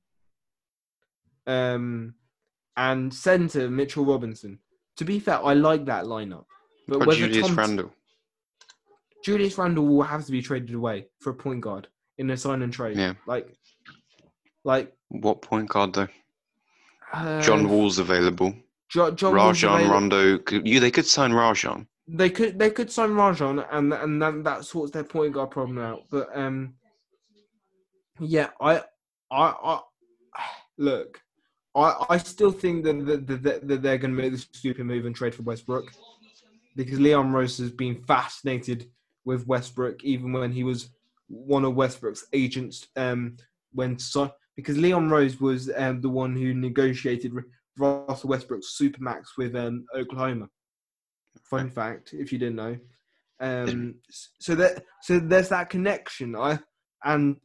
um, 1.46 2.14
and 2.76 3.12
center 3.12 3.70
Mitchell 3.70 4.04
Robinson. 4.04 4.58
To 4.96 5.04
be 5.04 5.18
fair, 5.18 5.44
I 5.44 5.54
like 5.54 5.86
that 5.86 6.04
lineup. 6.04 6.44
But 6.86 7.06
whether 7.06 7.20
Julius 7.20 7.46
Tom- 7.46 7.56
Randle. 7.56 7.92
Julius 9.24 9.56
Randle 9.58 9.86
will 9.86 10.02
have 10.02 10.24
to 10.26 10.32
be 10.32 10.42
traded 10.42 10.74
away 10.74 11.06
for 11.20 11.30
a 11.30 11.34
point 11.34 11.60
guard 11.60 11.88
in 12.18 12.30
a 12.30 12.36
sign 12.36 12.62
and 12.62 12.72
trade. 12.72 12.96
Yeah. 12.96 13.14
Like, 13.26 13.54
like 14.64 14.92
What 15.08 15.42
point 15.42 15.68
guard 15.68 15.92
though? 15.94 16.08
Uh, 17.12 17.40
John 17.42 17.68
Wall's 17.68 17.98
available. 17.98 18.54
Jo- 18.88 19.10
John 19.12 19.34
Rajon 19.34 19.74
available. 19.74 19.94
Rondo. 19.94 20.38
could- 20.38 20.66
You 20.66 20.80
they 20.80 20.90
could 20.90 21.06
sign 21.06 21.32
Rajon. 21.32 21.86
They 22.08 22.28
could 22.30 22.58
they 22.58 22.70
could 22.70 22.90
sign 22.90 23.12
Rajon 23.14 23.60
and 23.70 23.92
and 23.92 24.20
then 24.20 24.42
that 24.42 24.64
sorts 24.64 24.90
their 24.92 25.04
point 25.04 25.32
guard 25.34 25.50
problem 25.52 25.78
out. 25.78 26.02
But 26.10 26.28
um, 26.36 26.74
yeah, 28.18 28.50
I 28.60 28.82
I, 29.30 29.54
I 29.64 29.80
look, 30.76 31.20
I 31.76 32.04
I 32.10 32.18
still 32.18 32.50
think 32.50 32.84
that 32.84 33.06
that, 33.06 33.42
that, 33.44 33.68
that 33.68 33.82
they're 33.82 33.98
going 33.98 34.10
to 34.16 34.20
make 34.22 34.32
this 34.32 34.48
stupid 34.52 34.86
move 34.86 35.06
and 35.06 35.14
trade 35.14 35.34
for 35.36 35.42
Westbrook 35.42 35.92
because 36.74 36.98
Leon 36.98 37.32
Rose 37.32 37.58
has 37.58 37.70
been 37.70 38.02
fascinated 38.04 38.90
with 39.24 39.46
Westbrook 39.46 40.02
even 40.02 40.32
when 40.32 40.50
he 40.50 40.64
was 40.64 40.90
one 41.28 41.64
of 41.64 41.74
Westbrook's 41.76 42.26
agents. 42.32 42.88
Um, 42.96 43.36
when 43.72 43.98
so 44.00 44.32
because 44.56 44.76
Leon 44.76 45.08
Rose 45.08 45.40
was 45.40 45.70
um, 45.76 46.00
the 46.00 46.08
one 46.08 46.36
who 46.36 46.54
negotiated 46.54 47.32
Russell 47.78 48.28
Westbrook's 48.28 48.76
supermax 48.80 49.36
with 49.38 49.54
um, 49.56 49.86
Oklahoma. 49.96 50.48
Fun 51.44 51.70
fact, 51.70 52.12
if 52.12 52.32
you 52.32 52.38
didn't 52.38 52.56
know. 52.56 52.76
Um, 53.42 53.94
so 54.38 54.54
that 54.56 54.84
so 55.00 55.18
there's 55.18 55.48
that 55.48 55.70
connection. 55.70 56.36
I 56.36 56.58
and 57.04 57.36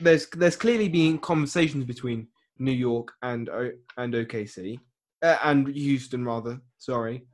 there's 0.00 0.28
there's 0.28 0.54
clearly 0.54 0.88
been 0.88 1.18
conversations 1.18 1.84
between 1.84 2.28
New 2.60 2.70
York 2.70 3.12
and 3.22 3.48
O- 3.48 3.72
and 3.96 4.14
OKC 4.14 4.78
uh, 5.22 5.38
and 5.42 5.66
Houston 5.66 6.24
rather. 6.24 6.60
Sorry, 6.78 7.24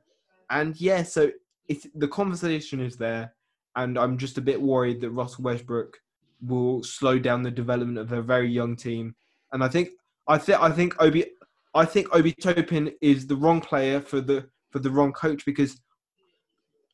and 0.49 0.81
yeah, 0.81 1.03
so 1.03 1.29
it's 1.67 1.85
the 1.93 2.07
conversation 2.07 2.79
is 2.79 2.97
there, 2.97 3.33
and 3.75 3.99
I'm 3.99 4.17
just 4.17 4.39
a 4.39 4.41
bit 4.41 4.59
worried 4.59 4.99
that 5.01 5.11
Russell 5.11 5.43
Westbrook 5.43 5.95
will 6.41 6.83
slow 6.83 7.19
down 7.19 7.43
the 7.43 7.51
development 7.51 7.97
of 7.97 8.11
a 8.11 8.21
very 8.21 8.49
young 8.49 8.75
team. 8.75 9.15
And 9.51 9.63
I 9.63 9.67
think 9.67 9.89
I 10.27 10.37
think 10.37 10.61
I 10.61 10.71
think 10.71 11.01
Obi 11.01 11.25
I 11.73 11.85
think 11.85 12.07
Obi 12.13 12.33
Toppin 12.33 12.91
is 13.01 13.27
the 13.27 13.35
wrong 13.35 13.61
player 13.61 13.99
for 14.01 14.21
the 14.21 14.47
for 14.71 14.79
the 14.79 14.89
wrong 14.89 15.11
coach 15.13 15.45
because 15.45 15.79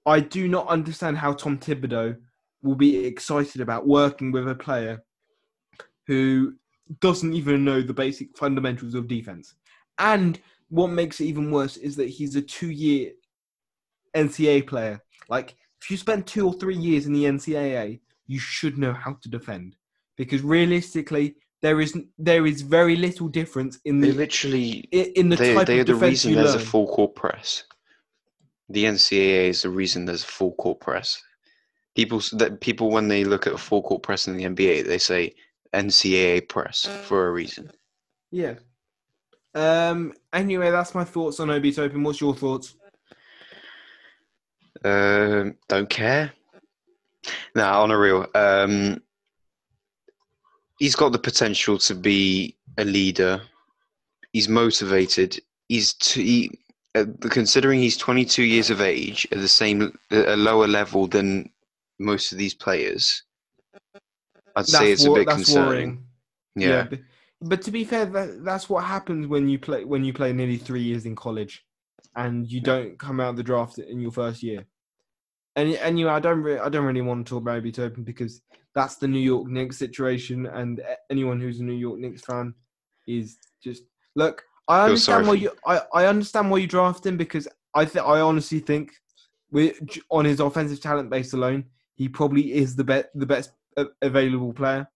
I 0.05 0.19
do 0.19 0.47
not 0.47 0.67
understand 0.67 1.17
how 1.17 1.33
Tom 1.33 1.57
Thibodeau 1.57 2.17
will 2.61 2.75
be 2.75 3.05
excited 3.05 3.61
about 3.61 3.87
working 3.87 4.31
with 4.31 4.47
a 4.47 4.55
player 4.55 5.03
who 6.07 6.53
doesn't 6.99 7.33
even 7.33 7.65
know 7.65 7.81
the 7.81 7.93
basic 7.93 8.37
fundamentals 8.37 8.93
of 8.93 9.07
defense. 9.07 9.55
And 9.97 10.39
what 10.69 10.87
makes 10.87 11.19
it 11.19 11.25
even 11.25 11.51
worse 11.51 11.77
is 11.77 11.95
that 11.95 12.09
he's 12.09 12.35
a 12.35 12.41
two-year 12.41 13.11
NCAA 14.15 14.67
player. 14.67 15.01
Like 15.29 15.55
if 15.81 15.89
you 15.89 15.97
spend 15.97 16.27
two 16.27 16.47
or 16.47 16.53
three 16.53 16.77
years 16.77 17.05
in 17.05 17.13
the 17.13 17.25
NCAA, 17.25 17.99
you 18.27 18.39
should 18.39 18.77
know 18.77 18.93
how 18.93 19.13
to 19.21 19.29
defend 19.29 19.75
because 20.17 20.41
realistically, 20.41 21.35
there 21.61 21.81
is 21.81 21.97
there 22.17 22.45
is 22.45 22.61
very 22.61 22.95
little 22.95 23.27
difference 23.27 23.79
in 23.85 23.99
the 23.99 24.07
They 24.07 24.11
the 24.11 24.17
literally 24.17 24.71
in 24.91 25.29
the 25.29 25.35
they 25.35 25.53
type 25.53 25.67
they 25.67 25.77
are 25.77 25.81
of 25.81 25.87
the 25.87 25.95
reason 25.95 26.33
there's 26.33 26.53
learn. 26.53 26.61
a 26.61 26.65
full 26.65 26.87
court 26.87 27.15
press. 27.15 27.63
The 28.69 28.85
NCAA 28.85 29.49
is 29.49 29.61
the 29.61 29.69
reason 29.69 30.05
there's 30.05 30.23
a 30.23 30.27
full 30.27 30.53
court 30.55 30.79
press. 30.79 31.21
People 31.95 32.21
that 32.33 32.59
people 32.61 32.91
when 32.91 33.07
they 33.07 33.23
look 33.23 33.47
at 33.47 33.53
a 33.53 33.57
full 33.57 33.81
court 33.81 34.03
press 34.03 34.27
in 34.27 34.37
the 34.37 34.43
NBA, 34.43 34.85
they 34.85 34.97
say 34.97 35.33
NCAA 35.73 36.47
press 36.49 36.85
for 37.03 37.27
a 37.27 37.31
reason. 37.31 37.71
Yeah. 38.31 38.55
Um. 39.53 40.13
Anyway, 40.33 40.71
that's 40.71 40.93
my 40.93 41.03
thoughts 41.05 41.39
on 41.39 41.49
Obi 41.49 41.71
Toppin. 41.71 42.03
What's 42.03 42.19
your 42.21 42.35
thoughts? 42.35 42.75
Um, 44.83 45.55
don't 45.67 45.89
care. 45.89 46.31
No, 47.55 47.65
on 47.81 47.91
a 47.91 47.97
real. 47.97 48.27
Um, 48.35 49.01
he's 50.79 50.95
got 50.95 51.11
the 51.11 51.19
potential 51.19 51.77
to 51.79 51.95
be 51.95 52.55
a 52.77 52.85
leader. 52.85 53.41
He's 54.33 54.49
motivated. 54.49 55.39
He's 55.69 55.93
t- 55.93 56.23
he, 56.23 56.59
uh, 56.95 57.05
considering 57.29 57.79
he's 57.79 57.97
22 57.97 58.43
years 58.43 58.69
of 58.69 58.81
age 58.81 59.27
at 59.31 59.39
the 59.39 59.47
same 59.47 59.97
a 60.11 60.35
lower 60.35 60.67
level 60.67 61.07
than 61.07 61.49
most 61.99 62.31
of 62.31 62.37
these 62.37 62.53
players. 62.53 63.23
I'd 64.55 64.67
say 64.67 64.91
it's 64.91 65.05
a 65.05 65.11
bit 65.11 65.27
concerning. 65.27 66.05
Yeah. 66.55 66.87
but, 66.89 66.99
but 67.41 67.61
to 67.63 67.71
be 67.71 67.83
fair, 67.83 68.05
that, 68.05 68.43
that's 68.43 68.69
what 68.69 68.85
happens 68.85 69.27
when 69.27 69.49
you 69.49 69.59
play 69.59 69.83
when 69.83 70.03
you 70.03 70.13
play 70.13 70.31
nearly 70.31 70.57
three 70.57 70.81
years 70.81 71.05
in 71.05 71.15
college, 71.15 71.65
and 72.15 72.49
you 72.49 72.61
don't 72.61 72.97
come 72.97 73.19
out 73.19 73.31
of 73.31 73.35
the 73.35 73.43
draft 73.43 73.77
in 73.77 73.99
your 73.99 74.11
first 74.11 74.41
year. 74.41 74.65
And 75.55 75.69
and 75.75 75.97
you, 75.97 76.09
I 76.09 76.19
don't 76.19 76.41
re- 76.41 76.59
I 76.59 76.69
don't 76.69 76.85
really 76.85 77.01
want 77.01 77.25
to 77.25 77.29
talk 77.29 77.41
about 77.41 77.57
Obi 77.57 77.71
Toppin 77.71 78.03
because 78.03 78.41
that's 78.73 78.95
the 78.95 79.07
New 79.07 79.19
York 79.19 79.47
Knicks 79.47 79.77
situation, 79.77 80.45
and 80.47 80.81
anyone 81.09 81.39
who's 81.39 81.59
a 81.59 81.63
New 81.63 81.73
York 81.73 81.99
Knicks 81.99 82.21
fan 82.23 82.53
is 83.07 83.37
just 83.63 83.83
look. 84.15 84.43
I 84.67 84.83
understand 84.83 85.27
why 85.27 85.35
you 85.35 85.51
I, 85.65 85.81
I 85.93 86.05
understand 86.07 86.51
why 86.51 86.57
you 86.57 86.67
draft 86.67 87.05
him 87.05 87.17
because 87.17 87.47
I 87.73 87.85
th- 87.85 88.03
I 88.03 88.19
honestly 88.19 88.59
think 88.59 88.91
with 89.51 89.79
on 90.09 90.25
his 90.25 90.39
offensive 90.39 90.81
talent 90.81 91.09
base 91.09 91.33
alone, 91.33 91.65
he 91.95 92.09
probably 92.09 92.53
is 92.53 92.75
the 92.75 92.83
best 92.83 93.07
the 93.15 93.25
best 93.25 93.51
available 94.01 94.53
player, 94.53 94.87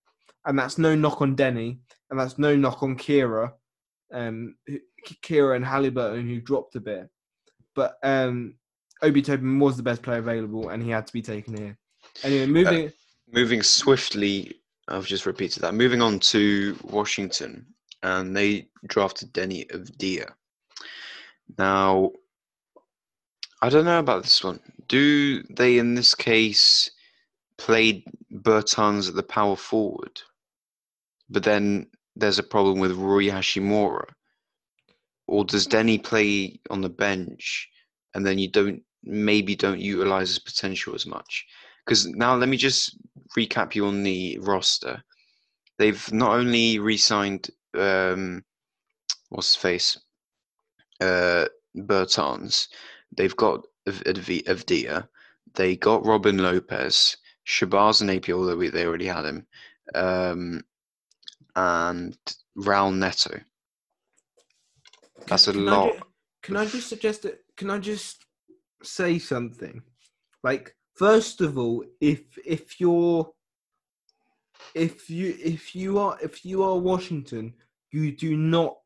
and 0.45 0.59
that's 0.59 0.77
no 0.77 0.95
knock 0.95 1.21
on 1.21 1.35
Deni, 1.35 1.79
and 2.09 2.19
that's 2.19 2.37
no 2.37 2.55
knock 2.55 2.83
on 2.83 2.97
Kira, 2.97 3.53
um, 4.13 4.55
Kira 5.23 5.55
and 5.55 5.65
Halliburton 5.65 6.27
who 6.27 6.41
dropped 6.41 6.75
a 6.75 6.81
bit, 6.81 7.09
but 7.75 7.97
um, 8.03 8.55
Obi 9.01 9.21
Toppin 9.21 9.59
was 9.59 9.77
the 9.77 9.83
best 9.83 10.01
player 10.01 10.19
available, 10.19 10.69
and 10.69 10.83
he 10.83 10.89
had 10.89 11.07
to 11.07 11.13
be 11.13 11.21
taken 11.21 11.55
here. 11.55 11.77
Anyway, 12.23 12.45
moving. 12.45 12.87
Uh, 12.87 12.91
moving 13.31 13.63
swiftly, 13.63 14.55
I've 14.87 15.05
just 15.05 15.25
repeated 15.25 15.61
that. 15.63 15.73
Moving 15.73 16.01
on 16.01 16.19
to 16.19 16.77
Washington, 16.83 17.65
and 18.03 18.35
they 18.35 18.67
drafted 18.87 19.33
Deni 19.33 19.69
Avdija. 19.71 20.31
Now, 21.57 22.11
I 23.61 23.69
don't 23.69 23.85
know 23.85 23.99
about 23.99 24.23
this 24.23 24.43
one. 24.43 24.59
Do 24.87 25.43
they, 25.43 25.77
in 25.77 25.95
this 25.95 26.15
case, 26.15 26.89
play 27.57 28.03
Bertans 28.33 29.07
at 29.07 29.15
the 29.15 29.23
power 29.23 29.55
forward? 29.55 30.21
But 31.29 31.43
then 31.43 31.87
there's 32.15 32.39
a 32.39 32.43
problem 32.43 32.79
with 32.79 32.91
Rui 32.91 33.27
Hachimura. 33.27 34.05
Or 35.27 35.45
does 35.45 35.67
Deni 35.67 36.03
play 36.03 36.59
on 36.71 36.81
the 36.81 36.89
bench 36.89 37.69
and 38.13 38.25
then 38.25 38.39
you 38.39 38.49
don't 38.49 38.81
maybe 39.03 39.55
don't 39.55 39.79
utilize 39.79 40.29
his 40.29 40.39
potential 40.39 40.95
as 40.95 41.05
much? 41.05 41.45
Because 41.85 42.07
now 42.07 42.35
let 42.35 42.49
me 42.49 42.57
just 42.57 42.97
recap 43.37 43.75
you 43.75 43.85
on 43.85 44.03
the 44.03 44.37
roster. 44.39 45.03
They've 45.77 46.11
not 46.11 46.31
only 46.31 46.79
re-signed 46.79 47.49
um, 47.77 48.43
what's 49.29 49.55
his 49.55 49.61
face, 49.61 49.97
uh, 51.01 51.45
Bertans. 51.77 52.67
They've 53.15 53.35
got 53.35 53.65
Avdija. 53.87 55.07
They 55.55 55.75
got 55.75 56.05
Robin 56.05 56.37
Lopez, 56.37 57.17
Shabazz 57.47 58.01
Napier, 58.01 58.35
although 58.35 58.57
we, 58.57 58.69
they 58.69 58.85
already 58.85 59.07
had 59.07 59.25
him, 59.25 59.47
um, 59.95 60.61
and 61.55 62.17
Raul 62.57 62.95
Neto. 62.95 63.39
That's 65.27 65.47
a 65.47 65.53
Can 65.53 65.67
I 65.67 65.71
lot. 65.71 66.07
can 66.43 66.57
I 66.57 66.65
just 66.65 66.89
suggest 66.89 67.25
it? 67.25 67.41
Can 67.57 67.69
I 67.69 67.79
just 67.79 68.25
say 68.83 69.19
something? 69.19 69.81
Like, 70.43 70.75
first 70.95 71.41
of 71.41 71.57
all, 71.57 71.83
if 71.99 72.21
if 72.45 72.79
you're 72.79 73.29
if 74.75 75.09
you 75.09 75.35
if 75.43 75.75
you 75.75 75.99
are 75.99 76.17
if 76.21 76.45
you 76.45 76.63
are 76.63 76.77
Washington, 76.77 77.53
you 77.91 78.15
do 78.15 78.35
not 78.37 78.77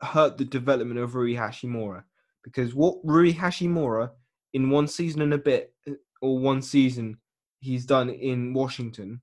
hurt 0.00 0.38
the 0.38 0.44
development 0.44 1.00
of 1.00 1.14
Rui 1.14 1.34
Hachimura 1.34 2.04
because 2.44 2.74
what 2.74 2.96
Rui 3.04 3.32
Hachimura 3.32 4.10
in 4.52 4.70
one 4.70 4.86
season 4.86 5.22
and 5.22 5.34
a 5.34 5.38
bit 5.38 5.74
or 6.22 6.38
one 6.38 6.62
season 6.62 7.18
he's 7.60 7.86
done 7.86 8.08
in 8.08 8.54
Washington, 8.54 9.20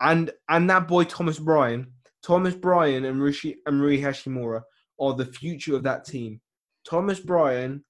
and 0.00 0.30
and 0.48 0.68
that 0.70 0.88
boy 0.88 1.04
Thomas 1.04 1.38
Bryant, 1.38 1.88
Thomas 2.22 2.54
Bryant 2.54 3.06
and 3.06 3.20
Rishi 3.20 3.56
and 3.66 3.80
Rui 3.80 4.00
Hashimura 4.00 4.62
are 5.00 5.14
the 5.14 5.26
future 5.26 5.76
of 5.76 5.82
that 5.84 6.04
team. 6.04 6.40
Thomas 6.84 7.20
Bryant 7.20 7.82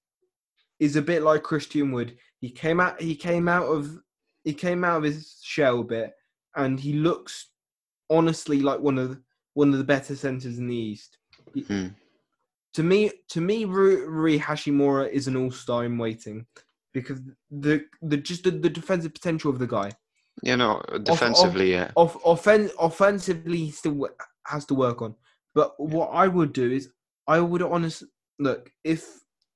is 0.79 0.95
a 0.95 1.01
bit 1.01 1.23
like 1.23 1.43
Christian 1.43 1.91
Wood. 1.91 2.17
He 2.41 2.49
came 2.49 2.79
out 2.79 3.01
he 3.01 3.15
came 3.15 3.47
out 3.47 3.65
of 3.65 3.97
he 4.43 4.53
came 4.53 4.83
out 4.83 4.97
of 4.97 5.03
his 5.03 5.39
shell 5.43 5.79
a 5.79 5.83
bit 5.83 6.13
and 6.55 6.79
he 6.79 6.93
looks 6.93 7.49
honestly 8.09 8.59
like 8.61 8.79
one 8.79 8.97
of 8.97 9.09
the, 9.09 9.21
one 9.53 9.71
of 9.71 9.77
the 9.77 9.83
better 9.83 10.15
centers 10.15 10.59
in 10.59 10.67
the 10.67 10.75
East. 10.75 11.17
Hmm. 11.67 11.87
To 12.73 12.83
me 12.83 13.11
to 13.29 13.41
me 13.41 13.65
Ru- 13.65 14.07
Rui 14.07 14.37
Hachimura 14.37 15.09
is 15.09 15.27
an 15.27 15.35
all-star 15.35 15.85
in 15.85 15.97
waiting 15.97 16.45
because 16.93 17.19
the 17.51 17.85
the 18.01 18.17
just 18.17 18.43
the, 18.43 18.51
the 18.51 18.69
defensive 18.69 19.13
potential 19.13 19.51
of 19.51 19.59
the 19.59 19.67
guy. 19.67 19.91
You 20.43 20.57
know, 20.57 20.81
defensively, 21.03 21.71
yeah. 21.71 21.91
Off, 21.95 22.17
offen- 22.25 22.71
offensively, 22.77 23.57
he 23.57 23.71
still 23.71 24.09
has 24.45 24.65
to 24.65 24.75
work 24.75 25.01
on. 25.01 25.15
But 25.53 25.79
what 25.79 26.07
I 26.07 26.27
would 26.27 26.51
do 26.51 26.69
is, 26.71 26.89
I 27.25 27.39
would 27.39 27.61
honestly 27.61 28.09
look 28.37 28.69
if 28.83 29.07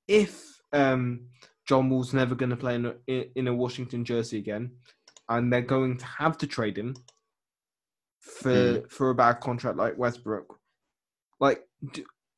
if 0.07 0.58
um, 0.73 1.27
John 1.67 1.89
Wall's 1.89 2.13
never 2.13 2.35
going 2.35 2.49
to 2.49 2.55
play 2.55 2.75
in 2.75 2.85
a, 2.85 2.93
in, 3.35 3.47
a 3.47 3.53
Washington 3.53 4.03
jersey 4.03 4.37
again, 4.37 4.71
and 5.27 5.51
they're 5.51 5.61
going 5.61 5.97
to 5.97 6.05
have 6.05 6.37
to 6.39 6.47
trade 6.47 6.77
him 6.77 6.95
for 8.19 8.83
for 8.89 9.09
a 9.09 9.15
bad 9.15 9.39
contract 9.39 9.77
like 9.77 9.97
Westbrook. 9.97 10.59
Like, 11.39 11.63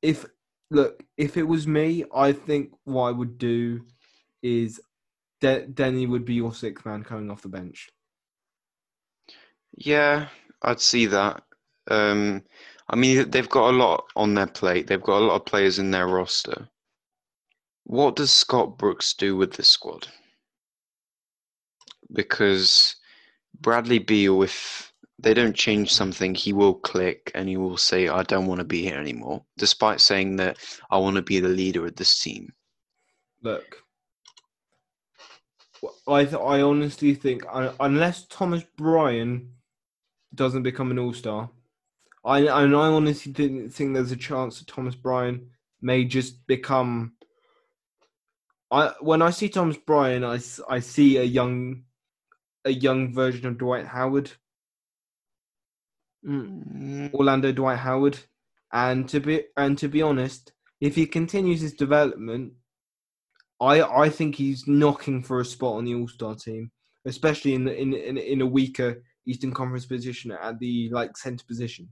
if 0.02 0.26
look, 0.70 1.04
if 1.18 1.38
it 1.38 1.44
was 1.44 1.68
me, 1.68 2.06
I 2.14 2.34
think 2.34 2.72
what 2.84 3.04
I 3.04 3.12
would 3.12 3.38
do 3.38 3.86
is 4.44 4.80
De- 5.40 5.66
Deni 5.66 6.08
would 6.08 6.26
be 6.26 6.36
your 6.36 6.54
sixth 6.54 6.86
man 6.86 7.04
coming 7.04 7.30
off 7.30 7.42
the 7.42 7.50
bench. 7.50 7.90
Yeah, 9.78 10.28
I'd 10.62 10.82
see 10.82 11.06
that. 11.08 11.44
Um, 11.90 12.44
I 12.90 12.96
mean, 12.96 13.30
they've 13.30 13.50
got 13.50 13.72
a 13.72 13.78
lot 13.78 14.06
on 14.16 14.34
their 14.34 14.48
plate. 14.48 14.88
They've 14.88 15.02
got 15.02 15.20
a 15.20 15.26
lot 15.26 15.36
of 15.36 15.46
players 15.46 15.80
in 15.80 15.92
their 15.92 16.08
roster. 16.08 16.68
What 17.84 18.16
does 18.16 18.32
Scott 18.32 18.78
Brooks 18.78 19.14
do 19.14 19.36
with 19.36 19.54
this 19.54 19.68
squad? 19.68 20.08
Because 22.14 22.96
Bradley 23.60 24.00
Beal, 24.00 24.44
if 24.44 24.94
they 25.20 25.34
don't 25.34 25.56
change 25.56 25.94
something, 25.94 26.34
he 26.36 26.54
will 26.54 26.76
click 26.76 27.32
and 27.36 27.48
he 27.50 27.58
will 27.58 27.78
say, 27.78 28.08
I 28.08 28.24
don't 28.24 28.48
want 28.48 28.60
to 28.60 28.66
be 28.66 28.82
here 28.84 28.98
anymore, 29.00 29.46
despite 29.58 30.02
saying 30.02 30.38
that 30.38 30.58
I 30.90 30.98
want 30.98 31.18
to 31.18 31.22
be 31.22 31.40
the 31.40 31.50
leader 31.50 31.86
of 31.86 31.96
this 31.96 32.20
team. 32.20 32.54
look, 33.44 33.84
I 36.08 36.26
th- 36.26 36.36
I 36.36 36.62
honestly 36.62 37.14
think 37.16 37.44
un- 37.52 37.74
unless 37.80 38.26
Thomas 38.28 38.64
Bryant 38.78 39.48
doesn't 40.34 40.64
become 40.64 40.92
an 40.92 41.00
All 41.00 41.14
Star, 41.14 41.50
I 42.26 42.48
I 42.48 42.66
honestly 42.66 43.34
think, 43.34 43.72
think 43.74 43.94
there's 43.94 44.12
a 44.12 44.18
chance 44.18 44.60
that 44.60 44.68
Thomas 44.68 44.96
Bryant 44.96 45.44
may 45.82 46.06
just 46.06 46.46
become. 46.48 47.14
I 48.72 48.94
when 49.02 49.22
I 49.22 49.32
see 49.32 49.50
Thomas 49.50 49.78
Bryant, 49.78 50.24
I, 50.24 50.40
I 50.74 50.80
see 50.80 51.18
a 51.18 51.24
young, 51.24 51.84
a 52.64 52.72
young 52.72 53.14
version 53.14 53.46
of 53.46 53.58
Dwight 53.58 53.86
Howard. 53.86 54.32
Mm. 56.26 57.14
Orlando 57.14 57.52
Dwight 57.52 57.80
Howard, 57.80 58.20
and 58.72 59.10
to 59.10 59.20
be 59.20 59.44
and 59.58 59.78
to 59.80 59.88
be 59.88 60.02
honest, 60.02 60.54
if 60.80 60.96
he 60.96 61.06
continues 61.06 61.62
his 61.62 61.74
development, 61.74 62.54
I 63.60 63.82
I 63.82 64.10
think 64.10 64.36
he's 64.36 64.68
knocking 64.68 65.24
for 65.24 65.40
a 65.40 65.46
spot 65.46 65.78
on 65.78 65.86
the 65.86 65.96
All 65.96 66.08
Star 66.08 66.36
team, 66.36 66.72
especially 67.06 67.56
in, 67.56 67.66
the, 67.66 67.76
in 67.76 67.94
in 67.94 68.18
in 68.18 68.42
a 68.42 68.46
weaker 68.46 69.04
Eastern 69.26 69.52
Conference 69.52 69.86
position 69.86 70.32
at 70.32 70.60
the 70.60 70.90
like 70.92 71.18
center 71.18 71.44
position, 71.48 71.90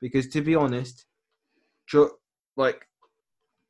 because 0.00 0.28
to 0.28 0.42
be 0.42 0.54
honest, 0.54 1.06
like 2.56 2.86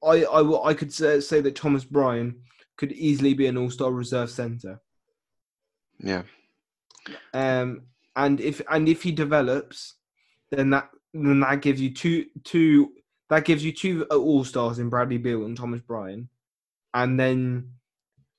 I 0.05 0.25
I 0.25 0.71
I 0.71 0.75
could 0.75 0.93
say, 0.93 1.21
say 1.21 1.41
that 1.41 1.55
Thomas 1.55 1.85
Bryant 1.85 2.35
could 2.81 2.93
easily 2.93 3.35
be 3.35 3.47
an 3.47 3.59
All 3.59 3.71
Star 3.71 3.93
reserve 3.93 4.31
center. 4.31 4.81
Yeah. 5.99 6.23
Um, 7.35 7.83
and 8.17 8.41
if 8.41 8.63
and 8.71 8.89
if 8.89 9.03
he 9.03 9.13
develops, 9.13 9.97
then 10.51 10.71
that 10.71 10.89
then 11.13 11.41
that 11.41 11.61
gives 11.61 11.79
you 11.79 11.93
two 11.93 12.25
two 12.43 12.93
that 13.29 13.45
gives 13.45 13.63
you 13.63 13.73
two 13.73 14.05
all 14.05 14.45
stars 14.45 14.79
in 14.79 14.89
Bradley 14.89 15.19
Beal 15.19 15.45
and 15.45 15.57
Thomas 15.57 15.83
Bryant, 15.83 16.29
and 16.95 17.21
then 17.21 17.73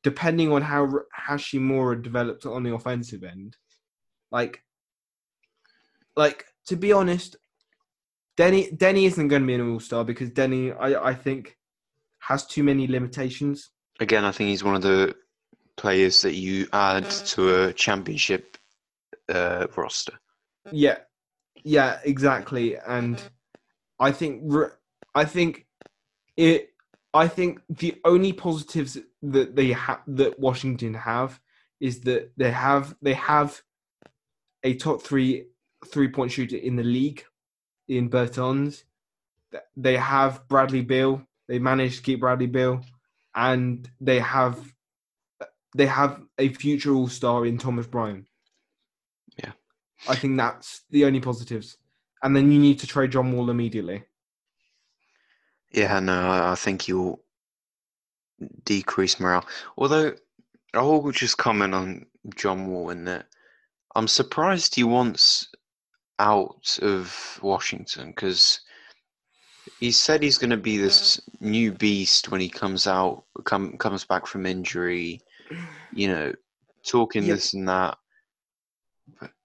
depending 0.02 0.52
on 0.52 0.64
how 0.64 0.92
Hachimura 1.28 2.02
develops 2.02 2.46
on 2.48 2.64
the 2.64 2.74
offensive 2.74 3.24
end, 3.24 3.58
like 4.32 4.64
like 6.16 6.46
to 6.66 6.76
be 6.76 6.92
honest, 6.92 7.36
Deni 8.38 8.76
Deni 8.76 9.06
isn't 9.06 9.28
going 9.28 9.44
to 9.44 9.48
be 9.48 9.54
an 9.54 9.72
all 9.72 9.80
star 9.80 10.04
because 10.04 10.32
Deni, 10.32 10.76
I 10.80 11.10
I 11.10 11.14
think, 11.14 11.58
has 12.20 12.48
too 12.48 12.64
many 12.64 12.88
limitations. 12.88 13.70
Again, 14.02 14.26
I 14.26 14.32
think 14.32 14.50
he's 14.50 14.64
one 14.64 14.76
of 14.76 14.82
the 14.82 15.16
players 15.78 16.24
that 16.24 16.34
you 16.34 16.68
add 16.74 17.06
mm. 17.06 17.28
to 17.36 17.64
a 17.64 17.74
championship 17.74 18.58
uh, 19.30 19.68
roster. 19.78 20.14
Mm. 20.68 20.72
Yeah, 20.74 20.98
yeah, 21.64 22.00
exactly. 22.04 22.76
And 22.76 23.18
mm. 23.18 23.30
I 24.00 24.12
think 24.12 24.52
r- 24.52 24.80
I 25.14 25.26
think 25.26 25.68
it. 26.36 26.70
I 27.14 27.28
think 27.28 27.60
the 27.70 28.00
only 28.04 28.34
positives 28.34 28.98
that 29.22 29.56
they 29.56 29.74
have 29.74 30.00
that 30.08 30.40
Washington 30.40 30.94
have 30.96 31.40
is 31.80 32.02
that 32.02 32.32
they 32.38 32.52
have 32.52 32.96
they 33.02 33.14
have 33.14 33.62
a 34.64 34.76
top 34.76 35.04
three 35.04 35.46
three 35.86 36.08
point 36.08 36.32
shooter 36.32 36.58
in 36.58 36.76
the 36.76 36.84
league 36.84 37.24
in 37.88 38.10
Bertans. 38.10 38.84
They 39.76 39.98
have 39.98 40.48
Bradley 40.48 40.82
Beal. 40.82 41.22
They 41.48 41.60
managed 41.60 41.98
to 41.98 42.04
keep 42.04 42.22
Bradley 42.22 42.48
Beal, 42.48 42.82
and 43.36 43.90
they 44.00 44.20
have 44.20 44.74
they 45.76 45.86
have 45.86 46.22
a 46.38 46.50
future 46.50 46.94
All 46.94 47.08
Star 47.08 47.46
in 47.46 47.58
Thomas 47.58 47.88
Bryant. 47.88 48.28
Yeah. 49.38 49.52
I 50.08 50.16
think 50.16 50.38
that's 50.38 50.84
the 50.90 51.06
only 51.06 51.22
positives. 51.22 51.78
And 52.24 52.36
then 52.36 52.52
you 52.52 52.60
need 52.60 52.80
to 52.80 52.88
trade 52.88 53.12
John 53.12 53.32
Wall 53.32 53.50
immediately. 53.50 54.04
Yeah, 55.72 56.00
no, 56.00 56.30
I 56.30 56.52
I 56.52 56.56
think 56.56 56.88
you'll 56.88 57.24
decrease 58.66 59.20
morale. 59.20 59.46
Although 59.78 60.14
I 60.74 60.82
will 60.82 61.12
just 61.12 61.38
comment 61.38 61.74
on 61.74 62.06
John 62.36 62.68
Wall 62.68 62.90
in 62.90 63.06
that 63.06 63.28
I'm 63.96 64.08
surprised 64.08 64.76
he 64.76 64.84
wants 64.84 65.50
out 66.20 66.78
of 66.82 67.40
Washington 67.42 68.10
because 68.10 68.62
he 69.82 69.92
said 69.92 70.22
he's 70.22 70.38
going 70.38 70.52
to 70.52 70.58
be 70.58 70.78
this 70.78 71.20
new 71.40 71.72
beast 71.72 72.30
when 72.32 72.40
he 72.40 72.48
comes 72.48 72.86
out, 72.86 73.24
come 73.46 73.78
comes 73.78 74.06
back 74.06 74.28
from 74.28 74.46
injury. 74.46 75.20
You 75.92 76.08
know, 76.08 76.34
talking 76.86 77.24
Yeah. 77.24 77.34
this 77.34 77.54
and 77.56 77.68
that. 77.68 77.98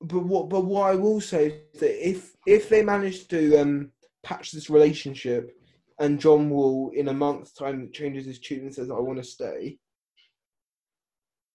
But 0.01 0.21
what 0.25 0.49
but 0.51 0.65
what 0.67 0.91
I 0.93 0.95
will 0.95 1.21
say 1.21 1.65
is 1.73 1.81
that 1.81 2.09
if 2.09 2.37
if 2.47 2.69
they 2.69 2.83
manage 2.83 3.27
to 3.29 3.57
um, 3.59 3.91
patch 4.23 4.53
this 4.53 4.69
relationship 4.71 5.57
and 5.99 6.21
John 6.21 6.51
Wall 6.51 6.93
in 6.95 7.09
a 7.09 7.15
month's 7.15 7.53
time 7.53 7.91
changes 7.93 8.27
his 8.27 8.39
tune 8.39 8.61
and 8.67 8.75
says 8.75 8.91
I 8.91 9.01
want 9.01 9.19
to 9.19 9.25
stay, 9.25 9.79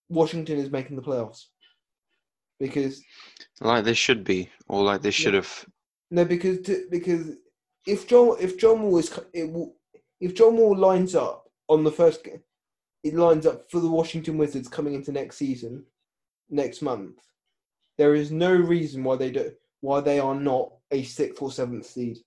Washington 0.09 0.57
is 0.57 0.71
making 0.71 0.95
the 0.95 1.03
playoffs. 1.03 1.45
Because 2.59 3.01
Like 3.59 3.83
they 3.85 3.93
should 3.93 4.23
be, 4.23 4.49
or 4.67 4.83
like 4.83 5.01
they 5.03 5.11
should 5.11 5.35
have. 5.35 5.65
No, 6.09 6.25
because 6.25 6.61
to, 6.61 6.85
because 6.89 7.37
if 7.85 8.07
John 8.07 8.35
if 8.39 8.57
John 8.57 8.81
Wall 8.83 8.97
is 8.97 9.19
will, 9.33 9.75
if 10.19 10.35
John 10.35 10.57
Wall 10.57 10.77
lines 10.77 11.15
up 11.15 11.49
on 11.67 11.83
the 11.83 11.91
first, 11.91 12.23
ga- 12.23 12.41
it 13.03 13.15
lines 13.15 13.45
up 13.45 13.69
for 13.71 13.79
the 13.79 13.89
Washington 13.89 14.37
Wizards 14.37 14.67
coming 14.67 14.93
into 14.93 15.11
next 15.11 15.37
season, 15.37 15.85
next 16.49 16.81
month. 16.81 17.19
There 17.97 18.15
is 18.15 18.31
no 18.31 18.53
reason 18.53 19.03
why 19.03 19.15
they 19.15 19.31
do 19.31 19.51
why 19.81 19.99
they 19.99 20.19
are 20.19 20.35
not 20.35 20.71
a 20.91 21.03
sixth 21.03 21.41
or 21.41 21.51
seventh 21.51 21.85
seed. 21.85 22.19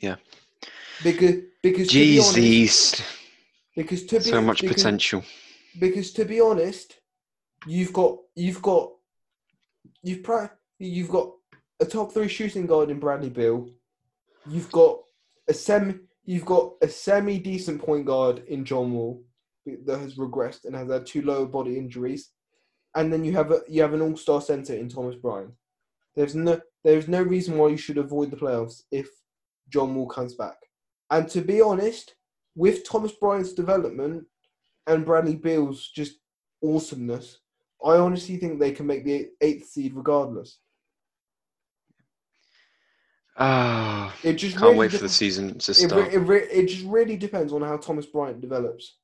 Yeah. 0.00 0.16
Because 1.02 1.42
because 1.62 1.88
to 1.88 1.94
be 1.94 2.20
East, 2.42 3.02
because 3.76 4.04
to 4.06 4.18
be 4.18 4.24
so 4.24 4.42
much 4.42 4.60
because, 4.60 4.76
potential. 4.76 5.22
because 5.78 6.12
to 6.12 6.24
be 6.24 6.40
honest, 6.40 6.98
you've 7.66 7.92
got 7.92 8.18
you've 8.34 8.60
got 8.62 8.90
you've 10.02 10.24
pra- 10.24 10.52
you've 10.78 11.08
got 11.08 11.32
a 11.80 11.84
top 11.86 12.12
three 12.12 12.28
shooting 12.28 12.66
guard 12.66 12.90
in 12.90 12.98
Bradley 12.98 13.30
Beal. 13.30 13.70
You've 14.48 14.72
got 14.72 14.98
a 15.48 15.54
semi 15.54 15.94
you've 16.24 16.44
got 16.44 16.72
a 16.82 16.88
semi 16.88 17.38
decent 17.38 17.82
point 17.82 18.06
guard 18.06 18.42
in 18.48 18.64
John 18.64 18.92
Wall 18.92 19.22
that 19.84 19.98
has 19.98 20.16
regressed 20.16 20.64
and 20.64 20.74
has 20.74 20.90
had 20.90 21.06
two 21.06 21.22
lower 21.22 21.46
body 21.46 21.76
injuries, 21.76 22.30
and 22.94 23.12
then 23.12 23.24
you 23.24 23.32
have 23.32 23.50
a 23.52 23.60
you 23.68 23.82
have 23.82 23.94
an 23.94 24.02
all 24.02 24.16
star 24.16 24.40
center 24.40 24.74
in 24.74 24.88
Thomas 24.88 25.16
Bryant. 25.16 25.52
There's 26.16 26.34
no 26.34 26.60
there's 26.84 27.08
no 27.08 27.22
reason 27.22 27.58
why 27.58 27.68
you 27.68 27.76
should 27.76 27.98
avoid 27.98 28.30
the 28.30 28.36
playoffs 28.36 28.82
if 28.90 29.08
John 29.68 29.94
Wall 29.94 30.06
comes 30.06 30.34
back. 30.34 30.56
And 31.10 31.28
to 31.30 31.40
be 31.40 31.60
honest, 31.60 32.14
with 32.54 32.88
Thomas 32.88 33.12
Bryant's 33.12 33.52
development 33.52 34.24
and 34.86 35.04
Bradley 35.04 35.36
Beal's 35.36 35.90
just 35.94 36.18
awesomeness, 36.62 37.38
I 37.84 37.96
honestly 37.96 38.36
think 38.36 38.58
they 38.58 38.72
can 38.72 38.86
make 38.86 39.04
the 39.04 39.28
eighth 39.40 39.68
seed 39.68 39.94
regardless. 39.94 40.58
Ah, 43.38 44.14
It 44.24 44.34
just 44.34 44.54
can't 44.56 44.64
really 44.64 44.76
wait 44.78 44.92
for 44.92 44.98
the 44.98 45.08
season 45.08 45.58
to 45.58 45.70
it, 45.70 45.74
start. 45.74 46.08
re- 46.08 46.14
it, 46.14 46.18
re- 46.18 46.48
it 46.50 46.66
just 46.66 46.84
really 46.84 47.16
depends 47.16 47.52
on 47.52 47.62
how 47.62 47.76
Thomas 47.76 48.06
Bryant 48.06 48.40
develops. 48.40 48.96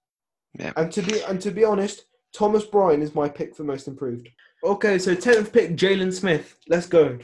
Yeah. 0.59 0.73
And 0.77 0.91
to 0.93 1.03
be 1.03 1.21
and 1.23 1.41
to 1.41 1.51
be 1.51 1.65
honest, 1.65 2.05
Thomas 2.33 2.65
Bryant 2.65 3.03
is 3.03 3.15
my 3.15 3.29
pick 3.29 3.55
for 3.55 3.65
most 3.65 3.87
improved. 3.89 4.29
Okay, 4.65 4.99
so 4.99 5.15
tenth 5.15 5.53
pick, 5.53 5.77
Jalen 5.77 6.13
Smith. 6.13 6.57
Let's 6.69 6.87
go. 6.87 7.19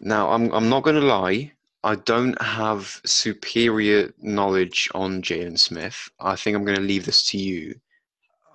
Now, 0.00 0.30
I'm 0.30 0.52
I'm 0.52 0.68
not 0.68 0.82
going 0.82 0.96
to 0.96 1.02
lie. 1.06 1.52
I 1.82 1.94
don't 1.94 2.40
have 2.42 3.00
superior 3.06 4.12
knowledge 4.20 4.88
on 4.94 5.22
Jalen 5.22 5.58
Smith. 5.58 6.10
I 6.20 6.36
think 6.36 6.54
I'm 6.56 6.64
going 6.64 6.76
to 6.76 6.82
leave 6.82 7.06
this 7.06 7.22
to 7.30 7.38
you, 7.38 7.74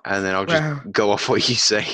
and 0.06 0.24
then 0.24 0.36
I'll 0.36 0.46
just 0.46 0.62
Wow. 0.62 0.82
go 0.92 1.12
off 1.12 1.28
what 1.28 1.48
you 1.50 1.56
say. 1.56 1.86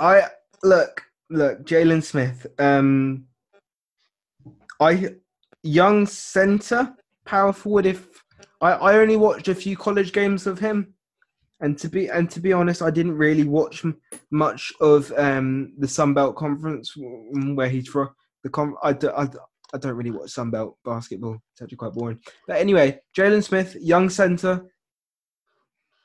I 0.00 0.22
look, 0.62 1.02
look, 1.30 1.64
Jalen 1.64 2.02
Smith. 2.02 2.46
Um, 2.58 3.26
I 4.84 5.08
young 5.62 6.06
center, 6.06 6.94
power 7.24 7.52
forward. 7.52 7.86
If 7.86 8.06
I, 8.60 8.72
I 8.72 8.96
only 8.98 9.16
watched 9.16 9.48
a 9.48 9.54
few 9.54 9.76
college 9.76 10.12
games 10.12 10.46
of 10.46 10.58
him, 10.58 10.94
and 11.60 11.78
to 11.78 11.88
be 11.88 12.08
and 12.08 12.30
to 12.30 12.40
be 12.40 12.52
honest, 12.52 12.82
I 12.82 12.90
didn't 12.90 13.16
really 13.16 13.44
watch 13.44 13.84
m- 13.84 13.98
much 14.30 14.72
of 14.80 15.10
um 15.16 15.72
the 15.78 15.88
Sun 15.88 16.14
Belt 16.14 16.36
Conference 16.36 16.92
where 16.96 17.68
he's 17.68 17.88
from. 17.88 18.10
The 18.42 18.50
com- 18.50 18.76
I, 18.82 18.92
do, 18.92 19.10
I, 19.10 19.22
I 19.72 19.78
don't 19.78 19.94
really 19.94 20.10
watch 20.10 20.30
Sun 20.30 20.50
Belt 20.50 20.76
basketball. 20.84 21.38
It's 21.52 21.62
actually 21.62 21.78
quite 21.78 21.94
boring. 21.94 22.20
But 22.46 22.58
anyway, 22.58 23.00
Jalen 23.16 23.42
Smith, 23.42 23.74
young 23.80 24.10
center. 24.10 24.66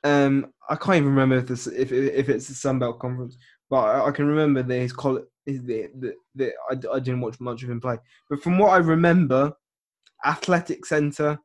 Um, 0.06 0.54
I 0.70 0.76
can't 0.76 0.98
even 0.98 1.10
remember 1.10 1.36
if 1.36 1.48
this 1.48 1.68
if 1.68 1.92
if 1.92 2.30
it's 2.30 2.48
the 2.48 2.54
Sun 2.54 2.80
Belt 2.80 3.00
Conference 3.00 3.36
but 3.70 3.78
I, 3.78 4.08
I 4.08 4.12
can 4.12 4.28
remember 4.28 4.64
that 4.64 4.76
his 4.76 4.94
college, 4.94 5.26
the, 5.46 5.90
the, 5.96 6.14
the, 6.36 6.52
I, 6.70 6.96
I 6.96 7.00
didn't 7.00 7.22
watch 7.22 7.40
much 7.40 7.64
of 7.64 7.70
him 7.70 7.82
play. 7.82 7.98
But 8.30 8.42
from 8.42 8.58
what 8.58 8.72
I 8.72 8.78
remember, 8.78 9.54
athletic 10.26 10.86
center, 10.86 11.40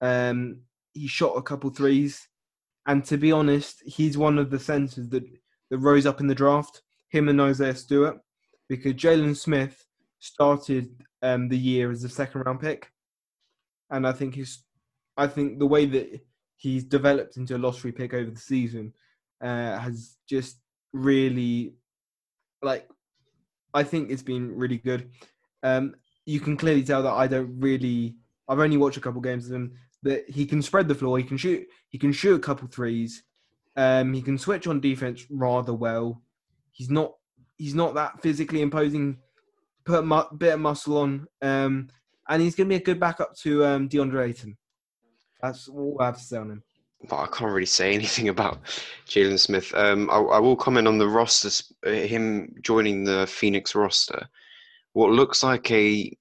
um, 0.00 0.60
he 0.92 1.06
shot 1.06 1.36
a 1.36 1.42
couple 1.42 1.70
threes, 1.70 2.28
and 2.86 3.04
to 3.04 3.16
be 3.16 3.32
honest, 3.32 3.82
he's 3.84 4.18
one 4.18 4.38
of 4.38 4.50
the 4.50 4.58
centers 4.58 5.08
that 5.10 5.24
that 5.70 5.78
rose 5.78 6.06
up 6.06 6.20
in 6.20 6.26
the 6.26 6.34
draft. 6.34 6.82
Him 7.10 7.28
and 7.28 7.40
Isaiah 7.40 7.74
Stewart, 7.74 8.18
because 8.68 8.94
Jalen 8.94 9.36
Smith 9.36 9.84
started 10.20 10.90
um, 11.22 11.48
the 11.48 11.58
year 11.58 11.90
as 11.90 12.04
a 12.04 12.08
second 12.08 12.42
round 12.42 12.60
pick, 12.60 12.90
and 13.90 14.06
I 14.06 14.12
think 14.12 14.34
he's, 14.34 14.64
I 15.16 15.26
think 15.26 15.58
the 15.58 15.66
way 15.66 15.86
that 15.86 16.20
he's 16.56 16.84
developed 16.84 17.36
into 17.36 17.56
a 17.56 17.58
lottery 17.58 17.92
pick 17.92 18.14
over 18.14 18.30
the 18.30 18.38
season 18.38 18.92
uh, 19.42 19.78
has 19.78 20.16
just 20.28 20.58
really 20.92 21.74
like 22.62 22.88
I 23.72 23.82
think 23.82 24.10
it's 24.10 24.22
been 24.22 24.54
really 24.54 24.78
good. 24.78 25.10
Um, 25.62 25.94
you 26.26 26.40
can 26.40 26.56
clearly 26.56 26.82
tell 26.82 27.02
that 27.02 27.12
I 27.12 27.26
don't 27.26 27.58
really. 27.60 28.16
I've 28.48 28.58
only 28.58 28.76
watched 28.76 28.96
a 28.96 29.00
couple 29.00 29.20
games 29.20 29.46
of 29.46 29.54
him. 29.54 29.76
That 30.02 30.28
he 30.28 30.46
can 30.46 30.62
spread 30.62 30.88
the 30.88 30.94
floor. 30.94 31.18
He 31.18 31.24
can 31.24 31.36
shoot. 31.36 31.66
He 31.88 31.98
can 31.98 32.12
shoot 32.12 32.34
a 32.34 32.40
couple 32.40 32.68
threes. 32.68 33.22
Um, 33.76 34.14
he 34.14 34.22
can 34.22 34.38
switch 34.38 34.66
on 34.66 34.80
defense 34.80 35.26
rather 35.30 35.74
well. 35.74 36.22
He's 36.72 36.90
not. 36.90 37.14
He's 37.56 37.74
not 37.74 37.94
that 37.94 38.22
physically 38.22 38.62
imposing. 38.62 39.18
Put 39.84 40.00
a 40.00 40.02
mu- 40.02 40.36
bit 40.36 40.54
of 40.54 40.60
muscle 40.60 40.98
on. 40.98 41.26
Um, 41.42 41.88
and 42.28 42.40
he's 42.40 42.54
going 42.54 42.68
to 42.68 42.72
be 42.72 42.80
a 42.80 42.84
good 42.84 43.00
backup 43.00 43.36
to 43.38 43.64
um, 43.64 43.88
DeAndre 43.88 44.28
Ayton. 44.28 44.56
That's 45.42 45.68
all 45.68 45.96
I 46.00 46.06
have 46.06 46.16
to 46.16 46.22
say 46.22 46.36
on 46.38 46.50
him. 46.50 46.62
But 47.08 47.16
I 47.16 47.26
can't 47.26 47.52
really 47.52 47.66
say 47.66 47.94
anything 47.94 48.28
about 48.28 48.60
Jalen 49.06 49.38
Smith. 49.38 49.72
Um, 49.74 50.10
I, 50.10 50.18
I 50.18 50.38
will 50.38 50.56
comment 50.56 50.88
on 50.88 50.98
the 50.98 51.08
roster, 51.08 51.50
uh, 51.86 51.90
him 51.90 52.54
joining 52.62 53.04
the 53.04 53.26
Phoenix 53.26 53.74
roster. 53.74 54.28
What 54.92 55.10
looks 55.10 55.42
like 55.42 55.70
a 55.70 56.16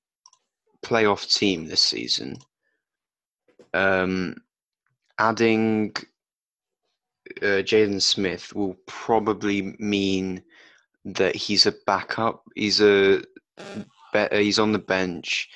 playoff 0.84 1.34
team 1.34 1.66
this 1.68 1.82
season. 1.82 2.38
Um, 3.74 4.36
adding 5.18 5.94
uh, 7.42 7.62
Jalen 7.64 8.02
Smith 8.02 8.54
will 8.56 8.76
probably 8.86 9.76
mean 9.80 10.42
that 11.06 11.36
he's 11.36 11.66
a 11.66 11.74
backup. 11.86 12.44
He's 12.56 12.82
a 12.82 13.22
be- 14.14 14.28
he's 14.32 14.60
on 14.60 14.72
the 14.72 14.80
bench. 14.80 15.50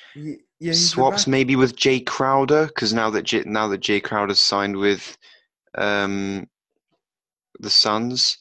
Yeah, 0.64 0.72
Swaps 0.72 1.26
maybe 1.26 1.56
with 1.56 1.76
Jay 1.76 2.00
Crowder 2.00 2.66
because 2.66 2.92
now 2.92 3.10
that 3.10 3.22
J- 3.22 3.44
now 3.44 3.68
that 3.68 3.80
Jay 3.80 4.00
Crowder's 4.00 4.40
signed 4.40 4.76
with 4.76 5.16
um, 5.76 6.48
the 7.60 7.70
Suns, 7.70 8.38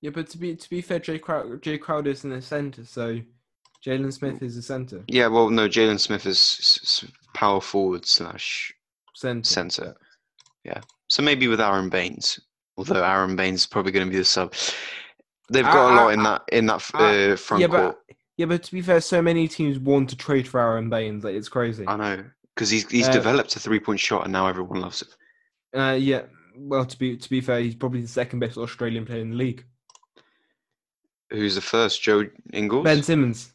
Yeah, 0.00 0.10
but 0.10 0.28
to 0.30 0.38
be 0.38 0.56
to 0.56 0.70
be 0.70 0.80
fair, 0.80 0.98
Jay 0.98 1.18
Crowder, 1.18 1.58
Jay 1.58 1.78
Crowder's 1.78 2.24
in 2.24 2.30
the 2.30 2.40
center, 2.40 2.84
so 2.84 3.20
Jalen 3.84 4.12
Smith 4.12 4.42
is 4.42 4.56
the 4.56 4.62
center. 4.62 5.04
Yeah, 5.08 5.26
well, 5.26 5.50
no, 5.50 5.68
Jalen 5.68 6.00
Smith 6.00 6.24
is 6.24 7.04
power 7.34 7.60
forward 7.60 8.06
slash 8.06 8.72
Center. 9.14 9.44
Centre. 9.44 9.94
So 11.08 11.22
maybe 11.22 11.48
with 11.48 11.60
Aron 11.60 11.88
Baynes, 11.88 12.40
although 12.76 13.04
Aron 13.04 13.36
Baynes 13.36 13.60
is 13.60 13.66
probably 13.66 13.92
going 13.92 14.06
to 14.06 14.10
be 14.10 14.18
the 14.18 14.24
sub. 14.24 14.54
They've 15.50 15.64
got 15.64 15.92
a 15.92 15.94
lot 15.94 16.12
in 16.12 16.22
that 16.22 16.42
in 16.50 16.66
that 16.66 16.90
uh, 16.94 17.36
front 17.36 17.60
yeah, 17.60 17.66
court. 17.68 17.98
but 18.08 18.16
yeah, 18.36 18.46
but 18.46 18.62
to 18.64 18.72
be 18.72 18.82
fair, 18.82 19.00
so 19.00 19.20
many 19.22 19.48
teams 19.48 19.78
want 19.78 20.10
to 20.10 20.16
trade 20.16 20.46
for 20.48 20.60
Aron 20.60 20.88
Baynes. 20.90 21.24
Like 21.24 21.34
it's 21.34 21.48
crazy. 21.48 21.84
I 21.86 21.96
know 21.96 22.24
because 22.54 22.70
he's 22.70 22.88
he's 22.90 23.08
Uh, 23.08 23.12
developed 23.12 23.56
a 23.56 23.60
three 23.60 23.80
point 23.80 24.00
shot 24.00 24.24
and 24.24 24.32
now 24.32 24.46
everyone 24.46 24.80
loves 24.80 25.02
it. 25.02 25.08
Uh, 25.78 25.92
yeah. 25.94 26.22
Well, 26.56 26.84
to 26.84 26.98
be 26.98 27.16
to 27.16 27.30
be 27.30 27.40
fair, 27.40 27.60
he's 27.60 27.74
probably 27.74 28.00
the 28.02 28.08
second 28.08 28.38
best 28.40 28.56
Australian 28.56 29.04
player 29.06 29.20
in 29.20 29.30
the 29.30 29.36
league. 29.36 29.64
Who's 31.30 31.54
the 31.56 31.60
first? 31.60 32.02
Joe 32.02 32.26
Ingles. 32.52 32.84
Ben 32.84 33.02
Simmons. 33.02 33.52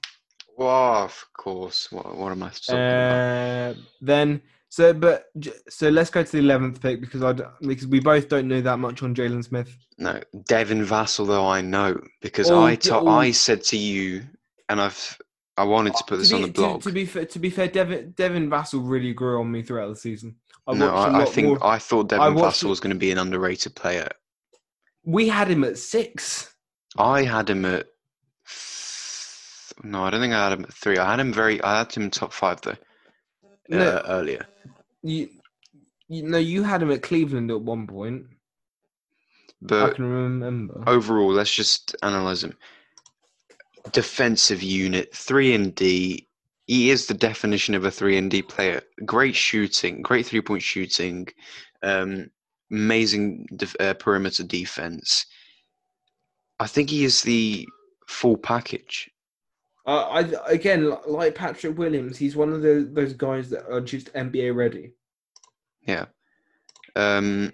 Wow, 0.57 1.03
of 1.05 1.25
course. 1.37 1.89
What, 1.91 2.17
what 2.17 2.31
am 2.33 2.43
I 2.43 2.49
talking 2.49 2.75
about? 2.75 3.71
Uh, 3.71 3.73
then 4.01 4.41
so, 4.67 4.93
but 4.93 5.27
so 5.69 5.87
let's 5.89 6.09
go 6.09 6.21
to 6.23 6.31
the 6.31 6.39
eleventh 6.39 6.81
pick 6.81 6.99
because 6.99 7.23
I 7.23 7.33
because 7.61 7.87
we 7.87 7.99
both 8.01 8.27
don't 8.27 8.47
know 8.49 8.59
that 8.61 8.77
much 8.79 9.01
on 9.01 9.15
Jalen 9.15 9.43
Smith. 9.45 9.75
No, 9.97 10.19
Devin 10.45 10.85
Vassell 10.85 11.25
though 11.27 11.47
I 11.47 11.61
know 11.61 11.99
because 12.21 12.51
Oh, 12.51 12.63
I 12.65 12.75
to- 12.75 12.99
oh. 12.99 13.07
I 13.07 13.31
said 13.31 13.63
to 13.65 13.77
you, 13.77 14.23
and 14.69 14.79
I've 14.79 15.17
I 15.57 15.63
wanted 15.63 15.93
to 15.95 16.03
put 16.07 16.19
this 16.19 16.29
to 16.29 16.35
on 16.35 16.41
the 16.43 16.47
blog. 16.47 16.81
To, 16.81 16.89
to 16.89 16.93
be 16.93 17.05
fair, 17.05 17.25
to 17.25 17.39
be 17.39 17.49
fair, 17.49 17.67
Devin 17.67 18.11
Devin 18.15 18.49
Vassell 18.49 18.81
really 18.87 19.13
grew 19.13 19.39
on 19.41 19.51
me 19.51 19.61
throughout 19.61 19.89
the 19.89 19.95
season. 19.95 20.35
I 20.67 20.73
no, 20.73 20.93
I, 20.95 21.23
I 21.23 21.25
think 21.25 21.47
more- 21.47 21.65
I 21.65 21.79
thought 21.79 22.13
I 22.13 22.17
Devin 22.17 22.35
watched 22.35 22.63
Vassell 22.63 22.69
was 22.69 22.79
going 22.79 22.93
to 22.93 22.99
be 22.99 23.11
an 23.11 23.17
underrated 23.17 23.75
player. 23.75 24.07
we 25.03 25.27
had 25.27 25.49
him 25.49 25.63
at 25.63 25.77
six. 25.77 26.53
I 26.97 27.23
had 27.23 27.49
him 27.49 27.65
at 27.65 27.87
no, 29.83 30.03
I 30.03 30.09
don't 30.09 30.19
think 30.21 30.33
I 30.33 30.43
had 30.49 30.57
him 30.57 30.63
at 30.65 30.73
three. 30.73 30.97
I 30.97 31.11
had 31.11 31.19
him 31.19 31.33
very. 31.33 31.61
I 31.61 31.79
had 31.79 31.91
him 31.93 32.09
top 32.09 32.33
five 32.33 32.61
though. 32.61 32.75
No. 33.69 33.79
Uh, 33.79 34.03
earlier, 34.07 34.47
You, 35.03 35.29
you 36.07 36.23
know, 36.23 36.39
you 36.39 36.63
had 36.63 36.81
him 36.81 36.91
at 36.91 37.03
Cleveland 37.03 37.51
at 37.51 37.61
one 37.61 37.85
point. 37.87 38.25
But 39.61 39.91
I 39.91 39.93
can 39.93 40.05
remember. 40.05 40.83
overall, 40.87 41.31
let's 41.31 41.53
just 41.53 41.95
analyze 42.01 42.43
him. 42.43 42.55
Defensive 43.91 44.61
unit, 44.61 45.13
three 45.15 45.53
and 45.53 45.73
D. 45.73 46.27
He 46.67 46.89
is 46.91 47.07
the 47.07 47.13
definition 47.13 47.73
of 47.75 47.83
a 47.85 47.91
three 47.91 48.17
and 48.17 48.29
D 48.29 48.41
player. 48.41 48.81
Great 49.05 49.35
shooting, 49.35 50.01
great 50.01 50.25
three 50.25 50.41
point 50.41 50.61
shooting, 50.61 51.27
um, 51.81 52.29
amazing 52.71 53.47
def- 53.55 53.75
uh, 53.79 53.93
perimeter 53.95 54.43
defense. 54.43 55.25
I 56.59 56.67
think 56.67 56.89
he 56.89 57.03
is 57.05 57.21
the 57.21 57.67
full 58.07 58.37
package. 58.37 59.09
Uh, 59.87 60.01
I 60.09 60.19
again, 60.51 60.93
like 61.07 61.33
Patrick 61.33 61.77
Williams, 61.77 62.17
he's 62.17 62.35
one 62.35 62.51
of 62.53 62.61
those 62.61 62.91
those 62.93 63.13
guys 63.13 63.49
that 63.49 63.65
are 63.71 63.81
just 63.81 64.13
NBA 64.13 64.53
ready. 64.55 64.93
Yeah. 65.81 66.05
Um, 66.95 67.53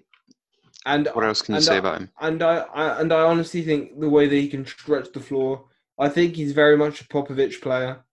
And 0.85 1.07
what 1.13 1.23
else 1.23 1.41
can 1.41 1.55
you 1.55 1.61
say 1.61 1.75
I- 1.75 1.77
about 1.77 2.01
him? 2.01 2.09
and 2.19 2.41
I, 2.43 2.57
I 2.73 2.99
and 2.99 3.13
I 3.13 3.21
honestly 3.21 3.61
think 3.61 3.99
the 3.99 4.09
way 4.09 4.27
that 4.27 4.35
he 4.35 4.49
can 4.49 4.65
stretch 4.65 5.11
the 5.13 5.19
floor, 5.21 5.65
I 5.97 6.09
think 6.09 6.35
he's 6.35 6.51
very 6.51 6.77
much 6.77 7.01
a 7.01 7.05
Popovich 7.07 7.61
player. 7.61 8.03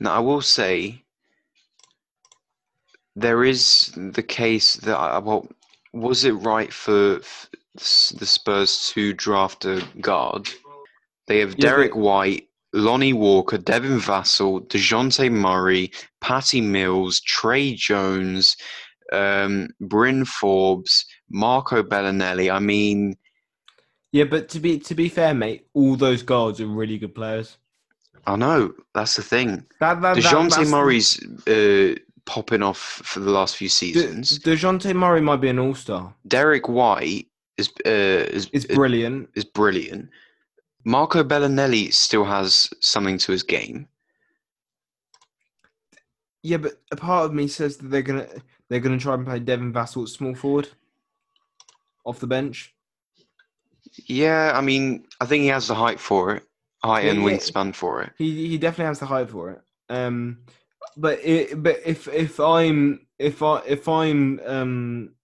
Now, 0.00 0.14
I 0.14 0.18
will 0.18 0.40
say 0.40 1.04
there 3.16 3.44
is 3.44 3.92
the 3.96 4.22
case 4.22 4.74
that 4.76 4.96
I, 4.96 5.18
well, 5.18 5.46
was 5.92 6.24
it 6.24 6.32
right 6.32 6.72
for 6.72 7.20
the 7.76 8.26
Spurs 8.26 8.90
to 8.94 9.12
draft 9.12 9.64
a 9.64 9.86
guard? 10.00 10.48
They 11.26 11.38
have 11.38 11.50
Yeah, 11.56 11.70
Derrick 11.70 11.94
they- 11.94 12.00
White, 12.00 12.48
Lonnie 12.72 13.12
Walker, 13.12 13.56
Devin 13.56 13.98
Vassell, 14.00 14.66
Dejounte 14.66 15.30
Murray, 15.30 15.92
Patty 16.20 16.60
Mills, 16.60 17.20
Tre 17.20 17.74
Jones, 17.74 18.56
um, 19.12 19.68
Bryn 19.80 20.24
Forbes, 20.24 21.06
Marco 21.30 21.84
Belinelli. 21.84 22.52
I 22.52 22.58
mean, 22.58 23.16
Yeah, 24.14 24.22
but 24.22 24.48
to 24.50 24.60
be 24.60 24.78
to 24.78 24.94
be 24.94 25.08
fair, 25.08 25.34
mate, 25.34 25.66
all 25.74 25.96
those 25.96 26.22
guards 26.22 26.60
are 26.60 26.68
really 26.68 26.98
good 26.98 27.16
players. 27.16 27.58
I 28.28 28.36
know 28.36 28.72
that's 28.94 29.16
the 29.16 29.22
thing. 29.22 29.66
That, 29.80 30.00
that, 30.02 30.14
that- 30.14 30.16
Dejounte 30.18 30.50
that's- 30.50 30.70
Murray's 30.70 31.20
uh, 31.48 31.96
popping 32.24 32.62
off 32.62 32.78
for 32.78 33.18
the 33.18 33.32
last 33.32 33.56
few 33.56 33.66
De, 33.66 33.72
seasons. 33.72 34.38
Dejounte 34.38 34.94
Murray 34.94 35.20
might 35.20 35.40
be 35.40 35.48
an 35.48 35.58
all 35.58 35.74
star. 35.74 36.14
Derrick 36.28 36.68
White 36.68 37.26
is 37.56 37.70
uh, 37.84 37.90
is 37.90 38.46
is, 38.52 38.66
brilliant. 38.66 39.30
is 39.34 39.44
brilliant. 39.44 40.08
Marco 40.84 41.24
Belinelli 41.24 41.92
still 41.92 42.24
has 42.24 42.70
something 42.78 43.18
to 43.18 43.32
his 43.32 43.42
game. 43.42 43.88
Yeah, 46.44 46.58
but 46.58 46.80
a 46.92 46.96
part 46.96 47.24
of 47.24 47.34
me 47.34 47.48
says 47.48 47.78
that 47.78 47.88
they're 47.88 48.02
gonna 48.02 48.28
they're 48.68 48.78
gonna 48.78 48.96
try 49.00 49.14
and 49.14 49.26
play 49.26 49.40
Devin 49.40 49.72
Vassell 49.72 50.04
at 50.04 50.08
small 50.08 50.36
forward, 50.36 50.68
off 52.04 52.20
the 52.20 52.28
bench. 52.28 52.70
Yeah, 54.06 54.52
I 54.54 54.60
mean, 54.60 55.06
I 55.20 55.26
think 55.26 55.42
he 55.42 55.48
has 55.48 55.68
the 55.68 55.74
height 55.74 56.00
for 56.00 56.34
it, 56.36 56.42
height 56.82 57.04
Yeah, 57.04 57.12
and 57.12 57.22
yeah. 57.22 57.28
wingspan 57.28 57.74
for 57.74 58.02
it. 58.02 58.12
He 58.18 58.48
he 58.48 58.58
definitely 58.58 58.86
has 58.86 58.98
the 59.00 59.06
height 59.06 59.30
for 59.30 59.50
it. 59.50 59.60
Um, 59.88 60.44
but 60.96 61.20
it, 61.24 61.62
but 61.62 61.80
if 61.84 62.08
if 62.08 62.40
I'm 62.40 63.06
if 63.18 63.42
I 63.42 63.62
if 63.66 63.88
I'm 63.88 64.40
um 64.44 65.14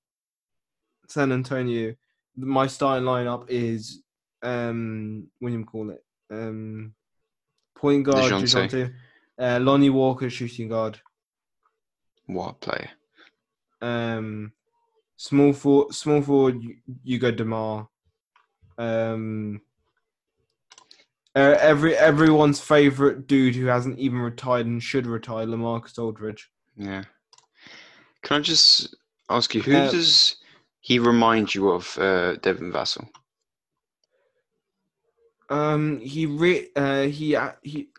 San 1.09 1.33
Antonio, 1.33 1.95
my 2.37 2.67
starting 2.69 3.05
lineup 3.07 3.47
is 3.49 4.03
um 4.43 5.27
William 5.41 5.65
call 5.65 5.91
it 5.91 6.05
um 6.31 6.95
point 7.75 8.05
guard 8.05 8.33
DeJounte. 8.33 8.95
Uh, 9.39 9.59
Lonnie 9.61 9.91
Walker 9.91 10.29
shooting 10.29 10.69
guard, 10.69 11.01
What 12.27 12.51
a 12.51 12.55
player! 12.55 12.91
um 13.83 14.53
small 15.17 15.53
forward 15.55 15.95
small 15.95 16.21
forward 16.23 16.61
Hugo 17.03 17.31
Demar, 17.31 17.89
um. 18.81 19.61
Uh, 21.37 21.57
every 21.61 21.95
everyone's 21.95 22.61
favorite 22.61 23.29
dude 23.29 23.55
who 23.55 23.67
hasn't 23.67 23.99
even 24.01 24.19
retired 24.19 24.67
and 24.67 24.83
should 24.83 25.07
retire, 25.07 25.47
Lamarcus 25.47 25.97
Aldridge. 25.97 26.51
Yeah. 26.77 27.05
Can 28.23 28.39
I 28.39 28.41
just 28.41 28.97
ask 29.29 29.55
you, 29.55 29.63
who 29.63 29.77
Uh, 29.77 29.91
does 29.93 30.37
he 30.81 30.99
remind 30.99 31.55
you 31.55 31.71
of, 31.71 31.97
uh, 31.99 32.35
Devin 32.43 32.73
Vassell? 32.73 33.09
Um, 35.51 36.01
he 36.01 36.27
re- 36.27 36.71
uh, 36.75 37.03
he 37.03 37.37
uh, 37.37 37.53
he 37.63 37.91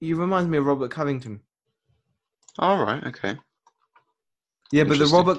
he 0.00 0.14
reminds 0.14 0.48
me 0.48 0.56
of 0.58 0.64
Robert 0.64 0.90
Covington. 0.90 1.40
All 2.58 2.82
right, 2.82 3.04
okay. 3.04 3.36
Yeah, 4.74 4.82
but 4.84 4.98
the 4.98 5.06
Robert 5.06 5.38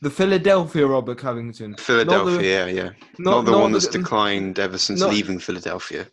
the 0.00 0.10
Philadelphia 0.10 0.86
Robert 0.86 1.18
Covington, 1.18 1.70
Not 1.72 1.78
the- 1.78 1.82
Philadelphia, 1.82 2.66
yeah, 2.66 2.66
yeah. 2.80 2.90
Not, 3.18 3.44
the 3.44 3.50
not 3.50 3.60
one 3.62 3.72
that's 3.72 3.88
the- 3.88 3.98
declined 3.98 4.60
ever 4.60 4.78
since 4.78 5.00
not- 5.00 5.10
leaving 5.10 5.40
Philadelphia. 5.40 6.06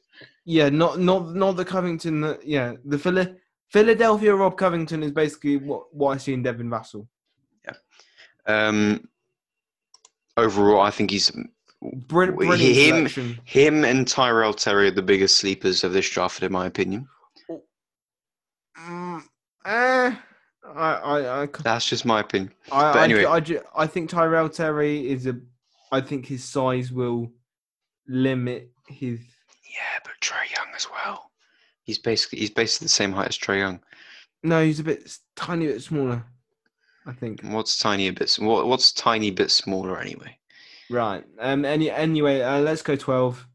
Yeah, 0.45 0.69
not 0.69 0.99
not 0.99 1.35
not 1.35 1.53
the 1.55 1.65
Covington. 1.65 2.21
That, 2.21 2.45
yeah, 2.45 2.73
the 2.83 2.97
Phila- 2.97 3.35
Philadelphia 3.69 4.33
Rob 4.35 4.57
Covington 4.57 5.03
is 5.03 5.11
basically 5.11 5.57
what 5.57 5.93
what 5.93 6.15
I 6.15 6.17
see 6.17 6.33
in 6.33 6.41
Devin 6.41 6.69
Vassell. 6.69 7.07
Yeah. 7.65 7.75
Um, 8.47 9.07
overall, 10.35 10.81
I 10.81 10.89
think 10.89 11.11
he's 11.11 11.31
Bri- 11.81 12.29
Well, 12.31 12.47
brilliant 12.47 12.75
him- 12.77 12.95
selection. 13.07 13.39
him 13.43 13.83
and 13.85 14.07
Tyrell 14.07 14.53
Terry 14.53 14.87
are 14.87 14.91
the 14.91 15.01
biggest 15.03 15.37
sleepers 15.37 15.83
of 15.83 15.91
this 15.93 16.09
draft, 16.09 16.41
in 16.41 16.51
my 16.51 16.65
opinion. 16.65 17.07
Mm, 18.79 19.21
eh, 19.65 20.15
I 20.65 20.93
I 20.93 21.43
I, 21.43 21.47
That's 21.63 21.87
just 21.87 22.05
my 22.05 22.21
opinion. 22.21 22.53
I, 22.71 22.93
But 22.93 22.99
I, 22.99 23.03
anyway. 23.05 23.41
ju- 23.41 23.61
I, 23.75 23.83
I 23.83 23.87
think 23.87 24.09
Tyrell 24.09 24.49
Terry 24.49 25.09
is 25.09 25.27
a. 25.27 25.35
I 25.91 26.01
think 26.01 26.25
his 26.25 26.43
size 26.43 26.91
will 26.91 27.31
limit 28.07 28.71
his. 28.87 29.19
Yeah, 29.19 29.99
but 30.03 30.13
Trae 30.21 30.49
Young 30.55 30.67
as 30.75 30.87
well. 30.89 31.31
He's 31.83 31.99
basically 31.99 32.39
he's 32.39 32.49
basically 32.49 32.85
the 32.85 32.89
same 32.89 33.11
height 33.11 33.27
as 33.29 33.37
Trae 33.37 33.59
Young. 33.59 33.79
No, 34.43 34.63
he's 34.63 34.79
a 34.79 34.83
bit 34.83 35.17
tiny 35.35 35.67
bit 35.67 35.81
smaller. 35.81 36.23
I 37.05 37.11
think. 37.11 37.41
What's 37.43 37.77
tiny 37.77 38.07
a 38.07 38.13
bit? 38.13 38.33
What, 38.39 38.67
what's 38.67 38.91
tiny 38.93 39.29
bit 39.31 39.51
smaller 39.51 39.99
anyway? 39.99 40.37
Right. 40.89 41.23
Um. 41.39 41.65
Any. 41.65 41.91
Anyway, 41.91 42.41
uh, 42.41 42.59
let's 42.61 42.81
go 42.81 42.95
twelve. 42.95 43.45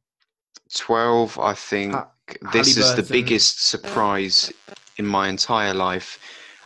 Twelve. 0.75 1.39
I 1.39 1.55
think 1.55 1.95
Ha- 1.95 2.09
this 2.53 2.77
is 2.77 2.95
the 2.95 3.03
biggest 3.03 3.67
surprise 3.67 4.53
in 4.99 5.07
my 5.07 5.29
entire 5.29 5.73
life. 5.73 6.19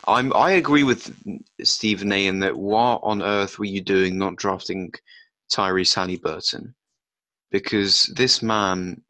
I'm. 0.07 0.33
I 0.33 0.51
agree 0.51 0.83
with 0.83 1.15
Stephen 1.63 2.11
A. 2.11 2.27
in 2.27 2.39
that. 2.39 2.55
What 2.55 2.99
on 3.03 3.21
earth 3.21 3.59
were 3.59 3.65
you 3.65 3.81
doing 3.81 4.17
not 4.17 4.35
drafting 4.35 4.91
Tyrese 5.51 5.93
Halliburton? 5.93 6.75
Because 7.51 8.11
this 8.15 8.41
man, 8.41 9.01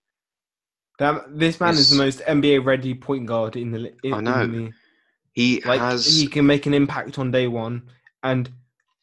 That, 1.00 1.38
this 1.38 1.60
man 1.60 1.74
is 1.74 1.90
the 1.90 1.98
most 1.98 2.20
NBA 2.20 2.66
ready 2.66 2.94
point 2.94 3.26
guard 3.26 3.56
in 3.56 3.72
the. 3.72 3.94
In, 4.04 4.14
I 4.14 4.20
know. 4.20 4.48
The, 4.48 4.72
he 5.34 5.62
like 5.62 5.80
has. 5.80 6.06
he 6.06 6.28
can 6.28 6.46
make 6.46 6.66
an 6.66 6.74
impact 6.74 7.18
on 7.18 7.32
day 7.32 7.48
one, 7.48 7.90
and 8.22 8.52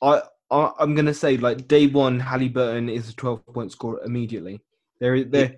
I, 0.00 0.22
I 0.50 0.72
I'm 0.78 0.94
gonna 0.94 1.14
say 1.14 1.36
like 1.36 1.66
day 1.66 1.86
one, 1.86 2.20
Halliburton 2.20 2.88
is 2.88 3.08
a 3.08 3.14
twelve 3.16 3.44
point 3.46 3.72
scorer 3.72 4.00
immediately. 4.04 4.60
There, 5.00 5.14
is 5.14 5.30
there. 5.30 5.56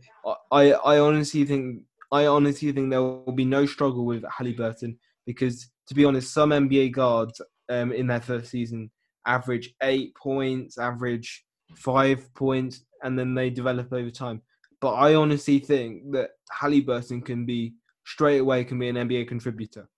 I, 0.50 0.72
I 0.72 0.98
honestly 0.98 1.44
think 1.44 1.82
I 2.10 2.26
honestly 2.26 2.72
think 2.72 2.90
there 2.90 3.02
will 3.02 3.32
be 3.32 3.44
no 3.44 3.66
struggle 3.66 4.06
with 4.06 4.24
Halliburton 4.24 4.98
because, 5.26 5.70
to 5.88 5.94
be 5.94 6.04
honest, 6.04 6.32
some 6.32 6.50
NBA 6.50 6.92
guards 6.92 7.40
um, 7.68 7.92
in 7.92 8.06
their 8.06 8.20
first 8.20 8.50
season 8.50 8.90
average 9.26 9.74
eight 9.82 10.14
points, 10.14 10.78
average 10.78 11.44
five 11.76 12.32
points, 12.34 12.84
and 13.02 13.18
then 13.18 13.34
they 13.34 13.50
develop 13.50 13.92
over 13.92 14.10
time. 14.10 14.42
But 14.80 14.94
I 14.94 15.14
honestly 15.14 15.58
think 15.58 16.12
that 16.12 16.30
Halliburton 16.50 17.22
can 17.22 17.46
be 17.46 17.74
straight 18.04 18.38
away 18.38 18.64
can 18.64 18.78
be 18.78 18.88
an 18.88 18.96
NBA 18.96 19.28
contributor. 19.28 19.88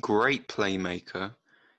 Great 0.00 0.46
playmaker. 0.48 1.34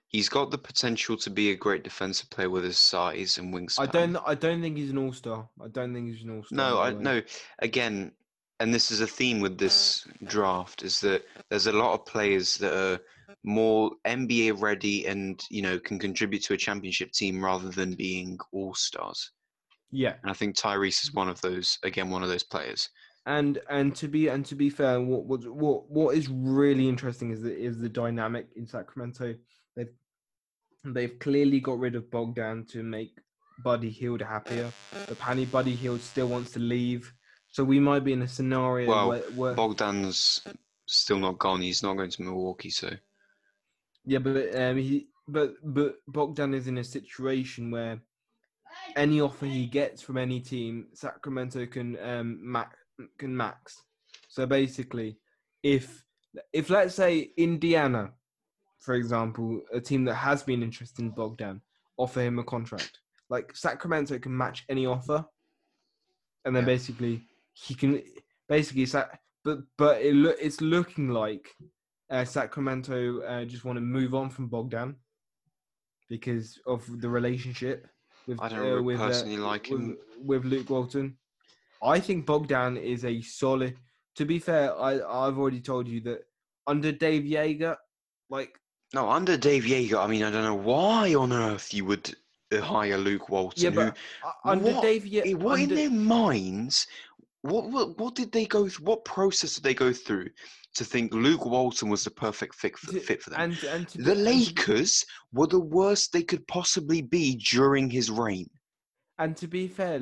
He's 0.07 0.29
got 0.29 0.51
the 0.51 0.57
potential 0.57 1.17
to 1.17 1.29
be 1.29 1.51
a 1.51 1.55
great 1.55 1.83
defensive 1.83 2.29
player 2.29 2.49
with 2.49 2.63
his 2.63 2.77
size 2.77 3.37
and 3.37 3.53
wingspan. 3.53 3.79
I 3.79 3.85
don't. 3.85 4.17
I 4.25 4.35
don't 4.35 4.61
think 4.61 4.77
he's 4.77 4.89
an 4.89 4.97
all 4.97 5.13
star. 5.13 5.47
I 5.61 5.67
don't 5.67 5.93
think 5.93 6.09
he's 6.09 6.23
an 6.23 6.35
all 6.35 6.43
star. 6.43 6.57
No, 6.57 6.79
I 6.79 6.93
no. 6.93 7.21
Again, 7.59 8.13
and 8.59 8.73
this 8.73 8.91
is 8.91 9.01
a 9.01 9.07
theme 9.07 9.39
with 9.39 9.57
this 9.57 10.05
draft 10.25 10.83
is 10.83 10.99
that 11.01 11.23
there's 11.49 11.67
a 11.67 11.71
lot 11.71 11.93
of 11.93 12.05
players 12.05 12.57
that 12.57 12.73
are 12.73 12.99
more 13.43 13.91
NBA 14.05 14.61
ready 14.61 15.05
and 15.05 15.43
you 15.49 15.61
know 15.61 15.79
can 15.79 15.99
contribute 15.99 16.43
to 16.43 16.53
a 16.53 16.57
championship 16.57 17.11
team 17.11 17.43
rather 17.43 17.69
than 17.69 17.93
being 17.93 18.37
all 18.51 18.73
stars. 18.73 19.31
Yeah, 19.91 20.15
and 20.21 20.31
I 20.31 20.33
think 20.33 20.55
Tyrese 20.55 21.03
is 21.03 21.13
one 21.13 21.29
of 21.29 21.39
those. 21.41 21.77
Again, 21.83 22.09
one 22.09 22.23
of 22.23 22.29
those 22.29 22.43
players. 22.43 22.89
And 23.25 23.59
and 23.69 23.95
to 23.97 24.07
be 24.07 24.29
and 24.29 24.45
to 24.45 24.55
be 24.55 24.69
fair, 24.69 25.01
what 25.01 25.25
what 25.25 25.45
what, 25.47 25.89
what 25.89 26.15
is 26.15 26.29
really 26.29 26.87
interesting 26.87 27.31
is 27.31 27.41
the 27.41 27.55
is 27.55 27.77
the 27.77 27.89
dynamic 27.89 28.47
in 28.55 28.65
Sacramento. 28.65 29.35
They've 29.75 29.93
they've 30.83 31.19
clearly 31.19 31.59
got 31.59 31.79
rid 31.79 31.95
of 31.95 32.09
Bogdan 32.09 32.65
to 32.71 32.83
make 32.83 33.11
Buddy 33.63 33.89
Hield 33.89 34.21
happier. 34.21 34.71
But 35.07 35.19
Penny 35.19 35.45
Buddy 35.45 35.75
Hield 35.75 36.01
still 36.01 36.27
wants 36.27 36.51
to 36.51 36.59
leave. 36.59 37.13
So 37.51 37.63
we 37.63 37.79
might 37.79 38.03
be 38.03 38.13
in 38.13 38.21
a 38.21 38.27
scenario 38.27 38.87
well, 38.87 39.09
where, 39.09 39.19
where 39.35 39.53
Bogdan's 39.55 40.45
still 40.85 41.19
not 41.19 41.39
gone. 41.39 41.61
He's 41.61 41.83
not 41.83 41.97
going 41.97 42.11
to 42.11 42.21
Milwaukee, 42.21 42.69
so 42.69 42.89
yeah, 44.05 44.19
but 44.19 44.55
um, 44.55 44.77
he 44.77 45.07
but 45.27 45.55
but 45.63 45.95
Bogdan 46.07 46.53
is 46.53 46.67
in 46.67 46.77
a 46.77 46.83
situation 46.83 47.71
where 47.71 47.99
any 48.95 49.21
offer 49.21 49.45
he 49.45 49.65
gets 49.65 50.01
from 50.01 50.17
any 50.17 50.39
team, 50.39 50.87
Sacramento 50.93 51.65
can 51.65 51.97
um 52.01 52.39
max 52.41 52.77
can 53.17 53.35
max. 53.35 53.83
So 54.29 54.45
basically, 54.45 55.17
if 55.63 56.03
if 56.53 56.69
let's 56.69 56.95
say 56.95 57.31
Indiana, 57.37 58.11
for 58.79 58.95
example, 58.95 59.61
a 59.73 59.81
team 59.81 60.05
that 60.05 60.15
has 60.15 60.43
been 60.43 60.63
interested 60.63 61.01
in 61.01 61.09
Bogdan, 61.09 61.61
offer 61.97 62.21
him 62.21 62.39
a 62.39 62.43
contract, 62.43 62.99
like 63.29 63.55
Sacramento 63.55 64.17
can 64.19 64.35
match 64.35 64.63
any 64.69 64.85
offer, 64.85 65.25
and 66.45 66.55
then 66.55 66.63
yeah. 66.63 66.73
basically 66.73 67.23
he 67.65 67.73
can 67.73 68.01
basically 68.47 68.85
but 69.43 69.59
but 69.77 70.01
it 70.01 70.13
lo- 70.13 70.35
it's 70.39 70.61
looking 70.61 71.09
like 71.09 71.55
uh, 72.09 72.25
Sacramento 72.25 73.21
uh, 73.21 73.45
just 73.45 73.65
want 73.65 73.77
to 73.77 73.81
move 73.81 74.13
on 74.13 74.29
from 74.29 74.47
Bogdan 74.47 74.95
because 76.09 76.59
of 76.65 76.83
the 77.01 77.09
relationship 77.09 77.87
with 78.27 78.41
I 78.41 78.49
don't 78.49 78.79
uh, 78.79 78.81
with, 78.81 78.97
personally 78.97 79.37
like 79.37 79.69
with, 79.69 79.79
him 79.79 79.97
with 80.19 80.45
Luke 80.45 80.69
Walton. 80.69 81.17
I 81.83 81.99
think 81.99 82.25
Bogdan 82.25 82.77
is 82.77 83.05
a 83.05 83.21
solid. 83.21 83.77
To 84.15 84.25
be 84.25 84.39
fair, 84.39 84.75
I 84.77 84.93
I've 84.95 85.37
already 85.37 85.61
told 85.61 85.87
you 85.87 86.01
that 86.01 86.21
under 86.65 86.91
Dave 86.91 87.23
Joerger, 87.23 87.75
like 88.29 88.59
no, 88.93 89.09
under 89.09 89.37
Dave 89.37 89.63
Joerger, 89.63 90.03
I 90.03 90.07
mean, 90.07 90.23
I 90.23 90.31
don't 90.31 90.43
know 90.43 90.55
why 90.55 91.13
on 91.15 91.33
earth 91.33 91.73
you 91.73 91.85
would 91.85 92.15
hire 92.53 92.97
Luke 92.97 93.29
Walton. 93.29 93.63
Yeah, 93.63 93.69
but 93.69 93.97
who, 94.23 94.49
under 94.51 94.71
what, 94.71 94.83
Dave 94.83 95.03
Joerger, 95.03 95.35
what 95.35 95.59
under, 95.59 95.63
in 95.63 95.75
their 95.75 95.89
minds 95.89 96.87
what, 97.47 97.69
what 97.69 97.97
what 97.97 98.15
did 98.15 98.31
they 98.31 98.45
go 98.45 98.67
through? 98.67 98.85
What 98.85 99.05
process 99.05 99.55
did 99.55 99.63
they 99.63 99.73
go 99.73 99.93
through 99.93 100.29
to 100.75 100.83
think 100.83 101.13
Luke 101.13 101.45
Walton 101.45 101.89
was 101.89 102.03
the 102.03 102.11
perfect 102.11 102.55
fit 102.55 102.77
for, 102.77 102.91
fit 102.99 103.21
for 103.21 103.31
them? 103.31 103.41
And, 103.41 103.63
and 103.63 103.87
the 103.87 104.15
Lakers 104.15 105.05
were 105.33 105.47
the 105.47 105.59
worst 105.59 106.11
they 106.11 106.23
could 106.23 106.47
possibly 106.47 107.01
be 107.01 107.35
during 107.35 107.89
his 107.89 108.11
reign. 108.11 108.49
And 109.19 109.35
to 109.37 109.47
be 109.47 109.67
fair, 109.67 109.99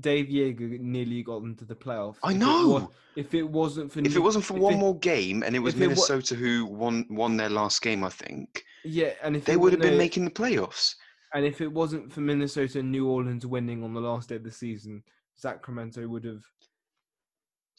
Dave 0.00 0.26
Joerger 0.26 0.80
nearly 0.80 1.22
got 1.22 1.42
them 1.42 1.54
to 1.56 1.64
the 1.64 1.74
playoffs. 1.74 2.16
I 2.22 2.32
know. 2.32 2.90
If 3.16 3.32
it, 3.32 3.48
was, 3.48 3.76
not 3.76 3.92
for 3.92 4.00
if 4.00 4.16
it 4.16 4.20
wasn't 4.20 4.44
for 4.44 4.54
one 4.54 4.74
it, 4.74 4.78
more 4.78 4.98
game, 4.98 5.44
and 5.44 5.54
it 5.54 5.60
was 5.60 5.76
Minnesota 5.76 6.34
it 6.34 6.38
who 6.38 6.66
won 6.66 7.06
won 7.10 7.36
their 7.36 7.50
last 7.50 7.80
game, 7.80 8.02
I 8.02 8.08
think. 8.08 8.64
Yeah, 8.84 9.12
and 9.22 9.36
if 9.36 9.44
they 9.44 9.56
would 9.56 9.72
have 9.72 9.80
been 9.80 9.98
making 9.98 10.24
the 10.24 10.32
playoffs. 10.32 10.96
And 11.32 11.44
if 11.44 11.60
it 11.60 11.72
wasn't 11.72 12.12
for 12.12 12.20
Minnesota 12.20 12.80
and 12.80 12.90
New 12.90 13.08
Orleans 13.08 13.46
winning 13.46 13.82
on 13.84 13.94
the 13.94 14.00
last 14.00 14.28
day 14.28 14.36
of 14.36 14.44
the 14.44 14.50
season, 14.50 15.02
Sacramento 15.34 16.06
would 16.08 16.24
have 16.24 16.44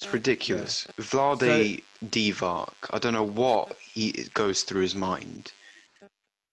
it's 0.01 0.13
ridiculous. 0.13 0.87
Yeah. 0.97 1.05
Vlade 1.05 1.77
so, 1.77 2.05
Divac, 2.07 2.73
I 2.91 2.99
don't 2.99 3.13
know 3.13 3.23
what 3.23 3.77
he 3.79 4.27
goes 4.33 4.63
through 4.63 4.81
his 4.81 4.95
mind. 4.95 5.51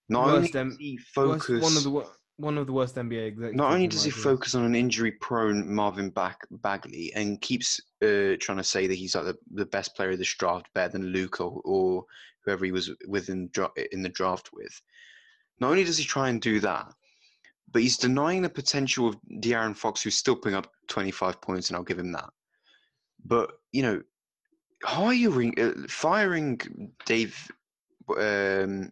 Not 0.09 0.29
only 0.29 0.49
does 0.49 0.77
he 0.77 0.97
focus 0.97 1.61
one 1.61 1.77
of 1.77 1.83
the 1.83 2.05
one 2.37 2.57
of 2.57 2.65
the 2.65 2.73
worst 2.73 2.95
NBA 2.95 3.27
executives. 3.27 3.57
Not 3.57 3.73
only 3.73 3.87
does 3.87 4.03
he 4.03 4.09
focus 4.09 4.55
on 4.55 4.63
an 4.63 4.75
injury-prone 4.75 5.71
Marvin 5.71 6.09
Back- 6.09 6.47
Bagley 6.49 7.11
and 7.15 7.39
keeps 7.41 7.79
uh, 8.01 8.35
trying 8.39 8.57
to 8.57 8.63
say 8.63 8.87
that 8.87 8.95
he's 8.95 9.15
like 9.15 9.25
the, 9.25 9.37
the 9.51 9.67
best 9.67 9.95
player 9.95 10.11
of 10.11 10.17
this 10.17 10.33
draft, 10.33 10.67
better 10.73 10.93
than 10.93 11.07
Luka 11.07 11.43
or, 11.43 11.61
or 11.63 12.05
whoever 12.43 12.65
he 12.65 12.71
was 12.71 12.89
within 13.07 13.49
in 13.91 14.01
the 14.01 14.09
draft 14.09 14.49
with. 14.51 14.81
Not 15.59 15.69
only 15.69 15.83
does 15.83 15.97
he 15.97 16.03
try 16.03 16.29
and 16.29 16.41
do 16.41 16.59
that, 16.61 16.87
but 17.71 17.81
he's 17.81 17.97
denying 17.97 18.41
the 18.41 18.49
potential 18.49 19.07
of 19.07 19.17
De'Aaron 19.39 19.75
Fox, 19.75 20.01
who's 20.01 20.17
still 20.17 20.35
putting 20.35 20.57
up 20.57 20.71
25 20.87 21.39
points, 21.39 21.69
and 21.69 21.77
I'll 21.77 21.83
give 21.83 21.99
him 21.99 22.11
that. 22.13 22.29
But 23.25 23.51
you 23.71 23.83
know, 23.83 24.01
hiring, 24.83 25.59
uh, 25.59 25.87
firing 25.87 26.59
Dave, 27.05 27.51
um, 28.09 28.91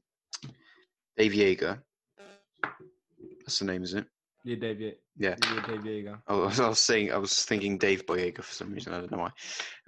Dave 1.18 1.32
Joerger. 1.32 1.82
That's 3.41 3.60
the 3.60 3.66
name, 3.66 3.84
isn't 3.84 3.99
it? 3.99 4.08
Yeah, 4.44 4.56
Dave. 4.56 4.82
Yeah. 4.82 4.91
Yeah. 5.18 5.36
yeah 5.41 5.68
Dave 5.68 5.82
Joerger. 5.82 6.22
I 6.28 6.34
was, 6.34 6.60
I 6.60 6.70
was 6.70 6.80
saying, 6.80 7.12
I 7.12 7.18
was 7.18 7.44
thinking 7.45 7.78
Dave 7.78 8.06
Boyega 8.06 8.44
for 8.44 8.53
some 8.53 8.74
reason. 8.74 8.94
I 8.94 8.99
don't 8.99 9.12
know 9.12 9.20
why, 9.20 9.32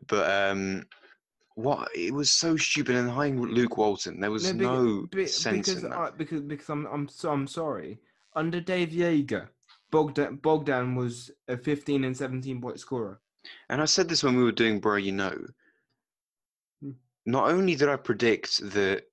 but 0.08 0.30
um, 0.30 0.84
what 1.56 1.90
it 1.96 2.14
was 2.14 2.30
so 2.30 2.58
stupid. 2.58 2.96
And 2.96 3.10
hiring 3.10 3.42
Luke 3.42 3.78
Walton, 3.78 4.20
there 4.20 4.32
was 4.32 4.54
no, 4.54 5.08
no 5.10 5.26
sense 5.26 5.70
because 5.70 5.84
in 5.84 5.90
that. 5.90 5.98
I, 5.98 6.10
because 6.12 6.42
because 6.42 6.70
I'm 6.70 6.86
I'm 6.88 7.08
so 7.08 7.32
I'm 7.32 7.48
sorry. 7.48 8.00
Under 8.36 8.60
Dave 8.60 8.90
Joerger, 8.90 9.50
Bogdan 9.92 10.38
Bogdan 10.38 10.96
was 10.96 11.32
a 11.48 11.58
15 11.58 12.04
and 12.04 12.18
17 12.18 12.62
point 12.62 12.80
scorer. 12.80 13.20
And 13.70 13.82
I 13.82 13.86
said 13.86 14.08
this 14.08 14.24
when 14.24 14.36
we 14.36 14.44
were 14.44 14.52
doing 14.52 14.80
Bro 14.80 14.98
You 14.98 15.12
Know. 15.12 15.38
Hmm. 16.82 16.92
Not 17.26 17.50
only 17.50 17.76
did 17.76 17.90
I 17.90 17.96
predict 17.96 18.60
that 18.72 19.04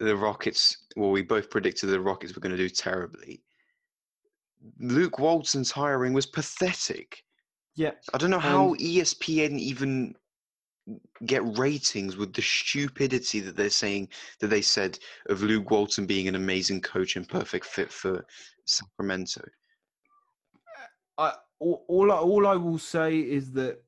the 0.00 0.16
Rockets, 0.16 0.86
well, 0.96 1.10
we 1.10 1.22
both 1.22 1.50
predicted 1.50 1.90
the 1.90 2.00
Rockets 2.00 2.34
were 2.34 2.40
going 2.40 2.56
to 2.56 2.62
do 2.62 2.68
terribly. 2.68 3.42
Luke 4.80 5.18
Walton's 5.18 5.70
hiring 5.70 6.12
was 6.12 6.26
pathetic. 6.26 7.22
Yeah. 7.76 7.92
I 8.12 8.18
don't 8.18 8.30
know 8.30 8.38
how 8.38 8.74
ESPN 8.74 9.58
even 9.58 10.14
get 11.24 11.42
ratings 11.58 12.16
with 12.16 12.32
the 12.34 12.42
stupidity 12.42 13.40
that 13.40 13.56
they're 13.56 13.70
saying 13.70 14.08
that 14.40 14.48
they 14.48 14.62
said 14.62 14.98
of 15.28 15.42
Luke 15.42 15.70
Walton 15.70 16.06
being 16.06 16.28
an 16.28 16.34
amazing 16.34 16.80
coach 16.80 17.16
and 17.16 17.28
perfect 17.28 17.64
fit 17.64 17.90
for 17.90 18.24
Sacramento. 18.66 19.42
I 21.16 21.34
all, 21.64 21.84
all, 21.88 22.12
I, 22.12 22.16
all 22.16 22.46
I 22.46 22.56
will 22.56 22.78
say 22.78 23.18
is 23.18 23.52
that 23.52 23.80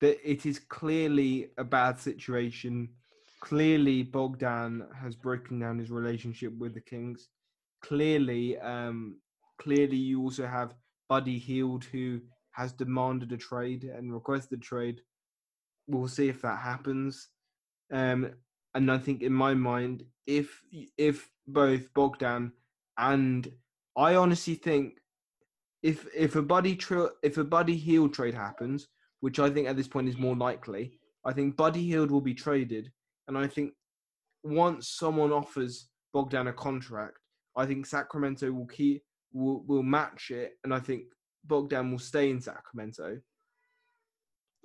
that 0.00 0.18
it 0.30 0.44
is 0.44 0.58
clearly 0.58 1.48
a 1.56 1.64
bad 1.64 1.98
situation. 1.98 2.90
Clearly, 3.40 4.02
Bogdan 4.02 4.86
has 5.00 5.16
broken 5.16 5.58
down 5.58 5.78
his 5.78 5.90
relationship 5.90 6.52
with 6.58 6.74
the 6.74 6.80
Kings. 6.80 7.28
Clearly, 7.82 8.58
um, 8.58 9.18
clearly, 9.58 9.96
you 9.96 10.22
also 10.22 10.46
have 10.46 10.74
Buddy 11.08 11.38
Hield 11.38 11.84
who 11.84 12.20
has 12.52 12.72
demanded 12.72 13.32
a 13.32 13.36
trade 13.36 13.84
and 13.84 14.12
requested 14.12 14.58
a 14.58 14.62
trade. 14.62 15.00
We'll 15.88 16.08
see 16.08 16.28
if 16.28 16.42
that 16.42 16.58
happens. 16.58 17.28
Um, 17.92 18.32
and 18.74 18.92
I 18.92 18.98
think, 18.98 19.22
in 19.22 19.32
my 19.32 19.54
mind, 19.54 20.04
if 20.26 20.60
if 20.98 21.30
both 21.46 21.92
Bogdan 21.94 22.52
and 22.98 23.50
I 23.96 24.16
honestly 24.16 24.56
think 24.56 24.98
if 25.82 26.06
if 26.14 26.36
a 26.36 26.42
buddy 26.42 26.76
tra- 26.76 27.10
if 27.22 27.38
a 27.38 27.44
buddy 27.44 27.76
Hield 27.76 28.14
trade 28.14 28.34
happens, 28.34 28.88
which 29.20 29.38
I 29.38 29.50
think 29.50 29.68
at 29.68 29.76
this 29.76 29.88
point 29.88 30.08
is 30.08 30.16
more 30.16 30.36
likely, 30.36 30.98
I 31.24 31.32
think 31.32 31.56
Buddy 31.56 31.84
Hield 31.84 32.10
will 32.10 32.20
be 32.20 32.34
traded, 32.34 32.90
and 33.28 33.36
I 33.36 33.46
think 33.46 33.72
once 34.42 34.90
someone 34.90 35.32
offers 35.32 35.88
Bogdan 36.12 36.48
a 36.48 36.52
contract, 36.52 37.18
I 37.56 37.66
think 37.66 37.86
Sacramento 37.86 38.50
will 38.52 38.66
keep 38.66 39.02
will 39.32 39.64
will 39.66 39.82
match 39.82 40.30
it, 40.30 40.52
and 40.64 40.72
I 40.72 40.80
think 40.80 41.04
Bogdan 41.44 41.90
will 41.90 41.98
stay 41.98 42.30
in 42.30 42.40
Sacramento. 42.40 43.18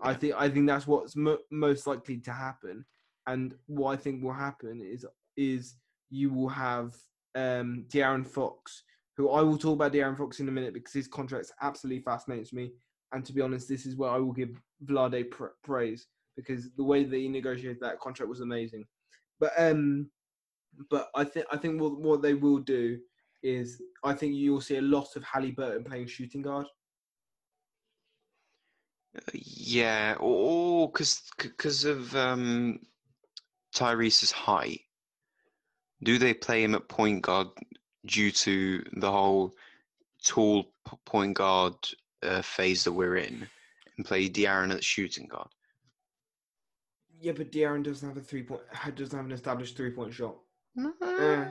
I 0.02 0.14
think 0.14 0.34
I 0.38 0.50
think 0.50 0.68
that's 0.68 0.88
what's 0.88 1.16
mo- 1.16 1.46
most 1.52 1.88
likely 1.88 2.18
to 2.20 2.32
happen, 2.32 2.86
and 3.28 3.54
what 3.68 3.92
I 3.92 3.98
think 3.98 4.24
will 4.24 4.34
happen 4.34 4.82
is 4.82 5.06
is 5.38 5.76
you 6.10 6.32
will 6.32 6.50
have 6.50 6.94
um 7.36 7.86
De'Aaron 7.88 8.28
Fox 8.28 8.84
who 9.18 9.30
I 9.30 9.42
will 9.42 9.58
talk 9.58 9.74
about 9.74 9.94
De'Aaron 9.94 10.18
Fox 10.18 10.40
in 10.40 10.48
a 10.48 10.52
minute 10.52 10.74
because 10.74 10.94
his 10.94 11.08
contract 11.08 11.52
absolutely 11.62 12.02
fascinates 12.04 12.54
me. 12.54 12.72
And 13.14 13.26
to 13.26 13.34
be 13.34 13.42
honest, 13.42 13.68
this 13.68 13.86
is 13.86 13.96
where 13.96 14.10
I 14.10 14.18
will 14.18 14.32
give 14.32 14.50
Vlade 14.86 15.30
pr- 15.32 15.58
praise. 15.64 16.08
because 16.36 16.72
the 16.76 16.84
way 16.84 17.04
that 17.04 17.18
he 17.18 17.28
negotiated 17.28 17.80
that 17.82 18.00
contract 18.00 18.30
was 18.30 18.42
amazing. 18.42 18.86
But 19.40 19.52
um, 19.58 20.10
but 20.90 21.10
I 21.16 21.24
think 21.24 21.46
I 21.52 21.58
think 21.58 21.82
what 21.82 22.00
what 22.00 22.22
they 22.22 22.34
will 22.34 22.60
do 22.60 23.00
is 23.44 23.82
I 24.04 24.14
think 24.14 24.36
you'll 24.36 24.62
see 24.62 24.78
a 24.78 24.82
lot 24.82 25.16
of 25.16 25.24
Halliburton 25.24 25.84
playing 25.84 26.08
shooting 26.08 26.42
guard. 26.42 26.68
Yeah, 29.34 30.16
or 30.20 30.90
because 30.90 31.22
because 31.38 31.84
of 31.86 32.16
um, 32.16 32.80
Tyrese's 33.76 34.32
height, 34.32 34.82
do 36.04 36.18
they 36.18 36.34
play 36.34 36.64
him 36.64 36.76
at 36.76 36.88
point 36.88 37.24
guard 37.24 37.48
due 38.06 38.32
to 38.32 38.84
the 38.94 39.12
whole 39.12 39.54
tall 40.24 40.72
point 41.06 41.36
guard 41.36 41.76
uh, 42.24 42.42
phase 42.42 42.84
that 42.84 42.92
we're 42.92 43.18
in, 43.18 43.48
and 43.98 44.06
play 44.06 44.30
De'Aaron 44.30 44.74
at 44.74 44.84
shooting 44.84 45.28
guard? 45.28 45.50
Yeah, 47.20 47.34
but 47.34 47.52
De'Aaron 47.52 47.84
doesn't 47.84 48.08
have 48.08 48.18
a 48.18 48.22
three 48.22 48.44
point 48.44 48.62
doesn't 48.96 49.16
have 49.16 49.26
an 49.26 49.32
established 49.32 49.78
three 49.78 49.92
point 49.92 50.14
shot. 50.14 50.36
Uh, 51.02 51.46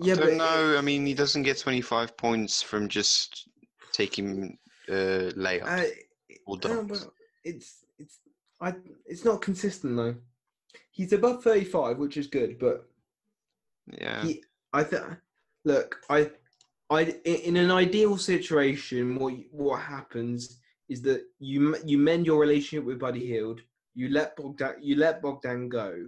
Yeah, 0.00 0.14
but 0.14 0.34
know. 0.34 0.76
I 0.78 0.80
mean, 0.80 1.04
he 1.04 1.14
doesn't 1.14 1.42
get 1.42 1.58
25 1.58 2.16
points 2.16 2.62
from 2.62 2.88
just 2.88 3.48
taking 3.92 4.56
uh, 4.88 5.32
layups 5.34 5.64
uh, 5.66 6.34
or 6.46 6.56
dunks. 6.56 6.90
well, 6.90 7.12
it's 7.44 7.84
it's 7.98 8.20
I 8.60 8.74
it's 9.06 9.24
not 9.24 9.42
consistent 9.42 9.96
though. 9.96 10.14
He's 10.90 11.12
above 11.12 11.42
thirty 11.42 11.64
five, 11.64 11.98
which 11.98 12.16
is 12.16 12.26
good, 12.26 12.58
but 12.58 12.88
yeah. 13.86 14.22
he 14.22 14.44
I 14.72 14.84
think 14.84 15.04
look 15.70 15.96
I 16.08 16.30
I 16.90 17.02
in 17.24 17.56
an 17.56 17.70
ideal 17.70 18.16
situation, 18.16 19.18
what 19.18 19.34
what 19.50 19.80
happens 19.80 20.58
is 20.88 21.02
that 21.02 21.22
you 21.38 21.76
you 21.84 21.98
mend 21.98 22.26
your 22.26 22.40
relationship 22.40 22.84
with 22.86 22.98
Buddy 22.98 23.24
Hield, 23.26 23.60
you 23.94 24.08
let 24.08 24.36
Bogdan 24.36 24.76
you 24.80 24.96
let 24.96 25.20
Bogdan 25.20 25.68
go, 25.68 26.06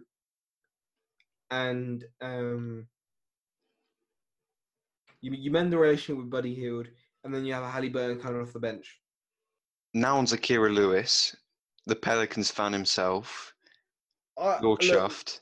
and 1.51 2.05
um, 2.23 2.87
you 5.21 5.33
you 5.33 5.51
mend 5.51 5.73
the 5.73 5.79
relationship 5.79 6.17
with 6.23 6.31
Buddy 6.31 6.55
Hield, 6.55 6.89
and 7.25 7.35
then 7.35 7.45
you 7.45 7.53
have 7.53 7.65
a 7.65 7.71
Halliburton 7.71 8.21
coming 8.21 8.41
off 8.41 8.55
the 8.55 8.61
bench. 8.61 8.99
Now 9.93 10.17
on 10.17 10.25
Zakira 10.25 10.73
Lewis, 10.75 11.37
the 11.87 11.97
Pelicans 11.97 12.51
fan 12.51 12.73
himself. 12.73 13.53
I, 14.39 14.59
You're 14.63 14.71
look, 14.71 14.81
chuffed. 14.81 15.41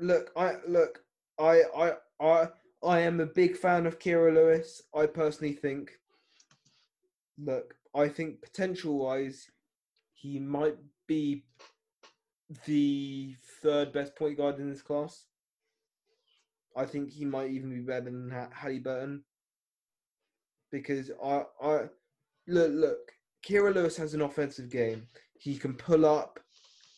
Look, 0.00 0.32
I 0.36 0.56
look, 0.66 1.04
I, 1.38 1.62
I, 1.76 1.92
I, 2.20 2.48
I 2.84 3.00
am 3.00 3.20
a 3.20 3.26
big 3.26 3.56
fan 3.56 3.86
of 3.86 3.98
Kira 3.98 4.34
Lewis. 4.34 4.82
I 4.94 5.06
personally 5.06 5.52
think, 5.52 5.92
look, 7.38 7.74
I 7.94 8.08
think 8.08 8.42
potential-wise, 8.42 9.50
he 10.14 10.38
might 10.38 10.76
be 11.06 11.44
the 12.64 13.36
third 13.62 13.92
best 13.92 14.16
point 14.16 14.36
guard 14.36 14.58
in 14.58 14.68
this 14.68 14.82
class. 14.82 15.26
I 16.76 16.84
think 16.86 17.10
he 17.10 17.24
might 17.24 17.50
even 17.50 17.70
be 17.70 17.80
better 17.80 18.06
than 18.06 18.30
Ha- 18.30 18.48
Halliburton 18.52 19.24
because 20.70 21.10
I, 21.22 21.42
I 21.62 21.80
look, 22.48 22.72
look. 22.72 23.12
Kira 23.46 23.74
Lewis 23.74 23.96
has 23.96 24.14
an 24.14 24.22
offensive 24.22 24.70
game. 24.70 25.06
He 25.38 25.56
can 25.56 25.74
pull 25.74 26.06
up. 26.06 26.40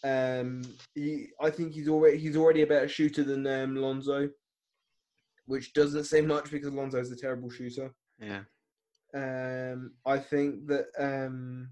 Um, 0.04 0.62
he, 0.94 1.28
I 1.40 1.50
think 1.50 1.72
he's 1.72 1.88
already 1.88 2.18
he's 2.18 2.36
already 2.36 2.62
a 2.62 2.66
better 2.66 2.88
shooter 2.88 3.24
than 3.24 3.46
um, 3.46 3.74
Lonzo, 3.74 4.28
which 5.46 5.72
doesn't 5.72 6.04
say 6.04 6.20
much 6.20 6.50
because 6.50 6.72
Lonzo 6.72 6.98
is 6.98 7.12
a 7.12 7.16
terrible 7.16 7.50
shooter. 7.50 7.94
Yeah. 8.20 8.40
Um, 9.14 9.92
I 10.04 10.18
think 10.18 10.66
that 10.66 10.86
um, 10.98 11.70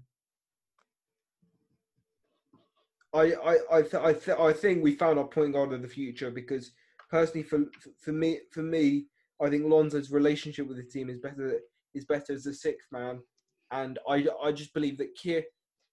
I 3.13 3.33
I 3.33 3.57
I 3.71 3.81
th- 3.81 3.93
I, 3.95 4.13
th- 4.13 4.39
I 4.39 4.53
think 4.53 4.81
we 4.83 4.95
found 4.95 5.19
our 5.19 5.27
point 5.27 5.53
guard 5.53 5.73
of 5.73 5.81
the 5.81 5.87
future 5.87 6.31
because 6.31 6.71
personally 7.09 7.43
for 7.43 7.65
for 7.99 8.13
me 8.13 8.39
for 8.51 8.63
me 8.63 9.07
I 9.41 9.49
think 9.49 9.65
Lonzo's 9.65 10.11
relationship 10.11 10.67
with 10.67 10.77
the 10.77 10.83
team 10.83 11.09
is 11.09 11.19
better 11.19 11.59
is 11.93 12.05
better 12.05 12.33
as 12.33 12.45
a 12.45 12.53
sixth 12.53 12.87
man, 12.91 13.19
and 13.71 13.99
I 14.07 14.25
I 14.41 14.51
just 14.51 14.73
believe 14.73 14.97
that 14.99 15.17
Kier 15.17 15.43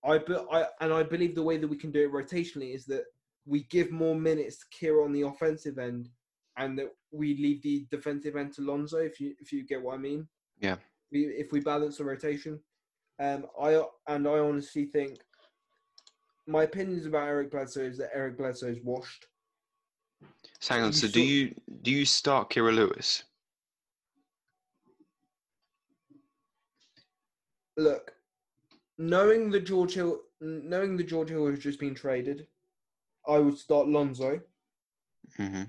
I 0.04 0.18
but 0.18 0.46
I 0.52 0.66
and 0.80 0.92
I 0.92 1.02
believe 1.02 1.34
the 1.34 1.42
way 1.42 1.56
that 1.56 1.68
we 1.68 1.76
can 1.76 1.90
do 1.90 2.04
it 2.04 2.12
rotationally 2.12 2.74
is 2.74 2.86
that 2.86 3.04
we 3.46 3.64
give 3.64 3.90
more 3.90 4.14
minutes 4.14 4.58
to 4.58 4.66
Kier 4.86 5.04
on 5.04 5.12
the 5.12 5.22
offensive 5.22 5.78
end, 5.78 6.08
and 6.56 6.78
that 6.78 6.90
we 7.12 7.36
leave 7.36 7.62
the 7.62 7.86
defensive 7.90 8.36
end 8.36 8.52
to 8.54 8.62
Lonzo. 8.62 8.98
If 8.98 9.20
you 9.20 9.34
if 9.40 9.52
you 9.52 9.64
get 9.64 9.82
what 9.82 9.94
I 9.94 9.98
mean 9.98 10.28
Yeah. 10.60 10.76
we, 11.12 11.26
if 11.26 11.52
we 11.52 11.60
balance 11.60 11.98
the 11.98 12.04
rotation. 12.04 12.60
Um, 13.18 13.46
I 13.60 13.82
and 14.08 14.26
I 14.26 14.38
honestly 14.38 14.86
think 14.86 15.18
my 16.46 16.62
opinions 16.64 17.06
about 17.06 17.28
Eric 17.28 17.50
Bledsoe 17.50 17.82
is 17.82 17.98
that 17.98 18.10
Eric 18.14 18.38
Bledsoe 18.38 18.68
is 18.68 18.78
washed. 18.82 19.26
So 20.60 20.74
hang 20.74 20.84
on. 20.84 20.88
You 20.92 20.92
So 20.92 21.08
do 21.08 21.22
you 21.22 21.54
do 21.82 21.90
you 21.90 22.04
start 22.04 22.50
Kira 22.50 22.74
Lewis? 22.74 23.24
Look, 27.76 28.12
knowing 28.98 29.50
the 29.50 29.60
George 29.60 29.94
Hill, 29.94 30.20
knowing 30.40 30.96
the 30.96 31.04
George 31.04 31.30
Hill 31.30 31.46
has 31.48 31.58
just 31.58 31.78
been 31.78 31.94
traded, 31.94 32.46
I 33.26 33.38
would 33.38 33.56
start 33.56 33.88
Lonzo, 33.88 34.40
hmm 35.36 35.62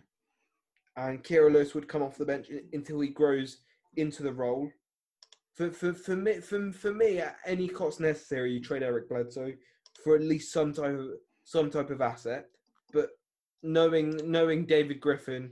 and 0.97 1.23
Kira 1.23 1.51
Lewis 1.51 1.73
would 1.73 1.87
come 1.87 2.03
off 2.03 2.17
the 2.17 2.25
bench 2.25 2.47
until 2.73 2.99
he 2.99 3.09
grows 3.09 3.57
into 3.95 4.23
the 4.23 4.33
role. 4.33 4.69
For 5.53 5.71
for 5.71 5.93
for 5.93 6.15
me 6.15 6.39
for, 6.39 6.71
for 6.71 6.93
me 6.93 7.19
at 7.19 7.37
any 7.45 7.67
cost 7.67 7.99
necessary, 7.99 8.53
you 8.53 8.61
trade 8.61 8.83
Eric 8.83 9.09
Bledsoe 9.09 9.53
for 10.03 10.15
at 10.15 10.21
least 10.21 10.53
some 10.53 10.73
type 10.73 10.97
of 10.97 11.07
some 11.43 11.69
type 11.69 11.89
of 11.89 12.01
asset. 12.01 12.45
But 12.93 13.09
knowing 13.63 14.19
knowing 14.23 14.65
David 14.65 14.99
Griffin 14.99 15.51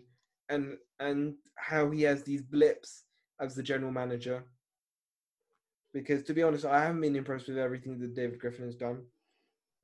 and 0.50 0.78
and 1.00 1.36
how 1.56 1.90
he 1.92 2.04
has 2.04 2.24
these 2.24 2.42
blips 2.42 3.04
as 3.40 3.56
the 3.56 3.64
general 3.64 3.92
manager, 3.92 4.46
because 5.94 6.24
to 6.24 6.34
be 6.34 6.44
honest, 6.44 6.66
I 6.66 6.82
haven't 6.82 7.02
been 7.02 7.16
impressed 7.16 7.48
with 7.48 7.58
everything 7.58 8.00
that 8.00 8.16
David 8.16 8.40
Griffin 8.40 8.66
has 8.66 8.76
done. 8.76 9.04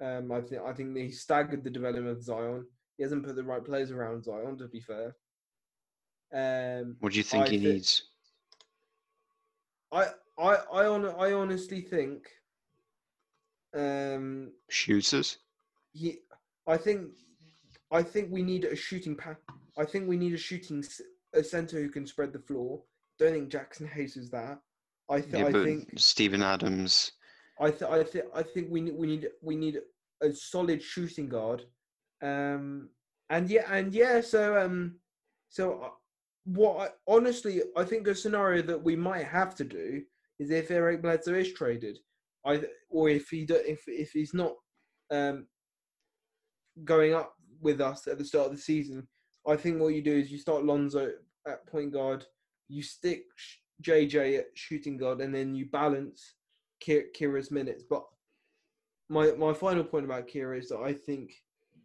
Um, 0.01 0.31
I 0.31 0.41
think 0.41 0.61
I 0.61 0.73
think 0.73 0.95
he 0.97 1.11
staggered 1.11 1.63
the 1.63 1.69
development 1.69 2.17
of 2.17 2.23
Zion. 2.23 2.65
He 2.97 3.03
hasn't 3.03 3.25
put 3.25 3.35
the 3.35 3.43
right 3.43 3.63
players 3.63 3.91
around 3.91 4.23
Zion. 4.23 4.57
To 4.57 4.67
be 4.67 4.79
fair, 4.79 5.15
um, 6.33 6.97
What 6.99 7.11
do 7.13 7.17
you 7.17 7.23
think 7.23 7.47
I 7.47 7.49
he 7.49 7.57
thi- 7.59 7.63
needs? 7.73 8.03
I 9.91 10.07
I 10.37 10.55
I, 10.73 10.85
on, 10.87 11.05
I 11.05 11.31
honestly 11.33 11.81
think 11.81 12.27
um 13.75 14.51
Shooters. 14.69 15.37
he 15.93 16.19
I 16.67 16.77
think 16.77 17.11
I 17.91 18.01
think 18.03 18.31
we 18.31 18.41
need 18.41 18.65
a 18.65 18.75
shooting 18.75 19.15
pa- 19.15 19.35
I 19.77 19.85
think 19.85 20.07
we 20.07 20.17
need 20.17 20.33
a 20.33 20.37
shooting 20.37 20.83
a 21.33 21.43
center 21.43 21.79
who 21.81 21.89
can 21.89 22.07
spread 22.07 22.33
the 22.33 22.39
floor. 22.39 22.81
Don't 23.19 23.33
think 23.33 23.51
Jaxson 23.51 23.87
Hayes 23.89 24.17
is 24.17 24.29
that. 24.31 24.59
I 25.09 25.21
th- 25.21 25.33
Yeah, 25.33 25.45
I 25.47 25.51
think 25.51 25.89
Steven 25.97 26.41
Adams. 26.41 27.11
I 27.59 27.69
th- 27.71 27.89
I 27.91 28.03
think 28.03 28.25
I 28.33 28.43
think 28.43 28.69
we 28.69 28.81
need 28.81 28.95
we 28.95 29.07
need 29.07 29.27
we 29.41 29.55
need 29.55 29.79
a 30.21 30.31
solid 30.33 30.81
shooting 30.81 31.29
guard. 31.29 31.63
Um 32.21 32.89
and 33.29 33.49
yeah 33.49 33.65
and 33.71 33.93
yeah 33.93 34.21
so 34.21 34.57
um 34.57 34.95
so 35.49 35.81
uh, 35.83 35.89
what 36.45 36.79
I, 36.79 37.11
honestly 37.11 37.61
I 37.75 37.83
think 37.83 38.07
a 38.07 38.15
scenario 38.15 38.61
that 38.63 38.83
we 38.83 38.95
might 38.95 39.25
have 39.25 39.55
to 39.55 39.63
do 39.63 40.03
is 40.39 40.51
if 40.51 40.71
Eric 40.71 41.01
Bledsoe 41.01 41.33
is 41.33 41.53
traded, 41.53 41.99
I 42.45 42.61
or 42.89 43.09
if 43.09 43.29
he 43.29 43.45
do, 43.45 43.55
if 43.55 43.83
if 43.87 44.11
he's 44.11 44.33
not 44.33 44.53
um 45.11 45.47
going 46.83 47.13
up 47.13 47.33
with 47.61 47.81
us 47.81 48.07
at 48.07 48.17
the 48.17 48.25
start 48.25 48.47
of 48.47 48.51
the 48.53 48.61
season, 48.61 49.07
I 49.47 49.55
think 49.55 49.79
what 49.79 49.93
you 49.93 50.01
do 50.01 50.15
is 50.15 50.31
you 50.31 50.37
start 50.37 50.65
Lonzo 50.65 51.11
at 51.47 51.67
point 51.67 51.93
guard, 51.93 52.25
you 52.67 52.83
stick 52.83 53.23
JJ 53.83 54.39
at 54.39 54.47
shooting 54.53 54.97
guard, 54.97 55.21
and 55.21 55.33
then 55.33 55.55
you 55.55 55.65
balance 55.65 56.35
Kira's 56.83 57.51
minutes. 57.51 57.83
But 57.89 58.03
my 59.09 59.31
my 59.31 59.53
final 59.53 59.83
point 59.83 60.05
about 60.05 60.27
Kira 60.27 60.59
is 60.59 60.69
that 60.69 60.79
I 60.79 60.93
think 60.93 61.31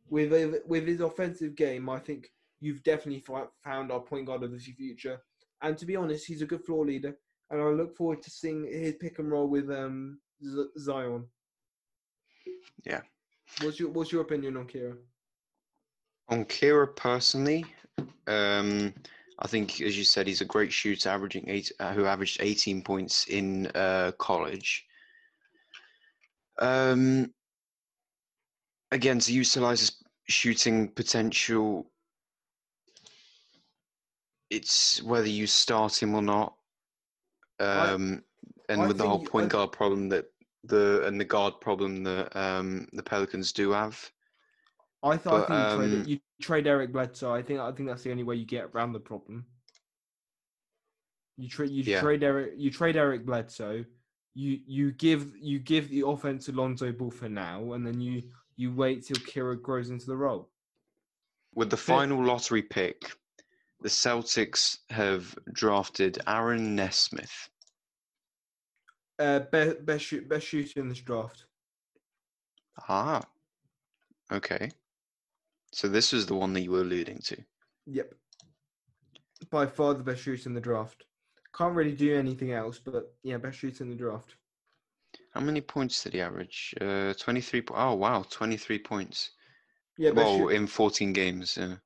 with 0.09 0.61
with 0.67 0.87
his 0.87 1.01
offensive 1.01 1.55
game, 1.55 1.89
I 1.89 1.99
think 1.99 2.31
you've 2.61 2.83
definitely 2.83 3.25
found 3.65 3.93
our 3.93 4.01
point 4.01 4.27
guard 4.27 4.43
of 4.43 4.53
the 4.53 4.59
future. 4.59 5.21
And 5.63 5.77
to 5.79 5.87
be 5.87 5.97
honest, 5.97 6.27
he's 6.27 6.43
a 6.43 6.47
good 6.47 6.65
floor 6.65 6.87
leader, 6.87 7.17
and 7.51 7.61
I 7.61 7.65
look 7.67 7.97
forward 7.97 8.23
to 8.23 8.31
seeing 8.31 8.65
his 8.65 8.95
pick 8.97 9.19
and 9.19 9.31
roll 9.31 9.49
with 9.49 9.71
um 9.71 10.21
Z- 10.45 10.71
Zion. 10.79 11.27
Yeah. 12.85 13.01
What's 13.63 13.79
your 13.81 13.91
What's 13.91 14.13
your 14.13 14.23
opinion 14.23 14.57
on 14.57 14.67
Kira? 14.67 14.97
On 16.29 16.45
Kira 16.45 16.95
personally, 16.95 17.65
um, 18.29 18.95
I 19.41 19.49
think, 19.49 19.81
as 19.81 19.99
you 19.99 20.05
said, 20.05 20.27
he's 20.27 20.41
a 20.41 20.47
great 20.47 20.73
shooter, 20.73 21.09
averaging 21.09 21.49
eight, 21.49 21.73
uh, 21.81 21.93
who 21.93 22.05
averaged 22.05 22.41
18 22.41 22.83
points 22.83 23.27
in 23.27 23.67
uh, 23.75 24.13
college. 24.19 24.87
Um, 26.59 27.33
again, 28.93 29.19
to 29.19 29.33
utilize 29.33 29.81
his 29.81 30.05
shooting 30.29 30.89
potential, 30.89 31.91
it's 34.51 35.03
whether 35.03 35.29
you 35.29 35.47
start 35.47 36.03
him 36.03 36.15
or 36.15 36.23
not. 36.23 36.55
Um, 37.59 38.25
and 38.69 38.83
I 38.83 38.87
with 38.89 38.99
the 38.99 39.07
whole 39.07 39.25
point 39.25 39.47
I- 39.47 39.49
guard 39.49 39.73
problem 39.73 40.09
that 40.11 40.27
the 40.65 41.07
and 41.07 41.19
the 41.21 41.25
guard 41.25 41.61
problem 41.61 42.03
that 42.05 42.37
um, 42.37 42.87
the 42.93 43.03
Pelicans 43.03 43.53
do 43.53 43.71
have. 43.71 44.11
I 45.03 45.17
thought 45.17 45.49
But, 45.49 45.55
I 45.55 45.71
think 45.71 45.81
you, 45.81 45.85
um, 45.85 45.91
trade, 46.05 46.07
you 46.07 46.21
trade 46.43 46.67
Eric 46.67 46.93
Bledsoe. 46.93 47.33
I 47.33 47.43
think 47.43 47.61
I 47.61 47.73
think 47.73 47.89
that's 47.89 48.03
the 48.03 48.11
only 48.11 48.23
way 48.25 48.37
you 48.37 48.45
get 48.45 48.71
around 48.75 48.93
the 48.93 49.01
problem. 49.01 49.47
You 51.39 51.49
trade 51.49 51.71
you 51.71 51.83
Yeah. 51.83 52.01
trade 52.01 52.23
Eric 52.23 52.53
you 52.57 52.71
trade 52.71 52.97
Eric 52.97 53.25
Bledsoe. 53.25 53.85
You 54.35 54.61
you 54.67 54.93
give 54.93 55.35
you 55.37 55.59
give 55.59 55.89
the 55.89 56.07
offense 56.07 56.47
to 56.47 56.53
Lonzo 56.53 56.93
Ball 56.93 57.11
for 57.11 57.29
now, 57.29 57.73
and 57.73 57.87
then 57.87 58.01
you 58.01 58.23
you 58.57 58.75
wait 58.75 59.07
till 59.07 59.17
Kira 59.17 59.61
grows 59.61 59.91
into 59.91 60.07
the 60.07 60.17
role. 60.17 60.51
With 61.55 61.71
the 61.71 61.77
final 61.79 62.23
lottery 62.23 62.63
pick, 62.63 63.11
the 63.83 63.89
Celtics 63.89 64.79
have 64.91 65.35
drafted 65.53 66.19
Aaron 66.27 66.75
Nesmith. 66.77 67.49
Uh, 69.19 69.41
best 69.41 69.85
best 69.85 70.05
shoot 70.05 70.29
best 70.29 70.47
shooter 70.47 70.81
in 70.81 70.89
this 70.89 71.01
draft. 71.01 71.45
Ah, 72.89 73.23
okay. 74.33 74.71
So 75.73 75.89
this 75.89 76.13
was 76.13 76.27
the 76.27 76.35
one 76.35 76.53
that 76.55 76.63
you 76.63 76.73
were 76.73 76.81
alluding 76.81 77.19
to. 77.25 77.37
Yep. 77.87 78.15
By 79.51 79.67
far 79.67 79.95
the 79.95 80.03
best 80.03 80.23
shooter 80.23 80.49
in 80.49 80.55
the 80.55 80.61
draft. 80.61 81.05
Can't 81.55 81.75
really 81.75 81.93
do 81.93 82.17
anything 82.17 82.53
else, 82.53 82.79
but 82.79 83.15
yeah, 83.23 83.37
best 83.37 83.59
shooter 83.59 83.85
in 83.85 83.91
the 83.91 83.97
draft. 83.97 84.37
How 85.35 85.41
many 85.41 85.61
points 85.61 86.03
did 86.03 86.15
he 86.15 86.21
average? 86.21 86.75
Uh, 86.81 87.13
23. 87.15 87.63
Po- 87.63 87.75
oh, 87.77 87.95
wow, 87.95 88.25
23 88.29 88.79
points. 88.79 89.31
Yeah, 89.99 90.11
best 90.11 90.39
well, 90.39 90.49
in 90.49 90.67
14 90.67 91.13
games. 91.13 91.59
Yeah. 91.61 91.77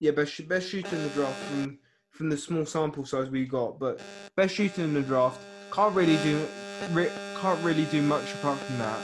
Yeah, 0.00 0.12
best 0.12 0.46
best 0.48 0.68
shooter 0.68 0.94
in 0.94 1.02
the 1.02 1.08
draft 1.10 1.38
from 1.44 1.78
from 2.10 2.30
the 2.30 2.36
small 2.36 2.64
sample 2.64 3.04
size 3.04 3.30
we 3.30 3.46
got, 3.46 3.78
but 3.78 4.00
best 4.36 4.54
shooter 4.54 4.82
in 4.82 4.94
the 4.94 5.02
draft 5.02 5.40
can't 5.72 5.94
really 5.94 6.16
do 6.18 6.46
re- 6.90 7.10
can't 7.40 7.62
really 7.64 7.84
do 7.86 8.02
much 8.02 8.34
apart 8.34 8.58
from 8.58 8.78
that. 8.78 9.00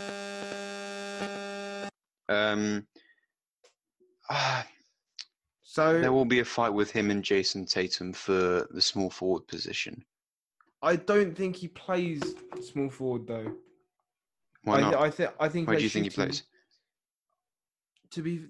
Um, 2.28 2.86
ah, 4.30 4.66
So 5.74 6.00
there 6.00 6.12
will 6.12 6.24
be 6.24 6.38
a 6.38 6.44
fight 6.44 6.72
with 6.72 6.92
him 6.92 7.10
and 7.10 7.24
Jayson 7.24 7.66
Tatum 7.66 8.12
for 8.12 8.68
the 8.70 8.80
small 8.80 9.10
forward 9.10 9.48
position. 9.48 10.04
I 10.82 10.94
don't 10.94 11.36
think 11.36 11.56
he 11.56 11.66
plays 11.66 12.22
small 12.62 12.90
forward 12.90 13.26
though. 13.26 13.56
Why 14.62 14.76
I, 14.76 14.80
not? 14.82 14.94
I 14.94 15.10
think 15.10 15.30
I 15.40 15.48
think 15.48 15.66
Where 15.66 15.76
do 15.76 15.82
you 15.82 15.88
think 15.88 16.04
he 16.04 16.10
plays? 16.10 16.44
To 18.12 18.22
be 18.22 18.44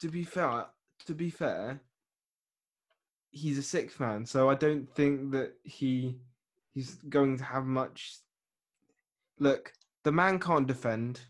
to 0.00 0.08
be 0.08 0.22
fair, 0.22 0.66
to 1.06 1.14
be 1.14 1.30
fair, 1.30 1.80
he's 3.30 3.58
a 3.58 3.62
sixth 3.62 4.00
man, 4.00 4.26
so 4.26 4.50
I 4.50 4.54
don't 4.54 4.88
think 4.94 5.32
that 5.32 5.54
he 5.64 6.16
he's 6.72 6.94
going 7.08 7.38
to 7.38 7.44
have 7.44 7.64
much. 7.64 8.18
Look, 9.38 9.72
the 10.04 10.12
man 10.12 10.38
can't 10.38 10.66
defend. 10.66 11.20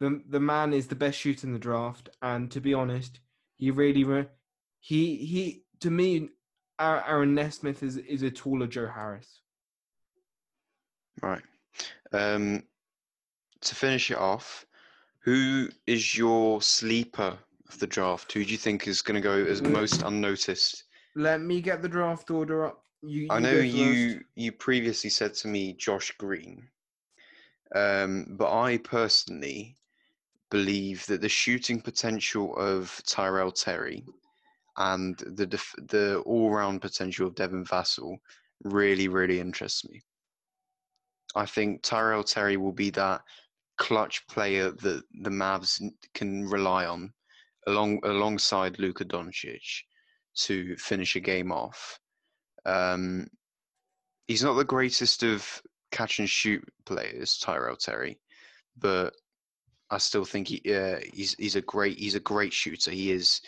the 0.00 0.22
The 0.28 0.40
man 0.40 0.72
is 0.72 0.86
the 0.86 0.94
best 0.94 1.18
shooter 1.18 1.46
in 1.46 1.52
the 1.52 1.58
draft, 1.58 2.08
and 2.22 2.50
to 2.50 2.60
be 2.60 2.74
honest, 2.74 3.20
he 3.56 3.70
really 3.70 4.04
re- 4.04 4.28
he 4.80 5.16
he 5.16 5.64
to 5.80 5.90
me, 5.90 6.30
Aaron 6.80 7.34
Nesmith 7.34 7.82
is 7.82 7.96
is 7.96 8.22
a 8.22 8.30
taller 8.30 8.66
Joe 8.66 8.88
Harris. 8.88 9.40
Right. 11.22 11.42
Um, 12.12 12.62
to 13.60 13.74
finish 13.74 14.10
it 14.10 14.18
off, 14.18 14.64
who 15.20 15.68
is 15.86 16.16
your 16.16 16.62
sleeper 16.62 17.38
of 17.68 17.78
the 17.78 17.86
draft? 17.86 18.32
Who 18.32 18.44
do 18.44 18.50
you 18.50 18.56
think 18.56 18.86
is 18.86 19.02
going 19.02 19.14
to 19.14 19.20
go 19.20 19.44
as 19.44 19.62
most 19.62 20.02
unnoticed? 20.02 20.84
Let 21.14 21.40
me 21.40 21.60
get 21.60 21.82
the 21.82 21.88
draft 21.88 22.30
order 22.30 22.66
up. 22.66 22.84
You, 23.02 23.28
I 23.30 23.38
know 23.38 23.58
you 23.58 24.14
first. 24.14 24.24
you 24.34 24.52
previously 24.52 25.10
said 25.10 25.34
to 25.34 25.48
me 25.48 25.74
Josh 25.74 26.12
Green, 26.18 26.68
um, 27.74 28.26
but 28.30 28.52
I 28.52 28.78
personally 28.78 29.76
believe 30.50 31.06
that 31.06 31.20
the 31.20 31.28
shooting 31.28 31.80
potential 31.80 32.56
of 32.56 33.00
Tyrell 33.06 33.52
Terry 33.52 34.04
and 34.78 35.16
the 35.18 35.46
def- 35.46 35.74
the 35.88 36.22
all 36.26 36.50
round 36.50 36.80
potential 36.80 37.26
of 37.26 37.34
Devin 37.34 37.64
Vassell 37.64 38.16
really 38.64 39.08
really 39.08 39.38
interests 39.38 39.88
me. 39.88 40.02
I 41.36 41.46
think 41.46 41.82
Tyrell 41.82 42.24
Terry 42.24 42.56
will 42.56 42.72
be 42.72 42.90
that 42.90 43.22
clutch 43.76 44.26
player 44.26 44.70
that 44.70 45.02
the 45.20 45.30
Mavs 45.30 45.80
can 46.14 46.48
rely 46.48 46.86
on, 46.86 47.12
along 47.68 48.00
alongside 48.04 48.78
Luka 48.78 49.04
Doncic, 49.04 49.82
to 50.34 50.76
finish 50.76 51.16
a 51.16 51.20
game 51.20 51.52
off. 51.52 51.98
Um, 52.64 53.28
he's 54.26 54.42
not 54.42 54.54
the 54.54 54.64
greatest 54.64 55.22
of 55.22 55.62
catch 55.90 56.18
and 56.18 56.28
shoot 56.28 56.64
players, 56.84 57.38
Tyrell 57.38 57.76
Terry, 57.76 58.18
but 58.76 59.14
I 59.90 59.98
still 59.98 60.24
think 60.24 60.48
he 60.48 60.74
uh, 60.74 60.98
he's 61.12 61.34
he's 61.34 61.56
a 61.56 61.62
great 61.62 61.98
he's 61.98 62.14
a 62.14 62.20
great 62.20 62.52
shooter. 62.52 62.90
He 62.90 63.12
is. 63.12 63.40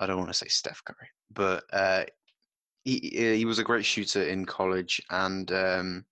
I 0.00 0.06
don't 0.06 0.18
want 0.18 0.30
to 0.30 0.34
say 0.34 0.46
Steph 0.48 0.84
Curry, 0.84 1.08
but 1.32 1.64
uh, 1.72 2.04
he 2.84 3.10
he 3.36 3.44
was 3.44 3.58
a 3.58 3.64
great 3.64 3.84
shooter 3.84 4.22
in 4.22 4.44
college, 4.44 5.02
and 5.10 5.50
um, 5.52 6.04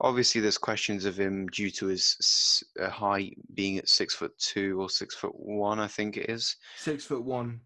obviously 0.00 0.40
there's 0.40 0.58
questions 0.58 1.04
of 1.04 1.18
him 1.18 1.46
due 1.48 1.70
to 1.72 1.86
his 1.86 2.62
uh, 2.80 2.88
height 2.88 3.36
being 3.54 3.78
at 3.78 3.88
six 3.88 4.14
foot 4.14 4.36
two 4.38 4.80
or 4.80 4.88
six 4.88 5.14
foot 5.14 5.34
one, 5.34 5.78
I 5.80 5.88
think 5.88 6.16
it 6.16 6.30
is. 6.30 6.56
six 6.76 7.04
foot 7.04 7.24
one. 7.24 7.60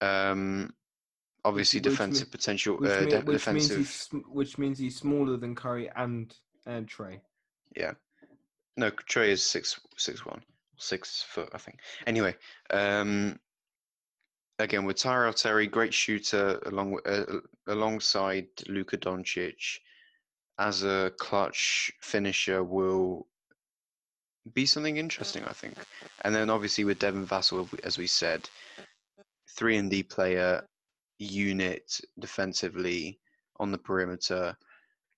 Um, 0.00 0.72
obviously 1.44 1.78
Which- 1.78 1.84
defensive 1.84 2.26
mean- 2.28 2.32
potential, 2.32 2.76
Which, 2.76 2.90
uh, 2.90 3.00
mean- 3.00 3.24
which 3.24 3.46
means 3.46 3.68
defensive. 3.68 3.76
he's 3.78 4.08
which 4.28 4.58
means 4.58 4.78
he's 4.78 4.96
smaller 4.96 5.36
than 5.36 5.54
Curry 5.54 5.90
and 5.96 6.34
and 6.66 6.88
Trae. 6.88 7.20
Yeah. 7.76 7.92
No, 8.76 8.90
Trae 8.90 9.28
is 9.28 9.42
six 9.44 9.78
six 9.96 10.24
one, 10.24 10.42
six 10.76 11.22
foot, 11.22 11.50
I 11.52 11.58
think. 11.58 11.80
Anyway, 12.06 12.34
um, 12.70 13.38
again 14.58 14.84
with 14.84 14.96
Tyrell 14.96 15.32
Terry, 15.32 15.66
great 15.66 15.92
shooter, 15.94 16.58
along 16.66 16.98
uh, 17.06 17.24
alongside 17.66 18.46
Luka 18.68 18.96
Doncic, 18.98 19.78
as 20.60 20.84
a 20.84 21.10
clutch 21.18 21.90
finisher 22.02 22.62
will 22.62 23.26
be 24.52 24.66
something 24.66 24.98
interesting, 24.98 25.42
I 25.44 25.52
think. 25.52 25.74
And 26.22 26.34
then 26.34 26.50
obviously 26.50 26.84
with 26.84 26.98
Devin 26.98 27.26
Vassell, 27.26 27.66
as 27.82 27.96
we 27.96 28.06
said, 28.06 28.48
three 29.56 29.78
and 29.78 29.90
D 29.90 30.02
player, 30.02 30.62
unit 31.18 32.00
defensively 32.18 33.18
on 33.58 33.72
the 33.72 33.78
perimeter, 33.78 34.54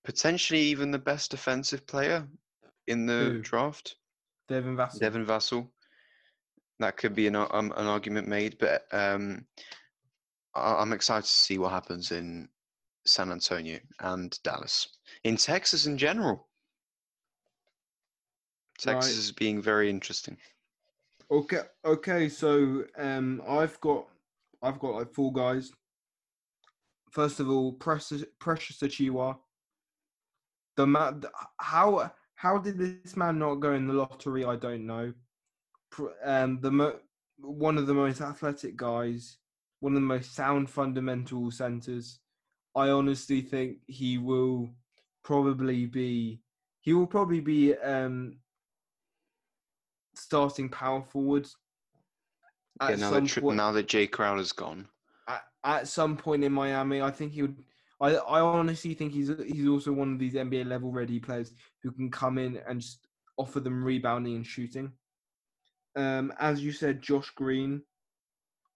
potentially 0.05 0.61
even 0.61 0.91
the 0.91 0.97
best 0.97 1.31
defensive 1.31 1.85
player 1.87 2.25
in 2.87 3.05
the 3.05 3.31
Who? 3.33 3.41
draft, 3.41 3.97
Devin 4.47 4.77
Vassell. 4.77 4.99
Devin 4.99 5.25
Vassell. 5.25 5.67
That 6.79 6.97
could 6.97 7.15
be 7.15 7.27
an 7.27 7.35
um, 7.35 7.49
an 7.51 7.87
argument 7.87 8.27
made, 8.27 8.57
but 8.59 8.83
um, 8.91 9.45
I'm 10.55 10.93
excited 10.93 11.23
to 11.23 11.29
see 11.29 11.57
what 11.57 11.71
happens 11.71 12.11
in 12.11 12.49
San 13.05 13.31
Antonio 13.31 13.79
and 13.99 14.37
Dallas, 14.43 14.87
in 15.23 15.37
Texas 15.37 15.85
in 15.85 15.97
general. 15.97 16.47
Texas 18.79 19.11
Right. 19.11 19.19
is 19.19 19.31
being 19.31 19.61
very 19.61 19.89
interesting. 19.89 20.37
Okay, 21.31 21.61
okay. 21.85 22.29
So 22.29 22.83
um, 22.97 23.41
I've 23.47 23.79
got 23.81 24.07
I've 24.61 24.79
got 24.79 24.95
like 24.95 25.13
four 25.13 25.31
guys. 25.31 25.71
First 27.11 27.39
of 27.39 27.49
all, 27.49 27.73
Precious 27.73 28.23
Precious 28.39 28.77
Achiuwa. 28.79 29.37
The 30.75 30.87
man, 30.87 31.23
how 31.59 32.11
how 32.35 32.57
did 32.57 32.77
this 32.77 33.15
man 33.15 33.39
not 33.39 33.55
go 33.55 33.73
in 33.73 33.87
the 33.87 33.93
lottery? 33.93 34.43
I 34.43 34.55
don't 34.55 34.85
know. 34.85 35.13
Um, 36.23 36.59
the 36.61 36.71
mo- 36.71 36.99
one 37.39 37.77
of 37.77 37.85
the 37.87 37.93
most 37.93 38.21
athletic 38.21 38.75
guys, 38.75 39.37
one 39.79 39.93
of 39.93 40.01
the 40.01 40.07
most 40.07 40.33
sound 40.33 40.69
fundamental 40.69 41.51
centers. 41.51 42.19
I 42.75 42.89
honestly 42.89 43.41
think 43.41 43.77
he 43.87 44.17
will 44.17 44.69
probably 45.23 45.85
be 45.85 46.41
he 46.81 46.93
will 46.93 47.07
probably 47.07 47.39
be 47.39 47.75
um 47.75 48.37
starting 50.15 50.69
power 50.69 51.01
forward 51.01 51.47
Yeah, 52.81 52.95
now 52.95 53.11
that 53.11 53.41
point 53.41 53.57
now 53.57 53.71
that 53.71 53.87
Jae 53.87 54.09
Crowder's 54.09 54.51
gone, 54.51 54.87
at, 55.27 55.43
at 55.63 55.87
some 55.87 56.17
point 56.17 56.43
in 56.43 56.51
Miami. 56.51 57.01
I 57.01 57.11
think 57.11 57.31
he 57.31 57.43
would. 57.43 57.63
I, 58.01 58.15
I 58.15 58.41
honestly 58.41 58.93
think 58.93 59.13
he's 59.13 59.31
he's 59.45 59.67
also 59.67 59.91
one 59.91 60.13
of 60.13 60.19
these 60.19 60.33
NBA 60.33 60.65
level 60.65 60.91
ready 60.91 61.19
players 61.19 61.53
who 61.81 61.91
can 61.91 62.09
come 62.11 62.37
in 62.37 62.59
and 62.67 62.81
just 62.81 63.07
offer 63.37 63.59
them 63.59 63.83
rebounding 63.83 64.35
and 64.35 64.45
shooting. 64.45 64.91
Um, 65.95 66.33
as 66.39 66.61
you 66.61 66.71
said, 66.71 67.01
Josh 67.01 67.29
Green. 67.31 67.83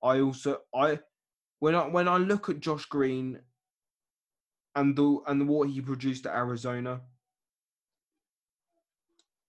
I 0.04 0.20
also 0.20 0.60
I 0.76 1.00
when 1.60 1.74
I 1.74 1.88
when 1.88 2.08
I 2.08 2.18
look 2.18 2.50
at 2.50 2.60
Josh 2.60 2.86
Green 2.86 3.40
and 4.78 4.96
the 4.96 5.20
and 5.28 5.48
what 5.50 5.70
he 5.70 5.82
produced 5.82 6.26
at 6.28 6.36
Arizona, 6.36 7.02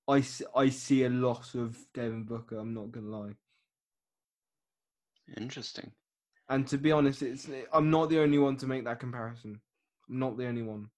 I 0.08 0.22
see, 0.22 0.44
I 0.56 0.68
see 0.70 1.04
a 1.04 1.10
lot 1.10 1.54
of 1.54 1.76
Devin 1.94 2.24
Booker. 2.24 2.58
I'm 2.58 2.74
not 2.74 2.90
gonna 2.92 3.06
lie. 3.08 3.34
interesting. 5.36 5.92
And 6.48 6.66
to 6.68 6.78
be 6.78 6.90
honest, 6.92 7.22
it's 7.22 7.46
I'm 7.72 7.90
not 7.90 8.08
the 8.08 8.20
only 8.20 8.38
one 8.38 8.56
to 8.56 8.66
make 8.66 8.84
that 8.84 9.00
comparison. 9.00 9.60
I'm 10.08 10.18
not 10.18 10.38
the 10.38 10.46
only 10.46 10.62
one. 10.62 10.88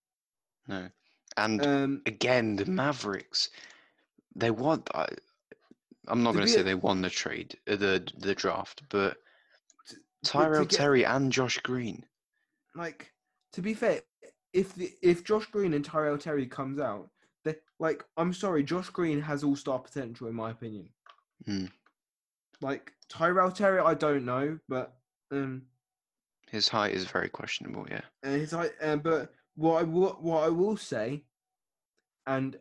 No, 0.68 0.88
and 1.36 1.66
Um, 1.66 2.02
again, 2.06 2.54
the 2.54 2.66
Mavericks, 2.66 3.50
they 4.36 4.52
want. 4.52 4.88
I 4.94 5.08
I'm 6.06 6.22
not 6.22 6.32
going 6.32 6.46
to 6.46 6.50
say 6.52 6.60
a- 6.60 6.64
they 6.64 6.74
won 6.76 7.02
the 7.02 7.10
trade, 7.10 7.58
uh, 7.66 7.74
the 7.76 8.06
the 8.18 8.34
draft, 8.36 8.82
but 8.88 9.16
Tyrell 10.24 10.64
get- 10.66 10.78
Terry 10.78 11.04
and 11.04 11.32
Josh 11.32 11.58
Green. 11.58 12.06
like 12.76 13.12
to 13.52 13.60
be 13.62 13.74
fair, 13.74 14.02
if 14.52 14.74
the, 14.74 14.92
if 15.02 15.24
Josh 15.24 15.46
Green 15.46 15.74
and 15.74 15.84
Tyrell 15.84 16.18
Terry 16.18 16.46
comes 16.46 16.80
out, 16.80 17.08
they 17.44 17.56
like 17.78 18.04
I'm 18.16 18.32
sorry, 18.32 18.62
Josh 18.62 18.90
Green 18.90 19.20
has 19.20 19.44
all 19.44 19.56
star 19.56 19.78
potential 19.78 20.28
in 20.28 20.34
my 20.34 20.50
opinion. 20.50 20.88
Hmm. 21.46 21.66
Like 22.60 22.92
Tyrell 23.08 23.50
Terry, 23.52 23.80
I 23.80 23.94
don't 23.94 24.24
know, 24.24 24.58
but 24.68 24.94
um, 25.32 25.62
His 26.50 26.68
height 26.68 26.94
is 26.94 27.06
very 27.06 27.28
questionable. 27.28 27.86
Yeah. 27.90 28.02
and 28.22 28.40
his 28.40 28.50
height, 28.50 28.72
uh, 28.82 28.96
but 28.96 29.32
what 29.54 29.80
I 29.80 29.82
will, 29.84 30.18
what 30.20 30.44
I 30.44 30.48
will 30.48 30.76
say, 30.76 31.22
and 32.26 32.56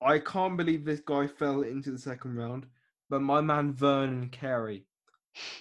I 0.00 0.20
can't 0.20 0.56
believe 0.56 0.84
this 0.84 1.00
guy 1.00 1.26
fell 1.26 1.62
into 1.62 1.90
the 1.90 1.98
second 1.98 2.36
round, 2.36 2.66
but 3.10 3.20
my 3.20 3.40
man 3.40 3.72
Vernon 3.72 4.28
Carey, 4.28 4.84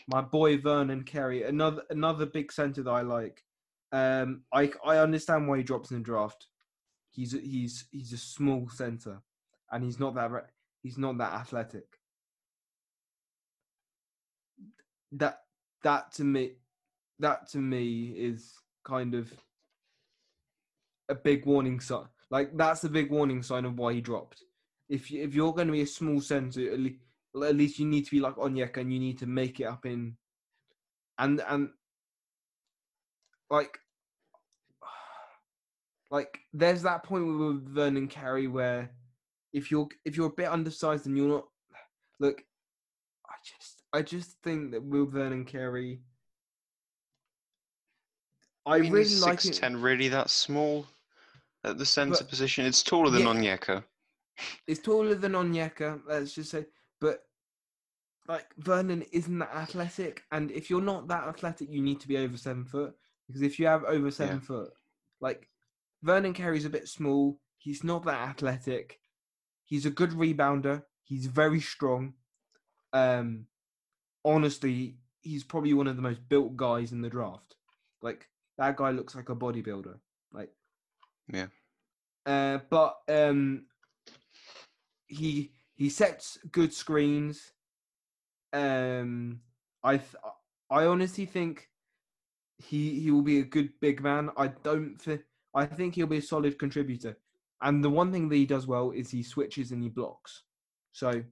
my 0.08 0.22
boy 0.22 0.58
Vernon 0.60 1.04
Carey, 1.04 1.44
another 1.44 1.82
another 1.90 2.26
big 2.26 2.52
centre 2.52 2.84
that 2.84 2.92
I 2.92 3.02
like. 3.02 3.44
Um, 3.92 4.44
I 4.54 4.72
I 4.86 4.98
understand 4.98 5.48
why 5.48 5.58
he 5.58 5.64
drops 5.64 5.92
in 5.92 5.98
the 5.98 6.04
draft. 6.04 6.48
He's 7.10 7.32
he's 7.32 7.86
he's 7.92 8.14
a 8.14 8.18
small 8.18 8.70
centre, 8.70 9.22
and 9.72 9.84
he's 9.84 10.00
not 10.00 10.16
that 10.16 10.32
he's 10.84 10.98
not 10.98 11.18
that 11.18 11.34
athletic. 11.34 11.86
That 15.14 15.40
that 15.84 16.12
to 16.14 16.24
me, 16.24 16.54
that 17.20 17.50
to 17.52 17.60
me 17.60 18.14
is 18.16 18.54
kind 18.84 19.16
of 19.16 19.34
a 21.10 21.16
big 21.16 21.46
warning 21.46 21.80
sign. 21.80 22.08
Like 22.30 22.56
that's 22.58 22.84
a 22.84 22.90
big 22.90 23.10
warning 23.10 23.42
sign 23.42 23.66
of 23.66 23.78
why 23.78 23.94
he 23.94 24.02
dropped. 24.02 24.44
If 24.90 25.12
you, 25.12 25.24
if 25.24 25.34
you're 25.34 25.54
going 25.54 25.68
to 25.68 25.74
be 25.74 25.82
a 25.82 25.88
small 25.88 26.22
centre, 26.22 26.74
at, 26.74 26.80
le- 26.80 27.48
at 27.48 27.56
least 27.56 27.80
you 27.80 27.86
need 27.86 28.06
to 28.06 28.12
be 28.12 28.20
like 28.20 28.36
Onyeka 28.36 28.78
and 28.78 28.92
you 28.92 29.00
need 29.00 29.20
to 29.20 29.28
make 29.28 29.60
it 29.60 29.66
up 29.66 29.86
in. 29.86 30.18
And 31.18 31.42
and 31.48 31.70
like 33.50 33.78
like 36.12 36.40
there's 36.54 36.82
that 36.84 37.04
point 37.04 37.26
with 37.26 37.68
Vernon 37.74 38.08
Carey 38.08 38.48
where 38.48 38.92
if 39.54 39.72
you're 39.72 39.88
if 40.06 40.16
you're 40.18 40.28
a 40.28 40.32
bit 40.38 40.48
undersized 40.50 41.06
and 41.06 41.18
you're 41.18 41.28
not 41.30 41.46
look, 42.20 42.42
I 43.28 43.34
just 43.44 43.84
I 43.94 44.02
just 44.02 44.38
think 44.44 44.72
that 44.72 44.84
Will 44.84 45.06
Vernon 45.06 45.46
Carey. 45.46 46.02
I, 48.66 48.80
mean, 48.80 48.92
really 48.92 49.16
like 49.16 49.46
it. 49.46 49.54
ten 49.54 49.82
really 49.82 50.10
that 50.10 50.30
small 50.30 50.86
at 51.64 51.78
the 51.78 51.86
centre 51.86 52.18
But- 52.20 52.30
position? 52.30 52.66
It's 52.66 52.84
taller 52.84 53.10
than 53.10 53.22
Yeah. 53.22 53.56
Onyeka. 53.58 53.84
It's 54.68 54.82
taller 54.82 55.16
than 55.16 55.32
Onyeka, 55.32 56.02
let's 56.06 56.34
just 56.34 56.52
say. 56.52 56.66
But 57.00 57.24
like 58.28 58.46
Vernon 58.58 59.04
isn't 59.14 59.40
that 59.40 59.56
athletic, 59.56 60.24
and 60.32 60.52
if 60.52 60.70
you're 60.70 60.82
not 60.82 61.08
that 61.08 61.24
athletic, 61.24 61.70
you 61.72 61.82
need 61.82 62.02
to 62.02 62.08
be 62.10 62.18
over 62.18 62.36
seven 62.38 62.66
foot. 62.66 62.94
Because 63.28 63.42
if 63.42 63.60
you 63.60 63.68
have 63.68 63.84
over 63.84 64.10
seven 64.12 64.40
foot, 64.40 64.72
like 65.20 65.48
Vernon 66.04 66.34
Carey's 66.34 66.66
a 66.66 66.70
bit 66.70 66.88
small. 66.88 67.40
He's 67.58 67.84
not 67.84 68.06
that 68.06 68.30
athletic. 68.30 69.00
He's 69.66 69.86
a 69.86 69.90
good 69.90 70.12
rebounder. 70.12 70.84
He's 71.04 71.26
very 71.26 71.60
strong. 71.60 72.14
Um, 72.94 73.48
honestly, 74.24 74.98
he's 75.22 75.44
probably 75.44 75.74
one 75.74 75.88
of 75.88 75.96
the 75.96 76.02
most 76.02 76.28
built 76.30 76.56
guys 76.56 76.92
in 76.92 77.02
the 77.02 77.10
draft. 77.10 77.56
Like 78.02 78.28
that 78.58 78.78
guy 78.78 78.92
looks 78.92 79.16
like 79.16 79.30
a 79.30 79.36
bodybuilder. 79.36 79.96
Like 80.32 80.52
Yeah. 81.32 81.48
uh, 82.26 82.60
but 82.70 82.98
um, 83.10 83.66
he 85.08 85.52
he 85.76 85.90
sets 85.90 86.38
good 86.52 86.74
screens. 86.74 87.52
Um, 88.54 89.42
I 89.84 89.98
th- 89.98 90.16
I 90.70 90.86
honestly 90.86 91.26
think 91.26 91.70
he 92.58 93.00
he 93.00 93.12
will 93.12 93.22
be 93.22 93.40
a 93.40 93.46
good 93.46 93.70
big 93.82 94.02
man. 94.02 94.30
I 94.38 94.48
don't 94.48 95.00
think 95.00 95.22
I 95.54 95.66
think 95.66 95.96
he'll 95.96 96.08
be 96.08 96.18
a 96.18 96.22
solid 96.22 96.60
contributor. 96.60 97.18
And 97.62 97.84
the 97.84 97.90
one 97.90 98.12
thing 98.12 98.30
that 98.30 98.36
he 98.36 98.46
does 98.46 98.68
well 98.68 98.92
is 98.92 99.10
he 99.10 99.24
switches 99.24 99.72
and 99.72 99.82
he 99.82 99.90
blocks. 99.90 100.44
So 100.92 101.24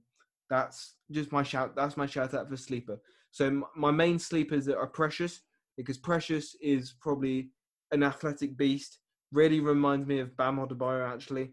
that's 0.50 0.94
just 1.10 1.32
my 1.32 1.42
shout. 1.42 1.76
That's 1.76 1.96
my 1.96 2.06
shout 2.06 2.34
out 2.34 2.48
for 2.48 2.56
sleeper. 2.56 3.00
So 3.30 3.64
my 3.76 3.90
main 3.90 4.18
sleepers 4.18 4.68
are 4.68 4.86
Precious 4.86 5.40
because 5.76 5.98
Precious 5.98 6.56
is 6.60 6.94
probably 7.00 7.50
an 7.92 8.02
athletic 8.02 8.56
beast. 8.56 8.98
Really 9.32 9.60
reminds 9.60 10.06
me 10.06 10.20
of 10.20 10.36
Bam 10.36 10.58
Adebayo 10.58 11.12
actually, 11.12 11.52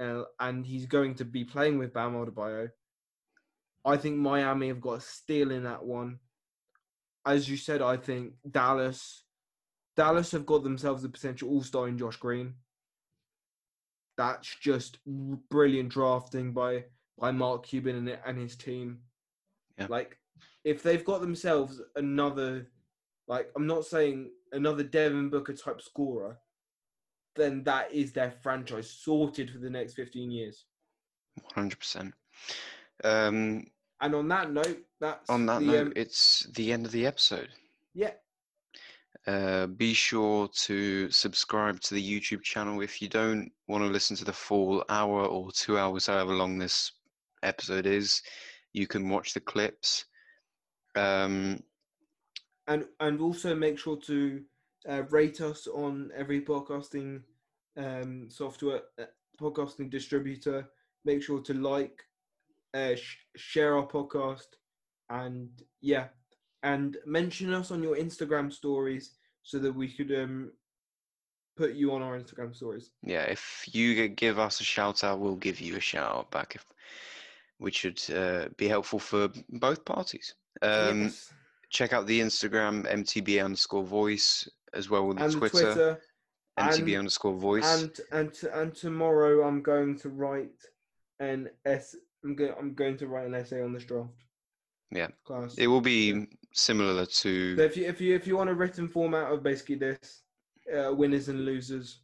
uh, 0.00 0.22
and 0.40 0.64
he's 0.64 0.86
going 0.86 1.14
to 1.16 1.24
be 1.24 1.44
playing 1.44 1.78
with 1.78 1.92
Bam 1.92 2.14
Adebayo. 2.14 2.68
I 3.84 3.96
think 3.96 4.16
Miami 4.16 4.68
have 4.68 4.80
got 4.80 4.98
a 4.98 5.00
steal 5.00 5.50
in 5.50 5.64
that 5.64 5.84
one. 5.84 6.18
As 7.26 7.48
you 7.48 7.56
said, 7.56 7.80
I 7.82 7.96
think 7.96 8.34
Dallas, 8.50 9.22
Dallas 9.96 10.32
have 10.32 10.46
got 10.46 10.62
themselves 10.62 11.04
a 11.04 11.08
potential 11.08 11.48
All 11.48 11.62
Star 11.62 11.88
in 11.88 11.98
Josh 11.98 12.16
Green. 12.16 12.54
That's 14.16 14.54
just 14.60 14.98
brilliant 15.50 15.88
drafting 15.88 16.52
by 16.52 16.84
by 17.18 17.30
Mark 17.30 17.66
Cuban 17.66 17.96
and, 17.96 18.18
and 18.26 18.38
his 18.38 18.56
team. 18.56 18.98
Yeah. 19.78 19.86
Like, 19.88 20.18
if 20.64 20.82
they've 20.82 21.04
got 21.04 21.20
themselves 21.20 21.80
another, 21.96 22.66
like, 23.28 23.50
I'm 23.56 23.66
not 23.66 23.84
saying 23.84 24.30
another 24.52 24.82
Devin 24.82 25.30
Booker 25.30 25.52
type 25.52 25.80
scorer, 25.80 26.38
then 27.36 27.62
that 27.64 27.92
is 27.92 28.12
their 28.12 28.32
franchise 28.42 28.90
sorted 28.90 29.50
for 29.50 29.58
the 29.58 29.70
next 29.70 29.94
15 29.94 30.30
years. 30.30 30.64
One 31.40 31.54
hundred 31.54 31.78
percent. 31.78 32.14
Um, 33.02 33.66
And 34.00 34.14
on 34.14 34.28
that 34.28 34.52
note, 34.52 34.78
that's 35.04 35.30
on 35.30 35.46
that 35.46 35.60
the, 35.60 35.66
note, 35.66 35.86
um, 35.88 35.92
it's 35.96 36.46
the 36.54 36.72
end 36.72 36.86
of 36.86 36.92
the 36.92 37.06
episode. 37.06 37.48
yeah, 37.94 38.12
Uh, 39.26 39.66
be 39.66 39.94
sure 39.94 40.48
to 40.66 41.10
subscribe 41.10 41.80
to 41.80 41.94
the 41.94 42.02
YouTube 42.12 42.42
channel 42.42 42.82
if 42.82 43.00
you 43.00 43.08
don't 43.08 43.50
want 43.68 43.82
to 43.84 43.90
listen 43.90 44.16
to 44.16 44.24
the 44.24 44.32
full 44.32 44.84
hour 44.88 45.24
or 45.26 45.50
two 45.52 45.78
hours, 45.78 46.06
however 46.06 46.34
long 46.34 46.58
this 46.58 46.92
episode 47.42 47.86
is. 47.86 48.22
You 48.72 48.86
can 48.86 49.08
watch 49.08 49.32
the 49.34 49.40
clips. 49.40 50.06
Um, 50.96 51.60
and 52.66 52.84
and 53.00 53.20
also 53.20 53.54
make 53.54 53.78
sure 53.78 53.96
to 54.06 54.42
uh, 54.88 55.02
rate 55.10 55.40
us 55.40 55.66
on 55.66 56.10
every 56.14 56.40
podcasting 56.42 57.22
um, 57.76 58.28
software, 58.30 58.82
uh, 58.98 59.04
podcasting 59.40 59.90
distributor. 59.90 60.68
Make 61.04 61.22
sure 61.22 61.40
to 61.42 61.54
like, 61.54 62.02
uh, 62.74 62.94
sh- 62.96 63.18
share 63.36 63.76
our 63.76 63.86
podcast, 63.86 64.48
and 65.10 65.48
yeah, 65.80 66.06
and 66.62 66.96
mention 67.06 67.52
us 67.52 67.70
on 67.70 67.82
your 67.82 67.96
Instagram 67.96 68.52
stories 68.52 69.12
so 69.42 69.58
that 69.58 69.72
we 69.74 69.88
could 69.88 70.10
um, 70.12 70.50
put 71.56 71.74
you 71.74 71.92
on 71.92 72.02
our 72.02 72.18
Instagram 72.18 72.54
stories. 72.54 72.90
yeah, 73.02 73.22
if 73.22 73.64
you 73.72 74.08
give 74.08 74.38
us 74.38 74.60
a 74.60 74.64
shout 74.64 75.04
out, 75.04 75.20
we'll 75.20 75.36
give 75.36 75.60
you 75.60 75.76
a 75.76 75.80
shout 75.80 76.10
out 76.16 76.30
back, 76.30 76.54
if, 76.54 76.64
which 77.58 77.78
should 77.78 78.00
uh, 78.14 78.48
be 78.56 78.66
helpful 78.68 78.98
for 78.98 79.28
both 79.50 79.84
parties. 79.84 80.34
Um, 80.62 81.02
Yes. 81.04 81.32
Check 81.70 81.92
out 81.92 82.06
the 82.06 82.20
Instagram 82.20 82.86
MTB 82.86 83.44
underscore 83.44 83.82
voice 83.82 84.48
as 84.74 84.88
well 84.88 85.08
with 85.08 85.18
the 85.18 85.24
and 85.24 85.32
Twitter, 85.32 85.50
Twitter. 85.72 86.00
MTB 86.56 86.88
and- 86.90 86.98
underscore 86.98 87.34
voice. 87.34 87.82
and 87.82 88.00
and 88.12 88.32
and 88.52 88.74
tomorrow 88.74 89.44
I'm 89.44 89.60
going 89.60 89.98
to 89.98 90.08
write 90.08 90.54
an 91.18 91.48
s. 91.64 91.96
I'm 92.22 92.36
going. 92.36 92.54
I'm 92.56 92.74
going 92.74 92.96
to 92.98 93.08
write 93.08 93.26
an 93.26 93.34
essay 93.34 93.60
on 93.60 93.72
this 93.72 93.84
draft. 93.84 94.12
Yeah. 94.94 95.08
Class. 95.24 95.54
it 95.58 95.66
will 95.66 95.80
be 95.80 96.26
similar 96.52 97.04
to 97.04 97.56
So 97.56 97.62
if 97.62 97.76
you 97.76 97.86
if 97.86 98.00
you 98.00 98.14
if 98.14 98.26
you 98.26 98.36
want 98.36 98.50
a 98.50 98.54
written 98.54 98.88
format 98.88 99.30
of 99.30 99.42
basically 99.42 99.74
this, 99.74 100.22
uh, 100.72 100.94
winners 100.94 101.28
and 101.28 101.44
losers, 101.44 101.98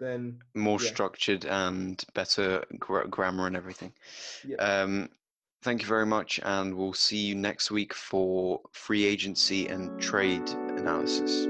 then 0.00 0.40
more 0.54 0.80
yeah. 0.80 0.88
structured 0.88 1.44
and 1.44 2.02
better 2.14 2.64
gra- 2.78 3.08
grammar 3.08 3.46
and 3.46 3.56
everything. 3.56 3.92
Yeah. 4.46 4.56
Um, 4.56 5.10
thank 5.62 5.82
you 5.82 5.88
very 5.88 6.06
much, 6.06 6.40
and 6.42 6.74
we'll 6.74 6.94
see 6.94 7.18
you 7.18 7.34
next 7.34 7.70
week 7.70 7.94
for 7.94 8.60
free 8.72 9.04
agency 9.04 9.68
and 9.68 10.00
trade 10.00 10.48
analysis. 10.48 11.46